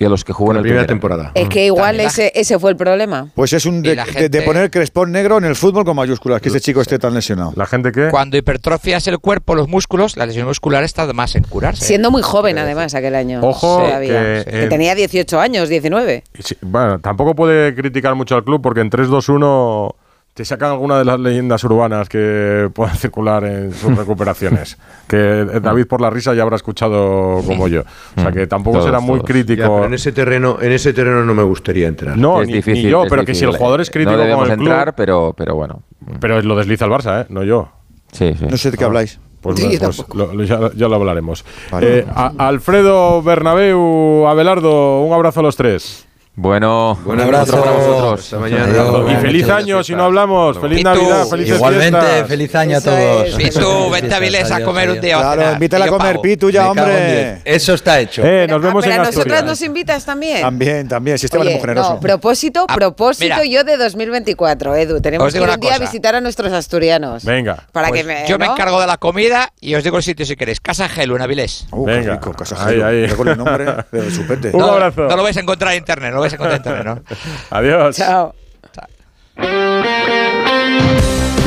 que 0.03 0.09
los 0.09 0.24
que 0.24 0.32
jugó 0.32 0.50
en 0.50 0.57
la 0.57 0.61
el 0.61 0.64
primera 0.64 0.86
temporada. 0.86 1.32
Es 1.34 1.48
que 1.48 1.66
igual 1.66 2.00
ese, 2.00 2.32
ese 2.34 2.59
fue 2.59 2.70
el 2.70 2.76
problema. 2.76 3.28
Pues 3.34 3.53
es 3.53 3.66
un 3.66 3.82
de, 3.82 4.42
poner 4.44 4.70
crespón 4.70 5.12
negro 5.12 5.38
en 5.38 5.44
el 5.44 5.55
fútbol 5.55 5.84
con 5.84 5.96
mayúsculas, 5.96 6.40
que 6.40 6.48
este 6.48 6.61
chico 6.61 6.80
esté 6.80 6.98
tan 6.98 7.14
lesionado. 7.14 7.53
¿La 7.57 7.66
gente 7.66 7.92
qué? 7.92 8.09
Cuando 8.11 8.36
hipertrofias 8.36 9.07
el 9.07 9.18
cuerpo, 9.18 9.55
los 9.55 9.68
músculos, 9.68 10.16
la 10.16 10.26
lesión 10.26 10.46
muscular 10.46 10.82
está 10.82 11.11
más 11.12 11.36
en 11.36 11.44
curarse. 11.44 11.84
Siendo 11.84 12.11
muy 12.11 12.22
joven, 12.22 12.59
además, 12.59 12.94
aquel 12.94 13.14
año. 13.14 13.40
Ojo, 13.42 13.84
que, 14.00 14.44
Que 14.46 14.66
tenía 14.68 14.94
18 14.94 15.40
años, 15.40 15.68
19. 15.68 16.24
Sí, 16.40 16.57
bueno, 16.61 16.98
tampoco 16.98 17.34
puede 17.34 17.74
criticar 17.74 18.14
mucho 18.14 18.34
al 18.34 18.44
club 18.44 18.61
porque 18.61 18.80
en 18.80 18.90
3-2-1 18.90 19.94
te 20.35 20.45
sacan 20.47 20.70
alguna 20.70 20.99
de 20.99 21.05
las 21.05 21.20
leyendas 21.20 21.62
urbanas 21.64 22.09
que 22.09 22.70
puedan 22.74 22.97
circular 22.97 23.45
en 23.45 23.72
sus 23.74 23.95
recuperaciones. 23.97 24.78
que 25.07 25.16
eh, 25.43 25.61
David 25.61 25.87
por 25.87 26.01
la 26.01 26.09
risa 26.11 26.33
ya 26.35 26.43
habrá 26.43 26.57
escuchado 26.57 27.43
como 27.47 27.68
yo. 27.68 27.83
O 28.16 28.20
sea 28.20 28.33
que 28.33 28.47
tampoco 28.47 28.78
Todos, 28.78 28.87
será 28.87 29.01
muy 29.01 29.18
todos. 29.18 29.28
Ya, 29.28 29.33
crítico. 29.35 29.62
pero 29.62 29.85
en 29.85 29.95
ese 29.95 30.12
terreno, 30.12 30.59
en 30.61 30.72
ese 30.72 30.93
terreno 30.95 31.22
no 31.24 31.35
me 31.35 31.43
gustaría 31.43 31.87
entrar. 31.89 32.16
No, 32.16 32.41
es 32.41 32.49
ni, 32.49 32.55
difícil, 32.55 32.85
ni 32.85 32.91
yo, 32.91 33.05
es 33.05 33.11
pero 33.11 33.24
que 33.24 33.35
si 33.35 33.45
el 33.45 33.57
jugador 33.57 33.80
es 33.83 33.91
crítico 33.91 34.16
no 34.16 34.37
con 34.37 34.51
el 34.51 34.57
club, 34.57 34.68
entrar, 34.68 34.95
pero, 34.95 35.35
pero 35.37 35.55
bueno. 35.55 35.83
pero 36.18 36.41
lo 36.41 36.57
desliza 36.57 36.87
el 36.87 36.91
Barça, 36.91 37.22
¿eh? 37.22 37.26
no 37.28 37.43
yo. 37.45 37.68
Sí, 38.12 38.35
sí. 38.39 38.47
No 38.49 38.57
sé 38.57 38.70
de 38.70 38.78
qué 38.78 38.85
habláis. 38.85 39.18
Pues, 39.43 39.59
Sí, 39.59 39.76
pues 39.76 39.80
tampoco. 39.80 40.16
lo- 40.16 40.35
lo- 40.35 40.45
ya, 40.45 40.70
ya 40.76 40.87
lo 40.89 40.95
hablaremos. 40.95 41.45
Vale. 41.70 41.99
Eh, 41.99 42.07
a- 42.14 42.33
Alfredo 42.39 43.22
Bernabeu, 43.22 44.26
Abelardo, 44.28 45.03
un 45.03 45.12
abrazo 45.12 45.41
a 45.41 45.43
los 45.43 45.57
tres. 45.57 46.07
Bueno, 46.35 46.99
Un 47.05 47.20
abrazo. 47.20 47.61
para 47.61 47.72
vosotros. 47.72 48.20
Hasta 48.24 48.39
mañana. 48.39 48.64
Adiós. 48.64 49.12
Y 49.12 49.16
feliz 49.16 49.47
noches. 49.47 49.64
año 49.64 49.85
si 49.85 49.95
no 49.95 50.05
hablamos. 50.05 50.59
Feliz 50.59 50.83
Navidad, 50.83 51.26
felices 51.28 51.57
Igualmente, 51.57 52.01
fiestas. 52.01 52.26
feliz 52.28 52.55
año 52.55 52.78
a 52.78 52.80
todos. 52.80 53.35
Pitu, 53.37 53.91
vente 53.91 54.14
a 54.14 54.18
Vilés 54.18 54.51
a 54.51 54.55
Adiós, 54.57 54.66
comer 54.68 54.91
un 54.93 55.01
día. 55.03 55.18
Claro, 55.18 55.41
cenar, 55.43 55.53
invítale 55.55 55.85
que 55.85 55.89
a 55.89 55.93
comer 55.93 56.20
pitu 56.22 56.49
ya, 56.49 56.70
hombre. 56.70 57.43
Eso 57.45 57.74
está 57.74 58.01
hecho. 58.01 58.22
Eh, 58.24 58.47
nos 58.49 58.62
vemos 58.62 58.83
Ah, 58.83 58.87
pero 58.89 58.95
en 58.95 59.01
a 59.01 59.05
nosotras 59.05 59.26
Asturias. 59.26 59.45
nos 59.45 59.61
invitas 59.62 60.05
también. 60.07 60.41
También, 60.41 60.89
también. 60.89 61.18
Si 61.18 61.26
Esteban 61.26 61.47
es 61.49 61.51
Oye, 61.51 61.57
muy 61.57 61.61
generoso. 61.68 61.95
no, 61.95 62.01
propósito, 62.01 62.64
Ah, 62.66 62.74
propósito 62.76 63.45
yo 63.45 63.62
de 63.64 63.76
2024, 63.76 64.74
Edu. 64.74 65.03
Tenemos 65.03 65.26
Os 65.28 65.35
que 65.35 65.39
ir 65.43 65.47
un 65.49 65.61
día 65.61 65.74
a 65.74 65.78
visitar 65.78 66.14
a 66.14 66.22
nuestros 66.22 66.51
asturianos. 66.55 67.26
Venga. 67.26 67.66
Para 67.72 67.89
Pues 67.89 68.01
que 68.01 68.07
me, 68.09 68.24
yo 68.26 68.39
me 68.39 68.47
encargo 68.47 68.80
de 68.80 68.87
la 68.87 68.97
comida 68.97 69.53
y 69.61 69.74
os 69.74 69.85
digo 69.85 69.99
el 69.99 70.03
sitio 70.03 70.24
si 70.24 70.35
queréis. 70.37 70.61
Casa 70.61 70.89
Gelu, 70.89 71.14
en 71.16 71.20
Avilés. 71.22 71.66
Uh, 71.72 71.85
Venga. 71.85 72.18
Casa. 72.20 72.57
Recuerda 72.70 73.33
el 73.33 73.39
nombre 73.39 73.64
de. 73.93 74.51
Un 74.55 74.62
abrazo. 74.62 75.03
No 75.03 75.16
lo 75.16 75.22
vais 75.24 75.37
a 75.37 75.41
encontrar 75.41 75.72
en 75.74 75.78
internet, 75.80 76.14
a 76.30 76.34
encontrar 76.34 76.52
en 76.52 76.56
internet, 76.58 76.84
¿no? 76.84 77.02
Adiós. 77.56 77.96
Chao. 77.96 78.34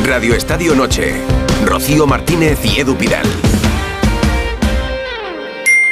Radio 0.06 0.36
Estadio 0.36 0.76
Noche. 0.76 1.14
Rocío 1.66 2.06
Martínez 2.06 2.60
y 2.66 2.80
Edu 2.80 2.96
Pidal. 2.96 3.26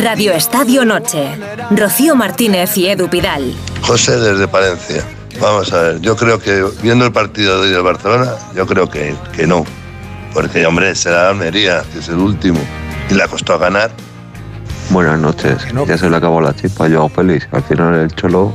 Radio 0.00 0.32
Estadio 0.32 0.84
Noche. 0.84 1.38
Rocío 1.70 2.14
Martínez 2.14 2.76
y 2.76 2.88
Edu 2.88 3.08
Pidal. 3.08 3.54
José 3.82 4.18
desde 4.18 4.46
Palencia. 4.46 5.02
Vamos 5.40 5.72
a 5.72 5.82
ver, 5.82 6.00
yo 6.00 6.16
creo 6.16 6.38
que 6.38 6.64
viendo 6.82 7.06
el 7.06 7.12
partido 7.12 7.60
de 7.60 7.68
hoy 7.68 7.72
del 7.72 7.82
Barcelona, 7.82 8.32
yo 8.54 8.66
creo 8.66 8.88
que, 8.88 9.14
que 9.34 9.46
no. 9.46 9.64
Porque, 10.34 10.66
hombre, 10.66 10.94
será 10.94 11.30
Almería, 11.30 11.82
que 11.92 12.00
es 12.00 12.08
el 12.08 12.18
último. 12.18 12.60
Y 13.10 13.14
le 13.14 13.26
costó 13.28 13.58
ganar. 13.58 13.90
Buenas 14.90 15.18
noches. 15.18 15.66
Ya 15.86 15.96
se 15.96 16.10
le 16.10 16.16
acabó 16.16 16.40
la 16.40 16.54
chispa 16.54 16.86
a 16.86 16.90
Joao 16.90 17.08
Félix. 17.08 17.48
Al 17.52 17.62
final 17.62 17.94
el 17.94 18.14
Cholo 18.14 18.52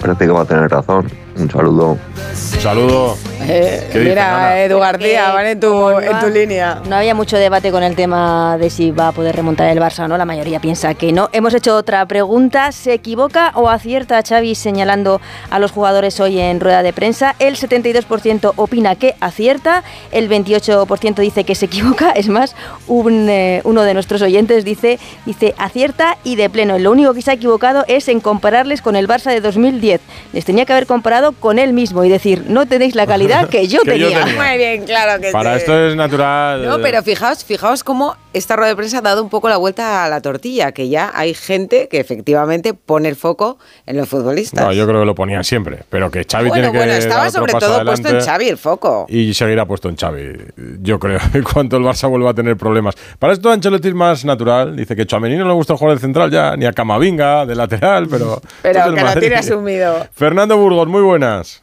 parece 0.00 0.26
que 0.26 0.32
va 0.32 0.42
a 0.42 0.44
tener 0.44 0.70
razón. 0.70 1.10
Un 1.38 1.50
saludo. 1.50 1.90
Un 1.90 2.60
saludo. 2.60 3.16
Eh, 3.42 3.88
¿Qué 3.92 3.98
dice, 3.98 4.10
mira, 4.10 4.36
Ana? 4.36 4.60
Edu 4.62 4.78
García, 4.78 5.32
van 5.32 5.46
en 5.46 5.60
tu, 5.60 5.90
en 5.90 6.20
tu 6.20 6.28
línea. 6.28 6.80
No 6.88 6.96
había 6.96 7.14
mucho 7.14 7.36
debate 7.36 7.70
con 7.70 7.82
el 7.82 7.94
tema 7.94 8.56
de 8.58 8.70
si 8.70 8.90
va 8.90 9.08
a 9.08 9.12
poder 9.12 9.36
remontar 9.36 9.68
el 9.68 9.78
Barça 9.78 10.04
o 10.04 10.08
no. 10.08 10.16
La 10.16 10.24
mayoría 10.24 10.60
piensa 10.60 10.94
que 10.94 11.12
no. 11.12 11.28
Hemos 11.32 11.54
hecho 11.54 11.76
otra 11.76 12.04
pregunta. 12.06 12.72
¿Se 12.72 12.94
equivoca 12.94 13.52
o 13.54 13.68
acierta 13.68 14.22
Xavi 14.22 14.54
señalando 14.54 15.20
a 15.50 15.58
los 15.58 15.72
jugadores 15.72 16.18
hoy 16.20 16.40
en 16.40 16.58
rueda 16.58 16.82
de 16.82 16.92
prensa? 16.92 17.36
El 17.38 17.56
72% 17.56 18.54
opina 18.56 18.96
que 18.96 19.14
acierta, 19.20 19.84
el 20.12 20.30
28% 20.30 21.16
dice 21.16 21.44
que 21.44 21.54
se 21.54 21.66
equivoca. 21.66 22.10
Es 22.16 22.28
más, 22.28 22.56
un, 22.88 23.28
eh, 23.28 23.60
uno 23.64 23.82
de 23.82 23.92
nuestros 23.92 24.22
oyentes 24.22 24.64
dice, 24.64 24.98
dice 25.26 25.54
acierta 25.58 26.16
y 26.24 26.36
de 26.36 26.48
pleno. 26.48 26.78
Lo 26.78 26.90
único 26.90 27.12
que 27.12 27.20
se 27.20 27.30
ha 27.30 27.34
equivocado 27.34 27.84
es 27.88 28.08
en 28.08 28.20
compararles 28.20 28.80
con 28.80 28.96
el 28.96 29.06
Barça 29.06 29.30
de 29.30 29.42
2010. 29.42 30.00
Les 30.32 30.44
tenía 30.44 30.64
que 30.64 30.72
haber 30.72 30.86
comparado 30.86 31.25
con 31.32 31.58
él 31.58 31.72
mismo 31.72 32.04
y 32.04 32.08
decir, 32.08 32.44
no 32.48 32.66
tenéis 32.66 32.94
la 32.94 33.06
calidad 33.06 33.48
que 33.48 33.66
yo, 33.68 33.80
Que 33.84 33.98
yo 33.98 34.08
tenía. 34.08 34.24
tenía. 34.24 34.42
Muy 34.48 34.56
bien, 34.58 34.84
claro 34.84 35.20
que 35.20 35.30
Para 35.30 35.52
sí. 35.54 35.58
esto 35.60 35.86
es 35.88 35.96
natural. 35.96 36.64
No, 36.66 36.80
pero 36.80 37.02
fijaos, 37.02 37.44
fijaos 37.44 37.82
cómo 37.84 38.16
esta 38.36 38.56
rueda 38.56 38.70
de 38.70 38.76
prensa 38.76 38.98
ha 38.98 39.02
dado 39.02 39.22
un 39.22 39.30
poco 39.30 39.48
la 39.48 39.56
vuelta 39.56 40.04
a 40.04 40.08
la 40.08 40.20
tortilla, 40.20 40.72
que 40.72 40.88
ya 40.88 41.10
hay 41.14 41.34
gente 41.34 41.88
que 41.88 42.00
efectivamente 42.00 42.74
pone 42.74 43.08
el 43.08 43.16
foco 43.16 43.58
en 43.86 43.96
los 43.96 44.08
futbolistas. 44.08 44.64
No, 44.64 44.72
yo 44.72 44.86
creo 44.86 45.00
que 45.00 45.06
lo 45.06 45.14
ponían 45.14 45.44
siempre. 45.44 45.84
Pero 45.88 46.10
que 46.10 46.24
Xavi 46.24 46.48
bueno, 46.48 46.54
tiene 46.54 46.72
que. 46.72 46.78
bueno, 46.78 46.92
estaba 46.92 47.30
sobre 47.30 47.52
todo 47.54 47.84
puesto 47.84 48.08
en. 48.08 48.20
Xavi 48.20 48.48
el 48.48 48.58
foco. 48.58 49.06
Y 49.08 49.32
seguirá 49.34 49.66
puesto 49.66 49.88
en 49.88 49.96
Xavi, 49.96 50.36
yo 50.80 50.98
creo, 50.98 51.18
en 51.32 51.42
cuanto 51.52 51.76
el 51.76 51.82
Barça 51.82 52.08
vuelva 52.08 52.30
a 52.30 52.34
tener 52.34 52.56
problemas. 52.56 52.94
Para 53.18 53.32
esto 53.32 53.50
Ancelotti 53.50 53.88
es 53.88 53.94
más 53.94 54.24
natural. 54.24 54.76
Dice 54.76 54.94
que 54.94 55.06
Chouameni 55.06 55.36
no 55.36 55.46
le 55.46 55.54
gusta 55.54 55.76
jugar 55.76 55.94
de 55.94 56.00
central 56.00 56.30
ya, 56.30 56.56
ni 56.56 56.66
a 56.66 56.72
Camavinga 56.72 57.46
de 57.46 57.54
lateral, 57.54 58.06
pero... 58.08 58.40
Pero 58.62 58.94
que 58.94 59.02
lo 59.02 59.14
tiene 59.14 59.36
asumido. 59.36 60.06
Fernando 60.12 60.56
Burgos, 60.56 60.88
muy 60.88 61.02
buenas. 61.02 61.60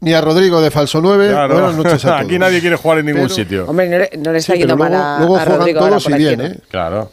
Ni 0.00 0.12
a 0.12 0.20
Rodrigo 0.20 0.60
de 0.60 0.70
falso 0.70 1.00
9. 1.00 1.28
Claro. 1.28 1.54
Buenas 1.54 1.74
noches 1.76 1.92
a 2.04 2.08
todos. 2.08 2.20
Aquí 2.22 2.38
nadie 2.38 2.60
quiere 2.60 2.76
jugar 2.76 2.98
en 2.98 3.06
ningún 3.06 3.22
Pero- 3.22 3.34
sitio. 3.34 3.66
Hombre, 3.66 3.88
no 3.88 3.98
le, 3.98 4.10
no 4.18 4.32
le 4.32 4.38
está 4.38 4.52
Sí, 4.52 4.58
yendo 4.60 4.76
mal 4.76 4.94
a, 4.94 5.18
luego 5.18 5.36
a 5.36 5.40
juegan 5.40 5.58
Rodrigo 5.58 5.80
ahora 5.80 5.90
todos 5.98 6.08
y 6.10 6.14
bien. 6.14 6.40
¿eh? 6.40 6.58
Claro. 6.70 7.10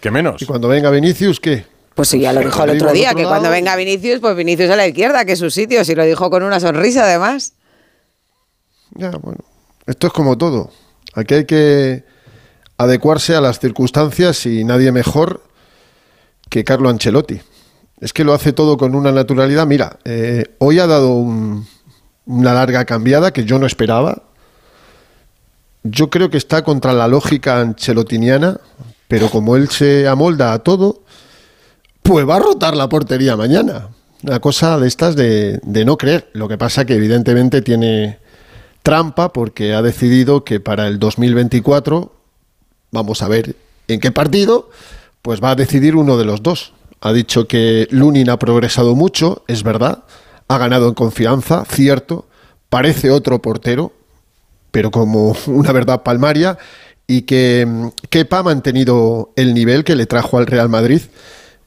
¿Qué 0.00 0.10
menos? 0.10 0.40
Y 0.40 0.46
cuando 0.46 0.68
venga 0.68 0.90
Vinicius, 0.90 1.40
¿qué? 1.40 1.64
Pues 1.94 2.08
sí, 2.08 2.20
ya 2.20 2.32
lo 2.32 2.40
dijo 2.40 2.62
el 2.64 2.70
otro 2.70 2.92
día, 2.92 3.08
otro 3.10 3.18
que 3.22 3.24
cuando 3.28 3.50
venga 3.50 3.76
Vinicius, 3.76 4.20
pues 4.20 4.34
Vinicius 4.36 4.70
a 4.70 4.76
la 4.76 4.86
izquierda, 4.86 5.24
que 5.24 5.32
es 5.32 5.38
su 5.38 5.50
sitio, 5.50 5.84
si 5.84 5.94
lo 5.94 6.04
dijo 6.04 6.30
con 6.30 6.42
una 6.42 6.58
sonrisa 6.60 7.04
además. 7.04 7.52
Ya, 8.94 9.10
bueno. 9.10 9.40
Esto 9.86 10.06
es 10.06 10.12
como 10.12 10.38
todo. 10.38 10.70
Aquí 11.14 11.34
hay 11.34 11.44
que 11.44 12.04
adecuarse 12.78 13.34
a 13.34 13.40
las 13.40 13.58
circunstancias 13.58 14.46
y 14.46 14.64
nadie 14.64 14.92
mejor 14.92 15.42
que 16.48 16.64
Carlo 16.64 16.88
Ancelotti. 16.88 17.40
Es 18.00 18.12
que 18.14 18.24
lo 18.24 18.32
hace 18.32 18.52
todo 18.54 18.78
con 18.78 18.94
una 18.94 19.12
naturalidad. 19.12 19.66
Mira, 19.66 19.98
eh, 20.04 20.44
hoy 20.58 20.78
ha 20.78 20.86
dado 20.86 21.12
un- 21.16 21.66
una 22.30 22.54
larga 22.54 22.84
cambiada 22.84 23.32
que 23.32 23.44
yo 23.44 23.58
no 23.58 23.66
esperaba. 23.66 24.22
Yo 25.82 26.10
creo 26.10 26.30
que 26.30 26.36
está 26.36 26.62
contra 26.62 26.92
la 26.92 27.08
lógica 27.08 27.60
ancelotiniana, 27.60 28.60
pero 29.08 29.28
como 29.30 29.56
él 29.56 29.68
se 29.68 30.06
amolda 30.06 30.52
a 30.52 30.60
todo, 30.60 31.02
pues 32.02 32.28
va 32.28 32.36
a 32.36 32.40
rotar 32.40 32.76
la 32.76 32.88
portería 32.88 33.36
mañana. 33.36 33.88
Una 34.22 34.38
cosa 34.40 34.78
de 34.78 34.86
estas 34.86 35.16
de, 35.16 35.60
de 35.62 35.84
no 35.84 35.96
creer. 35.96 36.28
Lo 36.34 36.48
que 36.48 36.58
pasa 36.58 36.84
que 36.84 36.94
evidentemente 36.94 37.62
tiene 37.62 38.18
trampa 38.82 39.32
porque 39.32 39.74
ha 39.74 39.82
decidido 39.82 40.44
que 40.44 40.60
para 40.60 40.86
el 40.86 40.98
2024, 40.98 42.12
vamos 42.92 43.22
a 43.22 43.28
ver 43.28 43.56
en 43.88 43.98
qué 43.98 44.12
partido, 44.12 44.70
pues 45.22 45.42
va 45.42 45.50
a 45.50 45.56
decidir 45.56 45.96
uno 45.96 46.16
de 46.16 46.24
los 46.24 46.42
dos. 46.42 46.74
Ha 47.00 47.12
dicho 47.12 47.48
que 47.48 47.88
Lunin 47.90 48.30
ha 48.30 48.38
progresado 48.38 48.94
mucho, 48.94 49.42
es 49.48 49.62
verdad, 49.62 50.04
ha 50.50 50.58
ganado 50.58 50.88
en 50.88 50.94
confianza, 50.94 51.64
cierto, 51.64 52.26
parece 52.68 53.10
otro 53.10 53.40
portero, 53.40 53.92
pero 54.72 54.90
como 54.90 55.36
una 55.46 55.70
verdad 55.72 56.02
palmaria, 56.02 56.58
y 57.06 57.22
que 57.22 57.64
mm, 57.66 57.88
Kepa 58.08 58.38
ha 58.38 58.42
mantenido 58.42 59.30
el 59.36 59.54
nivel 59.54 59.84
que 59.84 59.94
le 59.94 60.06
trajo 60.06 60.38
al 60.38 60.46
Real 60.46 60.68
Madrid 60.68 61.02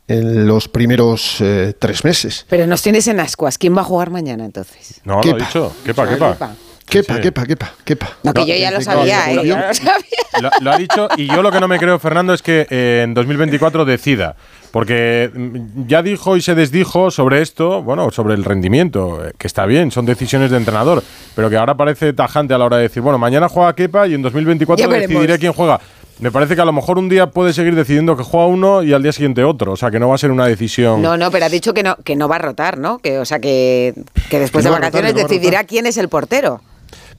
en 0.10 0.48
los 0.48 0.68
primeros 0.68 1.38
eh, 1.40 1.74
tres 1.80 2.04
meses. 2.04 2.46
Pero 2.50 2.68
nos 2.68 2.82
tienes 2.82 3.08
en 3.08 3.22
ascuas. 3.22 3.58
¿Quién 3.58 3.76
va 3.76 3.82
a 3.82 3.86
jugar 3.86 4.10
mañana 4.10 4.44
entonces? 4.44 5.00
No, 5.06 5.16
lo 5.16 5.22
Kepa. 5.22 5.36
ha 5.36 5.40
dicho. 5.48 5.76
Quepa, 5.86 6.04
Ah, 6.04 6.08
quepa. 6.10 6.32
Kepa. 6.34 6.56
Kepa, 6.86 7.16
sí. 7.16 7.22
Kepa, 7.22 7.46
Kepa, 7.46 7.72
Kepa. 7.86 8.18
No, 8.24 8.34
que 8.34 8.42
No, 8.42 8.48
yo 8.48 8.56
ya 8.56 8.72
lo 8.72 8.82
sabía, 8.82 9.32
¿eh? 9.32 9.36
volvió. 9.38 9.56
Yo 9.56 9.62
ya 9.62 9.68
lo 9.70 9.74
sabía. 9.74 10.42
Lo, 10.42 10.50
lo 10.60 10.72
ha 10.74 10.78
dicho 10.78 11.08
y 11.16 11.28
yo 11.28 11.42
lo 11.42 11.52
que 11.54 11.62
no 11.62 11.70
me 11.70 11.80
creo, 11.80 11.98
Fernando, 12.00 12.34
es 12.34 12.42
que 12.42 12.68
eh, 12.70 13.02
en 13.06 13.14
2024 13.14 13.86
decida. 13.86 14.36
Porque 14.74 15.30
mm, 15.32 15.86
ya 15.88 16.02
dijo 16.02 16.36
y 16.36 16.42
se 16.42 16.56
desdijo 16.56 17.12
sobre 17.12 17.44
esto, 17.44 17.84
bueno, 17.84 18.10
sobre 18.10 18.34
el 18.34 18.44
rendimiento, 18.44 19.24
eh, 19.24 19.32
que 19.38 19.46
está 19.46 19.68
bien, 19.68 19.92
son 19.92 20.08
decisiones 20.08 20.50
de 20.50 20.58
entrenador, 20.58 21.04
pero 21.36 21.48
que 21.48 21.58
ahora 21.58 21.78
parece 21.78 22.12
tajante 22.12 22.56
a 22.56 22.58
la 22.58 22.66
hora 22.66 22.78
de 22.78 22.84
decir, 22.84 23.04
bueno, 23.04 23.20
mañana 23.20 23.48
juega 23.48 23.76
Kepa 23.76 24.08
y 24.08 24.16
en 24.16 24.24
2024 24.24 24.84
Ya 24.84 24.88
veremos. 24.92 25.10
decidiré 25.10 25.38
quién 25.38 25.54
juega. 25.54 25.80
Me 26.20 26.32
parece 26.32 26.56
que 26.56 26.62
a 26.62 26.66
lo 26.66 26.74
mejor 26.74 26.98
un 26.98 27.08
día 27.08 27.30
puede 27.30 27.54
seguir 27.54 27.76
decidiendo 27.76 28.18
que 28.18 28.24
juega 28.24 28.48
uno 28.48 28.82
y 28.82 28.94
al 28.94 29.04
día 29.04 29.12
siguiente 29.12 29.44
otro, 29.44 29.74
o 29.74 29.78
sea, 29.78 29.92
que 29.92 30.00
no 30.00 30.10
va 30.10 30.16
a 30.16 30.18
ser 30.18 30.32
una 30.32 30.48
decisión. 30.48 31.04
No, 31.04 31.18
no, 31.18 31.30
pero 31.30 31.46
ha 31.46 31.50
dicho 31.50 31.72
que 31.76 31.84
no, 31.84 31.96
que 31.98 32.16
no 32.16 32.28
va 32.28 32.38
a 32.38 32.40
rotar, 32.40 32.80
¿no? 32.80 32.98
Que, 32.98 33.20
o 33.20 33.26
sea, 33.26 33.38
que, 33.40 33.94
que 34.32 34.40
después 34.40 34.64
Que 34.66 34.70
no 34.72 34.76
de 34.76 34.82
rotar, 34.82 34.92
vacaciones 35.04 35.16
va 35.16 35.28
decidirá 35.28 35.64
quién 35.66 35.86
es 35.86 35.98
el 35.98 36.10
portero. 36.10 36.62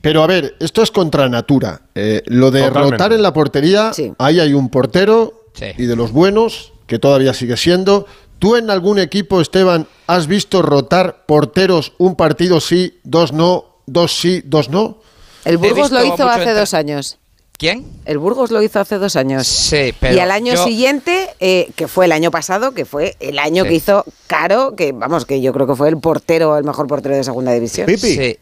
Pero 0.00 0.24
a 0.24 0.26
ver, 0.26 0.56
esto 0.58 0.82
es 0.82 0.90
contra 0.90 1.28
natura. 1.28 1.82
Eh, 1.94 2.20
lo 2.26 2.50
de 2.50 2.62
Totalmente. 2.64 2.90
rotar 2.96 3.12
en 3.12 3.22
la 3.22 3.32
portería, 3.32 3.92
ahí 4.18 4.40
hay 4.40 4.52
un 4.54 4.68
portero 4.70 5.44
y 5.78 5.86
de 5.86 5.94
los 5.96 6.10
buenos, 6.12 6.73
que 6.86 6.98
todavía 6.98 7.34
sigue 7.34 7.56
siendo. 7.56 8.06
¿Tú 8.38 8.56
en 8.56 8.70
algún 8.70 8.98
equipo, 8.98 9.40
Esteban, 9.40 9.86
has 10.06 10.26
visto 10.26 10.60
rotar 10.62 11.24
porteros 11.26 11.92
un 11.98 12.14
partido 12.16 12.60
sí, 12.60 12.98
dos 13.04 13.32
no, 13.32 13.64
dos 13.86 14.12
sí, 14.18 14.42
dos 14.44 14.68
no? 14.68 14.98
El 15.44 15.58
Burgos 15.58 15.90
lo 15.90 16.04
hizo 16.04 16.28
hace 16.28 16.40
entre- 16.40 16.54
dos 16.54 16.74
años. 16.74 17.18
¿Quién? 17.56 17.86
El 18.04 18.18
Burgos 18.18 18.50
lo 18.50 18.60
hizo 18.62 18.80
hace 18.80 18.98
dos 18.98 19.14
años. 19.14 19.46
Sí, 19.46 19.94
pero 20.00 20.16
y 20.16 20.18
al 20.18 20.32
año 20.32 20.54
yo- 20.54 20.64
siguiente, 20.64 21.28
eh, 21.38 21.70
que 21.76 21.86
fue 21.86 22.06
el 22.06 22.12
año 22.12 22.30
pasado, 22.32 22.72
que 22.72 22.84
fue 22.84 23.16
el 23.20 23.38
año 23.38 23.62
Sí. 23.62 23.68
que 23.68 23.74
hizo 23.76 24.04
Caro, 24.26 24.74
que 24.74 24.90
vamos, 24.92 25.24
que 25.24 25.40
yo 25.40 25.52
creo 25.52 25.66
que 25.66 25.76
fue 25.76 25.88
el 25.88 25.98
portero, 25.98 26.58
el 26.58 26.64
mejor 26.64 26.88
portero 26.88 27.14
de 27.14 27.22
segunda 27.22 27.52
división. 27.52 27.88
Sí. 27.96 28.36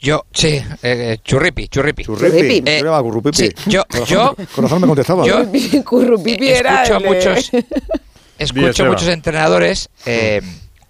Yo, 0.00 0.24
sí, 0.32 0.62
eh, 0.82 1.18
churripi, 1.24 1.68
churripi. 1.68 2.04
Churripi. 2.04 2.62
Eh, 2.64 2.80
Yo 2.82 3.02
Currupipi. 3.02 3.36
sí, 3.36 3.50
yo, 3.66 3.82
yo, 4.06 4.36
Corazón 4.54 4.80
me 4.80 4.86
contestaba. 4.86 5.26
yo 5.26 5.44
Currupipi 5.84 6.48
era 6.48 6.84
escucho 6.84 7.00
de- 7.00 7.08
muchos, 7.08 7.50
escucho 8.38 8.84
muchos 8.86 9.08
entrenadores 9.08 9.88
eh, 10.06 10.40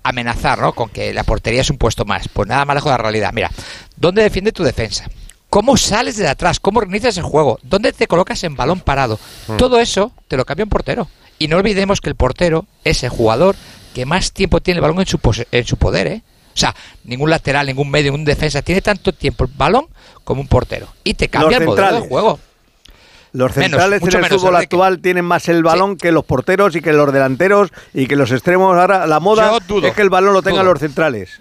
amenazar, 0.02 0.58
¿no? 0.60 0.72
Con 0.74 0.90
que 0.90 1.12
la 1.14 1.24
portería 1.24 1.62
es 1.62 1.70
un 1.70 1.78
puesto 1.78 2.04
más. 2.04 2.28
Pues 2.28 2.48
nada 2.48 2.64
más 2.64 2.74
lejos 2.76 2.90
de 2.92 2.96
la 2.98 3.02
realidad. 3.02 3.32
Mira, 3.32 3.50
¿dónde 3.96 4.22
defiende 4.22 4.52
tu 4.52 4.62
defensa? 4.62 5.08
¿Cómo 5.50 5.78
sales 5.78 6.16
de 6.18 6.28
atrás? 6.28 6.60
¿Cómo 6.60 6.80
reinicias 6.80 7.16
el 7.16 7.22
juego? 7.22 7.58
¿Dónde 7.62 7.92
te 7.94 8.06
colocas 8.06 8.44
en 8.44 8.54
balón 8.56 8.80
parado? 8.80 9.18
Mm. 9.48 9.56
Todo 9.56 9.80
eso 9.80 10.12
te 10.28 10.36
lo 10.36 10.44
cambia 10.44 10.64
un 10.64 10.70
portero. 10.70 11.08
Y 11.38 11.48
no 11.48 11.56
olvidemos 11.56 12.00
que 12.02 12.10
el 12.10 12.16
portero 12.16 12.66
es 12.84 13.02
el 13.04 13.08
jugador 13.10 13.56
que 13.94 14.04
más 14.04 14.32
tiempo 14.32 14.60
tiene 14.60 14.78
el 14.78 14.82
balón 14.82 15.00
en 15.00 15.06
su, 15.06 15.18
pose- 15.18 15.46
en 15.50 15.64
su 15.66 15.78
poder, 15.78 16.06
¿eh? 16.08 16.22
O 16.58 16.60
sea, 16.60 16.74
ningún 17.04 17.30
lateral, 17.30 17.66
ningún 17.68 17.88
medio, 17.88 18.10
ningún 18.10 18.24
defensa 18.24 18.62
tiene 18.62 18.82
tanto 18.82 19.12
tiempo 19.12 19.44
el 19.44 19.50
balón 19.56 19.86
como 20.24 20.40
un 20.40 20.48
portero. 20.48 20.88
Y 21.04 21.14
te 21.14 21.28
cambia 21.28 21.58
Los 21.58 21.60
el 21.60 21.66
modelo 21.66 21.82
de 21.86 21.88
centrales. 21.92 22.08
juego. 22.10 22.40
Los 23.32 23.56
Menos, 23.56 23.70
centrales 23.70 24.00
mucho 24.00 24.16
en 24.18 24.24
el 24.24 24.30
menos, 24.30 24.42
fútbol 24.42 24.56
actual 24.56 24.98
tienen 25.00 25.24
más 25.24 25.48
el 25.48 25.62
balón 25.62 25.96
que 25.96 26.10
los 26.10 26.24
porteros 26.24 26.74
y 26.74 26.80
que 26.80 26.92
los 26.92 27.12
delanteros 27.12 27.70
y 27.94 28.06
que 28.08 28.16
los 28.16 28.32
extremos. 28.32 28.76
Ahora 28.76 29.06
la 29.06 29.20
moda 29.20 29.52
dudo, 29.68 29.86
es 29.86 29.94
que 29.94 30.02
el 30.02 30.10
balón 30.10 30.32
lo 30.32 30.42
tengan 30.42 30.64
dudo. 30.64 30.72
los 30.72 30.80
centrales. 30.80 31.40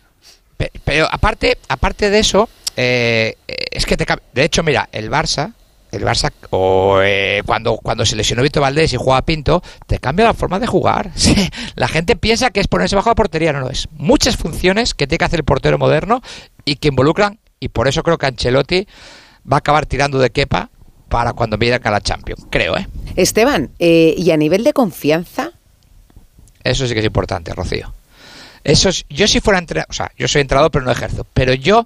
Pe- 0.57 0.71
Pero 0.83 1.07
aparte, 1.11 1.57
aparte 1.69 2.09
de 2.11 2.19
eso, 2.19 2.49
eh, 2.75 3.35
es 3.47 3.85
que 3.85 3.97
te 3.97 4.05
cam- 4.05 4.19
De 4.33 4.43
hecho, 4.43 4.61
mira, 4.63 4.87
el 4.91 5.09
Barça 5.09 5.53
el 5.97 6.05
Barça, 6.05 6.31
o 6.51 6.99
eh, 7.03 7.41
cuando, 7.45 7.77
cuando 7.77 8.05
se 8.05 8.15
lesionó 8.15 8.41
Víctor 8.43 8.61
Valdés 8.61 8.93
y 8.93 8.97
juega 8.97 9.21
Pinto, 9.23 9.61
te 9.85 9.99
cambia 9.99 10.25
la 10.25 10.33
forma 10.33 10.59
de 10.59 10.67
jugar. 10.67 11.11
La 11.75 11.87
gente 11.87 12.15
piensa 12.15 12.49
que 12.51 12.59
es 12.59 12.67
ponerse 12.67 12.95
bajo 12.95 13.09
la 13.09 13.15
portería, 13.15 13.53
no, 13.53 13.59
no, 13.59 13.69
es 13.69 13.87
muchas 13.93 14.37
funciones 14.37 14.93
que 14.93 15.07
tiene 15.07 15.19
que 15.19 15.25
hacer 15.25 15.39
el 15.39 15.45
portero 15.45 15.77
moderno 15.77 16.21
y 16.65 16.75
que 16.77 16.87
involucran, 16.89 17.39
y 17.59 17.69
por 17.69 17.87
eso 17.87 18.03
creo 18.03 18.17
que 18.17 18.25
Ancelotti 18.27 18.87
va 19.51 19.57
a 19.57 19.59
acabar 19.59 19.85
tirando 19.85 20.19
de 20.19 20.29
quepa 20.29 20.69
para 21.09 21.33
cuando 21.33 21.57
vaya 21.57 21.79
a 21.83 21.91
la 21.91 22.01
Champions, 22.01 22.45
creo, 22.49 22.75
¿eh? 22.77 22.87
Esteban, 23.15 23.71
eh, 23.79 24.13
¿y 24.17 24.31
a 24.31 24.37
nivel 24.37 24.63
de 24.63 24.73
confianza? 24.73 25.51
Eso 26.63 26.85
sí 26.87 26.93
que 26.93 26.99
es 26.99 27.05
importante, 27.05 27.53
Rocío. 27.53 27.93
Eso 28.63 28.89
es- 28.89 29.05
yo 29.09 29.27
si 29.27 29.39
fuera 29.39 29.59
entrenador, 29.59 29.89
o 29.89 29.93
sea, 29.93 30.11
yo 30.17 30.27
soy 30.27 30.41
entrenador 30.41 30.71
pero 30.71 30.83
no 30.83 30.91
ejerzo, 30.91 31.25
pero 31.33 31.53
yo 31.53 31.85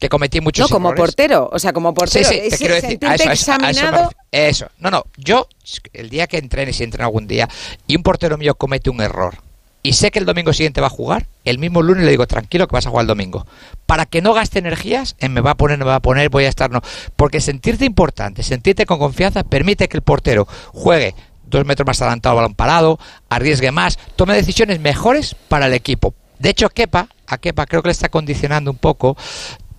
que 0.00 0.08
cometí 0.08 0.40
muchos 0.40 0.68
No, 0.68 0.74
como 0.74 0.88
errores- 0.88 1.14
portero, 1.14 1.48
o 1.52 1.58
sea, 1.60 1.72
como 1.72 1.94
portero. 1.94 2.28
Sí, 2.28 2.34
sí, 2.42 2.50
te 2.50 2.56
quiero 2.58 2.74
decir, 2.74 2.98
a 3.02 3.14
eso, 3.14 3.28
a 3.28 3.32
eso, 3.32 3.52
a 3.52 3.54
eso 3.54 3.60
me 3.60 3.68
examinado. 3.70 4.10
Eso. 4.32 4.66
No, 4.78 4.90
no, 4.90 5.04
yo, 5.16 5.46
el 5.92 6.10
día 6.10 6.26
que 6.26 6.38
entrene, 6.38 6.72
si 6.72 6.82
entreno 6.82 7.04
algún 7.06 7.26
día, 7.28 7.48
y 7.86 7.94
un 7.96 8.02
portero 8.02 8.36
mío 8.38 8.54
comete 8.56 8.90
un 8.90 9.00
error, 9.02 9.36
y 9.82 9.92
sé 9.92 10.10
que 10.10 10.18
el 10.18 10.24
domingo 10.26 10.52
siguiente 10.52 10.80
va 10.80 10.88
a 10.88 10.90
jugar, 10.90 11.26
el 11.44 11.58
mismo 11.58 11.82
lunes 11.82 12.04
le 12.04 12.10
digo, 12.10 12.26
tranquilo 12.26 12.66
que 12.66 12.72
vas 12.74 12.86
a 12.86 12.90
jugar 12.90 13.04
el 13.04 13.08
domingo. 13.08 13.46
Para 13.86 14.06
que 14.06 14.20
no 14.22 14.32
gaste 14.34 14.58
energías 14.58 15.16
en 15.20 15.32
me 15.32 15.40
va 15.42 15.52
a 15.52 15.56
poner, 15.56 15.78
me 15.78 15.84
va 15.84 15.96
a 15.96 16.00
poner, 16.00 16.28
voy 16.30 16.44
a 16.44 16.48
estar, 16.48 16.70
no. 16.70 16.80
Porque 17.16 17.40
sentirte 17.40 17.84
importante, 17.84 18.42
sentirte 18.42 18.86
con 18.86 18.98
confianza, 18.98 19.42
permite 19.44 19.88
que 19.88 19.96
el 19.98 20.02
portero 20.02 20.46
juegue 20.72 21.14
dos 21.44 21.64
metros 21.66 21.86
más 21.86 22.00
adelantado, 22.00 22.36
balón 22.36 22.54
parado, 22.54 22.98
arriesgue 23.28 23.70
más, 23.70 23.98
tome 24.16 24.34
decisiones 24.34 24.80
mejores 24.80 25.34
para 25.48 25.66
el 25.66 25.72
equipo. 25.74 26.14
De 26.38 26.50
hecho, 26.50 26.68
Kepa, 26.70 27.08
a 27.26 27.38
Kepa 27.38 27.66
creo 27.66 27.82
que 27.82 27.88
le 27.88 27.92
está 27.92 28.08
condicionando 28.08 28.70
un 28.70 28.78
poco 28.78 29.16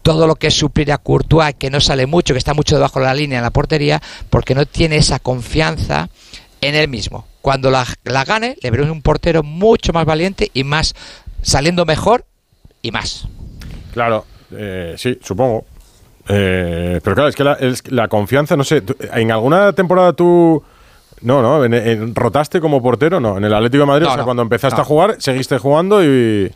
todo 0.02 0.28
lo 0.28 0.36
que 0.36 0.48
es 0.48 0.54
suplir 0.54 0.92
a 0.92 0.98
Courtois, 0.98 1.56
que 1.56 1.70
no 1.70 1.80
sale 1.80 2.06
mucho, 2.08 2.34
que 2.34 2.38
está 2.40 2.54
mucho 2.54 2.76
debajo 2.76 3.00
de 3.00 3.06
la 3.06 3.14
línea 3.14 3.38
en 3.40 3.44
la 3.44 3.52
portería, 3.52 4.02
porque 4.30 4.56
no 4.56 4.66
tiene 4.66 4.98
esa 4.98 5.20
confianza 5.20 6.10
en 6.62 6.76
él 6.76 6.88
mismo. 6.88 7.28
Cuando 7.42 7.72
la, 7.72 7.86
la 8.04 8.24
gane, 8.24 8.56
le 8.62 8.72
veremos 8.72 8.92
un 8.92 9.02
portero 9.02 9.42
mucho 9.44 9.94
más 9.94 10.06
valiente 10.06 10.50
y 10.54 10.64
más 10.64 10.94
saliendo 11.42 11.86
mejor 11.86 12.26
y 12.82 12.92
más. 12.92 13.28
Claro, 13.94 14.26
eh, 14.52 14.96
sí, 14.98 15.18
supongo. 15.24 15.66
Eh, 16.28 17.00
pero 17.04 17.16
claro, 17.16 17.30
es 17.30 17.36
que 17.36 17.44
la, 17.44 17.54
es 17.54 17.82
que 17.82 17.92
la 17.92 18.08
confianza, 18.08 18.56
no 18.56 18.64
sé, 18.64 18.84
¿en 19.14 19.32
alguna 19.32 19.74
temporada 19.74 20.14
tú... 20.14 20.64
No, 21.24 21.42
no, 21.44 21.64
en- 21.64 21.74
en- 21.74 22.16
rotaste 22.16 22.60
como 22.60 22.82
portero, 22.82 23.20
no, 23.20 23.38
en 23.38 23.44
el 23.44 23.54
Atlético 23.54 23.82
de 23.84 23.88
Madrid, 23.88 24.06
No, 24.06 24.10
o 24.10 24.14
sea, 24.14 24.22
no, 24.22 24.26
cuando 24.26 24.42
empezaste 24.44 24.78
no. 24.78 24.82
a 24.82 24.86
jugar, 24.86 25.16
seguiste 25.20 25.58
jugando 25.60 26.04
y... 26.04 26.52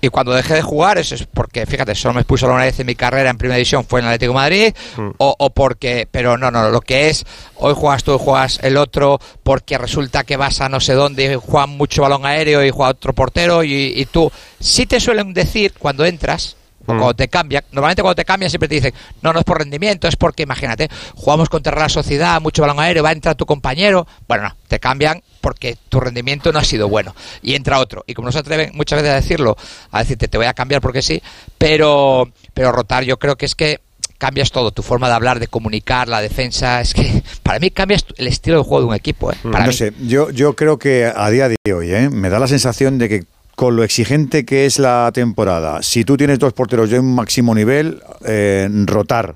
Y 0.00 0.08
cuando 0.08 0.32
dejé 0.34 0.54
de 0.54 0.62
jugar, 0.62 0.98
eso 0.98 1.14
es 1.14 1.26
porque, 1.32 1.64
fíjate, 1.64 1.94
solo 1.94 2.14
me 2.14 2.20
expulsó 2.20 2.46
una 2.46 2.64
vez 2.64 2.78
en 2.78 2.86
mi 2.86 2.94
carrera 2.94 3.30
en 3.30 3.38
Primera 3.38 3.56
División, 3.56 3.86
fue 3.86 4.00
en 4.00 4.06
el 4.06 4.10
Atlético 4.12 4.32
de 4.32 4.38
Madrid, 4.38 4.74
Mm. 4.96 5.10
o, 5.16 5.34
o 5.38 5.50
porque, 5.50 6.06
pero 6.10 6.36
no, 6.36 6.50
no, 6.50 6.68
lo 6.68 6.80
que 6.82 7.08
es, 7.08 7.24
hoy 7.56 7.72
juegas 7.74 8.04
tú, 8.04 8.12
hoy 8.12 8.18
juegas 8.22 8.58
el 8.62 8.76
otro, 8.76 9.18
porque 9.42 9.78
resulta 9.78 10.24
que 10.24 10.36
vas 10.36 10.60
a 10.60 10.68
no 10.68 10.78
sé 10.80 10.92
dónde, 10.92 11.32
y 11.32 11.34
juegan 11.36 11.70
mucho 11.70 12.02
balón 12.02 12.26
aéreo 12.26 12.62
y 12.64 12.70
juega 12.70 12.90
otro 12.90 13.14
portero, 13.14 13.64
y, 13.64 13.94
y 13.96 14.04
tú, 14.06 14.30
sí 14.60 14.84
te 14.84 15.00
suelen 15.00 15.32
decir 15.32 15.72
cuando 15.78 16.04
entras, 16.04 16.56
o 16.86 16.94
Mm. 16.94 16.98
cuando 16.98 17.14
te 17.14 17.28
cambian, 17.28 17.64
normalmente 17.72 18.02
cuando 18.02 18.16
te 18.16 18.24
cambian 18.24 18.50
siempre 18.50 18.68
te 18.68 18.74
dicen, 18.76 18.92
no, 19.22 19.32
no 19.32 19.38
es 19.38 19.44
por 19.44 19.58
rendimiento, 19.58 20.08
es 20.08 20.16
porque, 20.16 20.42
imagínate, 20.42 20.88
jugamos 21.14 21.48
contra 21.48 21.78
la 21.78 21.88
sociedad, 21.88 22.40
mucho 22.40 22.62
balón 22.62 22.80
aéreo, 22.80 23.02
va 23.02 23.10
a 23.10 23.12
entrar 23.12 23.34
tu 23.34 23.46
compañero, 23.46 24.06
bueno, 24.28 24.44
no, 24.44 24.56
te 24.68 24.78
cambian 24.78 25.22
porque 25.40 25.76
tu 25.88 26.00
rendimiento 26.00 26.52
no 26.52 26.58
ha 26.58 26.64
sido 26.64 26.88
bueno, 26.88 27.14
y 27.42 27.54
entra 27.54 27.78
otro, 27.78 28.04
y 28.06 28.14
como 28.14 28.26
no 28.26 28.32
se 28.32 28.38
atreven 28.38 28.70
muchas 28.74 28.98
veces 29.02 29.12
a 29.12 29.16
decirlo, 29.16 29.56
a 29.90 29.98
decirte, 30.00 30.28
te 30.28 30.38
voy 30.38 30.46
a 30.46 30.54
cambiar 30.54 30.80
porque 30.80 31.02
sí, 31.02 31.22
pero, 31.58 32.30
pero 32.52 32.72
rotar 32.72 33.04
yo 33.04 33.18
creo 33.18 33.36
que 33.36 33.46
es 33.46 33.54
que 33.54 33.80
cambias 34.18 34.52
todo, 34.52 34.70
tu 34.70 34.82
forma 34.82 35.08
de 35.08 35.14
hablar, 35.14 35.38
de 35.40 35.48
comunicar, 35.48 36.08
la 36.08 36.20
defensa, 36.22 36.80
es 36.80 36.94
que 36.94 37.22
para 37.42 37.58
mí 37.58 37.70
cambias 37.70 38.06
el 38.16 38.26
estilo 38.26 38.58
de 38.58 38.62
juego 38.64 38.80
de 38.80 38.86
un 38.88 38.94
equipo, 38.94 39.32
¿eh? 39.32 39.36
Para 39.42 39.60
no 39.64 39.70
mí. 39.70 39.76
sé, 39.76 39.92
yo, 40.02 40.30
yo 40.30 40.54
creo 40.54 40.78
que 40.78 41.12
a 41.14 41.28
día 41.30 41.48
de 41.48 41.72
hoy 41.74 41.92
¿eh? 41.92 42.08
me 42.10 42.30
da 42.30 42.38
la 42.38 42.46
sensación 42.48 42.98
de 42.98 43.08
que 43.08 43.24
con 43.56 43.76
lo 43.76 43.84
exigente 43.84 44.44
que 44.44 44.66
es 44.66 44.78
la 44.78 45.10
temporada, 45.12 45.82
si 45.82 46.04
tú 46.04 46.16
tienes 46.16 46.38
dos 46.38 46.52
porteros 46.52 46.90
de 46.90 46.98
un 46.98 47.14
máximo 47.14 47.54
nivel, 47.54 48.02
eh, 48.24 48.68
rotar 48.86 49.34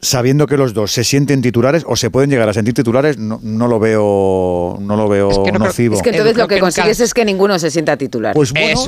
sabiendo 0.00 0.46
que 0.46 0.56
los 0.56 0.74
dos 0.74 0.92
se 0.92 1.02
sienten 1.02 1.42
titulares 1.42 1.84
o 1.86 1.96
se 1.96 2.08
pueden 2.10 2.30
llegar 2.30 2.48
a 2.48 2.52
sentir 2.52 2.72
titulares, 2.72 3.18
no, 3.18 3.40
no 3.42 3.66
lo 3.66 3.80
veo 3.80 4.76
no 4.80 4.96
lo 4.96 5.08
veo 5.08 5.30
nocivo. 5.58 5.96
Es 5.96 6.02
que 6.02 6.10
entonces 6.10 6.36
lo 6.36 6.46
que 6.46 6.60
consigues 6.60 7.00
es 7.00 7.12
que 7.12 7.24
ninguno 7.24 7.58
se 7.58 7.70
sienta 7.70 7.96
titular. 7.96 8.34
Pues 8.34 8.52
bueno, 8.52 8.80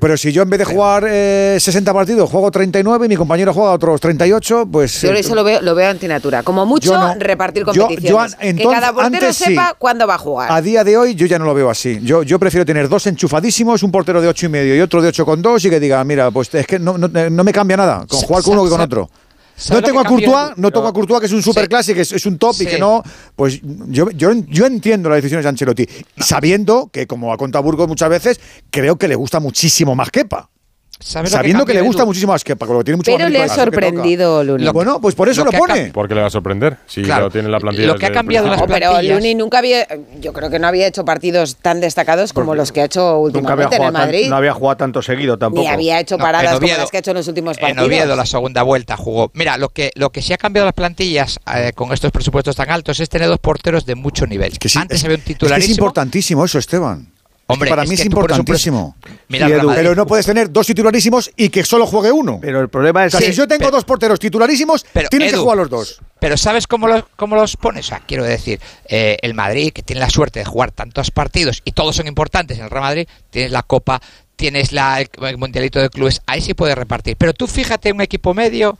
pero, 0.00 0.16
si 0.16 0.32
yo 0.32 0.42
en 0.42 0.50
vez 0.50 0.58
de 0.58 0.64
jugar 0.64 1.04
eh, 1.08 1.56
60 1.60 1.92
partidos 1.92 2.28
juego 2.28 2.50
39 2.50 3.06
y 3.06 3.08
mi 3.08 3.16
compañero 3.16 3.52
juega 3.54 3.70
otros 3.70 4.00
38, 4.00 4.68
pues... 4.70 5.02
Yo 5.02 5.12
eh, 5.12 5.20
eso 5.20 5.34
lo 5.34 5.44
veo, 5.44 5.62
lo 5.62 5.74
veo 5.74 5.90
antinatural. 5.90 6.42
Como 6.42 6.66
mucho, 6.66 6.98
no. 6.98 7.14
repartir 7.14 7.64
Yo- 7.66 7.72
yo 7.72 7.82
competiciones. 7.86 8.34
an- 8.34 8.38
que 8.40 8.48
entonces, 8.48 8.80
cada 8.80 8.92
portero 8.92 9.16
antes 9.16 9.36
sí. 9.36 9.44
sepa 9.44 9.74
cuándo 9.78 10.06
va 10.06 10.14
a 10.14 10.18
jugar. 10.18 10.50
A 10.50 10.60
día 10.60 10.82
de 10.82 10.96
hoy 10.96 11.14
yo 11.14 11.26
ya 11.26 11.38
no 11.38 11.44
lo 11.44 11.54
veo 11.54 11.70
así. 11.70 12.00
Yo, 12.02 12.22
yo 12.24 12.38
prefiero 12.38 12.64
tener 12.66 12.88
dos 12.88 13.06
enchufadísimos, 13.06 13.82
un 13.82 13.92
portero 13.92 14.20
de 14.20 14.28
ocho 14.28 14.46
y 14.46 14.48
medio 14.48 14.74
y 14.74 14.80
otro 14.80 15.00
de 15.00 15.08
ocho 15.08 15.24
con 15.24 15.40
dos 15.42 15.64
y 15.64 15.70
que 15.70 15.78
diga, 15.78 16.02
mira, 16.02 16.30
pues 16.32 16.52
es 16.54 16.66
que 16.66 16.78
no, 16.78 16.98
no, 16.98 17.08
no 17.08 17.44
me 17.44 17.52
cambia 17.52 17.76
nada 17.76 18.04
con 18.08 18.20
jugar 18.20 18.42
con 18.42 18.54
uno 18.54 18.64
que 18.64 18.70
con 18.70 18.80
otro. 18.80 19.08
No 19.56 19.62
¿sabes 19.62 19.82
lo 19.82 19.86
tengo 19.86 20.00
a? 20.00 20.04
Courtois, 20.04 20.58
no 20.58 20.70
tengo 20.70 20.86
a 20.86 20.92
Courtois, 20.92 21.20
que 21.20 21.26
es 21.26 21.32
un 21.32 21.42
super 21.42 21.66
que 21.66 22.00
es, 22.00 22.26
un 22.26 22.36
top 22.36 22.56
y 22.60 22.66
que 22.66 22.78
no. 22.78 23.02
Pues 23.34 23.60
yo, 23.62 24.10
yo, 24.10 24.32
yo 24.32 24.66
entiendo 24.66 25.08
las 25.08 25.16
decisiones 25.16 25.44
de 25.44 25.48
Ancelotti, 25.48 25.86
sabiendo 26.18 26.90
que, 26.92 27.06
como 27.06 27.32
ha 27.32 27.38
contado 27.38 27.64
Burgos 27.64 27.88
muchas 27.88 28.10
veces, 28.10 28.40
creo 28.70 28.96
que 28.96 29.08
le 29.08 29.14
gusta 29.14 29.40
muchísimo 29.40 29.94
más 29.94 30.10
Kepa. 30.10 30.50
¿Sabes 30.98 31.30
lo 31.30 31.36
que 31.36 31.38
Sabiendo 31.38 31.64
que, 31.66 31.72
cambia, 31.72 31.80
le 31.82 31.86
gusta 31.86 32.02
Edu? 32.02 32.06
muchísimo 32.08 32.32
lo 32.74 32.78
que 32.80 32.84
tiene 32.84 32.96
mucho 32.96 33.10
Pero 33.12 33.24
más 33.24 33.32
le 33.32 33.38
ha 33.38 33.44
a 33.44 33.48
que 33.48 33.54
sorprendido 33.60 34.44
Luni. 34.44 34.68
Bueno, 34.70 35.00
pues 35.00 35.14
por 35.14 35.28
eso 35.28 35.40
lo 35.42 35.46
lo, 35.46 35.50
que 35.52 35.58
pone. 35.58 35.90
Porque 35.92 36.14
le 36.14 36.22
va 36.22 36.26
a 36.28 36.30
sorprender 36.30 36.78
si 36.86 37.02
Claro. 37.02 37.26
lo 37.26 37.30
tiene 37.30 37.46
en 37.46 37.52
la 37.52 37.60
plantilla. 37.60 37.86
Lo 37.88 37.96
que 37.96 38.06
ha 38.06 38.12
cambiado 38.12 38.46
principio. 38.48 38.66
No, 38.66 38.74
pero 38.74 38.90
plantillas. 38.92 39.14
Luni 39.16 39.34
nunca 39.34 39.58
había, 39.58 39.86
yo 40.20 40.32
creo 40.32 40.48
que 40.50 40.58
no 40.58 40.66
había 40.66 40.86
hecho 40.86 41.04
partidos 41.04 41.56
tan 41.56 41.80
destacados 41.80 42.32
como 42.32 42.54
los 42.54 42.72
que 42.72 42.80
ha 42.80 42.84
hecho 42.86 43.00
Nunca 43.00 43.52
había 43.52 43.66
últimamente 43.66 43.76
en 43.76 43.82
el 43.82 43.88
jugado 43.88 43.92
tan- 43.92 44.02
Madrid. 44.06 44.28
no 44.30 44.36
había 44.36 44.52
jugado 44.54 44.76
tanto 44.78 45.02
seguido 45.02 45.38
tampoco. 45.38 45.62
Ni 45.62 45.68
había 45.68 46.00
hecho 46.00 46.16
No, 46.16 46.24
paradas 46.24 46.52
en 46.52 46.54
como 46.60 46.66
Oviedo- 46.66 46.78
las 46.80 46.90
que 46.90 46.96
ha 46.96 47.00
hecho 47.00 47.10
en 47.10 47.16
los 47.18 47.28
últimos 47.28 47.56
En 47.58 47.60
partidos. 47.60 47.86
Oviedo, 47.86 48.16
la 48.16 48.26
segunda 48.26 48.62
vuelta 48.62 48.96
jugó. 48.96 49.30
Mira, 49.34 49.58
lo 49.58 49.68
que, 49.68 49.90
lo 49.96 50.10
que 50.10 50.22
sí 50.22 50.32
ha 50.32 50.38
cambiado 50.38 50.64
las 50.64 50.74
plantillas 50.74 51.38
eh, 51.54 51.72
con 51.74 51.92
estos 51.92 52.10
presupuestos 52.10 52.56
tan 52.56 52.70
altos 52.70 52.98
es 53.00 53.08
tener 53.10 53.28
dos 53.28 53.38
porteros 53.38 53.84
de 53.84 53.94
mucho 53.96 54.26
nivel. 54.26 54.58
Que 54.58 54.68
sí, 54.70 54.78
Antes 54.78 54.98
es- 54.98 55.04
había 55.04 55.16
un 55.16 55.22
es 55.22 55.28
que 55.28 55.36
es 55.36 55.68
importantísimo 55.78 56.44
eso, 56.44 56.58
Esteban. 56.58 57.08
Es 57.48 57.48
que 57.48 57.52
Hombre, 57.54 57.70
para 57.70 57.82
es 57.84 57.88
mí 57.88 57.94
es 57.94 58.00
por 58.00 58.08
eso- 58.08 58.14
por 58.16 58.30
eso- 58.32 58.40
importantísimo. 58.40 58.96
Edu, 59.28 59.66
Madrid. 59.68 59.72
pero 59.76 59.94
no 59.94 60.04
puedes 60.04 60.26
tener 60.26 60.50
dos 60.50 60.66
titularísimos 60.66 61.30
y 61.36 61.48
que 61.48 61.62
solo 61.64 61.86
juegue 61.86 62.10
uno. 62.10 62.38
Pero 62.42 62.60
el 62.60 62.68
problema 62.68 63.02
O 63.02 63.04
es 63.04 63.12
sea, 63.12 63.20
que- 63.20 63.26
si 63.26 63.32
yo 63.34 63.46
tengo 63.46 63.60
pero- 63.60 63.70
dos 63.70 63.84
porteros 63.84 64.18
titularísimos, 64.18 64.84
Pero, 64.92 65.08
tienen 65.08 65.30
que 65.30 65.36
jugar 65.36 65.56
los 65.56 65.70
dos. 65.70 66.00
Pero 66.18 66.36
¿sabes 66.36 66.66
cómo 66.66 66.88
los, 66.88 67.04
cómo 67.14 67.36
los 67.36 67.56
pones? 67.56 67.86
O 67.86 67.88
sea, 67.90 68.02
quiero 68.04 68.24
decir, 68.24 68.58
eh, 68.88 69.16
el 69.22 69.34
Madrid, 69.34 69.72
que 69.72 69.82
tiene 69.82 70.00
la 70.00 70.10
suerte 70.10 70.40
de 70.40 70.44
jugar 70.44 70.72
tantos 70.72 71.12
partidos 71.12 71.62
y 71.64 71.70
todos 71.70 71.94
son 71.94 72.08
importantes 72.08 72.58
en 72.58 72.64
el 72.64 72.70
Real 72.70 72.82
Madrid, 72.82 73.06
tienes 73.30 73.52
la 73.52 73.62
Copa, 73.62 74.02
tienes 74.34 74.72
la, 74.72 75.00
el, 75.00 75.38
Mundialito 75.38 75.80
de 75.80 75.88
Clubes, 75.88 76.22
ahí 76.26 76.40
sí 76.40 76.52
puedes 76.54 76.76
repartir. 76.76 77.16
Pero 77.16 77.32
tú 77.32 77.46
fíjate 77.46 77.92
un 77.92 78.00
equipo 78.00 78.34
medio 78.34 78.76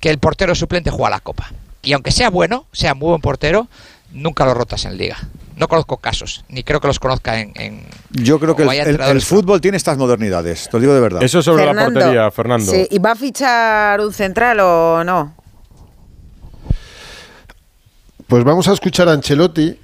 que 0.00 0.10
el 0.10 0.18
portero 0.18 0.56
suplente 0.56 0.90
juega 0.90 1.10
la 1.10 1.20
Copa. 1.20 1.52
Y 1.82 1.92
aunque 1.92 2.10
sea 2.10 2.28
bueno, 2.28 2.66
sea 2.72 2.94
muy 2.94 3.10
buen 3.10 3.20
portero, 3.20 3.68
nunca 4.12 4.44
lo 4.44 4.52
rotas 4.54 4.84
en 4.84 4.96
Liga. 4.98 5.16
No 5.60 5.68
conozco 5.68 5.98
casos, 5.98 6.42
ni 6.48 6.64
creo 6.64 6.80
que 6.80 6.86
los 6.86 6.98
conozca 6.98 7.38
en... 7.38 7.52
en- 7.54 7.86
Yo 8.12 8.40
creo 8.40 8.56
que 8.56 8.62
el, 8.62 9.20
fútbol 9.20 9.60
tiene 9.60 9.76
estas 9.76 9.98
modernidades, 9.98 10.70
te 10.70 10.72
lo 10.78 10.80
digo 10.80 10.94
de 10.94 11.00
verdad. 11.00 11.22
Eso 11.22 11.42
sobre 11.42 11.66
la 11.66 11.84
portería, 11.84 12.30
Fernando. 12.30 12.72
Sí, 12.72 12.88
¿Y 12.90 12.98
va 12.98 13.12
a 13.12 13.14
fichar 13.14 14.00
un 14.00 14.10
central 14.10 14.58
o 14.60 15.04
no? 15.04 15.34
Pues 18.26 18.42
vamos 18.42 18.68
a 18.68 18.72
escuchar 18.72 19.10
a 19.10 19.12
Ancelotti 19.12 19.78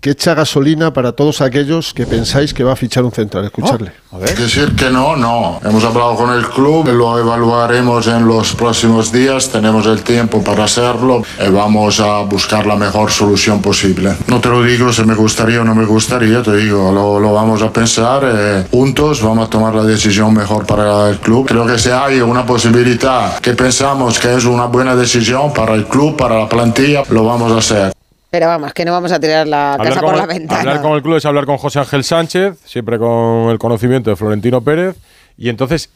que 0.00 0.10
echa 0.10 0.34
gasolina 0.34 0.92
para 0.92 1.12
todos 1.12 1.40
aquellos 1.40 1.92
que 1.92 2.06
pensáis 2.06 2.54
que 2.54 2.62
va 2.62 2.72
a 2.72 2.76
fichar 2.76 3.04
un 3.04 3.12
central. 3.12 3.44
Escucharle. 3.44 3.92
Decir 4.20 4.74
que 4.74 4.90
no, 4.90 5.16
no. 5.16 5.60
Hemos 5.64 5.84
hablado 5.84 6.14
con 6.14 6.32
el 6.32 6.46
club, 6.48 6.88
lo 6.88 7.18
evaluaremos 7.18 8.06
en 8.06 8.26
los 8.26 8.54
próximos 8.54 9.12
días, 9.12 9.50
tenemos 9.50 9.86
el 9.86 10.02
tiempo 10.02 10.42
para 10.42 10.64
hacerlo 10.64 11.22
y 11.44 11.50
vamos 11.50 12.00
a 12.00 12.20
buscar 12.20 12.66
la 12.66 12.76
mejor 12.76 13.10
solución 13.10 13.60
posible. 13.60 14.14
No 14.28 14.40
te 14.40 14.48
lo 14.48 14.62
digo 14.62 14.92
si 14.92 15.04
me 15.04 15.14
gustaría 15.14 15.60
o 15.60 15.64
no 15.64 15.74
me 15.74 15.84
gustaría, 15.84 16.42
te 16.42 16.56
digo, 16.56 16.92
lo, 16.92 17.20
lo 17.20 17.32
vamos 17.32 17.62
a 17.62 17.72
pensar 17.72 18.22
eh, 18.24 18.66
juntos, 18.70 19.22
vamos 19.22 19.46
a 19.46 19.50
tomar 19.50 19.74
la 19.74 19.82
decisión 19.82 20.32
mejor 20.32 20.66
para 20.66 21.10
el 21.10 21.18
club. 21.18 21.46
Creo 21.46 21.66
que 21.66 21.78
si 21.78 21.90
hay 21.90 22.20
una 22.20 22.46
posibilidad 22.46 23.38
que 23.40 23.52
pensamos 23.54 24.18
que 24.18 24.34
es 24.34 24.44
una 24.44 24.66
buena 24.66 24.94
decisión 24.94 25.52
para 25.52 25.74
el 25.74 25.86
club, 25.86 26.16
para 26.16 26.38
la 26.38 26.48
plantilla, 26.48 27.02
lo 27.10 27.24
vamos 27.24 27.52
a 27.52 27.58
hacer. 27.58 27.95
Pero 28.36 28.48
vamos, 28.48 28.74
que 28.74 28.84
no 28.84 28.92
vamos 28.92 29.10
a 29.12 29.18
tirar 29.18 29.48
la 29.48 29.78
casa 29.82 30.02
por 30.02 30.14
la 30.14 30.26
ventana. 30.26 30.60
hablar 30.60 30.82
con 30.82 30.92
el 30.92 31.00
club 31.02 31.16
es 31.16 31.24
hablar 31.24 31.46
con 31.46 31.56
José 31.56 31.78
Ángel 31.78 32.04
Sánchez, 32.04 32.58
siempre 32.66 32.98
con 32.98 33.48
el 33.48 33.58
conocimiento 33.58 34.10
de 34.10 34.16
Florentino 34.16 34.60
Pérez. 34.60 34.94
Y 35.38 35.48
entonces, 35.48 35.88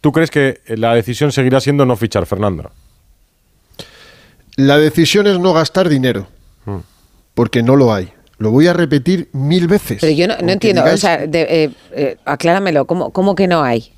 ¿tú 0.00 0.10
crees 0.10 0.30
que 0.30 0.62
la 0.68 0.94
decisión 0.94 1.30
seguirá 1.30 1.60
siendo 1.60 1.84
no 1.84 1.94
fichar, 1.96 2.24
Fernando? 2.24 2.70
La 4.56 4.78
decisión 4.78 5.26
es 5.26 5.38
no 5.38 5.52
gastar 5.52 5.90
dinero, 5.90 6.26
Hmm. 6.64 6.78
porque 7.34 7.62
no 7.62 7.76
lo 7.76 7.92
hay. 7.92 8.14
Lo 8.38 8.50
voy 8.50 8.66
a 8.66 8.72
repetir 8.72 9.28
mil 9.32 9.68
veces. 9.68 9.98
Pero 10.00 10.12
yo 10.14 10.26
no, 10.26 10.34
entiendo, 10.50 10.80
o 10.80 10.84
digáis, 10.84 11.00
sea, 11.02 11.18
de- 11.26 11.64
eh, 11.64 11.70
eh, 11.92 12.16
acláramelo, 12.24 12.86
¿cómo, 12.86 13.10
¿cómo 13.10 13.34
que 13.34 13.46
no 13.46 13.62
hay? 13.62 13.92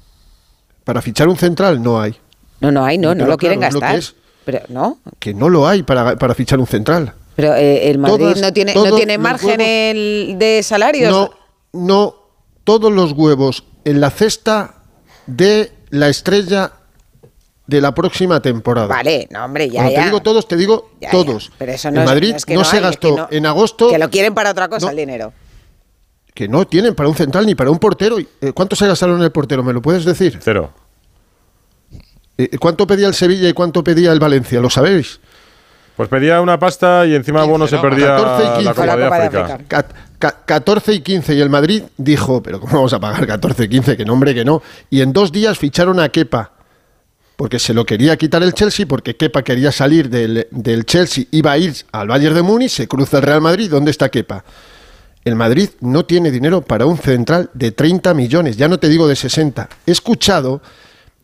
Para 0.83 1.01
fichar 1.03 1.29
un 1.29 1.37
central 1.37 1.81
no 1.81 2.01
hay. 2.01 2.17
No, 2.61 2.73
no 2.73 2.85
hay, 2.85 2.99
no, 2.99 3.15
no 3.15 3.27
lo 3.27 3.37
quieren 3.37 3.61
lo 3.61 3.69
que 3.69 3.73
gastar. 3.79 3.97
es. 3.97 4.17
Pero 4.45 4.63
no. 4.71 4.99
Que 5.21 5.35
no 5.35 5.49
lo 5.49 5.69
hay 5.69 5.85
para, 5.85 6.17
para 6.17 6.35
fichar 6.35 6.59
un 6.59 6.67
central. 6.67 7.13
Pero 7.37 7.55
eh, 7.55 7.91
el 7.91 7.99
Madrid 7.99 8.19
Todas- 8.19 8.41
no 8.41 8.53
tiene, 8.53 8.75
no 8.75 8.97
tiene 8.97 9.19
margen 9.19 9.61
huevos- 9.61 10.39
de 10.39 10.61
salarios. 10.65 11.11
No, 11.11 11.31
no, 11.73 12.15
todos 12.65 12.91
los 12.91 13.13
huevos 13.13 13.65
en 13.85 14.01
la 14.01 14.11
cesta 14.11 14.83
de 15.27 15.71
la 15.91 16.09
estrella 16.09 16.73
de 17.67 17.81
la 17.81 17.95
próxima 17.95 18.41
temporada. 18.41 18.87
Vale, 18.87 19.29
no, 19.31 19.45
hombre, 19.45 19.69
ya, 19.69 19.75
Cuando 19.83 19.93
ya. 19.93 19.99
te 20.01 20.05
digo 20.07 20.21
todos, 20.23 20.49
te 20.49 20.57
digo 20.57 20.91
Ya, 21.01 21.09
ya. 21.09 21.11
todos. 21.13 21.53
Pero 21.59 21.73
eso 21.73 21.89
en 21.89 21.95
no 21.95 22.01
es- 22.03 22.07
Madrid 22.07 22.31
no 22.31 22.37
es 22.37 22.45
que 22.47 22.55
no, 22.55 22.61
no 22.61 22.65
se 22.65 22.77
hay, 22.77 22.83
es 22.83 22.89
gastó 22.89 23.15
que 23.17 23.21
no- 23.23 23.29
en 23.31 23.47
agosto 23.47 23.89
Que 23.91 23.99
lo 23.99 24.09
quieren 24.11 24.35
para 24.35 24.51
otra 24.53 24.69
cosa 24.69 24.87
No. 24.87 24.91
el 24.91 24.97
dinero. 24.97 25.33
que 26.35 26.49
no 26.49 26.67
tienen 26.67 26.95
para 26.95 27.09
un 27.09 27.15
central 27.17 27.47
ni 27.47 27.55
para 27.55 27.71
un 27.71 27.79
portero. 27.79 28.19
Eh, 28.19 28.53
¿Cuánto 28.55 28.77
se 28.77 28.87
gastaron 28.87 29.17
en 29.17 29.23
el 29.25 29.33
portero? 29.33 29.63
¿Me 29.65 29.73
lo 29.73 29.81
puedes 29.81 30.05
decir? 30.05 30.39
Cero. 30.43 30.71
Eh, 32.39 32.59
¿Cuánto 32.59 32.87
pedía 32.87 33.09
el 33.09 33.15
Sevilla 33.15 33.49
y 33.49 33.55
cuánto 33.55 33.83
pedía 33.83 34.13
el 34.13 34.21
Valencia? 34.21 34.61
¿Lo 34.61 34.69
sabéis? 34.69 35.19
Pues 35.97 36.09
pedía 36.11 36.41
una 36.41 36.59
pasta 36.59 37.07
y 37.07 37.15
encima 37.15 37.45
Bono 37.45 37.67
se 37.67 37.79
perdía 37.79 38.17
14 38.17 38.45
y 38.45 38.65
15. 38.65 38.65
la 38.65 38.75
Copa 38.75 38.97
de 38.97 39.05
África. 39.27 39.59
Ca- 39.67 39.87
ca- 40.19 40.37
14 40.45 40.93
y 40.93 41.01
15 41.01 41.35
y 41.35 41.41
el 41.41 41.49
Madrid 41.51 41.85
dijo, 41.97 42.43
pero 42.43 42.61
¿cómo 42.61 42.75
vamos 42.75 42.93
a 42.93 43.01
pagar 43.01 43.27
14 43.27 43.65
y 43.65 43.69
15? 43.69 43.97
Que 43.97 44.05
no, 44.05 44.13
hombre, 44.13 44.35
que 44.35 44.45
no. 44.45 44.63
Y 44.91 45.01
en 45.01 45.13
dos 45.15 45.33
días 45.33 45.59
ficharon 45.59 45.99
a 46.01 46.11
Kepa, 46.11 46.53
porque 47.37 47.59
se 47.59 47.73
lo 47.73 47.87
quería 47.87 48.17
quitar 48.19 48.43
el 48.43 48.53
Chelsea, 48.53 48.85
porque 48.87 49.17
Kepa 49.17 49.43
quería 49.43 49.73
salir 49.73 50.11
del, 50.11 50.47
del 50.51 50.85
Chelsea, 50.85 51.25
iba 51.31 51.53
a 51.53 51.59
ir 51.59 51.75
al 51.93 52.09
Bayern 52.09 52.35
de 52.35 52.43
Múnich, 52.43 52.71
se 52.73 52.87
cruza 52.89 53.17
el 53.19 53.23
Real 53.23 53.41
Madrid, 53.41 53.71
¿dónde 53.71 53.91
está 53.91 54.11
Kepa? 54.11 54.45
El 55.25 55.35
Madrid 55.35 55.71
no 55.81 56.05
tiene 56.05 56.31
dinero 56.31 56.61
para 56.63 56.85
un 56.87 56.99
central 56.99 57.51
de 57.55 57.73
30 57.73 58.13
millones, 58.15 58.57
ya 58.59 58.69
no 58.69 58.79
te 58.79 58.89
digo 58.91 59.09
de 59.09 59.17
60. 59.17 59.69
He 59.87 59.91
escuchado 59.93 60.61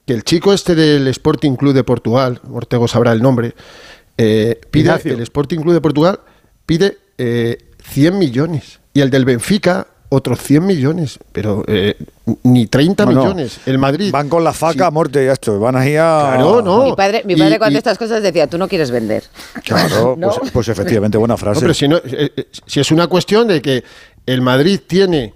que 0.07 0.15
el 0.15 0.25
chico 0.25 0.53
este 0.53 0.75
del 0.75 1.07
Sporting 1.09 1.57
Club 1.57 1.73
de 1.75 1.85
Portugal, 1.85 2.41
Ortego 2.51 2.89
sabrá 2.89 3.13
el 3.13 3.23
nombre, 3.23 3.55
eh, 4.19 4.61
pide, 4.71 4.85
Ignacio. 4.85 5.13
el 5.15 5.21
Sporting 5.23 5.59
Club 5.61 5.75
de 5.75 5.81
Portugal 5.81 6.21
pide 6.67 6.99
eh, 7.19 7.59
100 7.91 8.19
millones 8.19 8.81
y 8.95 9.01
el 9.01 9.11
del 9.11 9.25
Benfica 9.25 9.87
otros 10.15 10.41
100 10.43 10.67
millones, 10.67 11.19
pero 11.33 11.65
eh, 11.67 11.97
ni 12.43 12.67
30 12.67 13.07
No, 13.07 13.13
no. 13.13 13.23
millones. 13.23 13.61
El 13.65 13.79
Madrid 13.79 14.11
Van 14.13 14.29
con 14.29 14.45
la 14.45 14.53
faca 14.53 14.89
a 14.89 14.91
muerte 14.91 15.25
ya 15.25 15.33
esto. 15.33 15.59
Van 15.59 15.75
ahí 15.75 15.97
a. 15.97 16.33
Claro, 16.35 16.61
no. 16.61 16.85
Mi 16.85 16.93
padre, 16.95 17.23
mi 17.25 17.35
padre 17.35 17.55
Y- 17.55 17.59
cuando 17.59 17.77
y- 17.77 17.79
estas 17.79 17.97
cosas 17.97 18.23
decía, 18.23 18.47
tú 18.47 18.59
no 18.59 18.69
quieres 18.69 18.91
vender. 18.91 19.25
Claro, 19.65 20.15
¿No? 20.19 20.29
pues, 20.31 20.51
pues 20.53 20.69
efectivamente, 20.69 21.17
buena 21.17 21.33
No, 21.35 21.39
frase. 21.39 21.61
pero 21.63 21.73
si, 21.73 21.89
no, 21.89 21.97
eh, 21.97 22.31
eh, 22.37 22.47
si 22.67 22.81
es 22.81 22.91
una 22.91 23.07
cuestión 23.07 23.49
de 23.49 23.63
que 23.63 23.83
el 24.27 24.43
Madrid 24.43 24.81
tiene 24.87 25.33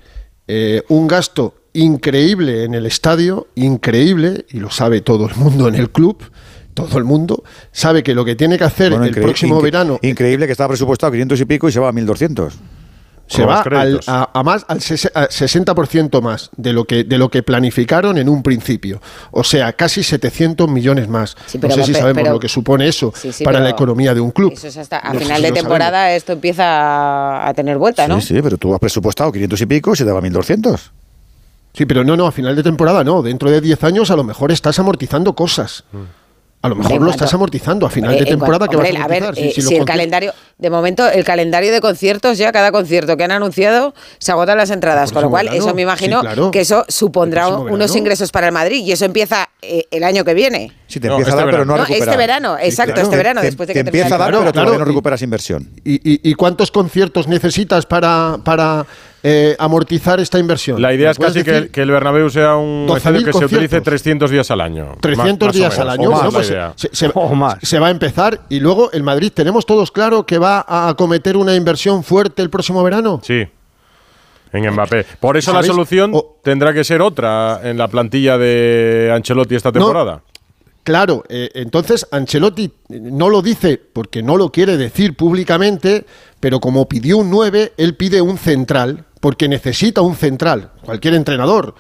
eh, 0.47 0.83
un 0.89 1.07
gasto 1.09 1.55
increíble 1.73 2.65
en 2.65 2.75
el 2.75 2.85
estadio, 2.85 3.47
increíble, 3.55 4.45
y 4.51 4.59
lo 4.61 4.71
sabe 4.71 5.01
todo 5.01 5.27
el 5.27 5.37
mundo 5.37 5.69
en 5.69 5.75
el 5.77 5.89
club, 5.91 6.23
todo 6.77 6.99
el 6.99 7.05
mundo, 7.05 7.43
sabe 7.73 8.03
que 8.05 8.15
lo 8.15 8.25
que 8.25 8.37
tiene 8.37 8.57
que 8.59 8.65
hacer 8.65 8.91
Bueno, 8.91 9.07
el 9.07 9.13
incre- 9.15 9.23
próximo 9.23 9.61
verano 9.61 9.99
Increíble 10.03 10.47
que 10.47 10.53
estaba 10.53 10.69
presupuestado 10.69 11.09
a 11.09 11.13
500 11.13 11.41
y 11.41 11.45
pico 11.47 11.69
y 11.69 11.73
se 11.73 11.81
va 11.81 11.89
a 11.89 11.93
1200. 11.93 12.55
se 13.29 13.45
va 13.45 13.61
al, 13.63 14.01
a, 14.07 14.31
a 14.33 14.43
más 14.45 14.65
al 14.69 14.79
ses- 14.79 15.11
a 15.13 15.27
60% 15.29 16.21
más 16.23 16.51
de 16.57 16.73
lo 16.73 16.85
que 16.85 17.03
de 17.03 17.19
lo 17.19 17.29
que 17.29 17.43
planificaron 17.43 18.19
en 18.19 18.29
un 18.29 18.41
principio. 18.45 19.01
O 19.33 19.43
sea, 19.43 19.73
casi 19.73 20.05
700 20.05 20.69
millones 20.71 21.09
más. 21.09 21.35
Sí, 21.47 21.59
no 21.59 21.63
pero- 21.63 21.75
sé 21.75 21.83
si 21.87 21.95
sabemos 21.95 22.23
pero- 22.23 22.35
lo 22.35 22.39
que 22.41 22.49
supone 22.49 22.87
eso 22.87 23.13
Sí, 23.17 23.33
sí, 23.33 23.43
para 23.43 23.59
la 23.59 23.71
economía 23.71 24.15
de 24.15 24.21
un 24.21 24.31
club. 24.31 24.53
Eso 24.53 24.69
es 24.69 24.77
hasta 24.77 25.01
a 25.01 25.13
No 25.13 25.19
final 25.19 25.39
si 25.39 25.43
de 25.43 25.53
temporada 25.53 26.13
esto 26.13 26.33
empieza 26.35 27.49
a, 27.49 27.53
tener 27.55 27.79
vuelta, 27.79 28.07
¿no? 28.07 28.21
Sí, 28.21 28.29
sí, 28.37 28.41
pero 28.43 28.59
tú 28.59 28.73
has 28.75 28.79
presupuestado 28.81 29.33
500 29.33 29.61
y 29.61 29.67
pico 29.67 29.93
y 29.93 29.97
se 29.97 30.05
te 30.05 30.13
va 30.13 30.19
a 30.21 30.23
1200. 30.23 30.93
Sí, 31.73 31.85
pero 31.85 32.05
no, 32.05 32.17
no, 32.17 32.27
a 32.27 32.33
final 32.33 32.55
de 32.57 32.63
temporada 32.63 33.03
no. 33.03 33.23
Dentro 33.23 33.51
de 33.51 33.61
10 33.61 33.83
años 33.85 34.11
a 34.13 34.17
lo 34.17 34.23
mejor 34.25 34.51
estás 34.53 34.79
amortizando 34.79 35.35
cosas. 35.35 35.83
A 36.67 36.69
lo 36.71 36.75
mejor 36.77 36.93
lo 36.93 36.99
cuanto- 36.99 37.11
estás 37.13 37.35
amortizando. 37.35 37.87
A 37.87 37.91
final 37.91 38.19
de 38.19 38.25
temporada, 38.27 38.69
que 38.69 38.77
vas 38.77 38.87
hombre, 38.89 39.01
a 39.01 39.05
a 39.05 39.09
ver, 39.09 39.23
amortizar? 39.25 39.49
eh, 39.49 39.63
Si- 39.63 39.75
el 39.77 39.85
calendario, 39.85 40.33
de 40.59 40.71
momento, 40.71 41.09
el 41.09 41.25
calendario 41.25 41.73
de 41.73 41.81
conciertos 41.81 42.39
ya, 42.39 42.53
cada 42.53 42.73
concierto 42.73 43.17
que 43.17 43.25
han 43.25 43.31
anunciado, 43.33 43.95
se 44.19 44.33
agotan 44.33 44.57
las 44.59 44.71
entradas. 44.71 45.13
Con 45.13 45.23
lo 45.23 45.31
cual, 45.31 45.47
verano, 45.47 45.65
eso 45.65 45.75
me 45.75 45.81
sí, 45.81 45.83
imagino 45.83 46.21
claro. 46.21 46.51
que 46.51 46.61
eso 46.61 46.85
supondrá 46.89 47.49
unos 47.49 47.71
verano. 47.79 47.97
ingresos 47.99 48.31
para 48.33 48.47
el 48.49 48.53
Madrid 48.53 48.85
y 48.85 48.93
eso 48.93 49.05
empieza 49.05 49.49
eh, 49.63 49.85
el 49.91 50.05
año 50.05 50.25
que 50.25 50.35
viene. 50.35 50.73
Sí, 50.87 51.01
te 51.01 51.09
No, 51.09 51.15
empieza 51.15 51.31
este 51.31 51.43
a 51.43 51.45
dar, 51.45 51.47
pero 51.47 51.57
verano. 51.59 51.67
no 51.67 51.75
a 51.75 51.77
No, 51.79 51.85
recuperar. 51.85 52.09
este 52.09 52.17
verano, 52.17 52.57
exacto, 52.61 52.93
claro. 52.95 53.03
este 53.07 53.17
verano, 53.17 53.41
Te- 53.41 53.47
después 53.47 53.67
de 53.67 53.75
te 53.75 53.83
que 53.83 53.89
empieza 53.89 54.15
a 54.15 54.19
dar, 54.19 54.29
pero 54.29 54.39
Claro, 54.43 54.53
todavía 54.53 54.79
no 54.79 54.85
recuperas 54.85 55.23
inversión. 55.23 55.71
¿Y, 55.85 55.95
y, 55.95 56.31
y 56.31 56.35
cuántos 56.35 56.71
conciertos 56.71 57.27
necesitas 57.27 57.85
para, 57.87 58.39
para 58.45 58.87
eh, 59.29 59.57
amortizar 59.59 60.21
esta 60.21 60.39
inversión? 60.39 60.81
La 60.81 60.95
idea 60.95 61.09
¿Me 61.09 61.11
es 61.13 61.19
casi 61.19 61.43
que, 61.43 61.83
el 61.83 61.91
Bernabéu 61.91 62.31
sea 62.31 62.57
un 62.57 62.87
12.000 62.87 62.97
estadio 62.97 63.19
que 63.25 63.33
se 63.33 63.39
utilice 63.39 63.59
conciertos. 63.59 63.83
300 63.85 64.31
días 64.31 64.51
al 64.53 64.61
año. 64.61 64.97
300 65.01 65.17
Más- 65.19 65.41
más 65.49 65.55
o 65.55 65.59
días 65.59 65.79
al 65.79 65.91
año, 65.91 66.09
o 66.09 66.13
más 66.13 66.21
bueno, 66.21 66.33
pues 66.33 66.47
se, 66.47 66.89
se- 66.93 67.13
se 67.67 67.79
va 67.79 67.89
a 67.89 67.91
empezar 67.91 68.43
y 68.49 68.61
luego 68.61 68.93
el 68.93 69.03
Madrid 69.03 69.33
tenemos 69.35 69.67
todos 69.67 69.91
claro 69.91 70.25
que 70.25 70.39
va 70.39 70.65
a 70.67 70.89
acometer 70.89 71.37
una 71.37 71.55
inversión 71.57 72.05
fuerte 72.05 72.41
el 72.43 72.51
próximo 72.51 72.83
verano. 72.85 73.21
Sí. 73.25 73.47
En 74.53 74.71
Mbappé. 74.73 75.05
Por 75.19 75.37
eso 75.37 75.53
la 75.53 75.63
solución 75.63 76.13
tendrá 76.43 76.73
que 76.73 76.85
ser 76.85 77.03
otra 77.03 77.61
en 77.65 77.77
la 77.77 77.89
plantilla 77.89 78.39
de 78.39 79.11
Ancelotti 79.13 79.55
esta 79.57 79.73
temporada. 79.73 80.23
Claro, 80.87 81.25
eh, 81.29 81.51
entonces 81.55 82.07
Ancelotti 82.13 82.71
no 82.91 83.29
lo 83.29 83.43
dice 83.43 83.77
porque 83.93 84.23
no 84.23 84.37
lo 84.37 84.53
quiere 84.53 84.77
decir 84.77 85.17
públicamente, 85.17 86.07
pero 86.39 86.61
como 86.61 86.89
pidió 86.89 87.19
un 87.19 87.29
9, 87.29 87.73
él 87.77 87.97
pide 87.97 88.21
un 88.21 88.39
central, 88.39 89.05
porque 89.21 89.49
necesita 89.49 90.01
un 90.01 90.17
central, 90.17 90.73
cualquier 90.85 91.15
entrenador. 91.15 91.75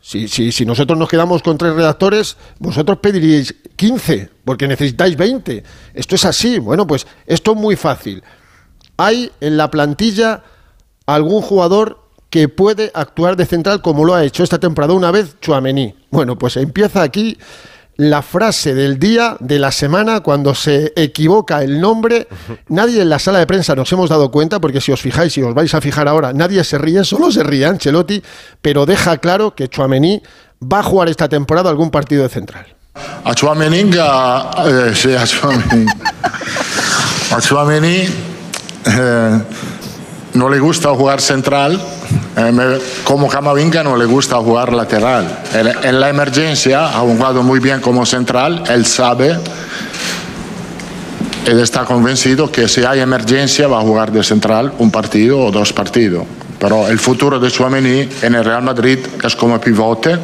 Si, 0.00 0.26
si, 0.26 0.50
si 0.50 0.66
nosotros 0.66 0.98
nos 0.98 1.08
quedamos 1.08 1.42
con 1.42 1.56
tres 1.56 1.74
redactores, 1.74 2.36
vosotros 2.58 2.98
pediríais 2.98 3.54
15, 3.76 4.30
porque 4.44 4.66
necesitáis 4.66 5.16
20. 5.16 5.62
Esto 5.94 6.14
es 6.16 6.24
así. 6.24 6.58
Bueno, 6.58 6.86
pues 6.86 7.06
esto 7.26 7.52
es 7.52 7.56
muy 7.56 7.76
fácil. 7.76 8.22
Hay 8.96 9.30
en 9.40 9.56
la 9.56 9.70
plantilla 9.70 10.42
algún 11.06 11.40
jugador 11.42 12.02
que 12.30 12.48
puede 12.48 12.90
actuar 12.94 13.36
de 13.36 13.46
central 13.46 13.82
como 13.82 14.04
lo 14.04 14.14
ha 14.14 14.24
hecho 14.24 14.42
esta 14.42 14.58
temporada 14.58 14.94
una 14.94 15.10
vez 15.10 15.38
Chuamení. 15.40 15.94
Bueno, 16.10 16.38
pues 16.38 16.56
empieza 16.56 17.02
aquí 17.02 17.38
la 17.96 18.22
frase 18.22 18.74
del 18.74 18.98
día, 18.98 19.36
de 19.40 19.58
la 19.58 19.70
semana, 19.70 20.20
cuando 20.20 20.54
se 20.54 20.92
equivoca 20.96 21.62
el 21.62 21.80
nombre. 21.80 22.26
Nadie 22.68 23.02
en 23.02 23.10
la 23.10 23.18
sala 23.18 23.38
de 23.38 23.46
prensa 23.46 23.74
nos 23.74 23.92
hemos 23.92 24.10
dado 24.10 24.30
cuenta, 24.30 24.60
porque 24.60 24.80
si 24.80 24.92
os 24.92 25.00
fijáis, 25.00 25.32
si 25.32 25.42
os 25.42 25.54
vais 25.54 25.74
a 25.74 25.80
fijar 25.80 26.08
ahora, 26.08 26.32
nadie 26.32 26.62
se 26.64 26.78
ríe, 26.78 27.04
solo 27.04 27.30
se 27.30 27.42
ríe 27.42 27.66
Ancelotti, 27.66 28.22
pero 28.60 28.86
deja 28.86 29.18
claro 29.18 29.54
que 29.54 29.68
Chuamení 29.68 30.22
va 30.62 30.80
a 30.80 30.82
jugar 30.82 31.08
esta 31.08 31.28
temporada 31.28 31.70
algún 31.70 31.90
partido 31.90 32.22
de 32.22 32.28
central. 32.28 32.66
A 33.24 33.34
Chouameninga, 33.34 34.50
eh, 34.66 34.92
sí, 34.94 35.14
a 35.14 35.26
Chouameni. 35.26 35.86
A 37.30 37.40
Chouameni 37.40 38.04
eh, 38.84 39.42
no 40.34 40.48
le 40.48 40.58
gusta 40.58 40.90
jugar 40.90 41.20
central, 41.20 41.80
como 43.04 43.28
Camavinga 43.28 43.82
no 43.82 43.96
le 43.96 44.04
gusta 44.04 44.36
jugar 44.36 44.72
lateral. 44.72 45.42
En, 45.54 45.86
en 45.86 46.00
la 46.00 46.08
emergencia 46.08 46.86
ha 46.86 47.00
jugado 47.00 47.42
muy 47.42 47.60
bien 47.60 47.80
como 47.80 48.06
central, 48.06 48.64
él 48.68 48.86
sabe, 48.86 49.38
él 51.46 51.60
está 51.60 51.84
convencido 51.84 52.50
que 52.50 52.68
si 52.68 52.84
hay 52.84 53.00
emergencia 53.00 53.66
va 53.66 53.78
a 53.78 53.82
jugar 53.82 54.12
de 54.12 54.22
central 54.22 54.72
un 54.78 54.90
partido 54.90 55.40
o 55.40 55.50
dos 55.50 55.72
partidos. 55.72 56.24
Pero 56.58 56.86
el 56.86 57.00
futuro 57.00 57.40
de 57.40 57.50
Chouameni 57.50 58.08
en 58.22 58.34
el 58.36 58.44
Real 58.44 58.62
Madrid 58.62 59.00
es 59.24 59.34
como 59.34 59.60
pivote 59.60 60.16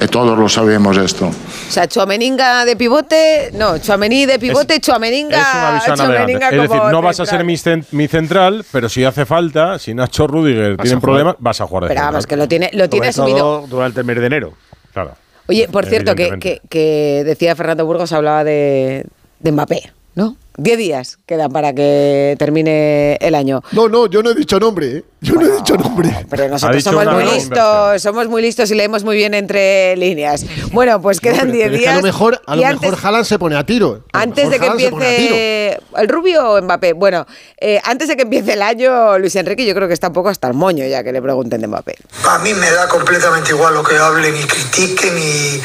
y 0.00 0.06
todos 0.08 0.38
lo 0.38 0.48
sabemos 0.48 0.98
esto. 0.98 1.30
O 1.68 1.70
sea, 1.70 1.86
Chuameninga 1.88 2.64
de 2.64 2.76
pivote, 2.76 3.50
no, 3.54 3.78
Chuamení 3.78 4.24
de 4.24 4.38
pivote, 4.38 4.80
Chuameninga, 4.80 5.78
Es 5.78 5.88
una 5.88 5.96
Chuameninga. 5.96 6.48
Es 6.50 6.62
decir, 6.62 6.80
no 6.90 7.02
vas 7.02 7.20
a 7.20 7.26
ser 7.26 7.44
mi, 7.44 7.54
cen- 7.54 7.84
mi 7.90 8.08
central, 8.08 8.64
pero 8.72 8.88
si 8.88 9.04
hace 9.04 9.26
falta, 9.26 9.78
si 9.78 9.92
Nacho 9.92 10.26
Rudiger 10.26 10.76
jugar. 10.76 11.00
problemas, 11.00 11.36
vas 11.38 11.60
a 11.60 11.66
jugar 11.66 11.82
de 11.84 11.88
Pero 11.88 11.98
central. 12.00 12.12
vamos, 12.14 12.26
que 12.26 12.36
lo 12.36 12.48
tiene, 12.48 12.70
lo 12.72 12.88
tiene 12.88 13.08
asumido. 13.08 13.66
durante 13.68 14.00
el 14.00 14.06
mes 14.06 14.16
de 14.20 14.26
enero. 14.26 14.52
Claro. 14.92 15.14
Oye, 15.48 15.68
por 15.68 15.84
cierto, 15.86 16.14
que- 16.14 16.60
que 16.68 17.22
decía 17.24 17.54
Fernando 17.56 17.84
Burgos, 17.84 18.12
hablaba 18.12 18.42
de, 18.44 19.04
de 19.40 19.52
Mbappé, 19.52 19.92
¿no? 20.14 20.36
Diez 20.58 20.78
días 20.78 21.18
quedan 21.26 21.52
para 21.52 21.74
que 21.74 22.34
termine 22.38 23.16
el 23.20 23.34
año. 23.34 23.62
No, 23.72 23.88
no, 23.88 24.06
yo 24.06 24.22
no 24.22 24.30
he 24.30 24.34
dicho 24.34 24.58
nombre, 24.58 24.98
¿eh? 24.98 25.04
Yo 25.20 25.34
no 25.34 25.46
he 25.46 25.56
dicho 25.56 25.76
nombre. 25.76 26.26
Pero 26.30 26.48
nosotros 26.48 26.82
somos 26.82 27.06
muy 27.06 27.24
listos, 27.24 28.02
somos 28.02 28.28
muy 28.28 28.42
listos 28.42 28.70
y 28.70 28.74
leemos 28.74 29.04
muy 29.04 29.16
bien 29.16 29.34
entre 29.34 29.96
líneas. 29.96 30.44
Bueno, 30.72 31.00
pues 31.02 31.20
quedan 31.20 31.50
Pero 31.50 31.52
diez 31.52 31.66
es 31.66 31.72
que 31.72 31.78
días. 31.78 31.92
a 31.92 31.96
lo 31.96 32.02
mejor, 32.02 32.40
a 32.46 32.56
lo 32.56 32.64
antes, 32.66 32.90
mejor 32.90 33.06
Haaland 33.06 33.24
se 33.24 33.38
pone 33.38 33.56
a 33.56 33.66
tiro. 33.66 34.04
Antes 34.12 34.48
de 34.50 34.58
que 34.58 34.66
Haaland 34.66 34.80
empiece 34.80 35.80
el 35.96 36.08
Rubio 36.08 36.50
o 36.52 36.62
Mbappé. 36.62 36.92
Bueno, 36.94 37.26
eh, 37.60 37.80
antes 37.84 38.08
de 38.08 38.16
que 38.16 38.22
empiece 38.22 38.54
el 38.54 38.62
año, 38.62 39.18
Luis 39.18 39.36
Enrique, 39.36 39.66
yo 39.66 39.74
creo 39.74 39.88
que 39.88 39.94
está 39.94 40.08
un 40.08 40.14
poco 40.14 40.28
hasta 40.30 40.48
el 40.48 40.54
moño 40.54 40.86
ya 40.86 41.02
que 41.04 41.12
le 41.12 41.20
pregunten 41.20 41.60
de 41.60 41.66
Mbappé. 41.66 41.96
A 42.28 42.38
mí 42.38 42.54
me 42.54 42.70
da 42.70 42.88
completamente 42.88 43.50
igual 43.50 43.74
lo 43.74 43.82
que 43.82 43.96
hablen 43.96 44.34
y 44.36 44.44
critiquen 44.44 45.12
y 45.18 45.60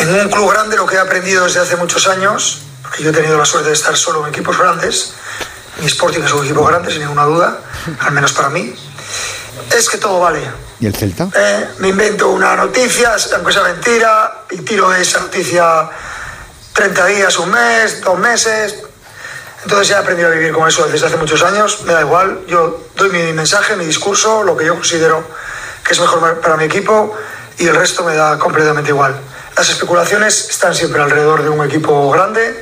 en 0.00 0.08
un 0.20 0.28
club 0.30 0.50
grande 0.52 0.76
lo 0.76 0.86
que 0.86 0.96
he 0.96 0.98
aprendido 0.98 1.44
desde 1.44 1.60
hace 1.60 1.76
muchos 1.76 2.06
años, 2.08 2.62
porque 2.86 3.02
yo 3.02 3.10
he 3.10 3.12
tenido 3.12 3.36
la 3.36 3.44
suerte 3.44 3.68
de 3.68 3.74
estar 3.74 3.96
solo 3.96 4.22
en 4.22 4.32
equipos 4.32 4.56
grandes, 4.56 5.14
mi 5.80 5.86
Sporting 5.86 6.22
es 6.22 6.32
un 6.32 6.44
equipo 6.44 6.64
grande 6.64 6.90
sin 6.90 7.00
ninguna 7.00 7.24
duda, 7.24 7.58
al 8.00 8.12
menos 8.12 8.32
para 8.32 8.48
mí, 8.48 8.74
es 9.76 9.90
que 9.90 9.98
todo 9.98 10.20
vale. 10.20 10.40
¿Y 10.78 10.86
el 10.86 10.94
Celta? 10.94 11.28
Eh, 11.34 11.68
me 11.78 11.88
invento 11.88 12.28
una 12.28 12.54
noticia, 12.54 13.16
aunque 13.34 13.52
sea 13.52 13.62
mentira, 13.62 14.44
y 14.50 14.58
tiro 14.58 14.92
esa 14.94 15.20
noticia 15.20 15.88
30 16.72 17.06
días, 17.06 17.38
un 17.38 17.50
mes, 17.50 18.00
dos 18.02 18.18
meses. 18.18 18.76
Entonces 19.64 19.88
ya 19.88 19.96
he 19.96 19.98
aprendido 20.00 20.28
a 20.28 20.32
vivir 20.32 20.52
con 20.52 20.68
eso 20.68 20.86
desde 20.86 21.06
hace 21.06 21.16
muchos 21.16 21.42
años, 21.42 21.82
me 21.82 21.92
da 21.92 22.02
igual, 22.02 22.42
yo 22.46 22.88
doy 22.94 23.10
mi 23.10 23.32
mensaje, 23.32 23.74
mi 23.74 23.84
discurso, 23.84 24.44
lo 24.44 24.56
que 24.56 24.64
yo 24.64 24.74
considero 24.74 25.24
que 25.82 25.92
es 25.92 26.00
mejor 26.00 26.40
para 26.40 26.56
mi 26.56 26.64
equipo 26.64 27.16
y 27.58 27.66
el 27.66 27.74
resto 27.74 28.04
me 28.04 28.14
da 28.14 28.38
completamente 28.38 28.90
igual. 28.90 29.18
Las 29.56 29.70
especulaciones 29.70 30.50
están 30.50 30.74
siempre 30.74 31.00
alrededor 31.00 31.42
de 31.42 31.48
un 31.48 31.64
equipo 31.64 32.10
grande, 32.10 32.60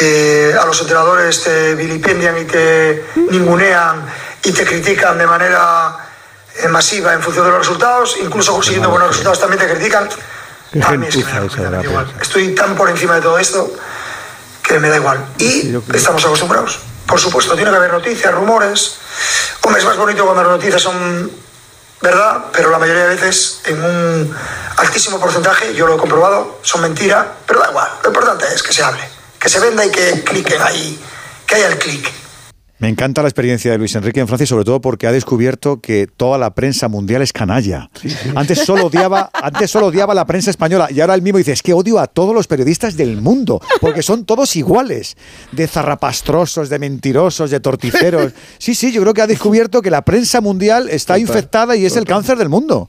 eh, 0.00 0.54
a 0.60 0.66
los 0.66 0.80
entrenadores 0.80 1.44
te 1.44 1.76
vilipendian 1.76 2.36
y 2.38 2.44
te 2.44 3.04
ningunean 3.30 4.04
y 4.42 4.50
te 4.50 4.64
critican 4.64 5.16
de 5.16 5.26
manera 5.26 5.96
eh, 6.56 6.68
masiva 6.68 7.14
en 7.14 7.22
función 7.22 7.44
de 7.44 7.52
los 7.52 7.60
resultados, 7.60 8.16
incluso 8.20 8.52
consiguiendo 8.52 8.90
buenos 8.90 9.10
resultados 9.10 9.38
también 9.38 9.60
te 9.60 9.72
critican. 9.72 10.08
A 10.82 10.90
mí 10.92 11.06
es 11.06 11.16
que 11.16 11.60
me 11.62 11.70
da 11.70 11.82
igual. 11.82 12.12
Estoy 12.20 12.54
tan 12.54 12.74
por 12.74 12.90
encima 12.90 13.14
de 13.14 13.20
todo 13.20 13.38
esto 13.38 13.72
que 14.62 14.78
me 14.80 14.88
da 14.88 14.96
igual. 14.96 15.24
Y 15.38 15.72
estamos 15.94 16.24
acostumbrados. 16.24 16.80
Por 17.06 17.18
supuesto, 17.20 17.54
tiene 17.54 17.70
que 17.70 17.76
haber 17.76 17.92
noticias, 17.92 18.34
rumores. 18.34 18.98
Hombre, 19.62 19.80
es 19.80 19.86
más 19.86 19.96
bonito 19.96 20.24
cuando 20.24 20.42
las 20.42 20.52
noticias 20.52 20.82
son 20.82 21.30
verdad, 22.00 22.44
pero 22.52 22.70
la 22.70 22.78
mayoría 22.78 23.06
de 23.06 23.16
veces, 23.16 23.60
en 23.64 23.82
un 23.82 24.36
altísimo 24.76 25.18
porcentaje, 25.18 25.74
yo 25.74 25.86
lo 25.86 25.94
he 25.94 25.98
comprobado, 25.98 26.58
son 26.62 26.82
mentira, 26.82 27.34
pero 27.46 27.60
da 27.60 27.70
igual. 27.70 27.90
Lo 28.02 28.08
importante 28.08 28.46
es 28.54 28.62
que 28.62 28.72
se 28.72 28.82
hable, 28.82 29.08
que 29.38 29.48
se 29.48 29.60
venda 29.60 29.84
y 29.84 29.90
que 29.90 30.22
cliquen 30.24 30.62
ahí, 30.62 31.00
que 31.46 31.56
haya 31.56 31.68
el 31.68 31.78
clic. 31.78 32.10
Me 32.80 32.88
encanta 32.88 33.22
la 33.22 33.28
experiencia 33.28 33.72
de 33.72 33.78
Luis 33.78 33.96
Enrique 33.96 34.20
en 34.20 34.28
Francia, 34.28 34.46
sobre 34.46 34.64
todo 34.64 34.80
porque 34.80 35.08
ha 35.08 35.12
descubierto 35.12 35.80
que 35.80 36.06
toda 36.06 36.38
la 36.38 36.54
prensa 36.54 36.86
mundial 36.86 37.22
es 37.22 37.32
canalla. 37.32 37.90
Antes 38.36 38.60
solo 38.60 38.86
odiaba, 38.86 39.30
antes 39.42 39.72
solo 39.72 39.86
odiaba 39.86 40.14
la 40.14 40.24
prensa 40.26 40.50
española 40.50 40.88
y 40.88 41.00
ahora 41.00 41.14
él 41.14 41.22
mismo 41.22 41.38
dice, 41.38 41.50
es 41.50 41.62
que 41.62 41.72
odio 41.72 41.98
a 41.98 42.06
todos 42.06 42.32
los 42.32 42.46
periodistas 42.46 42.96
del 42.96 43.20
mundo, 43.20 43.60
porque 43.80 44.02
son 44.02 44.24
todos 44.24 44.54
iguales, 44.54 45.16
de 45.50 45.66
zarrapastrosos, 45.66 46.68
de 46.68 46.78
mentirosos, 46.78 47.50
de 47.50 47.60
torticeros. 47.60 48.32
Sí, 48.58 48.74
sí, 48.74 48.92
yo 48.92 49.00
creo 49.02 49.14
que 49.14 49.22
ha 49.22 49.26
descubierto 49.26 49.82
que 49.82 49.90
la 49.90 50.02
prensa 50.02 50.40
mundial 50.40 50.88
está 50.90 51.18
infectada 51.18 51.76
y 51.76 51.84
es 51.84 51.96
el 51.96 52.04
cáncer 52.04 52.36
del 52.38 52.48
mundo. 52.48 52.88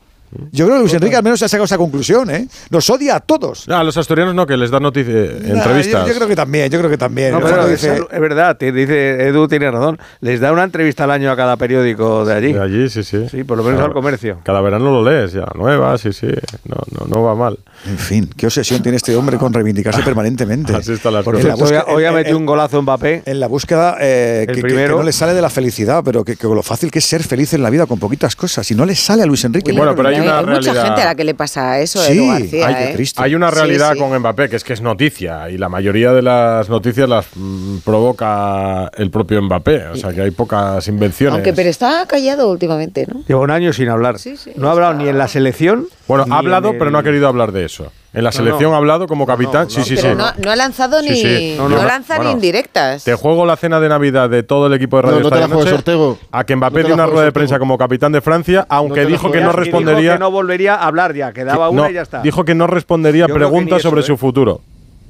Yo 0.51 0.65
creo 0.65 0.77
que 0.77 0.81
Luis 0.81 0.93
Enrique 0.93 1.15
al 1.15 1.23
menos 1.23 1.41
ha 1.41 1.47
sacado 1.47 1.65
esa 1.65 1.77
conclusión, 1.77 2.29
¿eh? 2.29 2.47
Nos 2.69 2.89
odia 2.89 3.15
a 3.15 3.19
todos. 3.19 3.67
a 3.67 3.83
los 3.83 3.97
asturianos 3.97 4.35
no, 4.35 4.45
que 4.45 4.55
les 4.57 4.69
dan 4.69 4.83
noticias, 4.83 5.41
Nah, 5.41 5.55
entrevistas. 5.57 6.03
Yo, 6.05 6.09
yo 6.09 6.15
creo 6.15 6.27
que 6.27 6.35
también, 6.35 6.69
yo 6.69 6.77
creo 6.79 6.89
que 6.89 6.97
también. 6.97 7.31
No, 7.31 7.37
En 7.39 7.43
pero 7.43 7.67
dice- 7.67 8.01
es 8.11 8.19
verdad, 8.19 8.55
te 8.57 8.71
dice 8.71 9.27
Edu 9.27 9.47
tiene 9.47 9.71
razón. 9.71 9.97
Les 10.21 10.39
da 10.39 10.51
una 10.51 10.63
entrevista 10.63 11.05
al 11.05 11.11
año 11.11 11.31
a 11.31 11.35
cada 11.35 11.57
periódico 11.57 12.25
de 12.25 12.33
allí. 12.35 12.53
De 12.53 12.61
allí, 12.61 12.89
sí, 12.89 13.03
sí. 13.03 13.25
Sí, 13.29 13.43
por 13.43 13.57
lo 13.57 13.63
menos 13.63 13.81
al 13.81 13.91
comercio. 13.93 14.39
Cada 14.43 14.61
verano 14.61 14.91
lo 14.91 15.03
lees 15.09 15.33
ya, 15.33 15.45
nuevas, 15.55 16.01
sí, 16.01 16.13
sí. 16.13 16.27
No, 16.65 16.75
no, 16.91 17.07
no 17.07 17.23
va 17.23 17.35
mal. 17.35 17.57
En 17.87 17.97
fin, 17.97 18.29
qué 18.37 18.45
obsesión 18.47 18.81
tiene 18.83 18.97
este 18.97 19.15
hombre 19.15 19.37
con 19.37 19.53
reivindicarse 19.53 20.01
permanentemente. 20.03 20.75
Así 20.75 20.91
en 20.91 20.99
la 21.13 21.19
Hoy, 21.19 21.59
búsqueda- 21.59 21.85
hoy 21.87 22.03
ha 22.03 22.09
en- 22.09 22.15
metido 22.15 22.35
en- 22.35 22.41
un 22.41 22.45
golazo 22.45 22.81
Mbappé. 22.81 23.23
En 23.25 23.39
la 23.39 23.47
búsqueda 23.47 23.95
eh, 23.99 24.43
que, 24.47 24.53
que- 24.53 24.61
que 24.61 24.67
primero. 24.67 24.97
no 24.97 25.03
le 25.03 25.11
sale 25.11 25.33
de 25.33 25.41
la 25.41 25.49
felicidad, 25.49 26.01
pero 26.03 26.23
que, 26.23 26.35
que 26.35 26.47
lo 26.47 26.61
fácil 26.61 26.91
que 26.91 26.99
es 26.99 27.05
ser 27.05 27.23
feliz 27.23 27.53
en 27.53 27.63
la 27.63 27.69
vida 27.69 27.85
con 27.85 27.97
poquitas 27.99 28.35
cosas. 28.35 28.69
Y 28.69 28.75
no 28.75 28.85
le 28.85 28.95
sale 28.95 29.23
a 29.23 29.25
Luis 29.25 29.43
Enrique. 29.45 29.71
Bueno, 29.71 29.95
pero 29.95 30.09
hay 30.09 30.18
hay, 30.21 30.27
una 30.27 30.39
hay 30.39 30.45
mucha 30.45 30.73
gente 30.85 31.01
a 31.01 31.05
la 31.05 31.15
que 31.15 31.23
le 31.23 31.33
pasa 31.35 31.79
eso, 31.79 31.99
Sí, 31.99 32.27
García. 32.27 32.67
ay, 32.67 32.75
qué 32.75 32.83
¿eh? 32.91 32.93
triste. 32.93 33.21
Hay 33.21 33.35
una 33.35 33.51
realidad 33.51 33.93
sí. 33.93 33.99
con 33.99 34.17
Mbappé, 34.17 34.49
que 34.49 34.55
es 34.55 34.63
que 34.63 34.73
es 34.73 34.81
noticia, 34.81 35.49
y 35.49 35.57
la 35.57 35.69
mayoría 35.69 36.11
de 36.13 36.21
las 36.21 36.69
noticias 36.69 37.07
las 37.09 37.25
mm, 37.35 37.77
provoca 37.79 38.89
el 38.97 39.09
propio 39.11 39.41
Mbappé. 39.41 39.87
O 39.87 39.95
sea, 39.95 40.13
que 40.13 40.21
hay 40.21 40.31
pocas 40.31 40.87
invenciones. 40.87 41.35
Aunque 41.35 41.53
pero 41.53 41.69
está 41.69 42.05
callado 42.07 42.49
últimamente, 42.49 43.05
¿no? 43.11 43.23
Lleva 43.27 43.41
un 43.41 43.51
año 43.51 43.73
sin 43.73 43.89
hablar. 43.89 44.19
Sí, 44.19 44.37
sí, 44.37 44.51
no 44.55 44.69
ha 44.69 44.71
hablado 44.71 44.93
ni 44.95 45.07
en 45.07 45.17
la 45.17 45.27
selección. 45.27 45.87
Bueno, 46.07 46.25
ha 46.29 46.37
hablado, 46.39 46.71
el- 46.71 46.77
pero 46.77 46.91
no 46.91 46.97
ha 46.97 47.03
querido 47.03 47.27
hablar 47.27 47.51
de 47.51 47.65
eso. 47.65 47.91
En 48.11 48.23
la 48.23 48.31
selección 48.31 48.71
no. 48.71 48.75
ha 48.75 48.77
hablado 48.79 49.07
como 49.07 49.27
capitán. 49.27 49.69
sí, 49.69 49.83
sí, 49.83 49.95
sí. 49.95 50.07
no, 50.17 50.25
no 50.43 50.51
ha 50.51 50.55
lanzado 50.55 50.99
Sí, 51.01 51.09
ni. 51.09 51.15
sí. 51.15 51.55
No, 51.57 51.69
No, 51.69 51.77
no. 51.77 51.83
lanza 51.85 52.15
Bueno, 52.15 52.31
ni 52.31 52.35
indirectas. 52.35 53.03
Te 53.03 53.13
juego 53.13 53.45
la 53.45 53.55
cena 53.55 53.79
de 53.79 53.87
Navidad 53.87 54.29
de 54.29 54.41
todo 54.41 54.65
el 54.67 54.73
equipo 54.73 54.95
de 54.97 55.01
Radio 55.03 55.17
No, 55.17 55.23
no 55.23 55.29
te 55.29 55.35
Estadio 55.75 55.97
Noche 56.09 56.19
a 56.31 56.43
que 56.43 56.55
Mbappé 56.55 56.83
dio 56.85 56.93
una 56.95 57.05
rueda 57.05 57.25
de 57.25 57.31
prensa 57.31 57.59
como 57.59 57.77
capitán 57.77 58.11
de 58.11 58.21
Francia, 58.21 58.65
aunque 58.67 59.05
dijo 59.05 59.29
que 59.31 59.41
no 59.41 59.51
respondería. 59.51 60.13
que 60.13 60.19
no 60.19 60.31
volvería 60.31 60.75
a 60.75 60.87
hablar 60.87 61.13
ya, 61.13 61.31
que 61.33 61.43
daba 61.45 61.65
no, 61.67 61.71
una 61.83 61.91
y 61.91 61.93
ya 61.93 62.01
está. 62.01 62.21
Dijo 62.23 62.43
que 62.45 62.55
no 62.55 62.65
respondería 62.65 63.27
preguntas 63.27 63.79
eso, 63.79 63.89
sobre 63.89 64.01
¿eh? 64.01 64.05
su 64.05 64.17
futuro. 64.17 64.61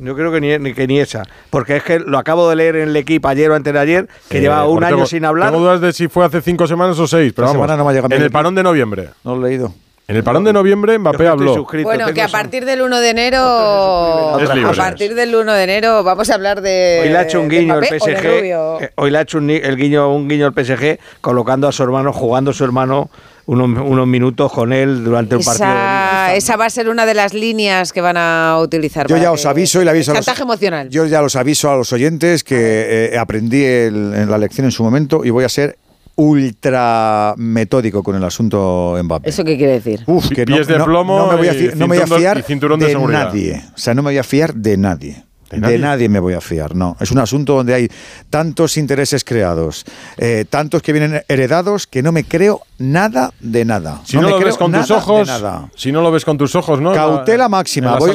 Yo 0.01 0.15
creo 0.15 0.31
que 0.31 0.39
ni, 0.41 0.57
ni- 0.59 0.73
que 0.73 0.87
ni 0.87 0.99
esa. 0.99 1.23
Porque 1.49 1.75
es 1.77 1.83
que 1.83 1.99
lo 1.99 2.17
acabo 2.17 2.49
de 2.49 2.55
leer 2.55 2.75
en 2.77 2.89
el 2.89 2.95
equipo 2.95 3.27
ayer 3.27 3.51
o 3.51 3.55
antes 3.55 3.73
de 3.73 3.79
ayer, 3.79 4.07
que 4.29 4.37
Eh, 4.37 4.41
llevaba 4.41 4.65
un 4.67 4.81
año 4.83 5.05
sin 5.05 5.25
hablar. 5.25 5.51
Tengo 5.51 5.61
dudas 5.63 5.81
de 5.81 5.91
si 5.93 6.07
fue 6.07 6.25
hace 6.25 6.41
cinco 6.41 6.67
semanas 6.67 6.97
o 6.99 7.07
seis, 7.07 7.33
pero 7.33 7.47
Esta 7.47 7.57
vamos. 7.57 7.67
semana 7.67 7.77
no 7.77 7.83
me 7.85 7.91
ha 7.91 7.93
llegado 7.95 8.15
en 8.15 8.21
el 8.21 8.31
parón 8.31 8.55
de 8.55 8.63
noviembre. 8.63 9.09
No 9.25 9.35
lo 9.35 9.45
he 9.45 9.49
leído. 9.51 9.73
En 10.09 10.15
el 10.15 10.23
parón 10.23 10.43
de 10.43 10.51
noviembre 10.51 10.97
Mbappé 10.97 11.27
habló. 11.27 11.53
suscrito, 11.53 11.87
Bueno, 11.87 12.11
que 12.11 12.23
a 12.23 12.27
partir 12.27 12.65
del 12.65 12.81
1 12.81 12.99
de 12.99 13.09
enero. 13.11 14.39
Es 14.41 14.49
a 14.49 14.55
libre. 14.55 14.73
partir 14.75 15.13
del 15.13 15.35
1 15.35 15.53
de 15.53 15.63
enero 15.63 16.03
vamos 16.03 16.27
a 16.31 16.33
hablar 16.33 16.61
de. 16.61 17.01
Hoy 17.03 17.09
le 17.09 17.17
ha 17.19 17.21
hecho 17.21 17.39
un 17.39 17.47
guiño 17.47 17.77
el 17.77 17.85
PSG. 17.85 18.25
Eh, 18.25 18.89
Hoy 18.95 19.11
le 19.11 19.17
ha 19.19 19.21
hecho 19.21 19.37
un, 19.37 19.51
el 19.51 19.75
guiño, 19.77 20.11
un 20.11 20.27
guiño 20.27 20.47
al 20.47 20.53
PSG, 20.53 20.97
colocando 21.21 21.67
a 21.67 21.71
su 21.71 21.83
hermano, 21.83 22.11
jugando 22.11 22.49
a 22.49 22.53
su 22.55 22.63
hermano 22.63 23.11
unos, 23.45 23.67
unos 23.85 24.07
minutos 24.07 24.51
con 24.51 24.73
él 24.73 25.03
durante 25.03 25.35
un 25.35 25.43
partido. 25.43 25.67
Esa, 25.69 26.33
esa 26.33 26.55
va 26.55 26.65
a 26.65 26.69
ser 26.71 26.89
una 26.89 27.05
de 27.05 27.13
las 27.13 27.35
líneas 27.35 27.93
que 27.93 28.01
van 28.01 28.17
a 28.17 28.57
utilizar. 28.59 29.05
Yo 29.05 29.17
ya 29.17 29.31
os 29.31 29.45
aviso 29.45 29.79
y 29.79 29.85
le 29.85 29.91
aviso 29.91 30.11
a 30.11 30.15
los, 30.15 30.39
emocional. 30.39 30.89
Yo 30.89 31.05
ya 31.05 31.21
los 31.21 31.35
aviso 31.35 31.69
a 31.69 31.75
los 31.77 31.93
oyentes 31.93 32.43
que 32.43 33.11
eh, 33.13 33.17
aprendí 33.19 33.63
el- 33.63 34.13
en 34.15 34.31
la 34.31 34.39
lección 34.39 34.65
en 34.65 34.71
su 34.71 34.81
momento 34.83 35.23
y 35.23 35.29
voy 35.29 35.43
a 35.43 35.49
ser 35.49 35.77
ultra 36.19 37.33
metódico 37.37 38.03
con 38.03 38.15
el 38.15 38.23
asunto 38.23 38.97
Mbappé. 39.01 39.29
¿Eso 39.29 39.43
qué 39.43 39.57
quiere 39.57 39.73
decir? 39.73 40.01
Uf, 40.05 40.29
que 40.29 40.45
no, 40.45 40.55
Pies 40.55 40.67
de 40.67 40.77
no- 40.77 40.85
plomo 40.85 41.17
no 41.19 41.27
me 41.31 41.35
voy 41.37 41.47
a, 41.47 41.53
y 41.53 41.57
fi- 41.57 41.69
no 41.75 41.87
me 41.87 41.95
voy 41.95 41.97
a 41.97 42.01
cinturón- 42.05 42.19
fiar 42.19 42.43
de 42.45 42.85
de, 42.85 42.91
seguridad. 42.91 43.25
nadie. 43.25 43.63
O 43.73 43.77
sea, 43.77 43.93
no 43.93 44.01
me 44.03 44.09
voy 44.09 44.17
a 44.17 44.23
fiar 44.23 44.53
de 44.53 44.77
nadie. 44.77 45.23
¿De 45.49 45.59
¿De, 45.59 45.79
nadie? 45.79 46.09
me 46.09 46.19
voy 46.19 46.33
a 46.33 46.41
fiar, 46.41 46.75
no. 46.75 46.95
Es 46.99 47.11
un 47.11 47.19
asunto 47.19 47.55
donde 47.55 47.73
hay 47.73 47.89
tantos 48.29 48.77
intereses 48.77 49.23
creados, 49.23 49.85
eh, 50.17 50.45
tantos 50.49 50.81
que 50.81 50.91
vienen 50.93 51.21
heredados, 51.27 51.87
que 51.87 52.03
no 52.03 52.11
me 52.11 52.23
creo 52.23 52.61
nada 52.77 53.33
de 53.39 53.65
nada. 53.65 54.01
Si 54.05 54.17
no, 54.17 54.23
me 54.23 54.29
lo 54.29 54.39
ves 54.39 54.57
con 54.57 54.71
tus 54.71 54.89
ojos, 54.91 55.27
nada. 55.27 55.69
si 55.75 55.91
no 55.91 56.01
lo 56.01 56.11
ves 56.11 56.25
con 56.25 56.37
tus 56.37 56.55
ojos, 56.55 56.79
¿no? 56.81 56.93
Cautela 56.93 57.49
máxima. 57.49 57.97
Voy, 57.97 58.11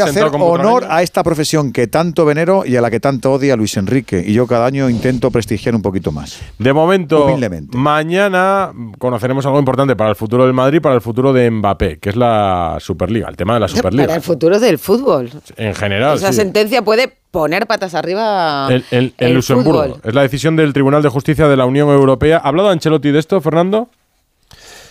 a 0.00 0.04
hacer 0.04 0.24
honor 0.32 0.86
a 0.88 1.02
esta 1.02 1.22
profesión 1.22 1.72
que 1.72 1.86
tanto 1.86 2.24
venero 2.24 2.64
y 2.66 2.76
a 2.76 2.80
la 2.80 2.90
que 2.90 3.00
tanto 3.00 3.32
odia 3.32 3.56
Luis 3.56 3.76
Enrique. 3.76 4.22
Y 4.26 4.32
yo 4.32 4.46
cada 4.46 4.66
año 4.66 4.88
intento 4.88 5.30
prestigiar 5.30 5.74
un 5.74 5.82
poquito 5.82 6.12
más. 6.12 6.38
De 6.58 6.72
momento, 6.72 7.24
Humildemente. 7.24 7.76
mañana 7.76 8.72
conoceremos 8.98 9.46
algo 9.46 9.58
importante 9.58 9.96
para 9.96 10.10
el 10.10 10.16
futuro 10.16 10.44
del 10.44 10.52
Madrid, 10.52 10.80
para 10.80 10.94
el 10.94 11.00
futuro 11.00 11.32
de 11.32 11.50
Mbappé, 11.50 11.98
que 11.98 12.10
es 12.10 12.16
la 12.16 12.76
Superliga, 12.80 13.28
el 13.28 13.36
tema 13.36 13.54
de 13.54 13.60
la 13.60 13.68
Superliga. 13.68 14.04
Para 14.04 14.16
el 14.16 14.22
futuro 14.22 14.60
del 14.60 14.78
fútbol. 14.78 15.30
En 15.56 15.74
general, 15.74 16.16
Esa 16.18 16.32
sí. 16.32 16.38
sentencia 16.38 16.71
puede 16.80 17.12
poner 17.30 17.66
patas 17.66 17.94
arriba 17.94 18.68
El, 18.70 18.84
el- 18.90 19.14
el 19.18 19.28
el 19.28 19.34
Luxemburgo. 19.34 19.82
fútbol. 19.84 20.00
Es 20.04 20.14
la 20.14 20.22
decisión 20.22 20.56
del 20.56 20.72
Tribunal 20.72 21.02
de 21.02 21.10
Justicia 21.10 21.48
de 21.48 21.56
la 21.58 21.66
Unión 21.66 21.90
Europea. 21.90 22.40
¿Ha 22.42 22.48
hablado 22.48 22.70
Ancelotti 22.70 23.10
de 23.10 23.18
esto, 23.18 23.38
Fernando? 23.42 23.88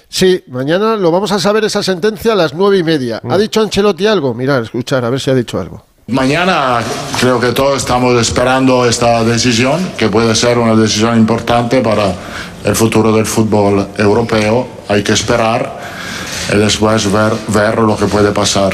Sí, 0.09 0.43
mañana 0.47 0.97
lo 0.97 1.09
vamos 1.09 1.31
a 1.31 1.39
saber 1.39 1.63
esa 1.63 1.81
sentencia 1.81 2.33
a 2.33 2.35
las 2.35 2.53
nueve 2.53 2.77
y 2.77 2.83
media. 2.83 3.21
Mm. 3.23 3.31
¿Ha 3.31 3.37
dicho 3.37 3.61
Ancelotti 3.61 4.05
algo? 4.05 4.33
Mirar, 4.33 4.63
escuchar, 4.63 5.05
a 5.05 5.09
ver 5.09 5.19
si 5.19 5.31
ha 5.31 5.35
dicho 5.35 5.59
algo. 5.59 5.85
Mañana 6.07 6.79
creo 7.21 7.39
que 7.39 7.53
todos 7.53 7.77
estamos 7.77 8.19
esperando 8.19 8.85
esta 8.85 9.23
decisión, 9.23 9.91
que 9.97 10.09
puede 10.09 10.35
ser 10.35 10.57
una 10.57 10.75
decisión 10.75 11.15
importante 11.17 11.79
para 11.79 12.13
el 12.65 12.75
futuro 12.75 13.13
del 13.13 13.25
fútbol 13.25 13.87
europeo. 13.97 14.67
Hay 14.89 15.03
que 15.03 15.13
esperar 15.13 15.79
y 16.53 16.57
después 16.57 17.09
ver, 17.09 17.31
ver 17.47 17.77
lo 17.79 17.95
que 17.95 18.07
puede 18.07 18.31
pasar. 18.33 18.73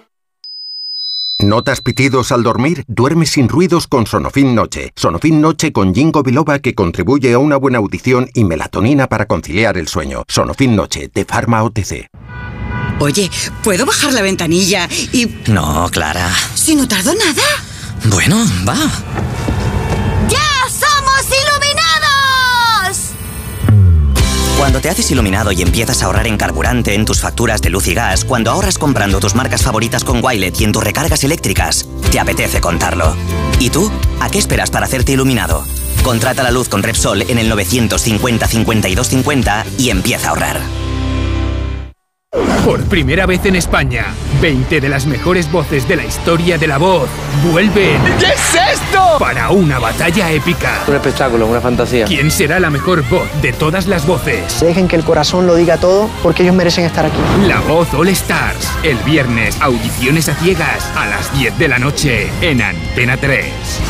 ¿Notas 1.41 1.81
pitidos 1.81 2.31
al 2.31 2.43
dormir? 2.43 2.83
Duerme 2.87 3.25
sin 3.25 3.49
ruidos 3.49 3.87
con 3.87 4.05
Sonofin 4.05 4.53
Noche. 4.53 4.91
Sonofin 4.95 5.41
Noche 5.41 5.71
con 5.71 5.93
Jingo 5.93 6.21
Biloba 6.21 6.59
que 6.59 6.75
contribuye 6.75 7.33
a 7.33 7.39
una 7.39 7.57
buena 7.57 7.79
audición 7.79 8.29
y 8.35 8.43
melatonina 8.43 9.07
para 9.07 9.25
conciliar 9.25 9.77
el 9.77 9.87
sueño. 9.87 10.23
Sonofin 10.27 10.75
Noche 10.75 11.09
de 11.11 11.25
Pharma 11.25 11.63
OTC. 11.63 12.07
Oye, 12.99 13.31
¿puedo 13.63 13.87
bajar 13.87 14.13
la 14.13 14.21
ventanilla 14.21 14.87
y... 15.11 15.27
No, 15.47 15.89
Clara. 15.91 16.29
Si 16.53 16.75
no 16.75 16.87
tardo 16.87 17.13
nada? 17.15 17.41
Bueno, 18.05 18.37
va. 18.67 18.77
Cuando 24.61 24.79
te 24.79 24.89
haces 24.89 25.09
iluminado 25.09 25.51
y 25.51 25.63
empiezas 25.63 26.03
a 26.03 26.05
ahorrar 26.05 26.27
en 26.27 26.37
carburante, 26.37 26.93
en 26.93 27.03
tus 27.03 27.19
facturas 27.19 27.63
de 27.63 27.71
luz 27.71 27.87
y 27.87 27.95
gas, 27.95 28.23
cuando 28.23 28.51
ahorras 28.51 28.77
comprando 28.77 29.19
tus 29.19 29.33
marcas 29.33 29.63
favoritas 29.63 30.03
con 30.03 30.23
Wilet 30.23 30.61
y 30.61 30.65
en 30.65 30.71
tus 30.71 30.83
recargas 30.83 31.23
eléctricas, 31.23 31.87
te 32.11 32.19
apetece 32.19 32.61
contarlo. 32.61 33.15
¿Y 33.59 33.71
tú? 33.71 33.91
¿A 34.19 34.29
qué 34.29 34.37
esperas 34.37 34.69
para 34.69 34.85
hacerte 34.85 35.13
iluminado? 35.13 35.65
Contrata 36.03 36.43
la 36.43 36.51
luz 36.51 36.69
con 36.69 36.83
Repsol 36.83 37.23
en 37.23 37.39
el 37.39 37.49
950 37.49 38.47
52 38.47 39.07
50 39.07 39.65
y 39.79 39.89
empieza 39.89 40.27
a 40.27 40.29
ahorrar. 40.29 40.61
Por 42.65 42.85
primera 42.85 43.25
vez 43.25 43.45
en 43.45 43.57
España, 43.57 44.05
20 44.41 44.79
de 44.79 44.87
las 44.87 45.05
mejores 45.05 45.51
voces 45.51 45.85
de 45.89 45.97
la 45.97 46.05
historia 46.05 46.57
de 46.57 46.67
la 46.67 46.77
voz 46.77 47.09
vuelven. 47.51 47.99
¿Qué 48.19 48.27
es 48.27 48.55
esto? 48.73 49.17
Para 49.19 49.49
una 49.49 49.79
batalla 49.79 50.31
épica. 50.31 50.79
Un 50.87 50.95
espectáculo, 50.95 51.47
una 51.47 51.59
fantasía. 51.59 52.05
¿Quién 52.05 52.31
será 52.31 52.61
la 52.61 52.69
mejor 52.69 53.03
voz 53.09 53.27
de 53.41 53.51
todas 53.51 53.87
las 53.87 54.07
voces? 54.07 54.61
Dejen 54.61 54.87
que 54.87 54.95
el 54.95 55.03
corazón 55.03 55.45
lo 55.45 55.55
diga 55.55 55.77
todo 55.77 56.09
porque 56.23 56.43
ellos 56.43 56.55
merecen 56.55 56.85
estar 56.85 57.05
aquí. 57.05 57.19
La 57.47 57.59
voz 57.61 57.93
All 57.93 58.07
Stars. 58.07 58.71
El 58.83 58.97
viernes, 58.99 59.59
audiciones 59.59 60.29
a 60.29 60.35
ciegas 60.35 60.89
a 60.95 61.07
las 61.07 61.33
10 61.37 61.57
de 61.57 61.67
la 61.67 61.79
noche 61.79 62.29
en 62.41 62.61
Antena 62.61 63.17
3. 63.17 63.43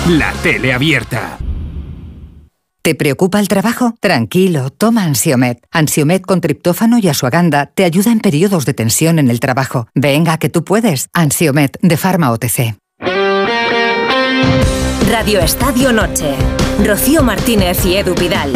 La 0.07 0.31
tele 0.41 0.73
abierta. 0.73 1.37
¿Te 2.83 2.95
preocupa 2.95 3.39
el 3.39 3.47
trabajo? 3.47 3.93
Tranquilo, 3.99 4.71
toma 4.71 5.03
Ansiomet. 5.03 5.59
Ansiomet 5.71 6.23
con 6.23 6.41
triptófano 6.41 6.97
y 6.97 7.09
asuaganda 7.09 7.67
te 7.67 7.83
ayuda 7.83 8.11
en 8.11 8.19
periodos 8.21 8.65
de 8.65 8.73
tensión 8.73 9.19
en 9.19 9.29
el 9.29 9.39
trabajo. 9.39 9.87
Venga, 9.93 10.39
que 10.39 10.49
tú 10.49 10.63
puedes. 10.63 11.07
Ansiomet 11.13 11.77
de 11.81 11.95
Pharma 11.95 12.31
OTC. 12.31 12.75
Radio 15.11 15.41
Estadio 15.41 15.91
Noche. 15.91 16.35
Rocío 16.83 17.21
Martínez 17.21 17.85
y 17.85 17.97
Edu 17.97 18.15
Pidal. 18.15 18.51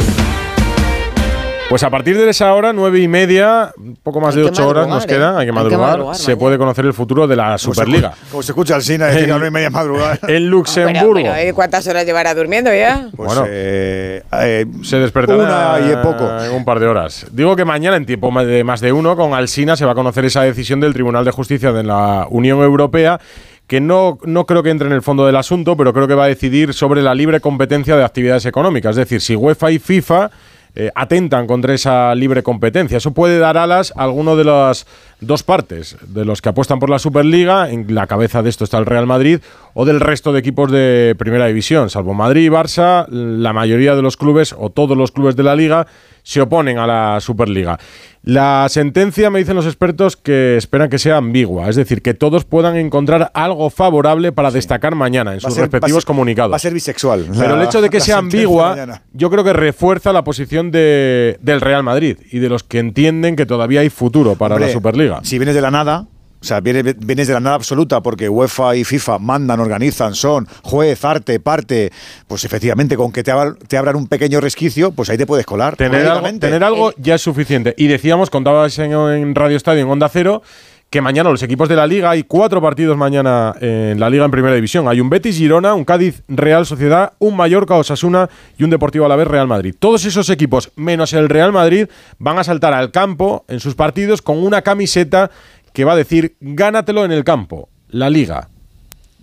Pues 1.68 1.82
a 1.82 1.90
partir 1.90 2.16
de 2.16 2.30
esa 2.30 2.54
hora, 2.54 2.74
nueve 2.74 3.00
y 3.00 3.08
media, 3.08 3.74
un 3.78 3.96
poco 3.96 4.22
más 4.22 4.36
Hay 4.36 4.44
de 4.44 4.48
ocho 4.50 4.68
horas 4.68 4.88
nos 4.88 5.04
¿eh? 5.06 5.08
queda, 5.08 5.30
hay 5.32 5.48
que 5.48 5.52
Hay 5.58 5.68
que 5.68 5.78
madrugar, 5.78 6.16
se 6.16 6.38
puede 6.38 6.60
conocer 6.60 6.86
el 6.86 6.94
futuro 6.94 7.28
de 7.28 7.36
la 7.36 7.58
Superliga. 7.58 8.14
Como 8.30 8.44
se 8.44 8.52
escucha 8.52 8.76
al 8.76 8.84
Sina 8.84 9.08
decir 9.08 9.32
a 9.32 9.40
la 9.40 9.48
y 9.48 9.52
media 9.52 9.72
madrugada. 9.72 10.20
En 10.28 10.48
Luxemburgo. 10.48 11.12
Bueno, 11.14 11.50
¿y 11.50 11.52
¿Cuántas 11.54 11.88
horas 11.88 12.06
llevará 12.06 12.36
durmiendo 12.36 12.72
ya? 12.72 13.10
Pues, 13.16 13.28
Bueno, 13.34 13.46
eh, 13.50 14.22
eh, 14.32 14.66
se 14.84 14.98
despertará 14.98 15.80
una 15.80 15.92
y 15.92 15.96
poco. 16.04 16.30
en 16.44 16.52
un 16.52 16.66
par 16.66 16.80
de 16.80 16.88
horas. 16.88 17.26
Digo 17.32 17.56
que 17.56 17.66
mañana, 17.66 17.98
en 17.98 18.06
tiempo 18.06 18.32
de 18.44 18.64
más 18.64 18.80
de 18.80 18.92
uno, 18.92 19.16
con 19.16 19.34
Alsina 19.34 19.76
se 19.76 19.86
va 19.86 19.94
a 19.94 19.96
conocer 19.96 20.24
esa 20.26 20.44
decisión 20.44 20.80
del 20.80 20.94
Tribunal 20.94 21.26
de 21.26 21.32
Justicia 21.32 21.72
de 21.72 21.84
la 21.84 22.28
Unión 22.30 22.62
Europea 22.62 23.20
que 23.66 23.82
no, 23.82 24.20
no 24.24 24.46
creo 24.46 24.62
que 24.62 24.70
entre 24.70 24.88
en 24.88 24.94
el 24.94 25.02
fondo 25.02 25.26
del 25.26 25.36
asunto, 25.36 25.76
pero 25.76 25.92
creo 25.92 26.08
que 26.08 26.14
va 26.14 26.26
a 26.26 26.28
decidir 26.28 26.76
sobre 26.76 27.02
la 27.02 27.16
libre 27.16 27.40
competencia 27.40 27.96
de 27.96 28.04
actividades 28.04 28.46
económicas. 28.46 28.92
Es 28.92 28.98
decir, 28.98 29.22
si 29.22 29.36
UEFA 29.36 29.72
y 29.72 29.80
FIFA 29.80 30.30
eh, 30.76 30.92
atentan 30.94 31.48
contra 31.48 31.74
esa 31.74 32.14
libre 32.16 32.44
competencia. 32.44 32.98
Eso 32.98 33.12
puede 33.12 33.40
dar 33.40 33.58
alas 33.58 33.94
a 33.96 34.04
alguno 34.04 34.36
de 34.36 34.44
las 34.44 34.86
dos 35.22 35.44
partes, 35.44 35.98
de 36.08 36.26
los 36.26 36.42
que 36.42 36.50
apuestan 36.50 36.80
por 36.80 36.90
la 36.90 37.00
Superliga, 37.00 37.70
en 37.70 37.94
la 37.96 38.06
cabeza 38.08 38.42
de 38.44 38.50
esto 38.50 38.64
está 38.64 38.78
el 38.78 38.86
Real 38.86 39.08
Madrid, 39.08 39.40
o 39.74 39.86
del 39.86 40.00
resto 40.00 40.32
de 40.34 40.40
equipos 40.40 40.72
de 40.72 41.16
Primera 41.18 41.48
División, 41.48 41.90
salvo 41.90 42.14
Madrid 42.14 42.46
y 42.46 42.50
Barça, 42.50 43.08
la 43.10 43.54
mayoría 43.54 43.96
de 43.96 44.02
los 44.02 44.18
clubes 44.18 44.54
o 44.58 44.70
todos 44.70 44.98
los 44.98 45.12
clubes 45.12 45.36
de 45.36 45.44
la 45.44 45.56
liga 45.56 45.88
se 46.24 46.42
oponen 46.42 46.80
a 46.80 46.88
la 46.88 47.20
Superliga. 47.22 47.78
La 48.24 48.66
sentencia, 48.70 49.30
me 49.30 49.38
dicen 49.38 49.56
los 49.56 49.68
expertos, 49.68 50.18
que 50.18 50.58
esperan 50.58 50.90
que 50.90 50.98
sea 50.98 51.18
ambigua, 51.18 51.70
es 51.70 51.76
decir, 51.76 52.02
que 52.02 52.16
todos 52.16 52.44
puedan 52.44 52.76
encontrar 52.76 53.30
algo 53.36 53.70
favorable 53.70 54.32
para 54.32 54.50
destacar 54.50 54.96
mañana 54.96 55.32
en 55.34 55.38
Va 55.38 55.42
sus 55.42 55.54
ser- 55.54 55.64
respectivos 55.66 55.98
va 55.98 56.00
a 56.00 56.02
ser- 56.02 56.08
comunicados. 56.08 56.52
Va 56.52 56.56
a 56.56 56.60
ser 56.60 56.74
bisexual. 56.74 57.26
Pero 57.38 57.56
el 57.56 57.62
hecho 57.62 57.82
de 57.82 57.92
que 57.92 58.00
sea 58.00 58.18
ambigua, 58.18 59.02
yo 59.14 59.30
creo 59.30 59.44
que 59.44 59.54
refuerza 59.54 60.12
la 60.12 60.24
posición 60.24 60.72
de, 60.72 61.38
del 61.42 61.62
Real 61.62 61.84
Madrid 61.84 62.18
y 62.32 62.40
de 62.40 62.50
los 62.50 62.64
que 62.64 62.80
entienden 62.80 63.36
que 63.36 63.46
todavía 63.46 63.82
hay 63.82 63.90
futuro 63.90 64.34
para 64.36 64.56
Hombre, 64.56 64.70
la 64.70 64.74
Superliga. 64.74 65.15
Si 65.24 65.38
vienes 65.40 65.56
de 65.56 65.62
la 65.62 65.72
nada, 65.72 66.06
o 66.42 66.48
sea, 66.48 66.60
vienes, 66.60 66.96
vienes 67.00 67.28
de 67.28 67.34
la 67.34 67.40
nada 67.40 67.56
absoluta 67.56 68.02
porque 68.02 68.30
UEFA 68.30 68.76
y 68.76 68.84
FIFA 68.84 69.18
mandan, 69.20 69.60
organizan, 69.60 70.14
son 70.14 70.48
juez, 70.62 71.04
arte, 71.04 71.40
parte, 71.40 71.92
pues 72.28 72.46
efectivamente, 72.46 72.96
con 72.96 73.12
que 73.12 73.24
te, 73.24 73.32
abra- 73.32 73.56
te 73.68 73.78
abran 73.78 73.96
un 73.96 74.08
pequeño 74.08 74.40
resquicio, 74.42 74.92
pues 74.92 75.10
ahí 75.10 75.18
te 75.18 75.26
puedes 75.26 75.46
colar. 75.46 75.76
Tener 75.76 75.96
algo, 76.02 76.06
prácticamente. 76.12 76.48
tener 76.48 76.64
algo 76.64 76.94
ya 76.98 77.16
es 77.16 77.22
suficiente. 77.22 77.74
Y 77.78 77.88
decíamos, 77.88 78.30
contabas 78.30 78.78
en, 78.78 78.92
en 78.92 79.34
Radio 79.34 79.58
Estadio, 79.58 79.82
en 79.84 79.90
Onda 79.90 80.08
Cero, 80.10 80.44
que 80.90 81.02
mañana 81.02 81.30
los 81.30 81.44
equipos 81.44 81.68
de 81.68 81.76
la 81.76 81.88
Liga, 81.88 82.12
hay 82.12 82.24
cuatro 82.24 82.62
partidos 82.62 82.96
mañana 82.98 83.54
en 83.60 84.00
la 84.00 84.10
Liga 84.10 84.26
en 84.26 84.32
Primera 84.32 84.56
División. 84.56 84.88
Hay 84.88 85.02
un 85.02 85.10
Betis 85.10 85.38
Girona, 85.38 85.74
un 85.74 85.84
Cádiz 85.84 86.24
Real 86.28 86.66
Sociedad, 86.66 87.14
un 87.20 87.36
Mallorca 87.36 87.76
Osasuna 87.76 88.30
y 88.58 88.64
un 88.64 88.70
Deportivo 88.70 89.06
Alavés 89.06 89.28
Real 89.28 89.48
Madrid. 89.48 89.76
Todos 89.78 90.06
esos 90.06 90.30
equipos, 90.30 90.72
menos 90.76 91.14
el 91.14 91.28
Real 91.28 91.52
Madrid, 91.52 91.88
van 92.18 92.40
a 92.40 92.44
saltar 92.44 92.74
al 92.74 92.92
campo 92.92 93.44
en 93.48 93.60
sus 93.60 93.76
partidos 93.76 94.22
con 94.22 94.38
una 94.42 94.62
camiseta 94.62 95.32
que 95.74 95.84
va 95.84 95.94
a 95.94 95.98
decir 95.98 96.38
gánatelo 96.40 97.04
en 97.04 97.12
el 97.12 97.26
campo, 97.26 97.68
la 97.90 98.10
Liga. 98.10 98.50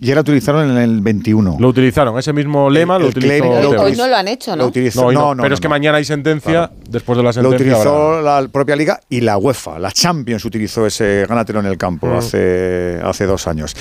Y 0.01 0.09
ahora 0.09 0.21
utilizaron 0.21 0.69
en 0.71 0.77
el 0.77 0.99
21. 1.01 1.57
Lo 1.59 1.67
utilizaron, 1.69 2.17
ese 2.19 2.33
mismo 2.33 2.69
lema 2.69 2.97
lo 2.99 3.05
el 3.05 3.11
utilizó 3.11 3.43
Tebas. 3.43 3.81
Hoy 3.81 3.95
no 3.95 4.07
lo 4.07 4.15
han 4.17 4.27
hecho, 4.27 4.51
¿no? 4.55 4.63
Lo 4.63 4.67
utilizó, 4.69 5.01
No, 5.01 5.07
hoy 5.07 5.15
no, 5.15 5.21
no, 5.21 5.35
no, 5.35 5.41
pero 5.43 5.49
no, 5.49 5.53
es 5.55 5.61
que 5.61 5.67
no. 5.67 5.69
mañana 5.69 5.97
hay 5.99 6.03
sentencia, 6.03 6.71
después 6.89 7.15
de 7.15 7.23
la 7.23 7.29
Lo 7.29 7.33
sentencia. 7.33 7.57
utilizó 7.77 8.13
habrá- 8.17 8.41
la 8.41 8.47
propia 8.49 8.75
liga 8.75 8.99
y 9.07 9.21
la 9.21 9.37
UEFA, 9.37 9.79
la 9.79 9.91
Champions 9.91 10.43
utilizó 10.43 10.85
ese 10.85 11.25
gánatelo 11.29 11.59
en 11.61 11.67
el 11.67 11.77
campo 11.77 12.07
Mm. 12.07 12.13
hace, 12.17 12.99
hace 13.03 13.25
dos 13.25 13.47
años. 13.47 13.75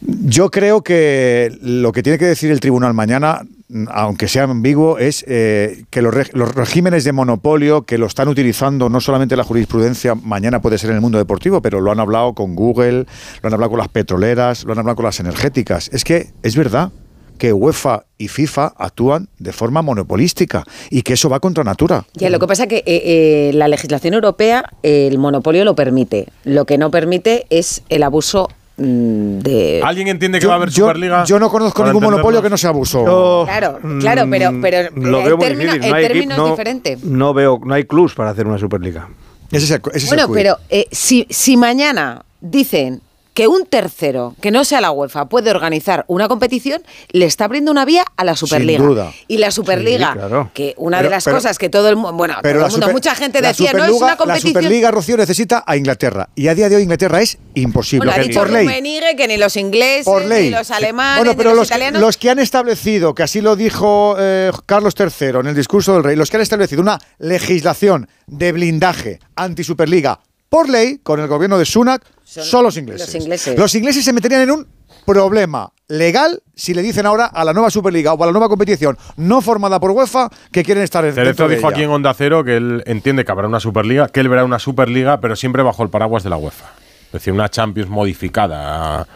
Yo 0.00 0.50
creo 0.50 0.82
que 0.82 1.56
lo 1.62 1.92
que 1.92 2.02
tiene 2.02 2.18
que 2.18 2.26
decir 2.26 2.50
el 2.50 2.60
tribunal 2.60 2.94
mañana, 2.94 3.42
aunque 3.88 4.28
sea 4.28 4.44
ambiguo, 4.44 4.98
es 4.98 5.24
eh, 5.26 5.84
que 5.90 6.02
los, 6.02 6.14
reg- 6.14 6.32
los 6.34 6.54
regímenes 6.54 7.04
de 7.04 7.12
monopolio 7.12 7.82
que 7.82 7.98
lo 7.98 8.06
están 8.06 8.28
utilizando 8.28 8.88
no 8.88 9.00
solamente 9.00 9.36
la 9.36 9.44
jurisprudencia, 9.44 10.14
mañana 10.14 10.60
puede 10.60 10.78
ser 10.78 10.90
en 10.90 10.96
el 10.96 11.02
mundo 11.02 11.18
deportivo, 11.18 11.62
pero 11.62 11.80
lo 11.80 11.90
han 11.90 12.00
hablado 12.00 12.34
con 12.34 12.54
Google, 12.54 13.06
lo 13.42 13.46
han 13.46 13.54
hablado 13.54 13.70
con 13.70 13.78
las 13.78 13.88
petroleras, 13.88 14.64
lo 14.64 14.72
han 14.72 14.78
hablado 14.78 14.96
con 14.96 15.04
las 15.06 15.18
energéticas. 15.20 15.88
Es 15.92 16.04
que 16.04 16.28
es 16.42 16.56
verdad 16.56 16.92
que 17.38 17.52
UEFA 17.52 18.04
y 18.16 18.28
FIFA 18.28 18.72
actúan 18.78 19.28
de 19.38 19.52
forma 19.52 19.82
monopolística 19.82 20.64
y 20.88 21.02
que 21.02 21.12
eso 21.14 21.28
va 21.28 21.38
contra 21.38 21.64
natura. 21.64 22.06
Ya, 22.14 22.30
lo 22.30 22.38
que 22.38 22.46
pasa 22.46 22.62
es 22.62 22.68
que 22.70 22.76
eh, 22.78 22.82
eh, 22.86 23.50
la 23.52 23.68
legislación 23.68 24.14
europea 24.14 24.70
el 24.82 25.18
monopolio 25.18 25.62
lo 25.66 25.74
permite. 25.74 26.28
Lo 26.44 26.64
que 26.64 26.78
no 26.78 26.90
permite 26.90 27.44
es 27.50 27.82
el 27.90 28.04
abuso 28.04 28.48
de... 28.76 29.80
¿Alguien 29.84 30.08
entiende 30.08 30.38
que 30.38 30.42
Yo- 30.44 30.48
va 30.48 30.54
a 30.54 30.56
haber 30.58 30.68
yo- 30.70 30.86
Superliga? 30.86 31.24
yo 31.24 31.38
no 31.38 31.50
conozco 31.50 31.84
ningún 31.84 32.02
monopolio 32.02 32.42
que 32.42 32.50
no 32.50 32.56
sea 32.56 32.70
abuso. 32.70 33.44
Claro, 33.46 33.78
claro, 34.00 34.26
pero, 34.30 34.52
pero 34.60 34.90
Mm, 34.94 35.02
lo 35.06 35.18
el 35.20 35.24
veo 35.24 35.36
muy 35.36 35.46
término, 35.46 35.72
difícil. 35.72 35.84
el 35.84 35.90
No 35.90 35.96
hay 35.96 36.06
término 36.06 36.34
equip- 36.34 36.38
no- 36.38 36.44
es 36.46 36.50
diferente. 36.52 36.98
No 37.02 37.34
veo, 37.34 37.60
no 37.64 37.74
hay 37.74 37.84
clubs 37.84 38.14
para 38.14 38.30
hacer 38.30 38.46
una 38.46 38.58
Superliga. 38.58 39.08
Ese 39.50 39.64
es 39.64 39.70
el, 39.70 39.80
ese 39.92 39.96
es 39.98 40.02
el 40.04 40.08
Bueno, 40.18 40.32
pero 40.32 40.58
eh, 40.68 40.86
si, 40.90 41.26
si 41.30 41.56
mañana 41.56 42.22
dicen 42.40 43.00
que 43.36 43.48
un 43.48 43.66
tercero, 43.66 44.34
que 44.40 44.50
no 44.50 44.64
sea 44.64 44.80
la 44.80 44.90
UEFA, 44.92 45.28
puede 45.28 45.50
organizar 45.50 46.06
una 46.08 46.26
competición, 46.26 46.82
le 47.12 47.26
está 47.26 47.44
abriendo 47.44 47.70
una 47.70 47.84
vía 47.84 48.02
a 48.16 48.24
la 48.24 48.34
Superliga. 48.34 48.82
duda. 48.82 49.12
Y 49.28 49.36
la 49.36 49.50
Superliga, 49.50 50.12
Sí, 50.14 50.18
claro. 50.20 50.50
que 50.54 50.72
una 50.78 50.96
Pero- 50.96 51.10
de 51.10 51.14
las 51.16 51.24
pero- 51.24 51.36
cosas 51.36 51.58
que 51.58 51.68
todo 51.68 51.90
el 51.90 51.96
mundo, 51.96 52.14
bueno, 52.14 52.36
Pero 52.40 52.60
todo 52.60 52.66
el 52.68 52.72
mundo, 52.72 52.86
super- 52.86 52.94
mucha 52.94 53.14
gente 53.14 53.42
decía, 53.42 53.74
no 53.74 53.80
es 53.84 53.90
Superliga- 53.90 54.04
una 54.06 54.16
competición. 54.16 54.54
La 54.54 54.60
Superliga, 54.62 54.90
Rocío, 54.90 55.16
necesita 55.18 55.62
a 55.66 55.76
Inglaterra. 55.76 56.30
Y 56.34 56.48
a 56.48 56.54
día 56.54 56.70
de 56.70 56.76
hoy 56.76 56.82
Inglaterra 56.84 57.20
es 57.20 57.36
imposible. 57.52 58.06
Bueno, 58.06 58.12
ha 58.12 58.22
Que 58.22 58.28
dicho 58.28 58.40
por 58.40 58.48
ley. 58.50 58.64
Rummenigge 58.66 59.16
que 59.16 59.28
ni 59.28 59.36
los 59.36 59.54
ingleses, 59.58 60.06
Por 60.06 60.24
ley. 60.24 60.44
ni 60.44 60.50
los 60.52 60.70
alemanes, 60.70 61.18
Bueno, 61.24 61.36
pero 61.36 61.50
ni 61.50 61.56
los, 61.56 61.58
los, 61.60 61.68
italianos. 61.68 62.00
los 62.00 62.16
que 62.16 62.30
han 62.30 62.38
establecido, 62.38 63.14
que 63.14 63.22
así 63.22 63.42
lo 63.42 63.54
dijo 63.54 64.16
eh, 64.18 64.50
Carlos 64.64 64.94
III 64.98 65.40
en 65.40 65.46
el 65.48 65.54
discurso 65.54 65.92
del 65.92 66.04
rey, 66.04 66.16
los 66.16 66.30
que 66.30 66.38
han 66.38 66.42
establecido 66.42 66.80
una 66.80 66.98
legislación 67.18 68.08
de 68.26 68.52
blindaje 68.52 69.20
anti-Superliga 69.36 70.20
por 70.48 70.68
ley 70.68 70.98
con 71.02 71.20
el 71.20 71.28
gobierno 71.28 71.58
de 71.58 71.64
Sunak 71.64 72.02
son, 72.24 72.64
los 72.64 72.76
ingleses. 72.76 73.14
los 73.14 73.22
ingleses. 73.22 73.58
Los 73.58 73.74
ingleses 73.74 74.04
se 74.04 74.12
meterían 74.12 74.42
en 74.42 74.50
un 74.50 74.66
problema 75.04 75.70
legal 75.88 76.42
si 76.54 76.74
le 76.74 76.82
dicen 76.82 77.06
ahora 77.06 77.26
a 77.26 77.44
la 77.44 77.52
nueva 77.52 77.70
Superliga 77.70 78.12
o 78.12 78.22
a 78.22 78.26
la 78.26 78.32
nueva 78.32 78.48
competición 78.48 78.98
no 79.16 79.40
formada 79.40 79.78
por 79.78 79.92
UEFA 79.92 80.28
que 80.50 80.64
quieren 80.64 80.82
estar 80.82 81.04
en 81.04 81.14
Cerezo 81.14 81.48
de 81.48 81.56
dijo 81.56 81.68
ella. 81.68 81.76
aquí 81.76 81.84
en 81.84 81.90
Onda 81.90 82.12
Cero 82.14 82.42
que 82.42 82.56
él 82.56 82.82
entiende 82.86 83.24
que 83.24 83.30
habrá 83.30 83.46
una 83.46 83.60
Superliga, 83.60 84.08
que 84.08 84.20
él 84.20 84.28
verá 84.28 84.44
una 84.44 84.58
Superliga, 84.58 85.20
pero 85.20 85.36
siempre 85.36 85.62
bajo 85.62 85.82
el 85.82 85.90
paraguas 85.90 86.24
de 86.24 86.30
la 86.30 86.36
UEFA. 86.36 86.66
Es 87.06 87.12
decir, 87.12 87.32
una 87.32 87.48
Champions 87.48 87.88
modificada 87.88 89.06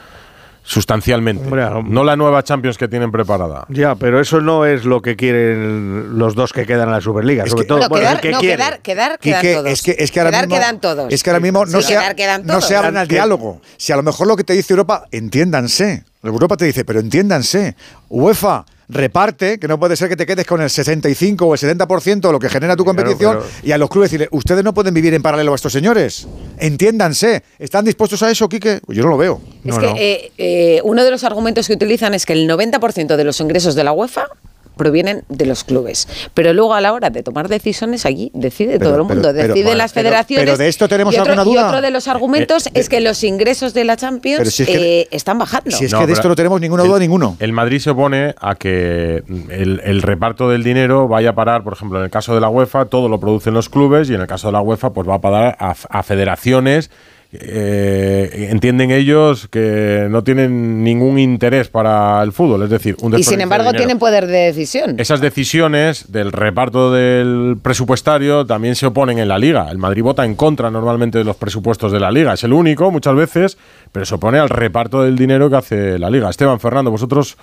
sustancialmente. 0.70 1.50
no 1.84 2.04
la 2.04 2.14
nueva 2.14 2.44
Champions 2.44 2.78
que 2.78 2.86
tienen 2.86 3.10
preparada. 3.10 3.66
Ya, 3.70 3.96
pero 3.96 4.20
eso 4.20 4.40
no 4.40 4.64
es 4.64 4.84
lo 4.84 5.02
que 5.02 5.16
quieren 5.16 6.16
los 6.16 6.36
dos 6.36 6.52
que 6.52 6.64
quedan 6.64 6.88
en 6.88 6.94
la 6.94 7.00
Superliga. 7.00 7.44
sobre 7.46 7.64
todo, 7.64 7.88
bueno, 7.88 8.06
quedar, 8.06 8.20
que 8.20 8.30
no, 8.30 8.40
quedar, 8.40 8.80
quedar, 8.80 9.18
Quique, 9.18 9.40
quedan 9.40 9.54
todos. 9.56 9.72
es 9.72 9.82
que, 9.82 9.96
es 9.98 10.12
que 10.12 10.20
ahora 10.20 10.30
quedar 10.30 10.46
mismo, 10.46 10.60
quedan 10.60 10.80
todos. 10.80 11.12
Es 11.12 11.22
que 11.24 11.30
ahora 11.30 11.40
mismo 11.40 11.66
no, 11.66 11.80
Sí, 11.80 11.88
se, 11.88 11.92
quedar 11.94 12.14
quedan 12.14 12.46
no 12.46 12.60
se 12.60 12.76
abren 12.76 12.96
al 12.96 13.08
diálogo. 13.08 13.60
Si 13.78 13.92
a 13.92 13.96
lo 13.96 14.04
mejor 14.04 14.28
lo 14.28 14.36
que 14.36 14.44
te 14.44 14.52
dice 14.52 14.72
Europa, 14.72 15.06
entiéndanse. 15.10 16.04
Europa 16.22 16.56
te 16.56 16.66
dice, 16.66 16.84
pero 16.84 17.00
entiéndanse. 17.00 17.74
UEFA 18.08 18.64
reparte, 18.90 19.58
que 19.58 19.68
no 19.68 19.78
puede 19.78 19.96
ser 19.96 20.08
que 20.08 20.16
te 20.16 20.26
quedes 20.26 20.46
con 20.46 20.60
el 20.60 20.68
65 20.70 21.46
o 21.46 21.54
el 21.54 21.60
70% 21.60 22.20
de 22.20 22.32
lo 22.32 22.38
que 22.38 22.48
genera 22.48 22.76
tu 22.76 22.84
competición 22.84 23.38
pero- 23.38 23.50
y 23.62 23.72
a 23.72 23.78
los 23.78 23.88
clubes 23.88 24.10
decirle, 24.10 24.28
ustedes 24.32 24.64
no 24.64 24.74
pueden 24.74 24.92
vivir 24.94 25.14
en 25.14 25.22
paralelo 25.22 25.52
a 25.52 25.54
estos 25.54 25.72
señores. 25.72 26.26
Entiéndanse. 26.58 27.42
¿Están 27.58 27.84
dispuestos 27.84 28.22
a 28.22 28.30
eso, 28.30 28.48
Quique? 28.48 28.80
Pues 28.84 28.96
yo 28.96 29.04
no 29.04 29.10
lo 29.10 29.16
veo. 29.16 29.40
Es 29.64 29.78
que 29.78 29.86
eh, 29.96 30.32
eh, 30.38 30.80
uno 30.84 31.04
de 31.04 31.10
los 31.10 31.24
argumentos 31.24 31.66
que 31.66 31.74
utilizan 31.74 32.14
es 32.14 32.26
que 32.26 32.32
el 32.32 32.48
90% 32.48 33.16
de 33.16 33.24
los 33.24 33.40
ingresos 33.40 33.74
de 33.74 33.84
la 33.84 33.92
UEFA 33.92 34.28
provienen 34.76 35.24
de 35.28 35.46
los 35.46 35.64
clubes. 35.64 36.08
Pero 36.34 36.52
luego 36.52 36.74
a 36.74 36.80
la 36.80 36.92
hora 36.92 37.10
de 37.10 37.22
tomar 37.22 37.48
decisiones 37.48 38.06
allí 38.06 38.30
decide 38.34 38.78
Pero- 38.78 38.90
todo 38.90 38.94
el 39.00 39.04
mundo, 39.04 39.22
pero- 39.22 39.34
pero, 39.34 39.48
deciden 39.48 39.64
bueno, 39.64 39.78
las 39.78 39.92
pero- 39.92 40.08
federaciones. 40.08 40.44
pero 40.46 40.56
de 40.58 40.68
esto 40.68 40.88
tenemos 40.88 41.14
y 41.14 41.18
otro, 41.18 41.32
alguna 41.32 41.50
Y 41.50 41.54
duda. 41.54 41.68
otro 41.68 41.80
de 41.80 41.90
los 41.90 42.08
argumentos 42.08 42.66
Eh, 42.66 42.70
es 42.74 42.88
que 42.88 43.00
los 43.00 43.22
ingresos 43.24 43.74
de 43.74 43.84
la 43.84 43.96
Champions 43.96 44.38
Pero 44.38 44.50
si 44.50 44.62
es 44.62 44.68
que- 44.68 45.00
eh, 45.02 45.08
están 45.10 45.38
bajando. 45.38 45.70
Si 45.70 45.84
es 45.84 45.94
que 45.94 46.06
de 46.06 46.12
esto 46.12 46.28
no 46.28 46.36
tenemos 46.36 46.60
ninguna 46.60 46.82
duda 46.84 46.96
el- 46.96 47.00
ninguno. 47.02 47.36
El 47.40 47.52
Madrid 47.52 47.78
se 47.80 47.90
opone 47.90 48.34
a 48.40 48.54
que 48.54 49.22
el, 49.50 49.80
el 49.84 50.02
reparto 50.02 50.48
del 50.48 50.62
dinero 50.62 51.08
vaya 51.08 51.30
a 51.30 51.34
parar, 51.34 51.62
por 51.64 51.72
ejemplo, 51.74 51.98
en 51.98 52.04
el 52.04 52.10
caso 52.10 52.34
de 52.34 52.40
la 52.40 52.48
UEFA, 52.48 52.86
todo 52.86 53.08
lo 53.08 53.20
producen 53.20 53.54
los 53.54 53.68
clubes 53.68 54.08
y 54.10 54.14
en 54.14 54.20
el 54.20 54.26
caso 54.26 54.48
de 54.48 54.52
la 54.52 54.60
UEFA, 54.60 54.90
pues 54.92 55.08
va 55.08 55.16
a 55.16 55.20
parar 55.20 55.56
a, 55.58 55.74
a 55.88 56.02
federaciones. 56.02 56.90
Eh, 57.32 58.48
entienden 58.50 58.90
ellos 58.90 59.46
que 59.48 60.08
no 60.10 60.24
tienen 60.24 60.82
ningún 60.82 61.18
interés 61.18 61.68
para 61.68 62.20
el 62.24 62.32
fútbol, 62.32 62.64
es 62.64 62.70
decir, 62.70 62.96
un 63.00 63.16
y 63.16 63.22
sin 63.22 63.36
de 63.36 63.44
embargo 63.44 63.72
tienen 63.72 64.00
poder 64.00 64.26
de 64.26 64.46
decisión. 64.46 64.98
Esas 64.98 65.20
decisiones 65.20 66.10
del 66.10 66.32
reparto 66.32 66.92
del 66.92 67.56
presupuestario 67.62 68.44
también 68.46 68.74
se 68.74 68.86
oponen 68.86 69.20
en 69.20 69.28
la 69.28 69.38
liga. 69.38 69.68
El 69.70 69.78
Madrid 69.78 70.02
vota 70.02 70.24
en 70.24 70.34
contra 70.34 70.70
normalmente 70.70 71.18
de 71.18 71.24
los 71.24 71.36
presupuestos 71.36 71.92
de 71.92 72.00
la 72.00 72.10
liga. 72.10 72.32
Es 72.32 72.42
el 72.42 72.52
único 72.52 72.90
muchas 72.90 73.14
veces, 73.14 73.58
pero 73.92 74.04
se 74.04 74.16
opone 74.16 74.40
al 74.40 74.48
reparto 74.48 75.04
del 75.04 75.16
dinero 75.16 75.48
que 75.48 75.56
hace 75.56 75.98
la 76.00 76.10
liga. 76.10 76.30
Esteban, 76.30 76.58
Fernando, 76.58 76.90
vosotros... 76.90 77.36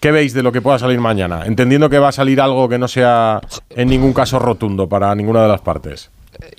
¿Qué 0.00 0.12
veis 0.12 0.32
de 0.32 0.44
lo 0.44 0.52
que 0.52 0.62
pueda 0.62 0.78
salir 0.78 1.00
mañana? 1.00 1.42
Entendiendo 1.44 1.90
que 1.90 1.98
va 1.98 2.10
a 2.10 2.12
salir 2.12 2.40
algo 2.40 2.68
que 2.68 2.78
no 2.78 2.86
sea 2.86 3.40
en 3.70 3.88
ningún 3.88 4.12
caso 4.12 4.38
rotundo 4.38 4.88
para 4.88 5.12
ninguna 5.16 5.42
de 5.42 5.48
las 5.48 5.60
partes. 5.60 6.08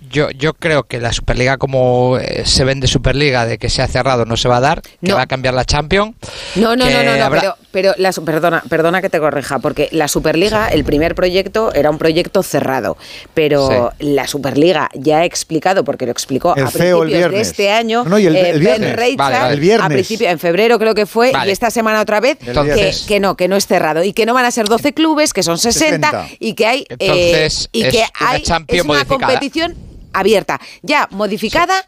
Yo, 0.10 0.30
yo 0.32 0.54
creo 0.54 0.84
que 0.84 1.00
la 1.00 1.14
Superliga, 1.14 1.58
como 1.58 2.18
eh, 2.20 2.44
se 2.46 2.64
vende 2.64 2.88
Superliga, 2.88 3.46
de 3.46 3.58
que 3.58 3.70
se 3.70 3.82
ha 3.82 3.88
cerrado, 3.88 4.26
no 4.26 4.36
se 4.38 4.48
va 4.50 4.58
a 4.58 4.60
dar, 4.60 4.82
que 5.04 5.14
va 5.14 5.22
a 5.24 5.28
cambiar 5.28 5.54
la 5.54 5.66
Champions. 5.66 6.16
No, 6.56 6.76
no, 6.76 6.90
no, 6.90 7.04
no, 7.04 7.16
no, 7.18 7.24
habrá- 7.24 7.40
pero, 7.42 7.56
pero 7.72 7.94
la, 7.98 8.12
perdona, 8.12 8.64
perdona 8.68 9.02
que 9.02 9.10
te 9.10 9.20
corrija, 9.20 9.60
porque 9.60 9.88
la 9.92 10.08
Superliga, 10.08 10.68
el 10.70 10.84
primer 10.84 11.16
proyecto 11.16 11.74
era 11.74 11.90
un 11.92 11.98
proyecto 11.98 12.42
cerrado, 12.44 12.98
pero 13.34 13.92
la 14.00 14.28
Superliga 14.28 14.90
ya 14.96 15.20
ha 15.20 15.26
explicado, 15.26 15.84
porque 15.84 16.06
lo 16.06 16.12
explicó 16.12 16.56
El 16.56 16.66
a 16.66 16.72
CEO 16.72 17.04
el 17.04 17.10
principios 17.10 17.32
de 17.32 17.42
este 17.42 17.72
año, 17.72 18.04
No, 18.04 18.12
no, 18.12 18.20
y 18.20 18.26
el- 18.26 18.36
eh, 18.36 18.50
el 18.50 18.62
Ben 18.62 18.80
viernes. 18.80 18.96
Reichard, 18.96 19.18
Vale, 19.18 19.38
vale. 19.40 19.54
El 19.54 19.60
viernes. 19.60 19.86
a 19.86 19.90
principio, 19.90 20.30
en 20.30 20.40
febrero 20.40 20.80
creo 20.80 20.96
que 20.96 21.06
fue, 21.06 21.32
Vale. 21.32 21.50
y 21.50 21.54
esta 21.54 21.70
semana 21.70 22.02
otra 22.02 22.20
vez, 22.20 22.38
Entonces- 22.46 23.02
que, 23.02 23.08
que 23.16 23.20
no, 23.20 23.36
que 23.38 23.48
no 23.48 23.56
es 23.56 23.68
cerrado, 23.68 24.04
y 24.04 24.14
que 24.14 24.26
no 24.26 24.34
van 24.34 24.46
a 24.46 24.52
ser 24.52 24.68
12 24.68 24.94
clubes, 24.94 25.34
que 25.34 25.44
son 25.44 25.58
60, 25.58 26.10
60. 26.10 26.28
y 26.40 26.54
que 26.54 26.66
hay, 26.66 26.80
eh, 26.90 26.96
Entonces, 27.00 27.70
y 27.72 27.84
es 27.84 27.92
que 27.94 27.98
una 28.20 28.30
hay 28.32 28.44
es 28.68 28.84
una 28.86 29.06
competición 29.06 29.69
abierta, 30.14 30.60
ya 30.82 31.08
modificada. 31.12 31.86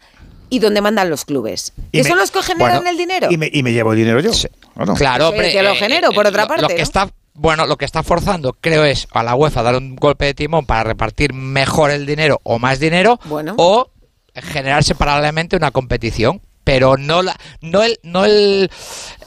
Y 0.53 0.59
donde 0.59 0.81
mandan 0.81 1.09
los 1.09 1.23
clubes. 1.23 1.71
Y 1.93 1.99
Que 1.99 2.03
me- 2.03 2.09
son 2.09 2.17
los 2.17 2.29
que 2.29 2.41
generan 2.41 2.79
bueno, 2.79 2.89
el 2.89 2.97
dinero. 2.97 3.27
Y 3.31 3.37
me, 3.37 3.49
y 3.53 3.63
me 3.63 3.71
llevo 3.71 3.93
el 3.93 3.99
dinero 3.99 4.19
yo. 4.19 4.31
Claro. 4.75 4.93
Claro, 4.95 5.29
hombre. 5.29 5.49
que 5.49 5.63
lo 5.63 5.69
eh, 5.71 5.75
genero, 5.77 6.11
por 6.11 6.25
eh, 6.25 6.29
otra 6.29 6.41
lo- 6.41 6.47
parte, 6.49 6.61
Lo 6.63 6.67
que 6.67 6.75
¿no? 6.75 6.83
está, 6.83 7.09
bueno, 7.35 7.65
lo 7.67 7.77
que 7.77 7.85
está 7.85 8.03
forzando, 8.03 8.51
creo, 8.59 8.83
es 8.83 9.07
a 9.13 9.23
la 9.23 9.33
UEFA 9.33 9.63
dar 9.63 9.77
un 9.77 9.95
golpe 9.95 10.25
de 10.25 10.33
timón 10.33 10.65
para 10.65 10.83
repartir 10.83 11.31
mejor 11.33 11.89
el 11.91 12.05
dinero 12.05 12.41
o 12.43 12.59
más 12.59 12.79
dinero, 12.81 13.17
o 13.55 13.91
generarse 14.33 14.93
paralelamente 14.93 15.55
una 15.55 15.71
competición, 15.71 16.41
pero 16.65 16.97
no 16.97 17.21
la, 17.21 17.37
no 17.61 17.83
el, 17.83 17.97
no 18.03 18.25
el, 18.25 18.69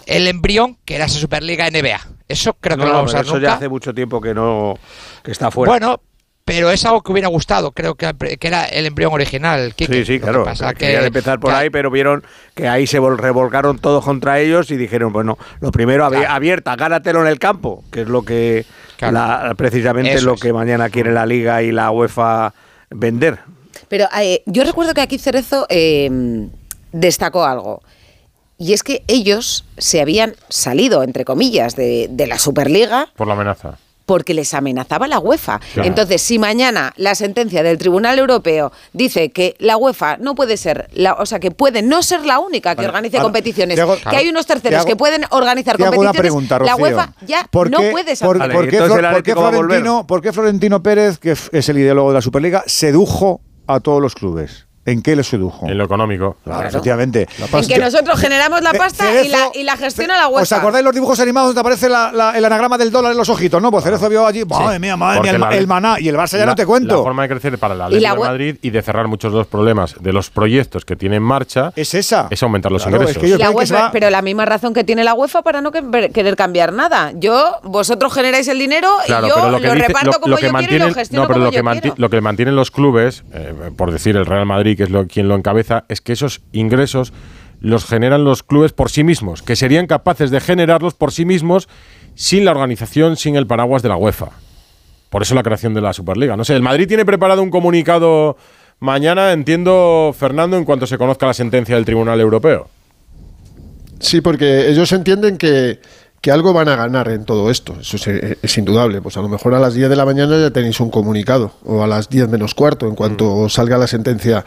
el 0.04 0.28
embrión 0.28 0.76
que 0.84 0.96
era 0.96 1.06
esa 1.06 1.18
Superliga 1.18 1.70
NBA. 1.70 2.00
Eso 2.28 2.52
creo 2.60 2.76
que 2.76 2.82
no, 2.82 2.88
No, 2.88 2.92
lo 2.92 2.98
vamos 2.98 3.14
a 3.14 3.18
pero 3.20 3.32
ver 3.32 3.36
eso 3.42 3.46
ya 3.48 3.54
hace 3.54 3.70
mucho 3.70 3.94
tiempo 3.94 4.20
que 4.20 4.34
no 4.34 4.78
que 5.22 5.30
está 5.32 5.50
fuera. 5.50 5.70
Bueno, 5.70 6.00
pero 6.44 6.70
es 6.70 6.84
algo 6.84 7.02
que 7.02 7.10
hubiera 7.12 7.28
gustado, 7.28 7.72
creo 7.72 7.94
que, 7.94 8.12
que 8.38 8.46
era 8.46 8.66
el 8.66 8.84
embrión 8.86 9.12
original. 9.12 9.74
Quique. 9.74 9.92
Sí, 9.92 10.04
sí, 10.04 10.12
Lo 10.14 10.18
que 10.18 10.22
claro. 10.30 10.44
pasa 10.44 10.74
Querían 10.74 11.00
que- 11.00 11.06
empezar 11.06 11.40
por 11.40 11.50
que- 11.50 11.56
ahí, 11.56 11.70
pero 11.70 11.90
vieron 11.90 12.22
que 12.54 12.68
ahí 12.68 12.86
se 12.86 13.00
vol- 13.00 13.16
revolcaron 13.16 13.78
todos 13.78 14.04
contra 14.04 14.38
ellos 14.40 14.70
y 14.70 14.76
dijeron, 14.76 15.12
bueno, 15.12 15.38
lo 15.60 15.72
primero 15.72 16.04
abi- 16.04 16.26
abierta, 16.28 16.76
gánatelo 16.76 17.22
en 17.22 17.28
el 17.28 17.38
campo, 17.38 17.82
que 17.90 18.02
es 18.02 18.08
lo 18.08 18.22
que 18.22 18.66
la- 19.00 19.54
precisamente 19.56 20.12
Eso 20.14 20.26
lo 20.26 20.34
es. 20.34 20.40
que 20.40 20.52
mañana 20.52 20.90
quiere 20.90 21.12
la 21.12 21.24
Liga 21.24 21.62
y 21.62 21.72
la 21.72 21.90
UEFA 21.90 22.52
vender. 22.90 23.38
Pero 23.88 24.06
eh, 24.20 24.42
yo 24.46 24.64
recuerdo 24.64 24.92
que 24.92 25.00
aquí 25.00 25.18
Cerezo 25.18 25.66
eh, 25.70 26.10
destacó 26.92 27.44
algo. 27.44 27.82
Y 28.58 28.72
es 28.72 28.82
que 28.82 29.02
ellos 29.08 29.64
se 29.78 30.00
habían 30.00 30.36
salido, 30.48 31.02
entre 31.02 31.24
comillas, 31.24 31.74
de, 31.74 32.06
de 32.10 32.26
la 32.26 32.38
Superliga 32.38 33.08
Por 33.16 33.26
la 33.26 33.32
amenaza. 33.32 33.78
Porque 34.06 34.34
les 34.34 34.52
amenazaba 34.54 35.08
la 35.08 35.18
UEFA. 35.18 35.60
Claro. 35.72 35.88
Entonces, 35.88 36.20
si 36.22 36.38
mañana 36.38 36.92
la 36.96 37.14
sentencia 37.14 37.62
del 37.62 37.78
Tribunal 37.78 38.18
Europeo 38.18 38.72
dice 38.92 39.30
que 39.30 39.56
la 39.58 39.76
UEFA 39.76 40.16
no 40.18 40.34
puede 40.34 40.56
ser, 40.56 40.88
la, 40.92 41.14
o 41.14 41.26
sea, 41.26 41.40
que 41.40 41.50
puede 41.50 41.82
no 41.82 42.02
ser 42.02 42.24
la 42.26 42.38
única 42.38 42.76
que 42.76 42.84
organice 42.84 43.16
ahora, 43.16 43.24
competiciones, 43.24 43.78
hago- 43.78 43.96
que 43.96 44.16
hay 44.16 44.28
unos 44.28 44.46
terceros 44.46 44.80
hago- 44.80 44.86
que 44.88 44.96
pueden 44.96 45.24
organizar 45.30 45.76
competiciones, 45.78 46.20
pregunta, 46.20 46.58
la. 46.58 46.76
UEFA 46.76 47.14
ya 47.26 47.46
¿Por 47.50 47.70
no 47.70 47.78
qué- 47.78 47.90
puede 47.92 48.16
por, 48.16 48.38
saber. 48.38 48.52
por 48.56 48.68
qué 48.68 48.76
Flor- 48.82 49.10
por 49.12 49.22
qué 49.22 49.32
Florentino, 49.34 50.06
por 50.06 50.20
qué 50.22 50.32
Florentino 50.32 50.82
Pérez, 50.82 51.18
que 51.18 51.32
es 51.52 51.68
el 51.68 51.78
ideólogo 51.78 52.10
de 52.10 52.14
la 52.14 52.22
Superliga, 52.22 52.62
sedujo 52.66 53.40
a 53.66 53.80
todos 53.80 54.02
los 54.02 54.14
clubes? 54.14 54.63
¿En 54.86 55.00
qué 55.02 55.16
les 55.16 55.26
sedujo? 55.26 55.66
En 55.66 55.78
lo 55.78 55.84
económico. 55.84 56.36
Claro, 56.44 56.68
efectivamente. 56.68 57.26
En 57.52 57.66
que 57.66 57.78
nosotros 57.78 58.20
generamos 58.20 58.60
la 58.60 58.72
pasta 58.74 59.22
y 59.22 59.28
la, 59.28 59.48
y 59.54 59.62
la 59.62 59.76
gestiona 59.78 60.16
la 60.18 60.28
UEFA. 60.28 60.42
¿Os 60.42 60.52
acordáis 60.52 60.84
los 60.84 60.92
dibujos 60.94 61.18
animados 61.20 61.48
donde 61.48 61.60
aparece 61.60 61.88
la- 61.88 62.12
la- 62.12 62.36
el 62.36 62.44
anagrama 62.44 62.76
del 62.76 62.90
dólar 62.90 63.12
en 63.12 63.18
los 63.18 63.28
ojitos? 63.30 63.62
No, 63.62 63.70
pues 63.70 63.82
Cerezo 63.84 64.08
vio 64.10 64.26
allí, 64.26 64.44
madre 64.44 64.78
mía, 64.78 64.96
madre 64.96 65.22
mía, 65.22 65.30
el, 65.32 65.38
ma- 65.38 65.50
la- 65.50 65.56
el 65.56 65.66
maná 65.66 65.96
y 66.00 66.08
el 66.08 66.16
Barça 66.16 66.32
ya 66.32 66.40
la- 66.40 66.46
no 66.46 66.54
te 66.54 66.66
cuento. 66.66 66.96
La 66.98 67.02
forma 67.02 67.22
de 67.22 67.28
crecer 67.30 67.58
para 67.58 67.74
la 67.74 67.84
Y 67.84 67.86
Atlético 67.96 68.08
la 68.08 68.14
de 68.14 68.28
Madrid 68.30 68.56
y 68.60 68.70
de 68.70 68.82
cerrar 68.82 69.08
muchos 69.08 69.32
de 69.32 69.38
los 69.38 69.46
problemas 69.46 69.94
de 70.00 70.12
los 70.12 70.28
proyectos 70.28 70.84
que 70.84 70.96
tiene 70.96 71.16
en 71.16 71.22
marcha 71.22 71.72
es 71.76 71.94
esa. 71.94 72.26
Es 72.30 72.42
aumentar 72.42 72.70
los 72.70 72.82
Claro, 72.82 72.96
ingresos. 72.96 73.16
es 73.16 73.20
que 73.20 73.26
ellos 73.28 73.38
La 73.38 73.46
creen 73.46 73.58
que 73.60 73.66
se 73.66 73.72
UEFA, 73.72 73.84
va- 73.86 73.92
pero 73.92 74.10
la 74.10 74.20
misma 74.20 74.44
razón 74.44 74.74
que 74.74 74.84
tiene 74.84 75.02
la 75.02 75.14
UEFA 75.14 75.40
para 75.42 75.62
no 75.62 75.72
que- 75.72 76.10
querer 76.12 76.36
cambiar 76.36 76.74
nada. 76.74 77.12
Yo, 77.14 77.56
vosotros 77.62 78.12
generáis 78.12 78.48
el 78.48 78.58
dinero 78.58 78.90
Claro, 79.06 79.26
y 79.26 79.30
yo 79.30 79.34
pero 79.36 79.46
lo, 79.46 79.52
lo 79.52 79.60
que 79.62 79.70
dice- 79.74 79.86
reparto 79.88 80.10
lo- 80.10 80.20
como 80.20 80.30
lo 80.32 80.36
que 80.36 80.46
yo 80.48 80.52
quiero 80.58 80.74
y 80.86 80.88
lo 80.90 80.94
gestiono 80.94 81.22
no, 81.22 81.28
pero 81.28 81.40
como 81.40 81.46
yo 81.74 81.94
lo 81.96 82.10
que 82.10 82.20
mantienen 82.20 82.54
los 82.54 82.70
clubes, 82.70 83.24
eh, 83.32 83.54
por 83.76 83.90
decir 83.90 84.16
el 84.16 84.26
Real 84.26 84.44
Madrid, 84.44 84.73
que 84.76 84.84
es 84.84 84.90
quien 85.08 85.28
lo 85.28 85.34
encabeza, 85.34 85.84
es 85.88 86.00
que 86.00 86.12
esos 86.12 86.42
ingresos 86.52 87.12
los 87.60 87.86
generan 87.86 88.24
los 88.24 88.42
clubes 88.42 88.72
por 88.72 88.90
sí 88.90 89.04
mismos, 89.04 89.42
que 89.42 89.56
serían 89.56 89.86
capaces 89.86 90.30
de 90.30 90.40
generarlos 90.40 90.94
por 90.94 91.12
sí 91.12 91.24
mismos 91.24 91.68
sin 92.14 92.44
la 92.44 92.50
organización, 92.50 93.16
sin 93.16 93.36
el 93.36 93.46
paraguas 93.46 93.82
de 93.82 93.88
la 93.88 93.96
UEFA. 93.96 94.30
Por 95.10 95.22
eso 95.22 95.34
la 95.34 95.42
creación 95.42 95.74
de 95.74 95.80
la 95.80 95.92
Superliga. 95.92 96.36
No 96.36 96.44
sé, 96.44 96.54
el 96.54 96.62
Madrid 96.62 96.88
tiene 96.88 97.04
preparado 97.04 97.42
un 97.42 97.50
comunicado 97.50 98.36
mañana, 98.80 99.32
entiendo, 99.32 100.14
Fernando, 100.18 100.56
en 100.56 100.64
cuanto 100.64 100.86
se 100.86 100.98
conozca 100.98 101.26
la 101.26 101.34
sentencia 101.34 101.76
del 101.76 101.84
Tribunal 101.84 102.20
Europeo. 102.20 102.68
Sí, 104.00 104.20
porque 104.20 104.68
ellos 104.68 104.92
entienden 104.92 105.38
que, 105.38 105.80
que 106.24 106.32
algo 106.32 106.54
van 106.54 106.70
a 106.70 106.76
ganar 106.76 107.08
en 107.10 107.26
todo 107.26 107.50
esto. 107.50 107.76
Eso 107.78 107.96
es, 107.98 108.06
eh, 108.06 108.38
es 108.40 108.56
indudable. 108.56 109.02
Pues 109.02 109.14
a 109.18 109.20
lo 109.20 109.28
mejor 109.28 109.52
a 109.52 109.58
las 109.60 109.74
10 109.74 109.90
de 109.90 109.94
la 109.96 110.06
mañana 110.06 110.38
ya 110.40 110.50
tenéis 110.50 110.80
un 110.80 110.88
comunicado, 110.90 111.52
o 111.66 111.82
a 111.82 111.86
las 111.86 112.08
10 112.08 112.30
menos 112.30 112.54
cuarto, 112.54 112.88
en 112.88 112.94
cuanto 112.94 113.46
salga 113.50 113.76
la 113.76 113.86
sentencia 113.86 114.42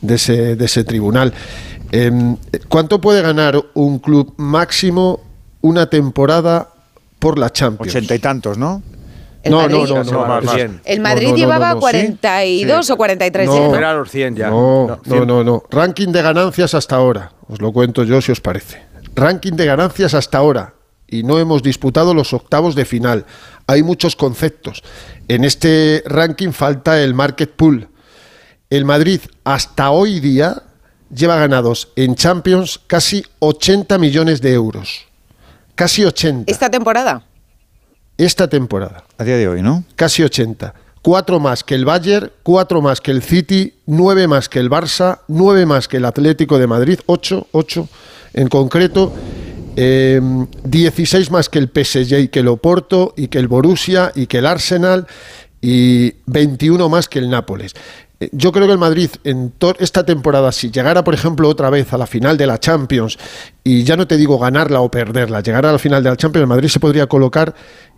de 0.00 0.16
ese, 0.16 0.56
de 0.56 0.64
ese 0.64 0.82
tribunal. 0.82 1.32
Em, 1.92 2.36
¿Cuánto 2.68 3.00
puede 3.00 3.22
ganar 3.22 3.54
un 3.74 4.00
club 4.00 4.34
máximo 4.36 5.20
una 5.60 5.86
temporada 5.88 6.70
por 7.20 7.38
la 7.38 7.50
Champions? 7.50 7.94
Ochenta 7.94 8.16
y 8.16 8.18
tantos, 8.18 8.58
¿no? 8.58 8.82
El 9.44 9.52
No, 9.52 9.58
Madrid- 9.60 9.76
no, 9.90 10.02
no, 10.02 10.10
no, 10.10 10.20
más, 10.26 10.28
más. 10.28 10.44
más. 10.44 10.56
El 10.84 10.96
No, 10.98 11.02
Madrid 11.04 11.26
no, 11.26 11.30
no, 11.30 11.36
llevaba 11.36 11.68
no, 11.68 11.74
no. 11.74 11.80
42 11.82 12.90
o 12.90 12.96
43 12.96 13.46
No. 13.46 13.54
ya, 13.54 13.68
¿no? 13.68 13.74
Era 13.76 13.94
los 13.94 14.10
100 14.10 14.34
ya. 14.34 14.50
No, 14.50 14.98
no, 15.06 15.24
no, 15.24 15.44
no. 15.44 15.62
Ranking 15.70 16.08
de 16.08 16.20
ganancias 16.20 16.74
hasta 16.74 16.96
ahora. 16.96 17.30
Os 17.46 17.60
lo 17.60 17.70
cuento 17.72 18.02
yo 18.02 18.20
si 18.20 18.32
os 18.32 18.40
parece. 18.40 18.82
Ranking 19.14 19.52
de 19.52 19.66
ganancias 19.66 20.14
hasta 20.14 20.38
ahora. 20.38 20.74
Y 21.12 21.24
no 21.24 21.38
hemos 21.38 21.62
disputado 21.62 22.14
los 22.14 22.32
octavos 22.32 22.74
de 22.74 22.86
final. 22.86 23.26
Hay 23.66 23.82
muchos 23.82 24.16
conceptos. 24.16 24.82
En 25.28 25.44
este 25.44 26.02
ranking 26.06 26.52
falta 26.52 27.02
el 27.02 27.12
market 27.12 27.52
pool. 27.52 27.88
El 28.70 28.86
Madrid 28.86 29.20
hasta 29.44 29.90
hoy 29.90 30.20
día 30.20 30.62
lleva 31.14 31.36
ganados 31.36 31.92
en 31.96 32.14
Champions 32.14 32.80
casi 32.86 33.22
80 33.40 33.98
millones 33.98 34.40
de 34.40 34.54
euros. 34.54 35.06
Casi 35.74 36.02
80. 36.02 36.50
¿Esta 36.50 36.70
temporada? 36.70 37.26
Esta 38.16 38.48
temporada. 38.48 39.04
A 39.18 39.24
día 39.24 39.36
de 39.36 39.48
hoy, 39.48 39.60
¿no? 39.60 39.84
Casi 39.96 40.22
80. 40.22 40.72
Cuatro 41.02 41.40
más 41.40 41.62
que 41.62 41.74
el 41.74 41.84
Bayern, 41.84 42.30
cuatro 42.42 42.80
más 42.80 43.02
que 43.02 43.10
el 43.10 43.22
City, 43.22 43.74
nueve 43.84 44.28
más 44.28 44.48
que 44.48 44.60
el 44.60 44.70
Barça, 44.70 45.18
nueve 45.28 45.66
más 45.66 45.88
que 45.88 45.98
el 45.98 46.06
Atlético 46.06 46.58
de 46.58 46.66
Madrid, 46.66 47.00
ocho, 47.04 47.48
ocho 47.52 47.88
en 48.32 48.48
concreto. 48.48 49.12
Eh, 49.76 50.20
16 50.64 51.30
más 51.30 51.48
que 51.48 51.58
el 51.58 51.68
PSG 51.68 52.18
y 52.18 52.28
que 52.28 52.40
el 52.40 52.48
Oporto 52.48 53.14
y 53.16 53.28
que 53.28 53.38
el 53.38 53.48
Borussia 53.48 54.12
y 54.14 54.26
que 54.26 54.38
el 54.38 54.46
Arsenal 54.46 55.06
y 55.60 56.14
21 56.26 56.88
más 56.88 57.08
que 57.08 57.18
el 57.18 57.30
Nápoles. 57.30 57.74
Eh, 58.20 58.28
Yo 58.32 58.52
creo 58.52 58.66
que 58.66 58.72
el 58.72 58.78
Madrid 58.78 59.10
en 59.24 59.52
esta 59.78 60.04
temporada, 60.04 60.52
si 60.52 60.70
llegara, 60.70 61.04
por 61.04 61.14
ejemplo, 61.14 61.48
otra 61.48 61.70
vez 61.70 61.92
a 61.92 61.98
la 61.98 62.06
final 62.06 62.36
de 62.36 62.46
la 62.46 62.58
Champions, 62.58 63.18
y 63.64 63.84
ya 63.84 63.96
no 63.96 64.06
te 64.06 64.16
digo 64.16 64.38
ganarla 64.38 64.80
o 64.80 64.90
perderla, 64.90 65.40
llegar 65.40 65.66
a 65.66 65.72
la 65.72 65.78
final 65.78 66.02
de 66.02 66.10
la 66.10 66.16
Champions, 66.16 66.42
el 66.42 66.48
Madrid 66.48 66.68
se 66.68 66.80
podría 66.80 67.06
colocar 67.06 67.54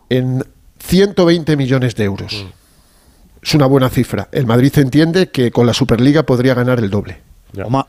en 0.08 0.44
120 0.78 1.56
millones 1.56 1.94
de 1.94 2.04
euros. 2.04 2.44
Es 3.42 3.54
una 3.54 3.66
buena 3.66 3.90
cifra. 3.90 4.28
El 4.32 4.46
Madrid 4.46 4.72
entiende 4.78 5.28
que 5.28 5.50
con 5.50 5.66
la 5.66 5.74
Superliga 5.74 6.22
podría 6.22 6.54
ganar 6.54 6.78
el 6.78 6.88
doble. 6.90 7.20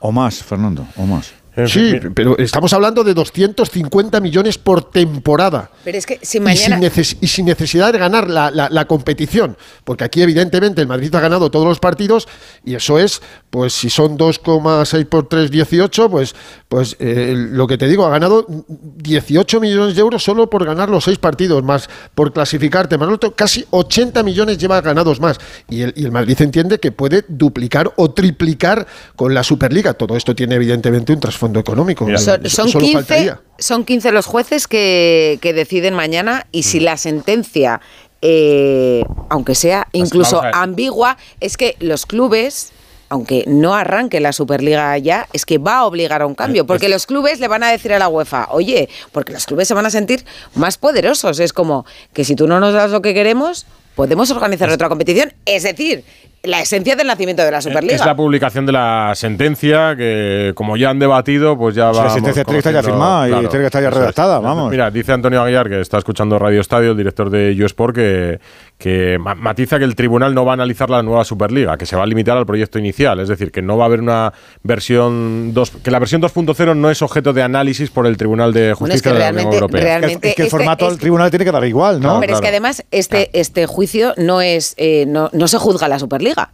O 0.02 0.12
más, 0.12 0.44
Fernando, 0.44 0.86
o 0.98 1.06
más. 1.06 1.34
Sí, 1.68 1.94
pero 2.14 2.38
estamos 2.38 2.73
hablando 2.73 3.03
de 3.03 3.14
250 3.14 4.19
millones 4.19 4.57
por 4.57 4.91
temporada. 4.91 5.72
Pero 5.84 5.98
es 5.98 6.06
que 6.06 6.19
si 6.22 6.38
Y, 6.38 6.41
mañana... 6.41 6.77
sin 6.77 6.86
neces- 6.86 7.18
y 7.22 7.27
sin 7.27 7.45
necesidad 7.45 7.94
de 7.94 7.99
ganar 7.99 8.30
la, 8.30 8.52
la- 8.52 8.69
la 8.69 8.86
competición, 8.86 9.57
porque 9.84 10.03
aquí 10.03 10.22
evidentemente 10.22 10.82
el 10.82 10.88
Madrid 10.88 11.14
ha 11.15 11.19
ganado 11.22 11.49
todos 11.49 11.65
los 11.65 11.80
partidos 11.80 12.27
y 12.65 12.76
eso 12.76 12.99
es, 12.99 13.22
pues 13.49 13.72
si 13.73 13.90
son 13.90 14.18
2,6 14.18 15.06
por 15.06 15.30
3, 15.30 15.49
18, 15.49 16.10
pues, 16.10 16.36
pues 16.68 16.98
eh, 16.99 17.34
lo 17.36 17.68
que 17.68 17.77
te 17.77 17.88
digo, 17.88 18.06
ha 18.06 18.10
ganado 18.10 18.45
18 18.68 19.61
millones 19.61 19.95
de 19.95 20.02
euros 20.02 20.23
solo 20.23 20.49
por 20.49 20.65
ganar 20.65 20.90
los 20.90 21.06
seis 21.06 21.18
partidos, 21.19 21.64
más 21.64 21.90
por 22.15 22.34
clasificarte, 22.34 22.98
más 22.98 23.07
lo 23.07 23.15
otro, 23.15 23.36
casi 23.36 23.65
80 23.69 24.23
millones 24.23 24.57
lleva 24.57 24.82
ganados 24.82 25.19
más. 25.22 25.38
Y 25.69 25.84
el, 25.84 25.94
y 25.95 26.03
el 26.03 26.11
Madrid 26.11 26.36
entiende 26.41 26.80
que 26.80 26.91
puede 26.91 27.23
duplicar 27.27 27.94
o 27.95 28.11
triplicar 28.11 28.86
con 29.15 29.34
la 29.34 29.44
Superliga. 29.44 29.94
Todo 29.94 30.18
esto 30.18 30.36
tiene 30.36 30.56
evidentemente 30.56 31.14
un 31.14 31.19
trasfondo 31.19 31.45
económico. 31.54 32.06
Son, 32.18 32.50
son 32.50 32.70
solo 32.70 32.86
15, 32.86 32.94
faltaría. 32.94 33.42
son 33.58 33.86
15 33.86 34.12
los 34.12 34.26
jueces 34.26 34.68
que, 34.68 35.40
que 35.42 35.54
deciden 35.54 35.94
mañana 35.94 36.48
y 36.52 36.64
si 36.64 36.80
la 36.80 36.98
sentencia, 36.98 37.82
eh, 38.22 39.04
aunque 39.30 39.56
sea 39.56 39.88
incluso 39.92 40.42
ambigua, 40.54 41.18
es 41.40 41.58
que 41.58 41.76
los 41.80 42.06
clubes... 42.06 42.72
Aunque 43.08 43.44
no 43.46 43.76
arranque 43.76 44.20
la 44.20 44.34
Superliga 44.34 44.98
ya, 44.98 45.28
es 45.32 45.46
que 45.46 45.60
va 45.60 45.78
a 45.78 45.86
obligar 45.86 46.24
a 46.24 46.26
un 46.26 46.34
cambio, 46.34 46.66
porque 46.66 46.90
los 46.90 47.06
clubes 47.06 47.40
le 47.40 47.48
van 47.48 47.62
a 47.62 47.70
decir 47.70 47.94
a 47.94 48.00
la 48.00 48.08
UEFA, 48.08 48.48
oye, 48.50 48.90
porque 49.12 49.32
los 49.32 49.46
clubes 49.46 49.68
se 49.68 49.76
van 49.76 49.86
a 49.86 49.92
sentir 49.92 50.26
más 50.56 50.80
poderosos. 50.80 51.40
Es 51.40 51.54
como 51.54 51.86
que 52.14 52.26
si 52.26 52.36
tú 52.36 52.48
no 52.48 52.60
nos 52.60 52.74
das 52.74 52.90
lo 52.90 53.04
que 53.04 53.14
queremos, 53.14 53.68
podemos 53.94 54.32
organizar 54.32 54.72
otra 54.72 54.90
competición. 54.90 55.34
Es 55.46 55.64
decir, 55.64 56.04
la 56.48 56.62
esencia 56.62 56.96
del 56.96 57.08
nacimiento 57.08 57.44
de 57.44 57.52
la 57.52 57.62
Superliga. 57.62 57.96
Es 57.96 58.06
la 58.06 58.16
publicación 58.16 58.66
de 58.66 58.72
la 58.72 59.12
sentencia 59.16 59.96
que, 59.96 60.52
como 60.56 60.78
ya 60.78 60.90
han 60.90 61.00
debatido, 61.00 61.58
pues 61.58 61.76
ya 61.76 61.92
Si 61.92 61.98
la 62.00 62.04
va. 62.06 62.10
sentencia 62.12 62.44
tiene 62.44 62.56
que 62.62 62.70
estar 62.70 62.74
ya 62.74 62.84
firmada 62.84 63.28
y 63.28 63.32
tiene 63.48 63.60
que 63.60 63.66
estar 63.66 63.82
ya 63.84 63.90
redactada, 63.90 64.40
vamos. 64.40 64.72
Mira, 64.72 64.90
dice 64.92 65.12
Antonio 65.12 65.42
Aguiar, 65.42 65.70
que 65.70 65.82
está 65.82 65.98
escuchando 65.98 66.38
Radio 66.40 66.62
Estadio, 66.62 66.92
el 66.92 66.98
director 66.98 67.30
de 67.30 67.56
YouSport, 67.56 67.96
que, 67.96 68.40
que 68.77 69.18
ma- 69.19 69.35
matiza 69.35 69.77
que 69.80 69.85
el 69.85 69.95
tribunal 69.95 70.34
no 70.35 70.43
va 70.43 70.52
a 70.52 70.56
analizar 70.56 70.89
la 70.89 71.02
nueva 71.02 71.23
Superliga, 71.23 71.77
que 71.77 71.85
se 71.85 71.95
va 71.95 72.03
a 72.03 72.06
limitar 72.06 72.35
al 72.38 72.45
proyecto 72.45 72.77
inicial. 72.77 73.19
Es 73.22 73.30
decir, 73.30 73.52
que 73.52 73.61
no 73.61 73.77
va 73.77 73.85
a 73.85 73.88
haber 73.88 74.02
una 74.02 74.34
versión 74.64 75.53
2, 75.53 75.72
que 75.84 75.91
la 75.91 75.99
versión 75.99 76.22
2.0 76.22 76.76
no 76.76 76.89
es 76.89 77.02
objeto 77.02 77.31
de 77.34 77.41
análisis 77.41 77.89
por 77.89 78.06
el 78.06 78.18
Tribunal 78.18 78.52
de 78.53 78.73
Bueno, 78.73 78.93
es 78.93 79.02
que 79.02 79.10
Justicia 79.10 79.14
de 79.14 79.19
la 79.19 79.39
Unión 79.41 79.53
Europea. 79.53 79.81
realmente 79.81 80.30
Es 80.30 80.35
que 80.35 80.41
el 80.41 80.47
este- 80.47 80.57
formato 80.57 80.89
del 80.89 80.97
tribunal 80.99 81.30
tiene 81.30 81.45
que 81.45 81.52
dar 81.52 81.64
igual, 81.65 82.02
¿no? 82.02 82.19
pero 82.19 82.35
es 82.35 82.41
que 82.41 82.47
además 82.49 82.84
este, 82.91 83.30
este 83.34 83.65
juicio 83.65 84.14
no 84.18 84.41
es 84.41 84.73
eh, 84.77 85.06
no, 85.07 85.30
no 85.31 85.47
se 85.47 85.57
juzga 85.57 85.88
la 85.88 85.97
Superliga. 85.99 86.52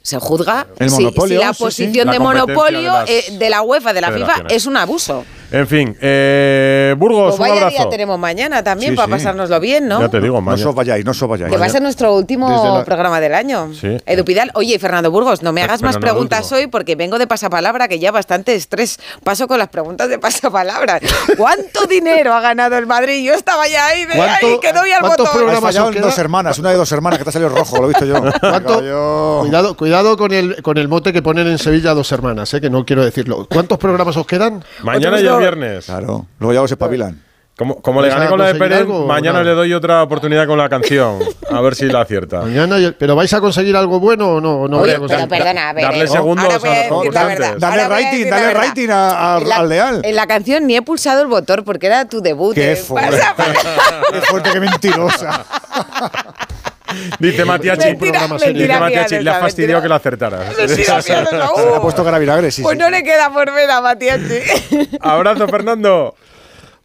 Se 0.00 0.18
juzga 0.18 0.66
El 0.78 0.88
si- 0.88 1.02
la 1.02 1.10
sí, 1.10 1.54
sí. 1.54 1.62
posición 1.64 2.06
La 2.06 2.12
de 2.14 2.18
monopolio 2.18 2.80
de 2.80 2.98
las 2.98 3.10
eh, 3.10 3.24
de 3.38 3.50
la 3.50 3.60
UEFA, 3.60 3.92
de 3.92 4.00
la 4.00 4.10
FIFA, 4.10 4.44
es 4.48 4.64
un 4.64 4.78
abuso. 4.78 5.24
En 5.50 5.66
fin, 5.66 5.96
eh, 6.00 6.94
Burgos, 6.98 7.28
Pues 7.28 7.34
un 7.36 7.40
vaya 7.40 7.54
abrazo. 7.66 7.82
día 7.82 7.88
tenemos 7.88 8.18
mañana 8.18 8.62
también 8.62 8.92
Sí, 8.92 8.96
para 8.96 9.06
sí. 9.06 9.12
pasárnoslo 9.12 9.58
bien, 9.60 9.88
¿no? 9.88 10.00
Ya 10.00 10.08
te 10.10 10.20
digo, 10.20 10.34
No 10.36 10.40
mañana. 10.42 10.68
os 10.68 10.74
vayáis, 10.74 11.04
no 11.06 11.12
os 11.12 11.20
vayáis. 11.26 11.50
Que 11.50 11.56
va 11.58 11.64
a 11.66 11.68
ser 11.70 11.80
nuestro 11.80 12.14
último 12.14 12.76
la- 12.78 12.84
programa 12.84 13.18
del 13.18 13.34
año. 13.34 13.70
Sí. 13.72 13.96
Edu 14.04 14.24
Pidal. 14.26 14.50
Oye, 14.54 14.78
Fernando 14.78 15.10
Burgos, 15.10 15.42
no 15.42 15.52
me 15.52 15.62
hagas 15.62 15.80
Pero 15.80 15.88
más 15.88 15.94
no 15.96 16.00
preguntas 16.00 16.52
hoy 16.52 16.66
porque 16.66 16.96
vengo 16.96 17.18
de 17.18 17.26
pasapalabra, 17.26 17.88
que 17.88 17.98
ya 17.98 18.10
bastante 18.12 18.54
estrés 18.54 18.98
paso 19.24 19.48
con 19.48 19.58
las 19.58 19.68
preguntas 19.68 20.08
de 20.10 20.18
pasapalabra. 20.18 21.00
¿Cuánto 21.36 21.86
dinero 21.86 22.34
ha 22.34 22.40
ganado 22.40 22.76
el 22.76 22.86
Madrid? 22.86 23.24
Yo 23.26 23.32
estaba 23.34 23.66
ya 23.68 23.86
ahí, 23.86 24.04
de, 24.04 24.14
¿Cuánto- 24.16 24.46
ay, 24.46 24.58
que 24.60 24.72
doy 24.74 24.90
al 24.92 25.00
cuántos 25.00 25.26
botón. 25.28 25.42
Programas 25.44 25.74
queda? 25.74 26.00
dos 26.02 26.18
hermanas, 26.18 26.58
una 26.58 26.70
de 26.70 26.76
dos 26.76 26.92
hermanas 26.92 27.18
que 27.18 27.24
te 27.24 27.30
ha 27.30 27.32
salido 27.32 27.48
rojo, 27.50 27.78
lo 27.78 27.84
he 27.84 27.88
visto 27.88 28.04
yo. 28.04 28.16
¿Cuánto- 28.40 28.82
Yo- 28.82 29.38
Cuidado, 29.40 29.76
cuidado 29.76 30.16
con 30.18 30.32
el 30.32 30.62
con 30.62 30.76
el 30.76 30.88
mote 30.88 31.12
que 31.12 31.22
ponen 31.22 31.46
en 31.46 31.58
Sevilla 31.58 31.94
dos 31.94 32.12
hermanas, 32.12 32.52
eh, 32.52 32.60
que 32.60 32.68
no 32.68 32.84
quiero 32.84 33.02
decirlo. 33.04 33.46
¿Cuántos 33.50 33.78
programas 33.78 34.14
os 34.16 34.26
quedan? 34.26 34.62
Mañana 34.82 35.16
Otros 35.16 35.22
y 35.22 35.37
el 35.38 35.54
viernes. 35.56 35.84
Claro, 35.86 36.26
luego 36.38 36.52
ya 36.54 36.62
os 36.62 36.70
espabilan. 36.70 37.22
Como, 37.56 37.82
como 37.82 38.00
le 38.00 38.06
¿Vais 38.06 38.14
gané 38.14 38.26
a 38.26 38.30
con 38.30 38.38
la 38.38 38.46
de 38.52 38.54
Pérez, 38.54 38.78
algo 38.78 39.04
mañana 39.04 39.42
le 39.42 39.50
doy 39.50 39.72
otra 39.74 40.04
oportunidad 40.04 40.46
con 40.46 40.56
la 40.58 40.68
canción. 40.68 41.18
A 41.50 41.60
ver 41.60 41.74
si 41.74 41.86
la 41.86 42.02
acierta. 42.02 42.42
Mañana, 42.42 42.76
pero 42.96 43.16
vais 43.16 43.32
a 43.34 43.40
conseguir 43.40 43.74
algo 43.76 43.98
bueno 43.98 44.34
o 44.36 44.40
no, 44.40 44.68
no 44.68 44.78
Oye, 44.78 44.92
vais 44.92 44.94
a 44.94 44.98
conseguir? 45.00 45.28
pero 45.28 45.42
perdona, 45.44 45.70
a 45.70 45.72
ver. 45.72 45.82
darle 45.82 46.04
eh, 46.04 46.06
segundos 46.06 46.44
a 46.44 46.54
a 46.54 46.88
los. 46.88 47.12
Dale 47.58 47.88
rating, 47.88 48.30
dale 48.30 48.46
verdad. 48.46 48.62
rating 48.62 48.88
a- 48.90 49.34
a- 49.34 49.38
En 49.40 49.48
la- 49.48 49.56
al 49.56 49.68
Leal. 49.68 50.00
En 50.04 50.14
la 50.14 50.26
canción 50.28 50.68
ni 50.68 50.76
he 50.76 50.82
pulsado 50.82 51.20
el 51.20 51.26
botón 51.26 51.64
porque 51.64 51.86
era 51.88 52.04
tu 52.04 52.20
debut. 52.20 52.54
Qué 52.54 52.74
eh. 52.74 52.76
fuerte. 52.76 53.16
Pasa, 53.18 53.34
pasa. 53.36 54.02
Qué 54.12 54.20
fuerte, 54.20 54.50
qué 54.52 54.60
mentirosa. 54.60 55.44
Dice 57.18 57.44
Matiachi, 57.44 57.94
dice 57.94 58.78
Matiachi, 58.78 59.18
le 59.20 59.30
ha 59.30 59.40
fastidiado 59.40 59.82
que 59.82 59.88
la 59.88 59.96
acertaras. 59.96 60.54
Ha 60.58 61.80
puesto 61.80 62.04
cara 62.04 62.18
vinagre, 62.18 62.50
sí, 62.50 62.62
Pues 62.62 62.78
no 62.78 62.90
le 62.90 63.02
queda 63.02 63.30
por 63.32 63.52
ver 63.52 63.70
a 63.70 63.80
Matiachi. 63.80 64.40
Abrazo, 65.00 65.48
Fernando. 65.48 66.14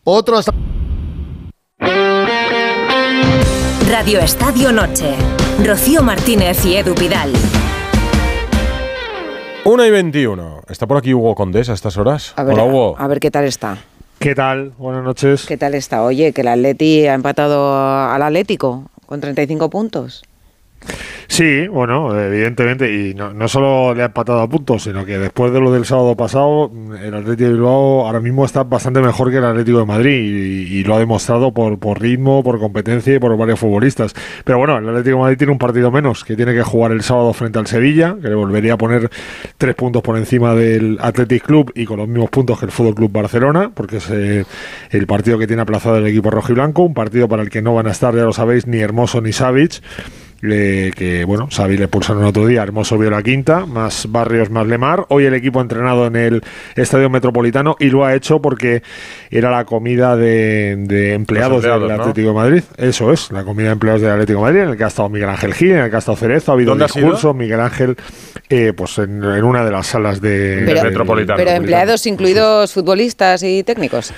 Otro 0.04 0.38
hasta 0.38 0.52
Radio 3.90 4.20
Estadio 4.20 4.72
Noche. 4.72 5.14
Rocío 5.64 6.02
Martínez 6.02 6.66
y 6.66 6.76
Edu 6.76 6.96
Pidal. 6.96 7.32
1 9.66 9.86
y 9.86 9.92
21. 9.92 10.62
¿Está 10.68 10.88
por 10.88 10.98
aquí 10.98 11.14
Hugo 11.14 11.36
Condés 11.36 11.70
a 11.70 11.74
estas 11.74 11.98
horas? 11.98 12.34
A 12.36 12.44
ver, 12.44 12.56
Hola, 12.56 12.64
Hugo. 12.66 12.96
a 12.98 13.08
ver 13.08 13.20
qué 13.20 13.32
tal 13.32 13.46
está. 13.46 13.78
¿Qué 14.20 14.36
tal? 14.36 14.72
Buenas 14.78 15.04
noches. 15.04 15.46
¿Qué 15.46 15.58
tal 15.58 15.74
está? 15.74 16.04
Oye, 16.04 16.34
que 16.34 16.42
el 16.42 16.48
Atleti 16.48 17.08
ha 17.08 17.14
empatado 17.14 17.78
al 17.78 18.22
Atlético 18.22 18.90
con 19.06 19.22
35 19.22 19.70
puntos. 19.70 20.24
Sí, 21.34 21.68
bueno, 21.68 22.16
evidentemente, 22.20 22.94
y 22.94 23.16
no, 23.16 23.34
no 23.34 23.48
solo 23.48 23.96
le 23.96 24.04
ha 24.04 24.06
empatado 24.06 24.42
a 24.42 24.48
puntos, 24.48 24.84
sino 24.84 25.04
que 25.04 25.18
después 25.18 25.52
de 25.52 25.60
lo 25.60 25.72
del 25.72 25.84
sábado 25.84 26.16
pasado, 26.16 26.72
el 27.02 27.12
Atlético 27.12 27.48
de 27.48 27.54
Bilbao 27.54 28.06
ahora 28.06 28.20
mismo 28.20 28.46
está 28.46 28.64
bastante 28.64 29.02
mejor 29.02 29.32
que 29.32 29.38
el 29.38 29.46
Atlético 29.46 29.80
de 29.80 29.86
Madrid 29.86 30.68
y, 30.70 30.84
lo 30.84 30.96
ha 30.96 31.00
demostrado 31.00 31.52
por, 31.52 32.00
ritmo, 32.00 32.44
por 32.44 32.60
competencia 32.60 33.16
y 33.16 33.20
por 33.20 33.36
varios 33.36 33.60
futbolistas. 33.60 34.14
Pero 34.44 34.60
bueno, 34.60 34.78
el 34.78 34.88
Atlético 34.88 35.16
de 35.16 35.22
Madrid 35.24 35.38
tiene 35.38 35.54
un 35.54 35.58
partido 35.58 35.90
menos, 35.90 36.24
que 36.24 36.36
tiene 36.36 36.54
que 36.54 36.62
jugar 36.62 36.92
el 36.92 37.02
sábado 37.02 37.34
frente 37.34 37.58
al 37.58 37.66
Sevilla, 37.66 38.16
que 38.22 38.28
le 38.28 38.36
volvería 38.36 38.74
a 38.74 38.78
poner 38.78 39.10
tres 39.58 39.74
puntos 39.74 40.04
por 40.04 40.18
encima 40.18 40.54
del 40.54 41.00
Athletic 41.02 41.44
Club 41.44 41.72
y 41.74 41.86
con 41.86 41.98
los 41.98 42.08
mismos 42.08 42.30
puntos 42.30 42.60
que 42.60 42.66
el 42.66 42.72
Fútbol 42.72 42.94
Club 42.94 43.12
Barcelona, 43.12 43.72
porque 43.74 43.98
es 43.98 44.10
eh, 44.12 44.46
el 44.92 45.08
partido 45.08 45.40
que 45.40 45.48
tiene 45.48 45.64
aplazado 45.64 45.98
el 45.98 46.06
equipo 46.06 46.30
rojiblanco, 46.30 46.84
un 46.84 46.94
partido 46.94 47.28
para 47.28 47.42
el 47.42 47.50
que 47.50 47.64
no 47.64 47.74
van 47.74 47.88
a 47.88 47.92
estar, 47.92 48.14
ya 48.14 48.24
lo 48.24 48.34
sabéis, 48.34 48.68
ni 48.68 48.78
Hermoso 48.78 49.20
ni 49.20 49.32
Savic 49.32 49.82
eh, 50.52 50.92
que 50.96 51.24
bueno, 51.26 51.48
Xavi 51.52 51.78
le 51.78 51.88
pulsaron 51.88 52.24
otro 52.26 52.46
día, 52.46 52.64
Hermoso 52.64 52.98
vio 52.98 53.10
la 53.10 53.24
quinta, 53.24 53.66
más 53.66 54.08
Barrios, 54.12 54.50
más 54.50 54.68
Lemar. 54.68 55.06
Hoy 55.10 55.26
el 55.26 55.34
equipo 55.34 55.60
ha 55.60 55.62
entrenado 55.62 56.08
en 56.08 56.16
el 56.16 56.44
Estadio 56.76 57.10
Metropolitano 57.10 57.76
y 57.80 57.90
lo 57.90 58.06
ha 58.06 58.14
hecho 58.16 58.42
porque 58.42 58.84
era 59.32 59.52
la 59.52 59.66
comida 59.66 60.16
de, 60.16 60.76
de 60.78 61.14
empleados, 61.14 61.58
empleados, 61.58 61.88
del 61.88 61.98
¿no? 61.98 62.04
Atlético 62.04 62.28
de 62.30 62.34
Madrid. 62.36 62.64
Eso 62.78 63.12
es, 63.14 63.32
la 63.32 63.44
comida 63.44 63.68
de 63.68 63.74
empleados 63.74 64.02
del 64.02 64.12
Atlético 64.12 64.40
de 64.40 64.44
Madrid, 64.46 64.60
en 64.62 64.70
el 64.70 64.78
que 64.78 64.84
ha 64.84 64.88
estado 64.88 65.10
Miguel 65.10 65.30
Ángel 65.30 65.54
Gil, 65.54 65.72
en 65.72 65.78
el 65.80 65.90
que 65.90 65.96
ha 65.96 66.00
estado 66.00 66.18
Cerezo, 66.18 66.52
ha 66.52 66.56
habido 66.56 66.72
¿Dónde 66.72 66.86
ha 66.86 67.34
Miguel 67.34 67.60
Ángel, 67.60 67.96
eh, 68.50 68.74
pues 68.76 68.98
en, 68.98 69.24
en 69.24 69.44
una 69.44 69.64
de 69.64 69.72
las 69.72 69.88
salas 69.88 70.22
de, 70.22 70.64
Pero- 70.66 70.82
del 70.82 70.90
Metropolitano. 70.90 71.38
Pero 71.38 71.52
empleados 71.52 72.06
incluidos 72.06 72.74
futbolistas 72.74 73.44
y 73.44 73.64
técnicos. 73.64 74.14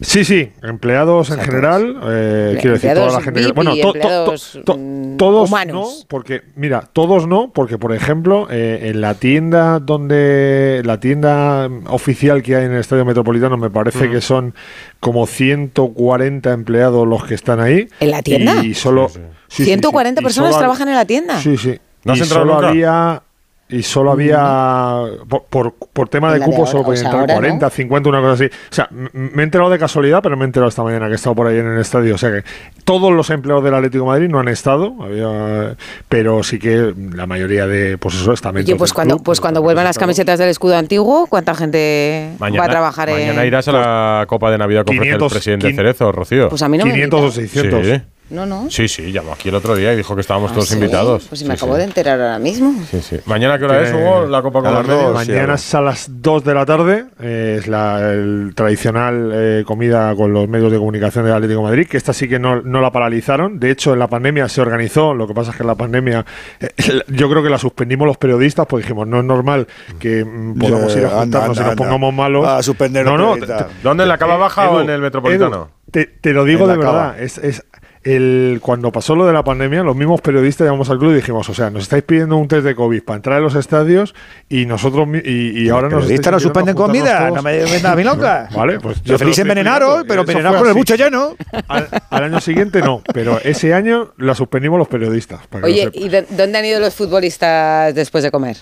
Sí, 0.00 0.24
sí, 0.24 0.50
empleados 0.62 1.30
en 1.30 1.40
general, 1.40 1.96
eh, 2.08 2.56
quiero 2.60 2.74
decir, 2.74 2.94
toda 2.94 3.12
la 3.12 3.20
gente 3.20 3.40
que. 3.40 3.46
VIP 3.46 3.54
Bueno, 3.56 3.74
y 3.76 3.80
to- 3.82 3.92
to- 3.92 3.98
empleados, 3.98 4.58
to- 4.64 4.76
mm, 4.78 5.16
todos 5.18 5.48
humanos. 5.50 5.98
no, 6.00 6.06
porque, 6.08 6.42
mira, 6.56 6.88
todos 6.92 7.26
no, 7.26 7.52
porque 7.52 7.76
por 7.76 7.92
ejemplo, 7.94 8.46
eh, 8.50 8.88
en 8.90 9.00
la 9.00 9.14
tienda 9.14 9.78
donde. 9.78 10.82
La 10.84 10.98
tienda 11.00 11.68
oficial 11.88 12.42
que 12.42 12.56
hay 12.56 12.64
en 12.64 12.72
el 12.72 12.80
Estadio 12.80 13.04
Metropolitano, 13.04 13.56
me 13.56 13.70
parece 13.70 14.10
que 14.10 14.20
son 14.20 14.54
como 15.00 15.26
140 15.26 16.52
empleados 16.52 17.06
los 17.06 17.24
que 17.24 17.34
están 17.34 17.60
ahí. 17.60 17.88
¿En 18.00 18.10
la 18.10 18.22
tienda? 18.22 18.64
Y 18.64 18.74
solo. 18.74 19.08
sí, 19.08 19.20
sí, 19.48 19.56
sí, 19.58 19.64
140 19.64 20.20
y 20.20 20.24
personas 20.24 20.50
solo- 20.52 20.60
trabajan 20.60 20.88
en 20.88 20.94
la 20.94 21.04
tienda. 21.04 21.38
Sí, 21.40 21.56
sí. 21.56 21.78
¿No 22.04 22.12
has 22.14 22.18
y 22.18 22.22
entrado 22.22 22.42
solo 22.44 22.54
nunca? 22.54 22.68
había. 22.68 23.22
Y 23.70 23.82
solo 23.82 24.10
había, 24.10 25.00
por, 25.28 25.44
por, 25.44 25.74
por 25.74 26.08
tema 26.08 26.32
de 26.32 26.40
cupo, 26.40 26.66
solo 26.66 26.80
o 26.80 26.84
podían 26.84 27.06
entrar 27.06 27.22
ahora, 27.22 27.34
40, 27.34 27.70
50, 27.70 28.08
una 28.08 28.20
cosa 28.20 28.32
así. 28.32 28.46
O 28.46 28.74
sea, 28.74 28.88
me 28.90 29.42
he 29.42 29.44
enterado 29.44 29.70
de 29.70 29.78
casualidad, 29.78 30.20
pero 30.22 30.36
me 30.36 30.44
he 30.44 30.46
enterado 30.46 30.68
esta 30.68 30.82
mañana 30.82 31.06
que 31.06 31.12
he 31.12 31.16
estado 31.16 31.36
por 31.36 31.46
ahí 31.46 31.58
en 31.58 31.66
el 31.66 31.80
estadio. 31.80 32.14
O 32.14 32.18
sea 32.18 32.30
que 32.30 32.44
todos 32.84 33.12
los 33.12 33.30
empleados 33.30 33.62
del 33.62 33.74
Atlético 33.74 34.04
de 34.04 34.10
Madrid 34.10 34.28
no 34.28 34.40
han 34.40 34.48
estado, 34.48 34.94
había, 35.00 35.76
pero 36.08 36.42
sí 36.42 36.58
que 36.58 36.92
la 37.14 37.26
mayoría 37.26 37.66
de, 37.66 37.96
pues 37.98 38.16
eso, 38.16 38.32
estamentos 38.32 38.68
Oye, 38.68 38.78
pues 38.78 38.92
cuando, 38.92 39.16
club, 39.16 39.24
pues 39.24 39.40
cuando 39.40 39.62
vuelvan 39.62 39.84
las 39.84 39.98
camisetas 39.98 40.38
del 40.38 40.48
escudo 40.48 40.76
antiguo, 40.76 41.26
¿cuánta 41.28 41.54
gente 41.54 42.32
Mañana, 42.38 42.60
va 42.60 42.66
a 42.66 42.70
trabajar 42.70 43.10
mañana 43.10 43.42
en...? 43.42 43.46
irás 43.46 43.68
a 43.68 43.72
la 43.72 44.24
Copa 44.26 44.50
de 44.50 44.58
Navidad 44.58 44.84
500, 44.84 45.22
el 45.22 45.36
presidente 45.36 45.72
Cerezo, 45.74 46.10
Rocío. 46.12 46.48
Pues 46.48 46.62
a 46.62 46.68
mí 46.68 46.76
no 46.78 46.86
me 46.86 46.92
500 46.92 47.20
o 47.20 47.24
invitan. 47.40 47.44
600. 47.62 47.86
Sí. 47.86 48.02
No, 48.30 48.46
no. 48.46 48.70
Sí, 48.70 48.86
sí, 48.88 49.10
llamó 49.12 49.32
aquí 49.32 49.48
el 49.48 49.54
otro 49.56 49.74
día 49.74 49.92
y 49.92 49.96
dijo 49.96 50.14
que 50.14 50.20
estábamos 50.20 50.52
¿Ah, 50.52 50.54
todos 50.54 50.68
sí? 50.68 50.74
invitados. 50.74 51.26
Pues 51.28 51.40
Sí, 51.40 51.44
me 51.46 51.54
acabo 51.54 51.72
sí. 51.74 51.78
de 51.78 51.84
enterar 51.84 52.20
ahora 52.20 52.38
mismo. 52.38 52.72
Sí, 52.90 53.00
sí. 53.02 53.16
¿Mañana 53.26 53.58
qué 53.58 53.64
hora 53.64 53.82
es, 53.82 53.92
Hugo? 53.92 54.26
La 54.26 54.40
Copa 54.42 54.62
con 54.62 54.72
las 54.72 54.86
dos, 54.86 54.96
medios. 54.96 55.14
Mañana 55.14 55.54
es 55.54 55.74
a 55.74 55.80
las 55.80 56.06
2 56.22 56.44
de 56.44 56.54
la 56.54 56.64
tarde. 56.66 57.06
eh, 57.20 57.56
es 57.58 57.66
la 57.66 58.12
el 58.12 58.52
tradicional 58.54 59.30
eh, 59.34 59.64
comida 59.66 60.14
con 60.14 60.32
los 60.32 60.48
medios 60.48 60.70
de 60.70 60.78
comunicación 60.78 61.24
del 61.24 61.34
Atlético 61.34 61.60
de 61.60 61.66
Madrid, 61.66 61.86
que 61.88 61.96
esta 61.96 62.12
sí 62.12 62.28
que 62.28 62.38
no, 62.38 62.62
no 62.62 62.80
la 62.80 62.90
paralizaron. 62.92 63.58
De 63.58 63.70
hecho, 63.70 63.92
en 63.92 63.98
la 63.98 64.06
pandemia 64.08 64.48
se 64.48 64.60
organizó. 64.60 65.12
Lo 65.14 65.26
que 65.26 65.34
pasa 65.34 65.50
es 65.50 65.56
que 65.56 65.62
en 65.62 65.66
la 65.68 65.74
pandemia 65.74 66.24
eh, 66.60 66.70
yo 67.08 67.28
creo 67.30 67.42
que 67.42 67.50
la 67.50 67.58
suspendimos 67.58 68.06
los 68.06 68.16
periodistas 68.16 68.66
porque 68.66 68.82
dijimos, 68.84 69.06
no 69.08 69.18
es 69.18 69.24
normal 69.24 69.66
que 69.98 70.24
mm, 70.24 70.58
podamos 70.58 70.96
ir 70.96 71.04
a 71.06 71.10
juntarnos 71.10 71.58
anda, 71.58 71.62
y 71.62 71.66
nos 71.70 71.76
pongamos 71.76 72.14
malos. 72.14 72.46
A 72.46 72.62
suspender 72.62 73.04
no, 73.04 73.18
no, 73.18 73.36
¿Dónde, 73.82 74.04
en 74.04 74.08
la 74.08 74.18
Cava 74.18 74.34
Eh, 74.34 74.38
Baja 74.38 74.70
o 74.70 74.80
en 74.80 74.90
el 74.90 75.00
Metropolitano? 75.00 75.56
Edu, 75.56 75.68
te, 75.90 76.06
te 76.06 76.32
lo 76.32 76.44
digo 76.44 76.66
de 76.68 76.76
verdad. 76.76 77.20
Es, 77.20 77.38
es 77.38 77.64
el, 78.02 78.60
cuando 78.62 78.90
pasó 78.92 79.14
lo 79.14 79.26
de 79.26 79.32
la 79.32 79.44
pandemia, 79.44 79.82
los 79.82 79.94
mismos 79.94 80.20
periodistas 80.22 80.64
llamamos 80.66 80.88
al 80.88 80.98
club 80.98 81.12
y 81.12 81.16
dijimos, 81.16 81.48
o 81.50 81.54
sea, 81.54 81.68
nos 81.70 81.82
estáis 81.82 82.02
pidiendo 82.02 82.36
un 82.36 82.48
test 82.48 82.64
de 82.64 82.74
COVID 82.74 83.02
para 83.02 83.16
entrar 83.16 83.36
a 83.36 83.40
los 83.40 83.54
estadios 83.54 84.14
y 84.48 84.64
nosotros 84.66 85.06
y, 85.22 85.64
y 85.64 85.68
ahora 85.68 85.88
nos 85.90 86.04
periodistas 86.04 86.32
no 86.32 86.36
estáis 86.38 86.42
suspenden 86.42 86.74
comida, 86.74 87.10
juntarnos 87.28 87.36
no 87.36 87.42
me 87.42 87.58
todos. 87.80 87.96
mi 87.96 88.04
loca. 88.04 88.48
Vale, 88.54 88.80
pues 88.80 89.02
Yo 89.02 89.18
feliz 89.18 89.38
envenenaros, 89.38 90.04
pero 90.08 90.22
envenenaros 90.22 90.60
con 90.60 90.68
el 90.68 90.74
bucho 90.74 90.94
lleno. 90.94 91.36
Al, 91.68 91.88
al 92.08 92.24
año 92.24 92.40
siguiente 92.40 92.80
no, 92.80 93.02
pero 93.12 93.38
ese 93.44 93.74
año 93.74 94.12
la 94.16 94.34
suspendimos 94.34 94.78
los 94.78 94.88
periodistas. 94.88 95.46
para 95.48 95.66
que 95.66 95.84
lo 95.84 95.90
Oye. 95.90 95.90
¿y 95.94 96.08
de- 96.08 96.22
dónde 96.30 96.56
han 96.58 96.64
ido 96.64 96.80
los 96.80 96.94
futbolistas 96.94 97.94
después 97.94 98.24
de 98.24 98.30
comer? 98.30 98.56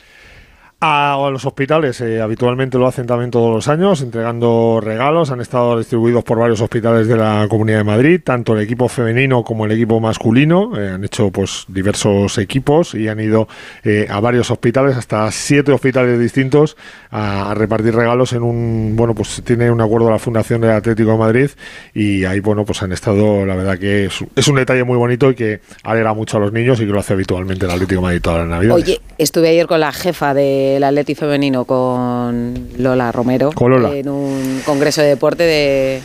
A 0.81 1.29
los 1.33 1.45
hospitales, 1.45 2.01
eh, 2.03 2.21
habitualmente 2.21 2.79
lo 2.79 2.87
hacen 2.87 3.05
también 3.05 3.33
todos 3.33 3.53
los 3.53 3.67
años, 3.67 4.01
entregando 4.01 4.79
regalos. 4.81 5.33
Han 5.33 5.41
estado 5.41 5.77
distribuidos 5.77 6.23
por 6.23 6.39
varios 6.39 6.61
hospitales 6.61 7.09
de 7.09 7.17
la 7.17 7.49
Comunidad 7.51 7.79
de 7.79 7.85
Madrid, 7.85 8.21
tanto 8.23 8.55
el 8.55 8.63
equipo 8.63 8.89
femenino 8.89 9.43
como 9.43 9.65
el 9.65 9.73
equipo 9.73 9.99
masculino. 9.99 10.81
Eh, 10.81 10.91
han 10.91 11.03
hecho 11.03 11.33
pues 11.33 11.65
diversos 11.67 12.39
equipos 12.39 12.95
y 12.95 13.09
han 13.09 13.19
ido 13.19 13.49
eh, 13.83 14.07
a 14.09 14.21
varios 14.21 14.53
hospitales, 14.53 14.97
hasta 14.97 15.29
siete 15.33 15.73
hospitales 15.73 16.21
distintos, 16.21 16.77
a, 17.11 17.55
repartir 17.55 17.97
regalos 17.97 18.33
en 18.33 18.45
un, 18.45 18.93
bueno, 18.95 19.17
pues 19.17 19.43
tiene 19.45 19.73
un 19.73 19.81
acuerdo 19.81 20.09
la 20.11 20.21
Fundación 20.21 20.61
del 20.61 20.71
Atlético 20.71 21.11
de 21.11 21.19
Madrid 21.19 21.51
y 21.93 22.25
ahí, 22.25 22.39
bueno, 22.39 22.65
pues 22.65 22.85
han 22.85 22.93
estado, 22.93 23.45
la 23.45 23.57
verdad 23.57 23.79
que 23.81 24.05
es, 24.05 24.25
es 24.37 24.47
un 24.47 24.55
detalle 24.55 24.85
muy 24.85 24.97
bonito 24.97 25.29
y 25.33 25.35
que 25.35 25.61
alegra 25.83 26.15
mucho 26.15 26.37
a 26.37 26.41
los 26.41 26.53
niños 26.53 26.81
y 26.81 26.87
que 26.87 26.93
lo 26.93 27.01
hace 27.01 27.15
habitualmente 27.15 27.67
el 27.67 27.73
Atlético 27.73 28.01
de 28.01 28.05
Madrid 28.07 28.21
todas 28.23 28.39
las 28.43 28.49
Navidades. 28.49 28.85
Oye, 28.85 29.01
estuve 29.19 29.49
ayer 29.49 29.67
con 29.67 29.81
la 29.81 29.91
jefa 29.91 30.35
del 30.75 30.85
Atleti 30.85 31.15
femenino, 31.15 31.65
con 31.65 32.69
Lola 32.79 33.11
Romero, 33.13 33.51
Con 33.53 33.71
Lola. 33.71 33.95
en 33.95 34.09
un 34.09 34.63
congreso 34.65 35.03
de 35.03 35.09
deporte 35.09 35.43
de, 35.45 36.01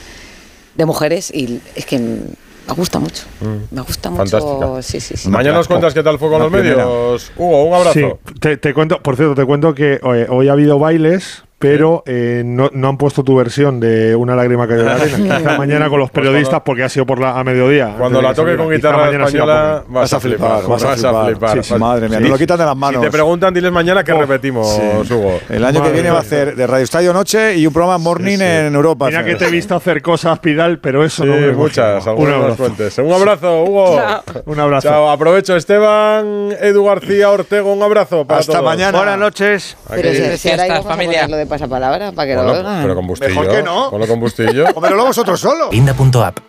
de 0.76 0.86
mujeres 0.86 1.32
y 1.34 1.60
es 1.76 1.86
que 1.86 2.00
me 2.00 2.74
gusta 2.76 3.00
mucho. 3.00 3.24
Me 3.72 3.82
gusta 3.82 4.10
mucho. 4.10 4.82
Sí, 4.82 5.00
sí, 5.02 5.18
sí. 5.18 5.30
Mañana 5.30 5.58
nos 5.58 5.68
cuentas 5.68 5.94
qué 5.94 6.02
tal 6.04 6.18
fue 6.18 6.30
con 6.30 6.40
los 6.42 6.52
primera. 6.52 6.78
medios. 6.86 7.32
Hugo, 7.36 7.66
un 7.66 7.74
abrazo. 7.74 7.94
Sí, 7.94 8.06
te, 8.40 8.58
te 8.58 8.74
cuento, 8.74 9.02
por 9.02 9.16
cierto, 9.18 9.36
te 9.36 9.46
cuento 9.46 9.74
que 9.76 9.96
eh, 10.02 10.28
hoy 10.30 10.48
ha 10.48 10.54
habido 10.54 10.80
bailes, 10.80 11.44
pero 11.64 12.04
eh, 12.06 12.42
no, 12.46 12.70
no 12.74 12.90
han 12.90 12.98
puesto 12.98 13.24
tu 13.24 13.38
versión 13.38 13.80
de 13.80 14.14
Una 14.18 14.36
lágrima 14.36 14.68
cayó 14.68 14.80
de 14.80 14.86
la 14.86 14.96
arena. 14.96 15.38
Quizá 15.40 15.58
mañana 15.58 15.90
con 15.90 15.98
los 16.00 16.12
Pues 16.12 16.22
periodistas, 16.22 16.50
cuando- 16.50 16.64
porque 16.66 16.84
ha 16.84 16.90
sido 16.90 17.06
por 17.06 17.20
la, 17.20 17.40
a 17.40 17.44
mediodía. 17.46 17.96
Cuando 17.98 18.22
la 18.22 18.30
que 18.30 18.36
toque 18.36 18.58
con 18.58 18.70
guitarra 18.70 18.98
mañana 19.06 19.28
sí 19.28 19.38
la 19.38 19.44
española, 19.44 19.84
vas 19.88 20.14
a 20.14 20.20
flipar. 20.20 20.68
Vas 20.68 20.84
a 20.84 21.26
flipar. 21.26 21.64
Sí, 21.64 21.74
sí, 21.74 21.80
madre 21.80 22.10
mía, 22.10 22.18
Sí. 22.18 22.24
no 22.26 22.30
lo 22.32 22.38
quitan 22.38 22.58
de 22.58 22.66
las 22.66 22.76
manos. 22.76 23.02
Si 23.02 23.06
te 23.08 23.12
preguntan, 23.12 23.54
diles 23.54 23.72
mañana 23.72 24.04
que 24.04 24.14
repetimos, 24.14 24.68
Sí. 25.08 25.14
Hugo. 25.14 25.40
El 25.50 25.64
año 25.64 25.76
que 25.76 25.80
Madre 25.80 25.94
viene 25.94 26.10
va 26.12 26.18
a 26.18 26.22
hacer 26.22 26.56
de 26.56 26.68
Radio 26.68 26.84
Estadio 26.84 27.14
Noche 27.14 27.56
y 27.56 27.66
un 27.66 27.72
programa 27.74 27.98
Morning 27.98 28.40
en 28.42 28.76
Europa. 28.76 29.06
Mira 29.08 29.24
que 29.24 29.36
te 29.36 29.46
he 29.46 29.52
visto 29.52 29.74
hacer 29.76 30.02
cosas, 30.02 30.40
Pidal, 30.40 30.80
pero 30.80 31.06
eso 31.06 31.24
Sí, 31.24 31.30
no 31.30 31.36
me 31.38 31.52
muchas, 31.54 32.06
algunas 32.06 32.36
Un 32.36 32.42
abrazo. 32.42 32.58
cuentes. 32.58 32.98
Un 32.98 33.14
abrazo, 33.14 33.64
Hugo. 33.64 33.96
Chao. 33.96 34.24
Un 34.48 34.60
abrazo. 34.60 34.88
Chao, 34.90 35.10
aprovecho 35.10 35.56
Esteban, 35.56 36.50
Edu 36.60 36.84
García, 36.84 37.30
Ortego, 37.30 37.72
un 37.72 37.84
abrazo 37.84 38.26
para 38.26 38.42
Hasta 38.42 38.52
todos. 38.54 38.66
mañana. 38.66 38.98
Buenas 38.98 39.18
noches. 39.20 39.78
Pero 39.90 40.38
si, 40.38 40.50
a 40.50 40.82
familia. 40.82 41.28
Pasapalabra 41.54 42.12
para 42.14 42.28
que 42.28 42.36
lo 42.36 42.52
oigan. 42.52 42.82
pero 42.82 42.96
con 42.96 43.06
bustillo. 43.06 43.30
Mejor 43.30 43.56
que 43.56 43.64
no. 43.64 43.90
Ponlo 43.92 44.08
con 44.08 44.20
bustillo. 44.20 44.66
Comerlo 44.74 45.06
vosotros 45.06 45.40
solo. 45.40 45.70
Guinda.app. 45.70 46.40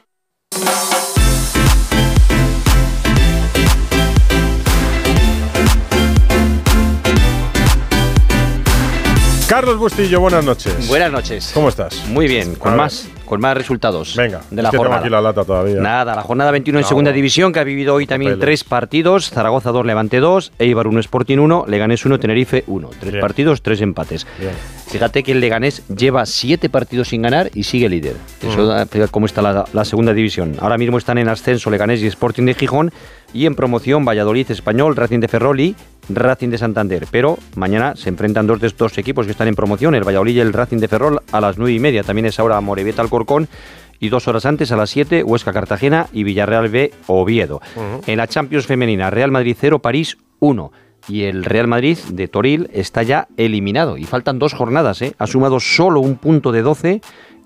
Carlos 9.47 9.79
Bustillo, 9.79 10.21
buenas 10.21 10.45
noches. 10.45 10.89
Buenas 10.89 11.13
noches. 11.13 11.51
¿Cómo 11.55 11.69
estás? 11.69 12.07
Muy 12.09 12.27
bien, 12.27 12.57
con 12.57 12.77
más, 12.77 13.07
con 13.25 13.41
más 13.41 13.57
resultados 13.57 14.15
Venga, 14.17 14.41
de 14.51 14.63
la 14.63 14.69
es 14.69 14.71
que 14.71 14.71
tengo 14.73 14.85
jornada. 14.85 15.01
aquí 15.01 15.11
la 15.11 15.21
lata 15.21 15.45
todavía. 15.45 15.81
Nada, 15.81 16.15
la 16.15 16.23
jornada 16.23 16.51
21 16.51 16.79
en 16.79 16.83
No. 16.83 16.89
segunda 16.89 17.13
división 17.13 17.53
que 17.53 17.61
ha 17.61 17.65
vivido 17.65 17.95
hoy 17.95 18.07
también 18.07 18.39
tres 18.39 18.65
partidos, 18.65 19.31
Zaragoza 19.31 19.71
2, 19.73 19.87
Levante 19.87 20.21
2, 20.21 20.53
Eibar 20.59 20.87
1, 20.87 21.01
Sporting 21.01 21.39
1, 21.39 21.65
Leganés 21.69 22.05
1, 22.05 22.19
Tenerife 22.19 22.65
1. 22.67 22.91
Tres 23.01 23.13
Bien. 23.13 23.21
partidos, 23.21 23.63
tres 23.63 23.81
empates. 23.81 24.27
Bien. 24.39 24.53
Fíjate 24.87 25.23
que 25.23 25.33
el 25.33 25.41
Leganés 25.41 25.83
lleva 25.89 26.25
siete 26.27 26.69
partidos 26.69 27.09
sin 27.09 27.23
ganar 27.23 27.51
y 27.55 27.65
sigue 27.65 27.89
líder. 27.89 28.15
Eso 28.43 28.63
Mm. 28.63 28.99
da 28.99 29.09
cómo 29.09 29.27
está 29.27 29.43
la, 29.43 29.65
la 29.73 29.85
segunda 29.85 30.13
división. 30.13 30.57
Ahora 30.61 30.79
mismo 30.79 30.99
están 30.99 31.19
en 31.19 31.29
ascenso 31.29 31.71
Leganés 31.71 32.01
y 32.03 32.07
Sporting 32.07 32.45
de 32.45 32.55
Gijón 32.55 32.93
y 33.35 33.47
en 33.47 33.57
promoción 33.57 34.05
Valladolid 34.05 34.51
Español, 34.51 34.97
Racing 34.97 35.19
de 35.21 35.29
Ferrol 35.29 35.61
y 35.61 35.77
Racing 36.09 36.49
de 36.49 36.59
Santander. 36.59 37.07
Pero 37.11 37.37
mañana 37.57 37.97
se 37.97 38.09
enfrentan 38.09 38.47
dos 38.47 38.61
de 38.61 38.69
estos 38.69 38.97
equipos 38.97 39.27
que 39.27 39.33
están 39.33 39.49
en 39.49 39.57
promoción, 39.57 39.95
el 39.95 40.05
Valladolid 40.05 40.37
y 40.37 40.41
el 40.41 40.53
Racing 40.53 40.79
de 40.79 40.89
Ferrol 40.89 41.21
a 41.33 41.41
las 41.41 41.59
nueve 41.59 41.73
y 41.73 41.81
media. 41.81 42.05
También 42.05 42.27
es 42.27 42.39
ahora 42.39 42.61
Morevieta 42.61 43.03
Alcorcón 43.03 43.49
y 44.01 44.09
dos 44.09 44.29
horas 44.29 44.47
antes 44.47 44.71
a 44.73 44.77
las 44.77 44.91
7 44.91 45.25
Huesca 45.25 45.53
Cartagena 45.53 46.09
y 46.13 46.25
Villarreal 46.25 46.69
B 46.69 46.93
Oviedo. 47.07 47.61
En 48.07 48.17
la 48.17 48.27
Champions 48.27 48.67
femenina 48.67 49.11
Real 49.11 49.31
Madrid 49.31 49.57
0, 49.59 49.81
París 49.81 50.17
1. 50.41 50.73
Y 51.07 51.25
el 51.25 51.45
Real 51.45 51.67
Madrid 51.67 51.99
de 52.11 52.29
Toril 52.29 52.71
está 52.73 53.03
ya 53.03 53.29
eliminado 53.37 53.99
y 53.99 54.05
faltan 54.05 54.39
dos 54.39 54.55
jornadas. 54.55 55.03
¿eh? 55.03 55.15
Ha 55.19 55.27
sumado 55.27 55.61
solo 55.61 56.01
un 56.01 56.17
punto 56.17 56.51
de 56.51 56.63
12 56.63 57.01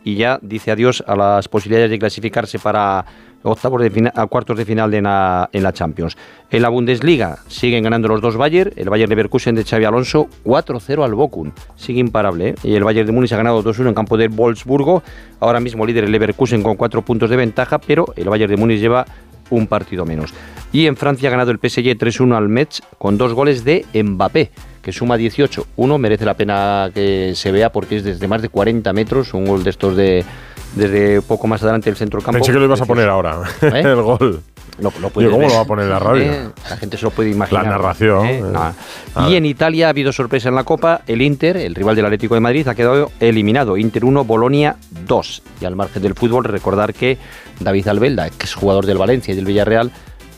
y 0.04 0.14
ya 0.14 0.38
dice 0.42 0.70
adiós 0.70 1.02
a 1.06 1.16
las 1.16 1.48
posibilidades 1.48 1.90
de 1.90 1.98
clasificarse 1.98 2.58
para 2.58 3.04
octavos 3.42 3.82
de 3.82 3.90
final, 3.90 4.12
a 4.14 4.26
cuartos 4.26 4.56
de 4.56 4.64
final 4.64 4.90
de 4.90 4.98
en 4.98 5.62
la 5.62 5.72
Champions. 5.72 6.16
En 6.50 6.62
la 6.62 6.68
Bundesliga 6.68 7.38
siguen 7.46 7.84
ganando 7.84 8.08
los 8.08 8.20
dos 8.20 8.36
Bayern, 8.36 8.72
el 8.76 8.88
Bayern 8.88 9.10
Leverkusen 9.10 9.54
de 9.54 9.64
Xavi 9.64 9.84
Alonso 9.84 10.28
4-0 10.44 11.04
al 11.04 11.14
Bochum, 11.14 11.52
sigue 11.76 12.00
imparable, 12.00 12.50
¿eh? 12.50 12.54
y 12.62 12.74
el 12.74 12.84
Bayern 12.84 13.06
de 13.06 13.12
Múnich 13.12 13.32
ha 13.32 13.36
ganado 13.36 13.62
2-1 13.62 13.88
en 13.88 13.94
campo 13.94 14.16
del 14.16 14.30
Wolfsburgo, 14.30 15.02
ahora 15.40 15.60
mismo 15.60 15.86
líder 15.86 16.04
el 16.04 16.12
Leverkusen 16.12 16.62
con 16.62 16.76
cuatro 16.76 17.02
puntos 17.02 17.30
de 17.30 17.36
ventaja, 17.36 17.78
pero 17.78 18.12
el 18.16 18.28
Bayern 18.28 18.50
de 18.50 18.56
Múnich 18.56 18.80
lleva 18.80 19.06
un 19.50 19.66
partido 19.66 20.04
menos. 20.04 20.32
Y 20.72 20.86
en 20.86 20.96
Francia 20.96 21.28
ha 21.28 21.32
ganado 21.32 21.50
el 21.50 21.58
PSG 21.58 21.96
3-1 21.96 22.36
al 22.36 22.48
Metz 22.48 22.82
con 22.98 23.16
dos 23.16 23.32
goles 23.32 23.64
de 23.64 23.86
Mbappé, 23.94 24.50
que 24.82 24.92
suma 24.92 25.16
18. 25.16 25.66
Uno 25.76 25.98
merece 25.98 26.26
la 26.26 26.34
pena 26.34 26.90
que 26.92 27.32
se 27.34 27.50
vea 27.52 27.72
porque 27.72 27.96
es 27.96 28.04
desde 28.04 28.28
más 28.28 28.42
de 28.42 28.50
40 28.50 28.92
metros, 28.92 29.32
un 29.32 29.46
gol 29.46 29.64
de 29.64 29.70
estos 29.70 29.96
de 29.96 30.24
desde 30.78 31.20
poco 31.22 31.46
más 31.46 31.62
adelante 31.62 31.90
del 31.90 31.96
centro 31.96 32.18
del 32.18 32.24
campo. 32.24 32.38
Pensé 32.38 32.52
que 32.52 32.58
lo 32.58 32.64
ibas 32.64 32.80
a 32.80 32.86
poner 32.86 33.08
ahora, 33.08 33.42
¿Eh? 33.60 33.82
el 33.84 34.02
gol. 34.02 34.42
Lo, 34.78 34.92
lo 35.00 35.10
¿Cómo 35.10 35.38
ver. 35.38 35.48
lo 35.48 35.54
va 35.54 35.60
a 35.60 35.64
poner 35.64 35.86
la 35.86 35.98
radio? 35.98 36.22
Eh, 36.22 36.48
la 36.70 36.76
gente 36.76 36.96
se 36.96 37.02
lo 37.02 37.10
puede 37.10 37.30
imaginar. 37.30 37.64
La 37.64 37.70
narración, 37.70 38.26
¿eh? 38.26 38.42
eh. 38.44 39.20
Y 39.28 39.34
en 39.34 39.44
Italia 39.44 39.88
ha 39.88 39.90
habido 39.90 40.12
sorpresa 40.12 40.48
en 40.50 40.54
la 40.54 40.62
Copa. 40.62 41.02
El 41.08 41.20
Inter, 41.20 41.56
el 41.56 41.74
rival 41.74 41.96
del 41.96 42.04
Atlético 42.04 42.34
de 42.34 42.40
Madrid, 42.40 42.68
ha 42.68 42.76
quedado 42.76 43.10
eliminado. 43.18 43.76
Inter 43.76 44.04
1, 44.04 44.24
Bolonia 44.24 44.76
2. 45.06 45.42
Y 45.60 45.64
al 45.64 45.74
margen 45.74 46.00
del 46.00 46.14
fútbol, 46.14 46.44
recordar 46.44 46.94
que 46.94 47.18
David 47.58 47.88
Albelda, 47.88 48.30
que 48.30 48.46
es 48.46 48.54
jugador 48.54 48.86
del 48.86 48.98
Valencia 48.98 49.32
y 49.32 49.36
del 49.36 49.46
Villarreal, 49.46 49.90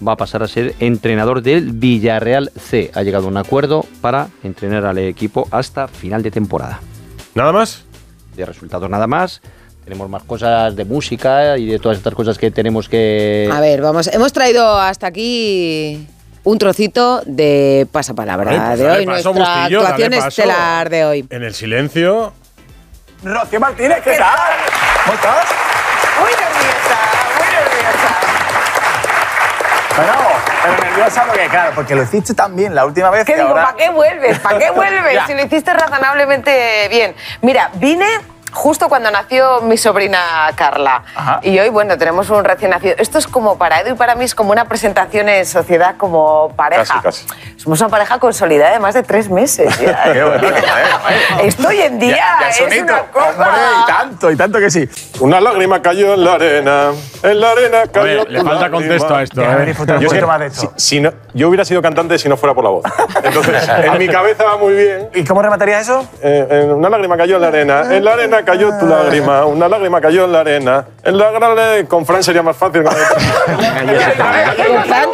va 0.07 0.13
a 0.13 0.17
pasar 0.17 0.43
a 0.43 0.49
ser 0.49 0.75
entrenador 0.81 1.43
del 1.43 1.73
Villarreal 1.73 2.51
C. 2.57 2.91
Ha 2.95 3.03
llegado 3.03 3.27
a 3.27 3.29
un 3.29 3.37
acuerdo 3.37 3.85
para 4.01 4.29
entrenar 4.43 4.87
al 4.87 4.97
equipo 4.99 5.49
hasta 5.51 5.87
final 5.87 6.23
de 6.23 6.31
temporada. 6.31 6.81
¿Nada 7.35 7.53
más? 7.53 7.85
De 8.37 8.47
resultados 8.47 8.89
nada 8.89 9.07
más. 9.07 9.43
Tenemos 9.91 10.09
más 10.09 10.23
cosas 10.23 10.77
de 10.77 10.85
música 10.85 11.59
y 11.59 11.67
de 11.67 11.81
todas 11.81 11.99
estas 11.99 12.15
cosas 12.15 12.39
que 12.39 12.53
tenemos 12.53 12.89
que... 12.89 13.51
A 13.53 13.59
ver, 13.59 13.83
vamos, 13.83 14.07
hemos 14.07 14.33
traído 14.33 14.79
hasta 14.79 15.09
aquí 15.09 16.07
un 16.45 16.59
trocito 16.59 17.23
de 17.27 17.89
pasapalabra 17.91 18.51
pues 18.51 18.79
de 18.79 18.85
dale 18.85 18.99
hoy, 19.01 19.07
paso, 19.07 19.33
nuestra 19.35 19.55
Bustillo, 19.57 19.81
actuación 19.81 20.13
estelar 20.13 20.91
de 20.91 21.05
hoy. 21.05 21.27
En 21.29 21.43
el 21.43 21.55
silencio. 21.55 22.33
Rocío 23.25 23.59
Martínez, 23.59 23.99
¿qué 24.05 24.17
tal? 24.17 24.39
¿Cómo 25.07 25.15
estás? 25.17 25.47
Muy 26.21 26.31
nerviosa, 26.31 26.99
muy 27.37 27.49
nerviosa. 27.57 28.09
Bueno, 29.97 30.13
Pero 30.63 30.85
nerviosa 30.89 31.25
porque, 31.27 31.49
claro, 31.49 31.73
porque 31.75 31.95
lo 31.97 32.03
hiciste 32.05 32.35
tan 32.35 32.55
bien 32.55 32.77
la 32.77 32.87
última 32.87 33.11
vez 33.11 33.25
¿Qué 33.25 33.33
que 33.33 33.39
digo? 33.41 33.49
ahora... 33.49 33.65
¿Para 33.65 33.77
qué 33.77 33.91
vuelves? 33.91 34.39
¿Para 34.39 34.57
qué 34.57 34.71
vuelves? 34.75 35.19
Si 35.27 35.35
lo 35.35 35.45
hiciste 35.45 35.73
razonablemente 35.75 36.87
bien. 36.91 37.13
Mira, 37.43 37.73
vine 37.75 38.07
justo 38.53 38.89
cuando 38.89 39.11
nació 39.11 39.61
mi 39.63 39.77
sobrina 39.77 40.19
Carla. 40.57 41.03
Y 41.43 41.59
hoy, 41.59 41.69
bueno, 41.69 41.97
tenemos 41.99 42.31
un 42.31 42.45
recién 42.45 42.71
nacido. 42.71 42.95
Esto 42.99 43.19
es 43.19 43.27
como 43.27 43.57
para 43.59 43.81
Edu 43.81 43.91
y 43.91 43.95
para 43.95 44.15
mí 44.15 44.25
es 44.25 44.35
como 44.35 44.51
una 44.53 44.65
presentación 44.67 45.29
en 45.29 45.47
sociedad 45.47 45.95
como 45.97 46.53
pareja. 46.57 47.01
Casi, 47.03 47.27
Somos 47.57 47.81
una 47.81 47.89
pareja 47.91 48.19
consolidada 48.19 48.73
de 48.73 48.81
más 48.81 48.95
de 48.95 49.03
tres 49.03 49.29
meses. 49.31 49.69
ya. 49.79 50.03
Qué 50.13 50.19
¿eh? 50.21 51.45
Esto 51.45 51.69
hoy 51.69 51.81
en 51.81 51.99
día 51.99 52.17
Ya- 52.17 52.39
ya 52.41 52.49
es 52.67 52.75
hito. 52.75 52.85
una 52.85 53.03
cosa... 53.05 53.29
Hombre, 53.31 53.61
y 53.83 53.87
tanto, 53.87 54.31
y 54.31 54.37
tanto 54.37 54.59
que 54.59 54.71
sí. 54.71 54.89
Una 55.21 55.41
lágrima 55.41 55.81
cayó 55.83 56.15
en 56.15 56.25
la 56.25 56.35
arena, 56.35 56.91
en 57.23 57.41
la 57.41 57.51
arena 57.51 57.79
cayó 57.93 58.23
Oye, 58.23 58.31
le 58.31 58.39
falta 58.43 58.55
lágrima. 58.69 58.71
contexto 58.79 59.15
a 59.15 59.23
esto. 59.23 59.43
¿eh? 59.43 59.75
Yo 60.01 60.07
es 60.09 60.13
que 60.15 60.27
más 60.27 60.41
de 60.41 60.47
esto. 60.47 60.73
si- 60.77 60.91
si 60.97 61.01
no- 61.01 61.13
yo 61.35 61.49
hubiera 61.49 61.65
sido 61.65 61.81
cantante 61.83 62.19
si 62.19 62.29
no 62.29 62.37
fuera 62.37 62.55
por 62.55 62.65
la 62.65 62.71
voz. 62.71 62.85
Entonces, 63.23 63.69
en 63.85 63.99
mi 63.99 64.09
cabeza 64.09 64.45
va 64.45 64.57
muy 64.57 64.75
bien. 64.75 65.09
¿Y 65.15 65.25
cómo 65.25 65.43
rematarías 65.43 65.83
eso? 65.83 66.07
Eh, 66.23 66.47
eh, 66.51 66.65
una 66.73 66.89
lágrima 66.89 67.17
cayó 67.17 67.37
en 67.37 67.43
la 67.43 67.49
arena, 67.49 67.95
en 67.95 68.05
la 68.05 68.13
arena 68.15 68.40
cayó 68.45 68.71
tu 68.79 68.87
lágrima, 68.87 69.45
una 69.45 69.69
lágrima 69.69 70.01
cayó 70.01 70.25
en 70.25 70.33
la 70.33 70.41
arena. 70.41 70.85
En 71.03 71.17
la 71.19 71.31
gran 71.31 71.87
con 71.87 72.05
Fran 72.07 72.23
sería 72.23 72.43
más 72.43 72.57
fácil. 72.57 72.83
Con 72.91 72.93
Fran 74.85 75.09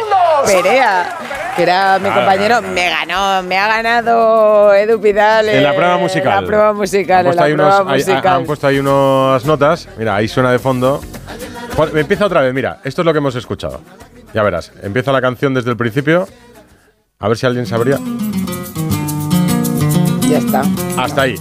Perea, 0.45 1.17
que 1.55 1.63
era 1.63 1.97
mi 1.99 2.05
Claro, 2.05 2.15
compañero, 2.21 2.61
me 2.61 2.89
ganó, 2.89 3.43
me 3.43 3.57
ha 3.57 3.67
ganado 3.67 4.73
Edu 4.73 5.01
Pidal 5.01 5.49
En 5.49 5.63
la 5.63 5.73
prueba 5.75 5.97
musical. 5.97 6.41
La 6.41 6.47
prueba 6.47 6.73
musical, 6.73 7.17
Han 7.19 7.25
en 7.25 7.25
puesto, 7.25 7.41
la 7.41 7.45
ahí 7.47 7.53
prueba 7.53 7.81
unos, 7.81 7.93
musical. 7.93 8.27
han 8.35 8.45
puesto 8.45 8.67
ahí 8.67 8.79
unas 8.79 9.45
notas. 9.45 9.87
Mira, 9.97 10.15
ahí 10.15 10.27
suena 10.27 10.51
de 10.51 10.59
fondo. 10.59 11.01
Pon- 11.75 11.97
Empieza 11.97 12.25
otra 12.25 12.41
vez, 12.41 12.53
mira, 12.53 12.79
esto 12.83 13.01
es 13.01 13.05
lo 13.05 13.11
que 13.13 13.17
hemos 13.17 13.35
escuchado. 13.35 13.81
Ya 14.33 14.43
verás, 14.43 14.71
empieza 14.83 15.11
la 15.11 15.21
canción 15.21 15.53
desde 15.53 15.71
el 15.71 15.77
principio. 15.77 16.27
A 17.19 17.27
ver 17.27 17.37
si 17.37 17.45
alguien 17.45 17.65
sabría. 17.65 17.97
Ya 20.29 20.37
está. 20.37 20.61
Hasta 20.97 21.21
ahí. 21.23 21.35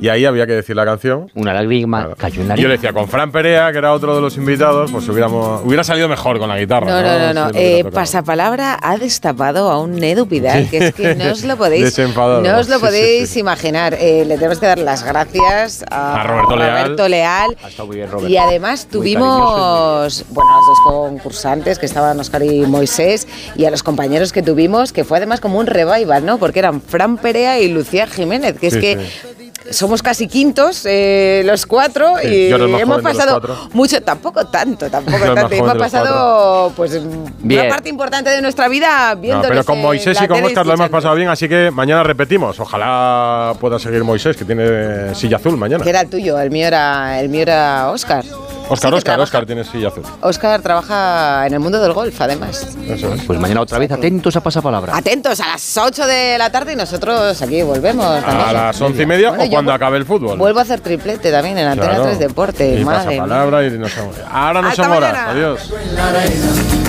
Y 0.00 0.08
ahí 0.08 0.24
había 0.24 0.46
que 0.46 0.52
decir 0.54 0.74
la 0.76 0.84
canción. 0.84 1.30
Una 1.34 1.52
lágrima 1.52 2.10
cayó 2.16 2.42
en 2.42 2.48
la 2.48 2.56
Yo 2.56 2.68
le 2.68 2.74
decía, 2.74 2.92
con 2.92 3.08
Fran 3.08 3.30
Perea, 3.32 3.70
que 3.72 3.78
era 3.78 3.92
otro 3.92 4.14
de 4.14 4.20
los 4.20 4.36
invitados, 4.36 4.90
pues 4.90 5.08
hubiéramos, 5.08 5.60
hubiera 5.64 5.84
salido 5.84 6.08
mejor 6.08 6.38
con 6.38 6.48
la 6.48 6.58
guitarra. 6.58 6.86
No, 6.86 7.02
no, 7.02 7.18
no, 7.18 7.34
no. 7.44 7.50
Hubiera 7.50 7.60
Eh, 7.60 7.84
pasapalabra 7.92 8.78
ha 8.82 8.96
destapado 8.98 9.70
a 9.70 9.78
un 9.80 10.02
Edu 10.02 10.26
Pidal, 10.26 10.64
Sí. 10.64 10.70
que 10.70 10.78
es 10.88 10.94
que 10.94 11.14
no 11.14 11.32
os 11.32 11.44
lo 11.44 11.56
podéis, 11.56 11.84
Desenfadado. 11.84 12.42
no 12.42 12.58
os 12.58 12.68
lo 12.68 12.76
sí, 12.76 12.80
podéis 12.80 13.28
sí. 13.30 13.40
imaginar. 13.40 13.94
Eh, 14.00 14.24
le 14.26 14.36
tenemos 14.36 14.58
que 14.58 14.66
dar 14.66 14.78
las 14.78 15.04
gracias 15.04 15.84
a, 15.90 16.20
A 16.20 16.24
Roberto 16.24 16.56
Leal. 16.56 16.82
Roberto 16.84 17.08
Leal. 17.08 17.56
Ha 17.62 17.68
estado 17.68 17.86
muy 17.86 17.96
bien, 17.96 18.10
Roberto. 18.10 18.28
Y 18.32 18.36
además 18.36 18.86
tuvimos, 18.90 20.24
bueno, 20.30 20.50
a 20.52 20.56
los 20.56 20.66
dos 20.66 20.78
concursantes 20.84 21.78
que 21.78 21.86
estaban 21.86 22.18
Oscar 22.20 22.42
y 22.42 22.60
Moisés 22.66 23.26
y 23.56 23.64
a 23.64 23.70
los 23.70 23.82
compañeros 23.82 24.32
que 24.32 24.42
tuvimos, 24.42 24.92
que 24.92 25.04
fue 25.04 25.18
además 25.18 25.40
como 25.40 25.58
un 25.58 25.66
revival, 25.66 26.24
¿no? 26.24 26.38
Porque 26.38 26.58
eran 26.58 26.80
Fran 26.80 27.16
Perea 27.18 27.60
y 27.60 27.68
Lucía 27.72 28.06
Jiménez, 28.06 28.58
que 28.58 28.66
es 28.68 28.76
que 28.76 28.96
sí. 28.98 29.39
Somos 29.70 30.02
casi 30.02 30.26
quintos 30.26 30.84
eh, 30.86 31.42
los 31.44 31.66
cuatro 31.66 32.14
Sí, 32.22 32.48
y 32.48 32.52
hemos 32.52 33.02
pasado 33.02 33.40
mucho, 33.72 34.00
tampoco 34.02 34.46
tanto, 34.46 34.90
tampoco 34.90 35.34
tanto. 35.34 35.54
Hemos 35.54 35.76
pasado 35.76 36.72
pues 36.76 37.00
Bien. 37.40 37.60
una 37.60 37.68
parte 37.68 37.88
importante 37.88 38.30
de 38.30 38.40
nuestra 38.42 38.68
vida 38.68 39.14
No, 39.14 39.20
viendo 39.20 39.48
pero 39.48 39.64
con 39.64 39.80
Moisés 39.80 40.18
y 40.22 40.26
con 40.26 40.42
Oscar 40.44 40.66
lo 40.66 40.74
hemos 40.74 40.88
pasado 40.88 41.14
bien, 41.14 41.28
así 41.28 41.48
que 41.48 41.70
mañana 41.70 42.02
repetimos. 42.02 42.58
Ojalá 42.60 43.54
pueda 43.60 43.78
seguir 43.78 44.04
Moisés, 44.04 44.36
que 44.36 44.44
tiene 44.44 45.14
silla 45.14 45.36
azul 45.36 45.56
mañana. 45.56 45.82
Que 45.84 45.90
era 45.90 46.00
el 46.00 46.08
tuyo, 46.10 46.38
el 46.40 46.50
mío 46.50 46.66
era, 46.66 47.20
el 47.20 47.28
mío 47.28 47.42
era 47.42 47.90
Oscar. 47.90 48.24
Oscar, 48.72 48.90
que 48.90 48.96
Oscar, 48.96 49.02
trabaja- 49.14 49.22
Oscar 49.24 49.46
tiene 49.46 49.64
silla 49.64 49.88
azul. 49.88 50.02
Oscar 50.20 50.62
trabaja 50.62 51.46
en 51.46 51.54
el 51.54 51.60
mundo 51.60 51.80
del 51.80 51.92
golf, 51.92 52.20
además. 52.20 52.66
Eso 52.86 53.12
es. 53.14 53.22
Pues 53.24 53.38
mañana 53.38 53.60
otra 53.62 53.78
vez 53.78 53.90
atentos 53.92 54.34
a 54.36 54.40
pasapalabra. 54.42 54.96
Atentos 54.96 55.38
a 55.40 55.48
las 55.48 55.76
8 55.76 56.06
de 56.06 56.38
la 56.38 56.50
tarde 56.50 56.72
y 56.72 56.76
nosotros 56.76 57.40
aquí 57.42 57.62
volvemos. 57.62 58.04
también. 58.24 58.46
A 58.48 58.52
las 58.52 58.80
once 58.80 59.02
y 59.02 59.06
media 59.06 59.30
Bueno, 59.30 59.44
o 59.44 59.50
cuando 59.50 59.72
acabe 59.72 59.96
el 59.98 60.04
fútbol. 60.06 60.38
Vuelvo 60.38 60.58
a 60.60 60.62
hacer 60.62 60.80
triplete 60.80 61.30
también 61.30 61.58
en 61.58 61.66
Antena 61.68 61.88
Claro. 61.90 62.04
3 62.04 62.18
Deporte. 62.18 62.78
Y 62.80 62.84
madre 62.84 62.98
pasa 62.98 63.10
mía. 63.10 63.20
palabra 63.22 63.64
y 63.66 63.70
nos 63.78 63.96
vamos. 63.96 64.16
Ahora 64.30 64.62
no 64.62 64.68
Hasta 64.68 64.82
son 64.84 64.92
horas. 64.92 65.12
mañana. 65.12 65.30
Adiós. 65.30 65.72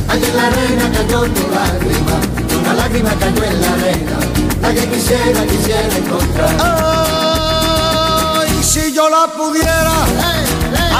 Ay, 0.09 0.23
en 0.23 0.35
la 0.37 0.47
arena 0.47 0.91
cayó 0.97 1.21
tu 1.21 1.41
lágrima, 1.53 2.19
una 2.61 2.73
lágrima 2.73 3.09
cayó 3.19 3.43
en 3.43 3.61
la 3.61 3.73
arena, 3.73 4.17
la 4.61 4.73
que 4.73 4.87
quisiera, 4.89 5.43
quisiera 5.45 5.97
encontrar. 5.97 6.49
Ay, 7.23 8.49
si 8.63 8.93
yo 8.93 9.09
la 9.09 9.27
pudiera, 9.27 9.91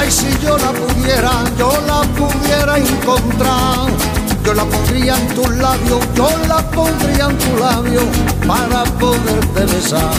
ay, 0.02 0.12
si 0.12 0.28
yo 0.44 0.58
la 0.58 0.72
pudiera, 0.72 1.32
yo 1.58 1.72
la 1.88 2.02
pudiera 2.18 2.78
encontrar. 2.78 3.90
Yo 4.44 4.54
la 4.56 4.66
pondría 4.66 5.16
en 5.16 5.28
tus 5.36 5.50
labios, 5.58 6.00
yo 6.16 6.30
la 6.48 6.60
pondría 6.72 7.26
en 7.30 7.38
tu 7.38 7.58
labio 7.58 8.02
para 8.48 8.84
poderte 9.00 9.66
besar. 9.72 10.14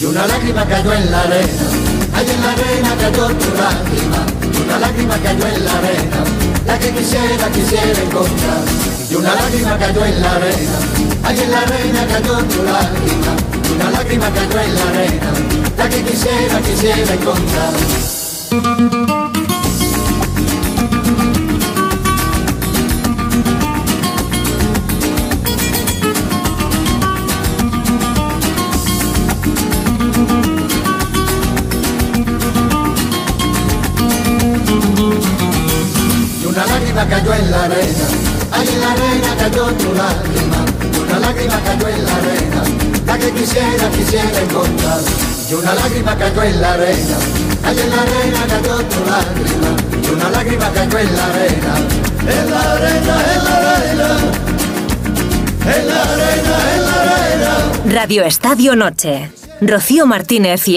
Y 0.00 0.04
una 0.04 0.26
lágrima 0.28 0.64
cayó 0.64 0.92
en 0.92 1.10
la 1.10 1.22
arena, 1.22 1.66
ay, 2.14 2.26
en 2.30 2.40
la 2.40 2.52
arena 2.52 2.90
cayó 3.00 3.26
tu 3.26 3.48
lágrima, 3.58 4.20
una 4.64 4.78
lágrima 4.78 5.16
cayó 5.16 5.46
en 5.48 5.64
la 5.64 5.72
arena, 5.72 6.18
la 6.66 6.78
que 6.78 6.90
quisiera, 6.92 7.50
quisiera 7.50 8.00
encontrar. 8.00 8.62
Y 9.10 9.14
una 9.16 9.34
lágrima 9.34 9.76
cayó 9.76 10.04
en 10.04 10.22
la 10.22 10.32
arena, 10.36 10.78
ay, 11.24 11.40
en 11.40 11.50
la 11.50 11.60
arena 11.62 12.06
cayó 12.06 12.38
tu 12.44 12.62
lágrima, 12.62 13.32
una 13.74 13.90
lágrima 13.90 14.26
cayó 14.30 14.60
en 14.60 14.74
la 14.76 14.82
arena, 14.90 15.30
la 15.76 15.88
que 15.88 16.02
quisiera, 16.04 16.60
quisiera 16.60 17.12
encontrar. 17.12 18.17
Una 18.50 18.60
lágrima 36.64 37.06
cayó 37.06 37.34
en 37.34 37.50
la 37.50 37.64
arena, 37.64 38.06
ay 38.52 38.68
en 38.68 38.80
la 38.80 38.92
arena 38.92 39.36
cayó 39.38 39.66
tu 39.74 39.92
lágrima, 39.92 40.64
una 41.06 41.18
lágrima 41.18 41.60
cayó 41.64 41.88
en 41.88 42.04
la 42.04 42.16
arena, 42.16 42.62
la 43.06 43.18
que 43.18 43.30
quisiera, 43.32 43.90
quisiera 43.90 44.40
encontrar. 44.40 45.00
Y 45.50 45.54
una 45.54 45.74
lágrima 45.74 46.16
cayó 46.16 46.42
en 46.42 46.60
la 46.62 46.72
arena, 46.72 47.18
en 47.70 47.90
la 47.90 48.02
arena 48.02 48.40
cayó 48.48 48.76
tu 48.78 49.04
lágrima, 49.04 49.76
y 50.02 50.10
una 50.10 50.30
lágrima 50.30 50.70
cayó 50.72 50.98
en 50.98 51.16
la 51.16 51.26
arena, 51.26 51.74
en 52.20 52.50
la 52.50 52.72
arena, 52.72 53.14
en 53.34 53.44
la 53.44 53.56
arena, 53.58 54.08
en 55.76 55.88
la 55.88 56.02
arena, 56.02 56.56
en 56.74 56.82
la 56.84 57.02
arena. 57.02 57.94
Radio 57.94 58.24
Estadio 58.24 58.76
Noche. 58.76 59.30
Rocío 59.60 60.06
Martínez 60.06 60.68
y 60.68 60.76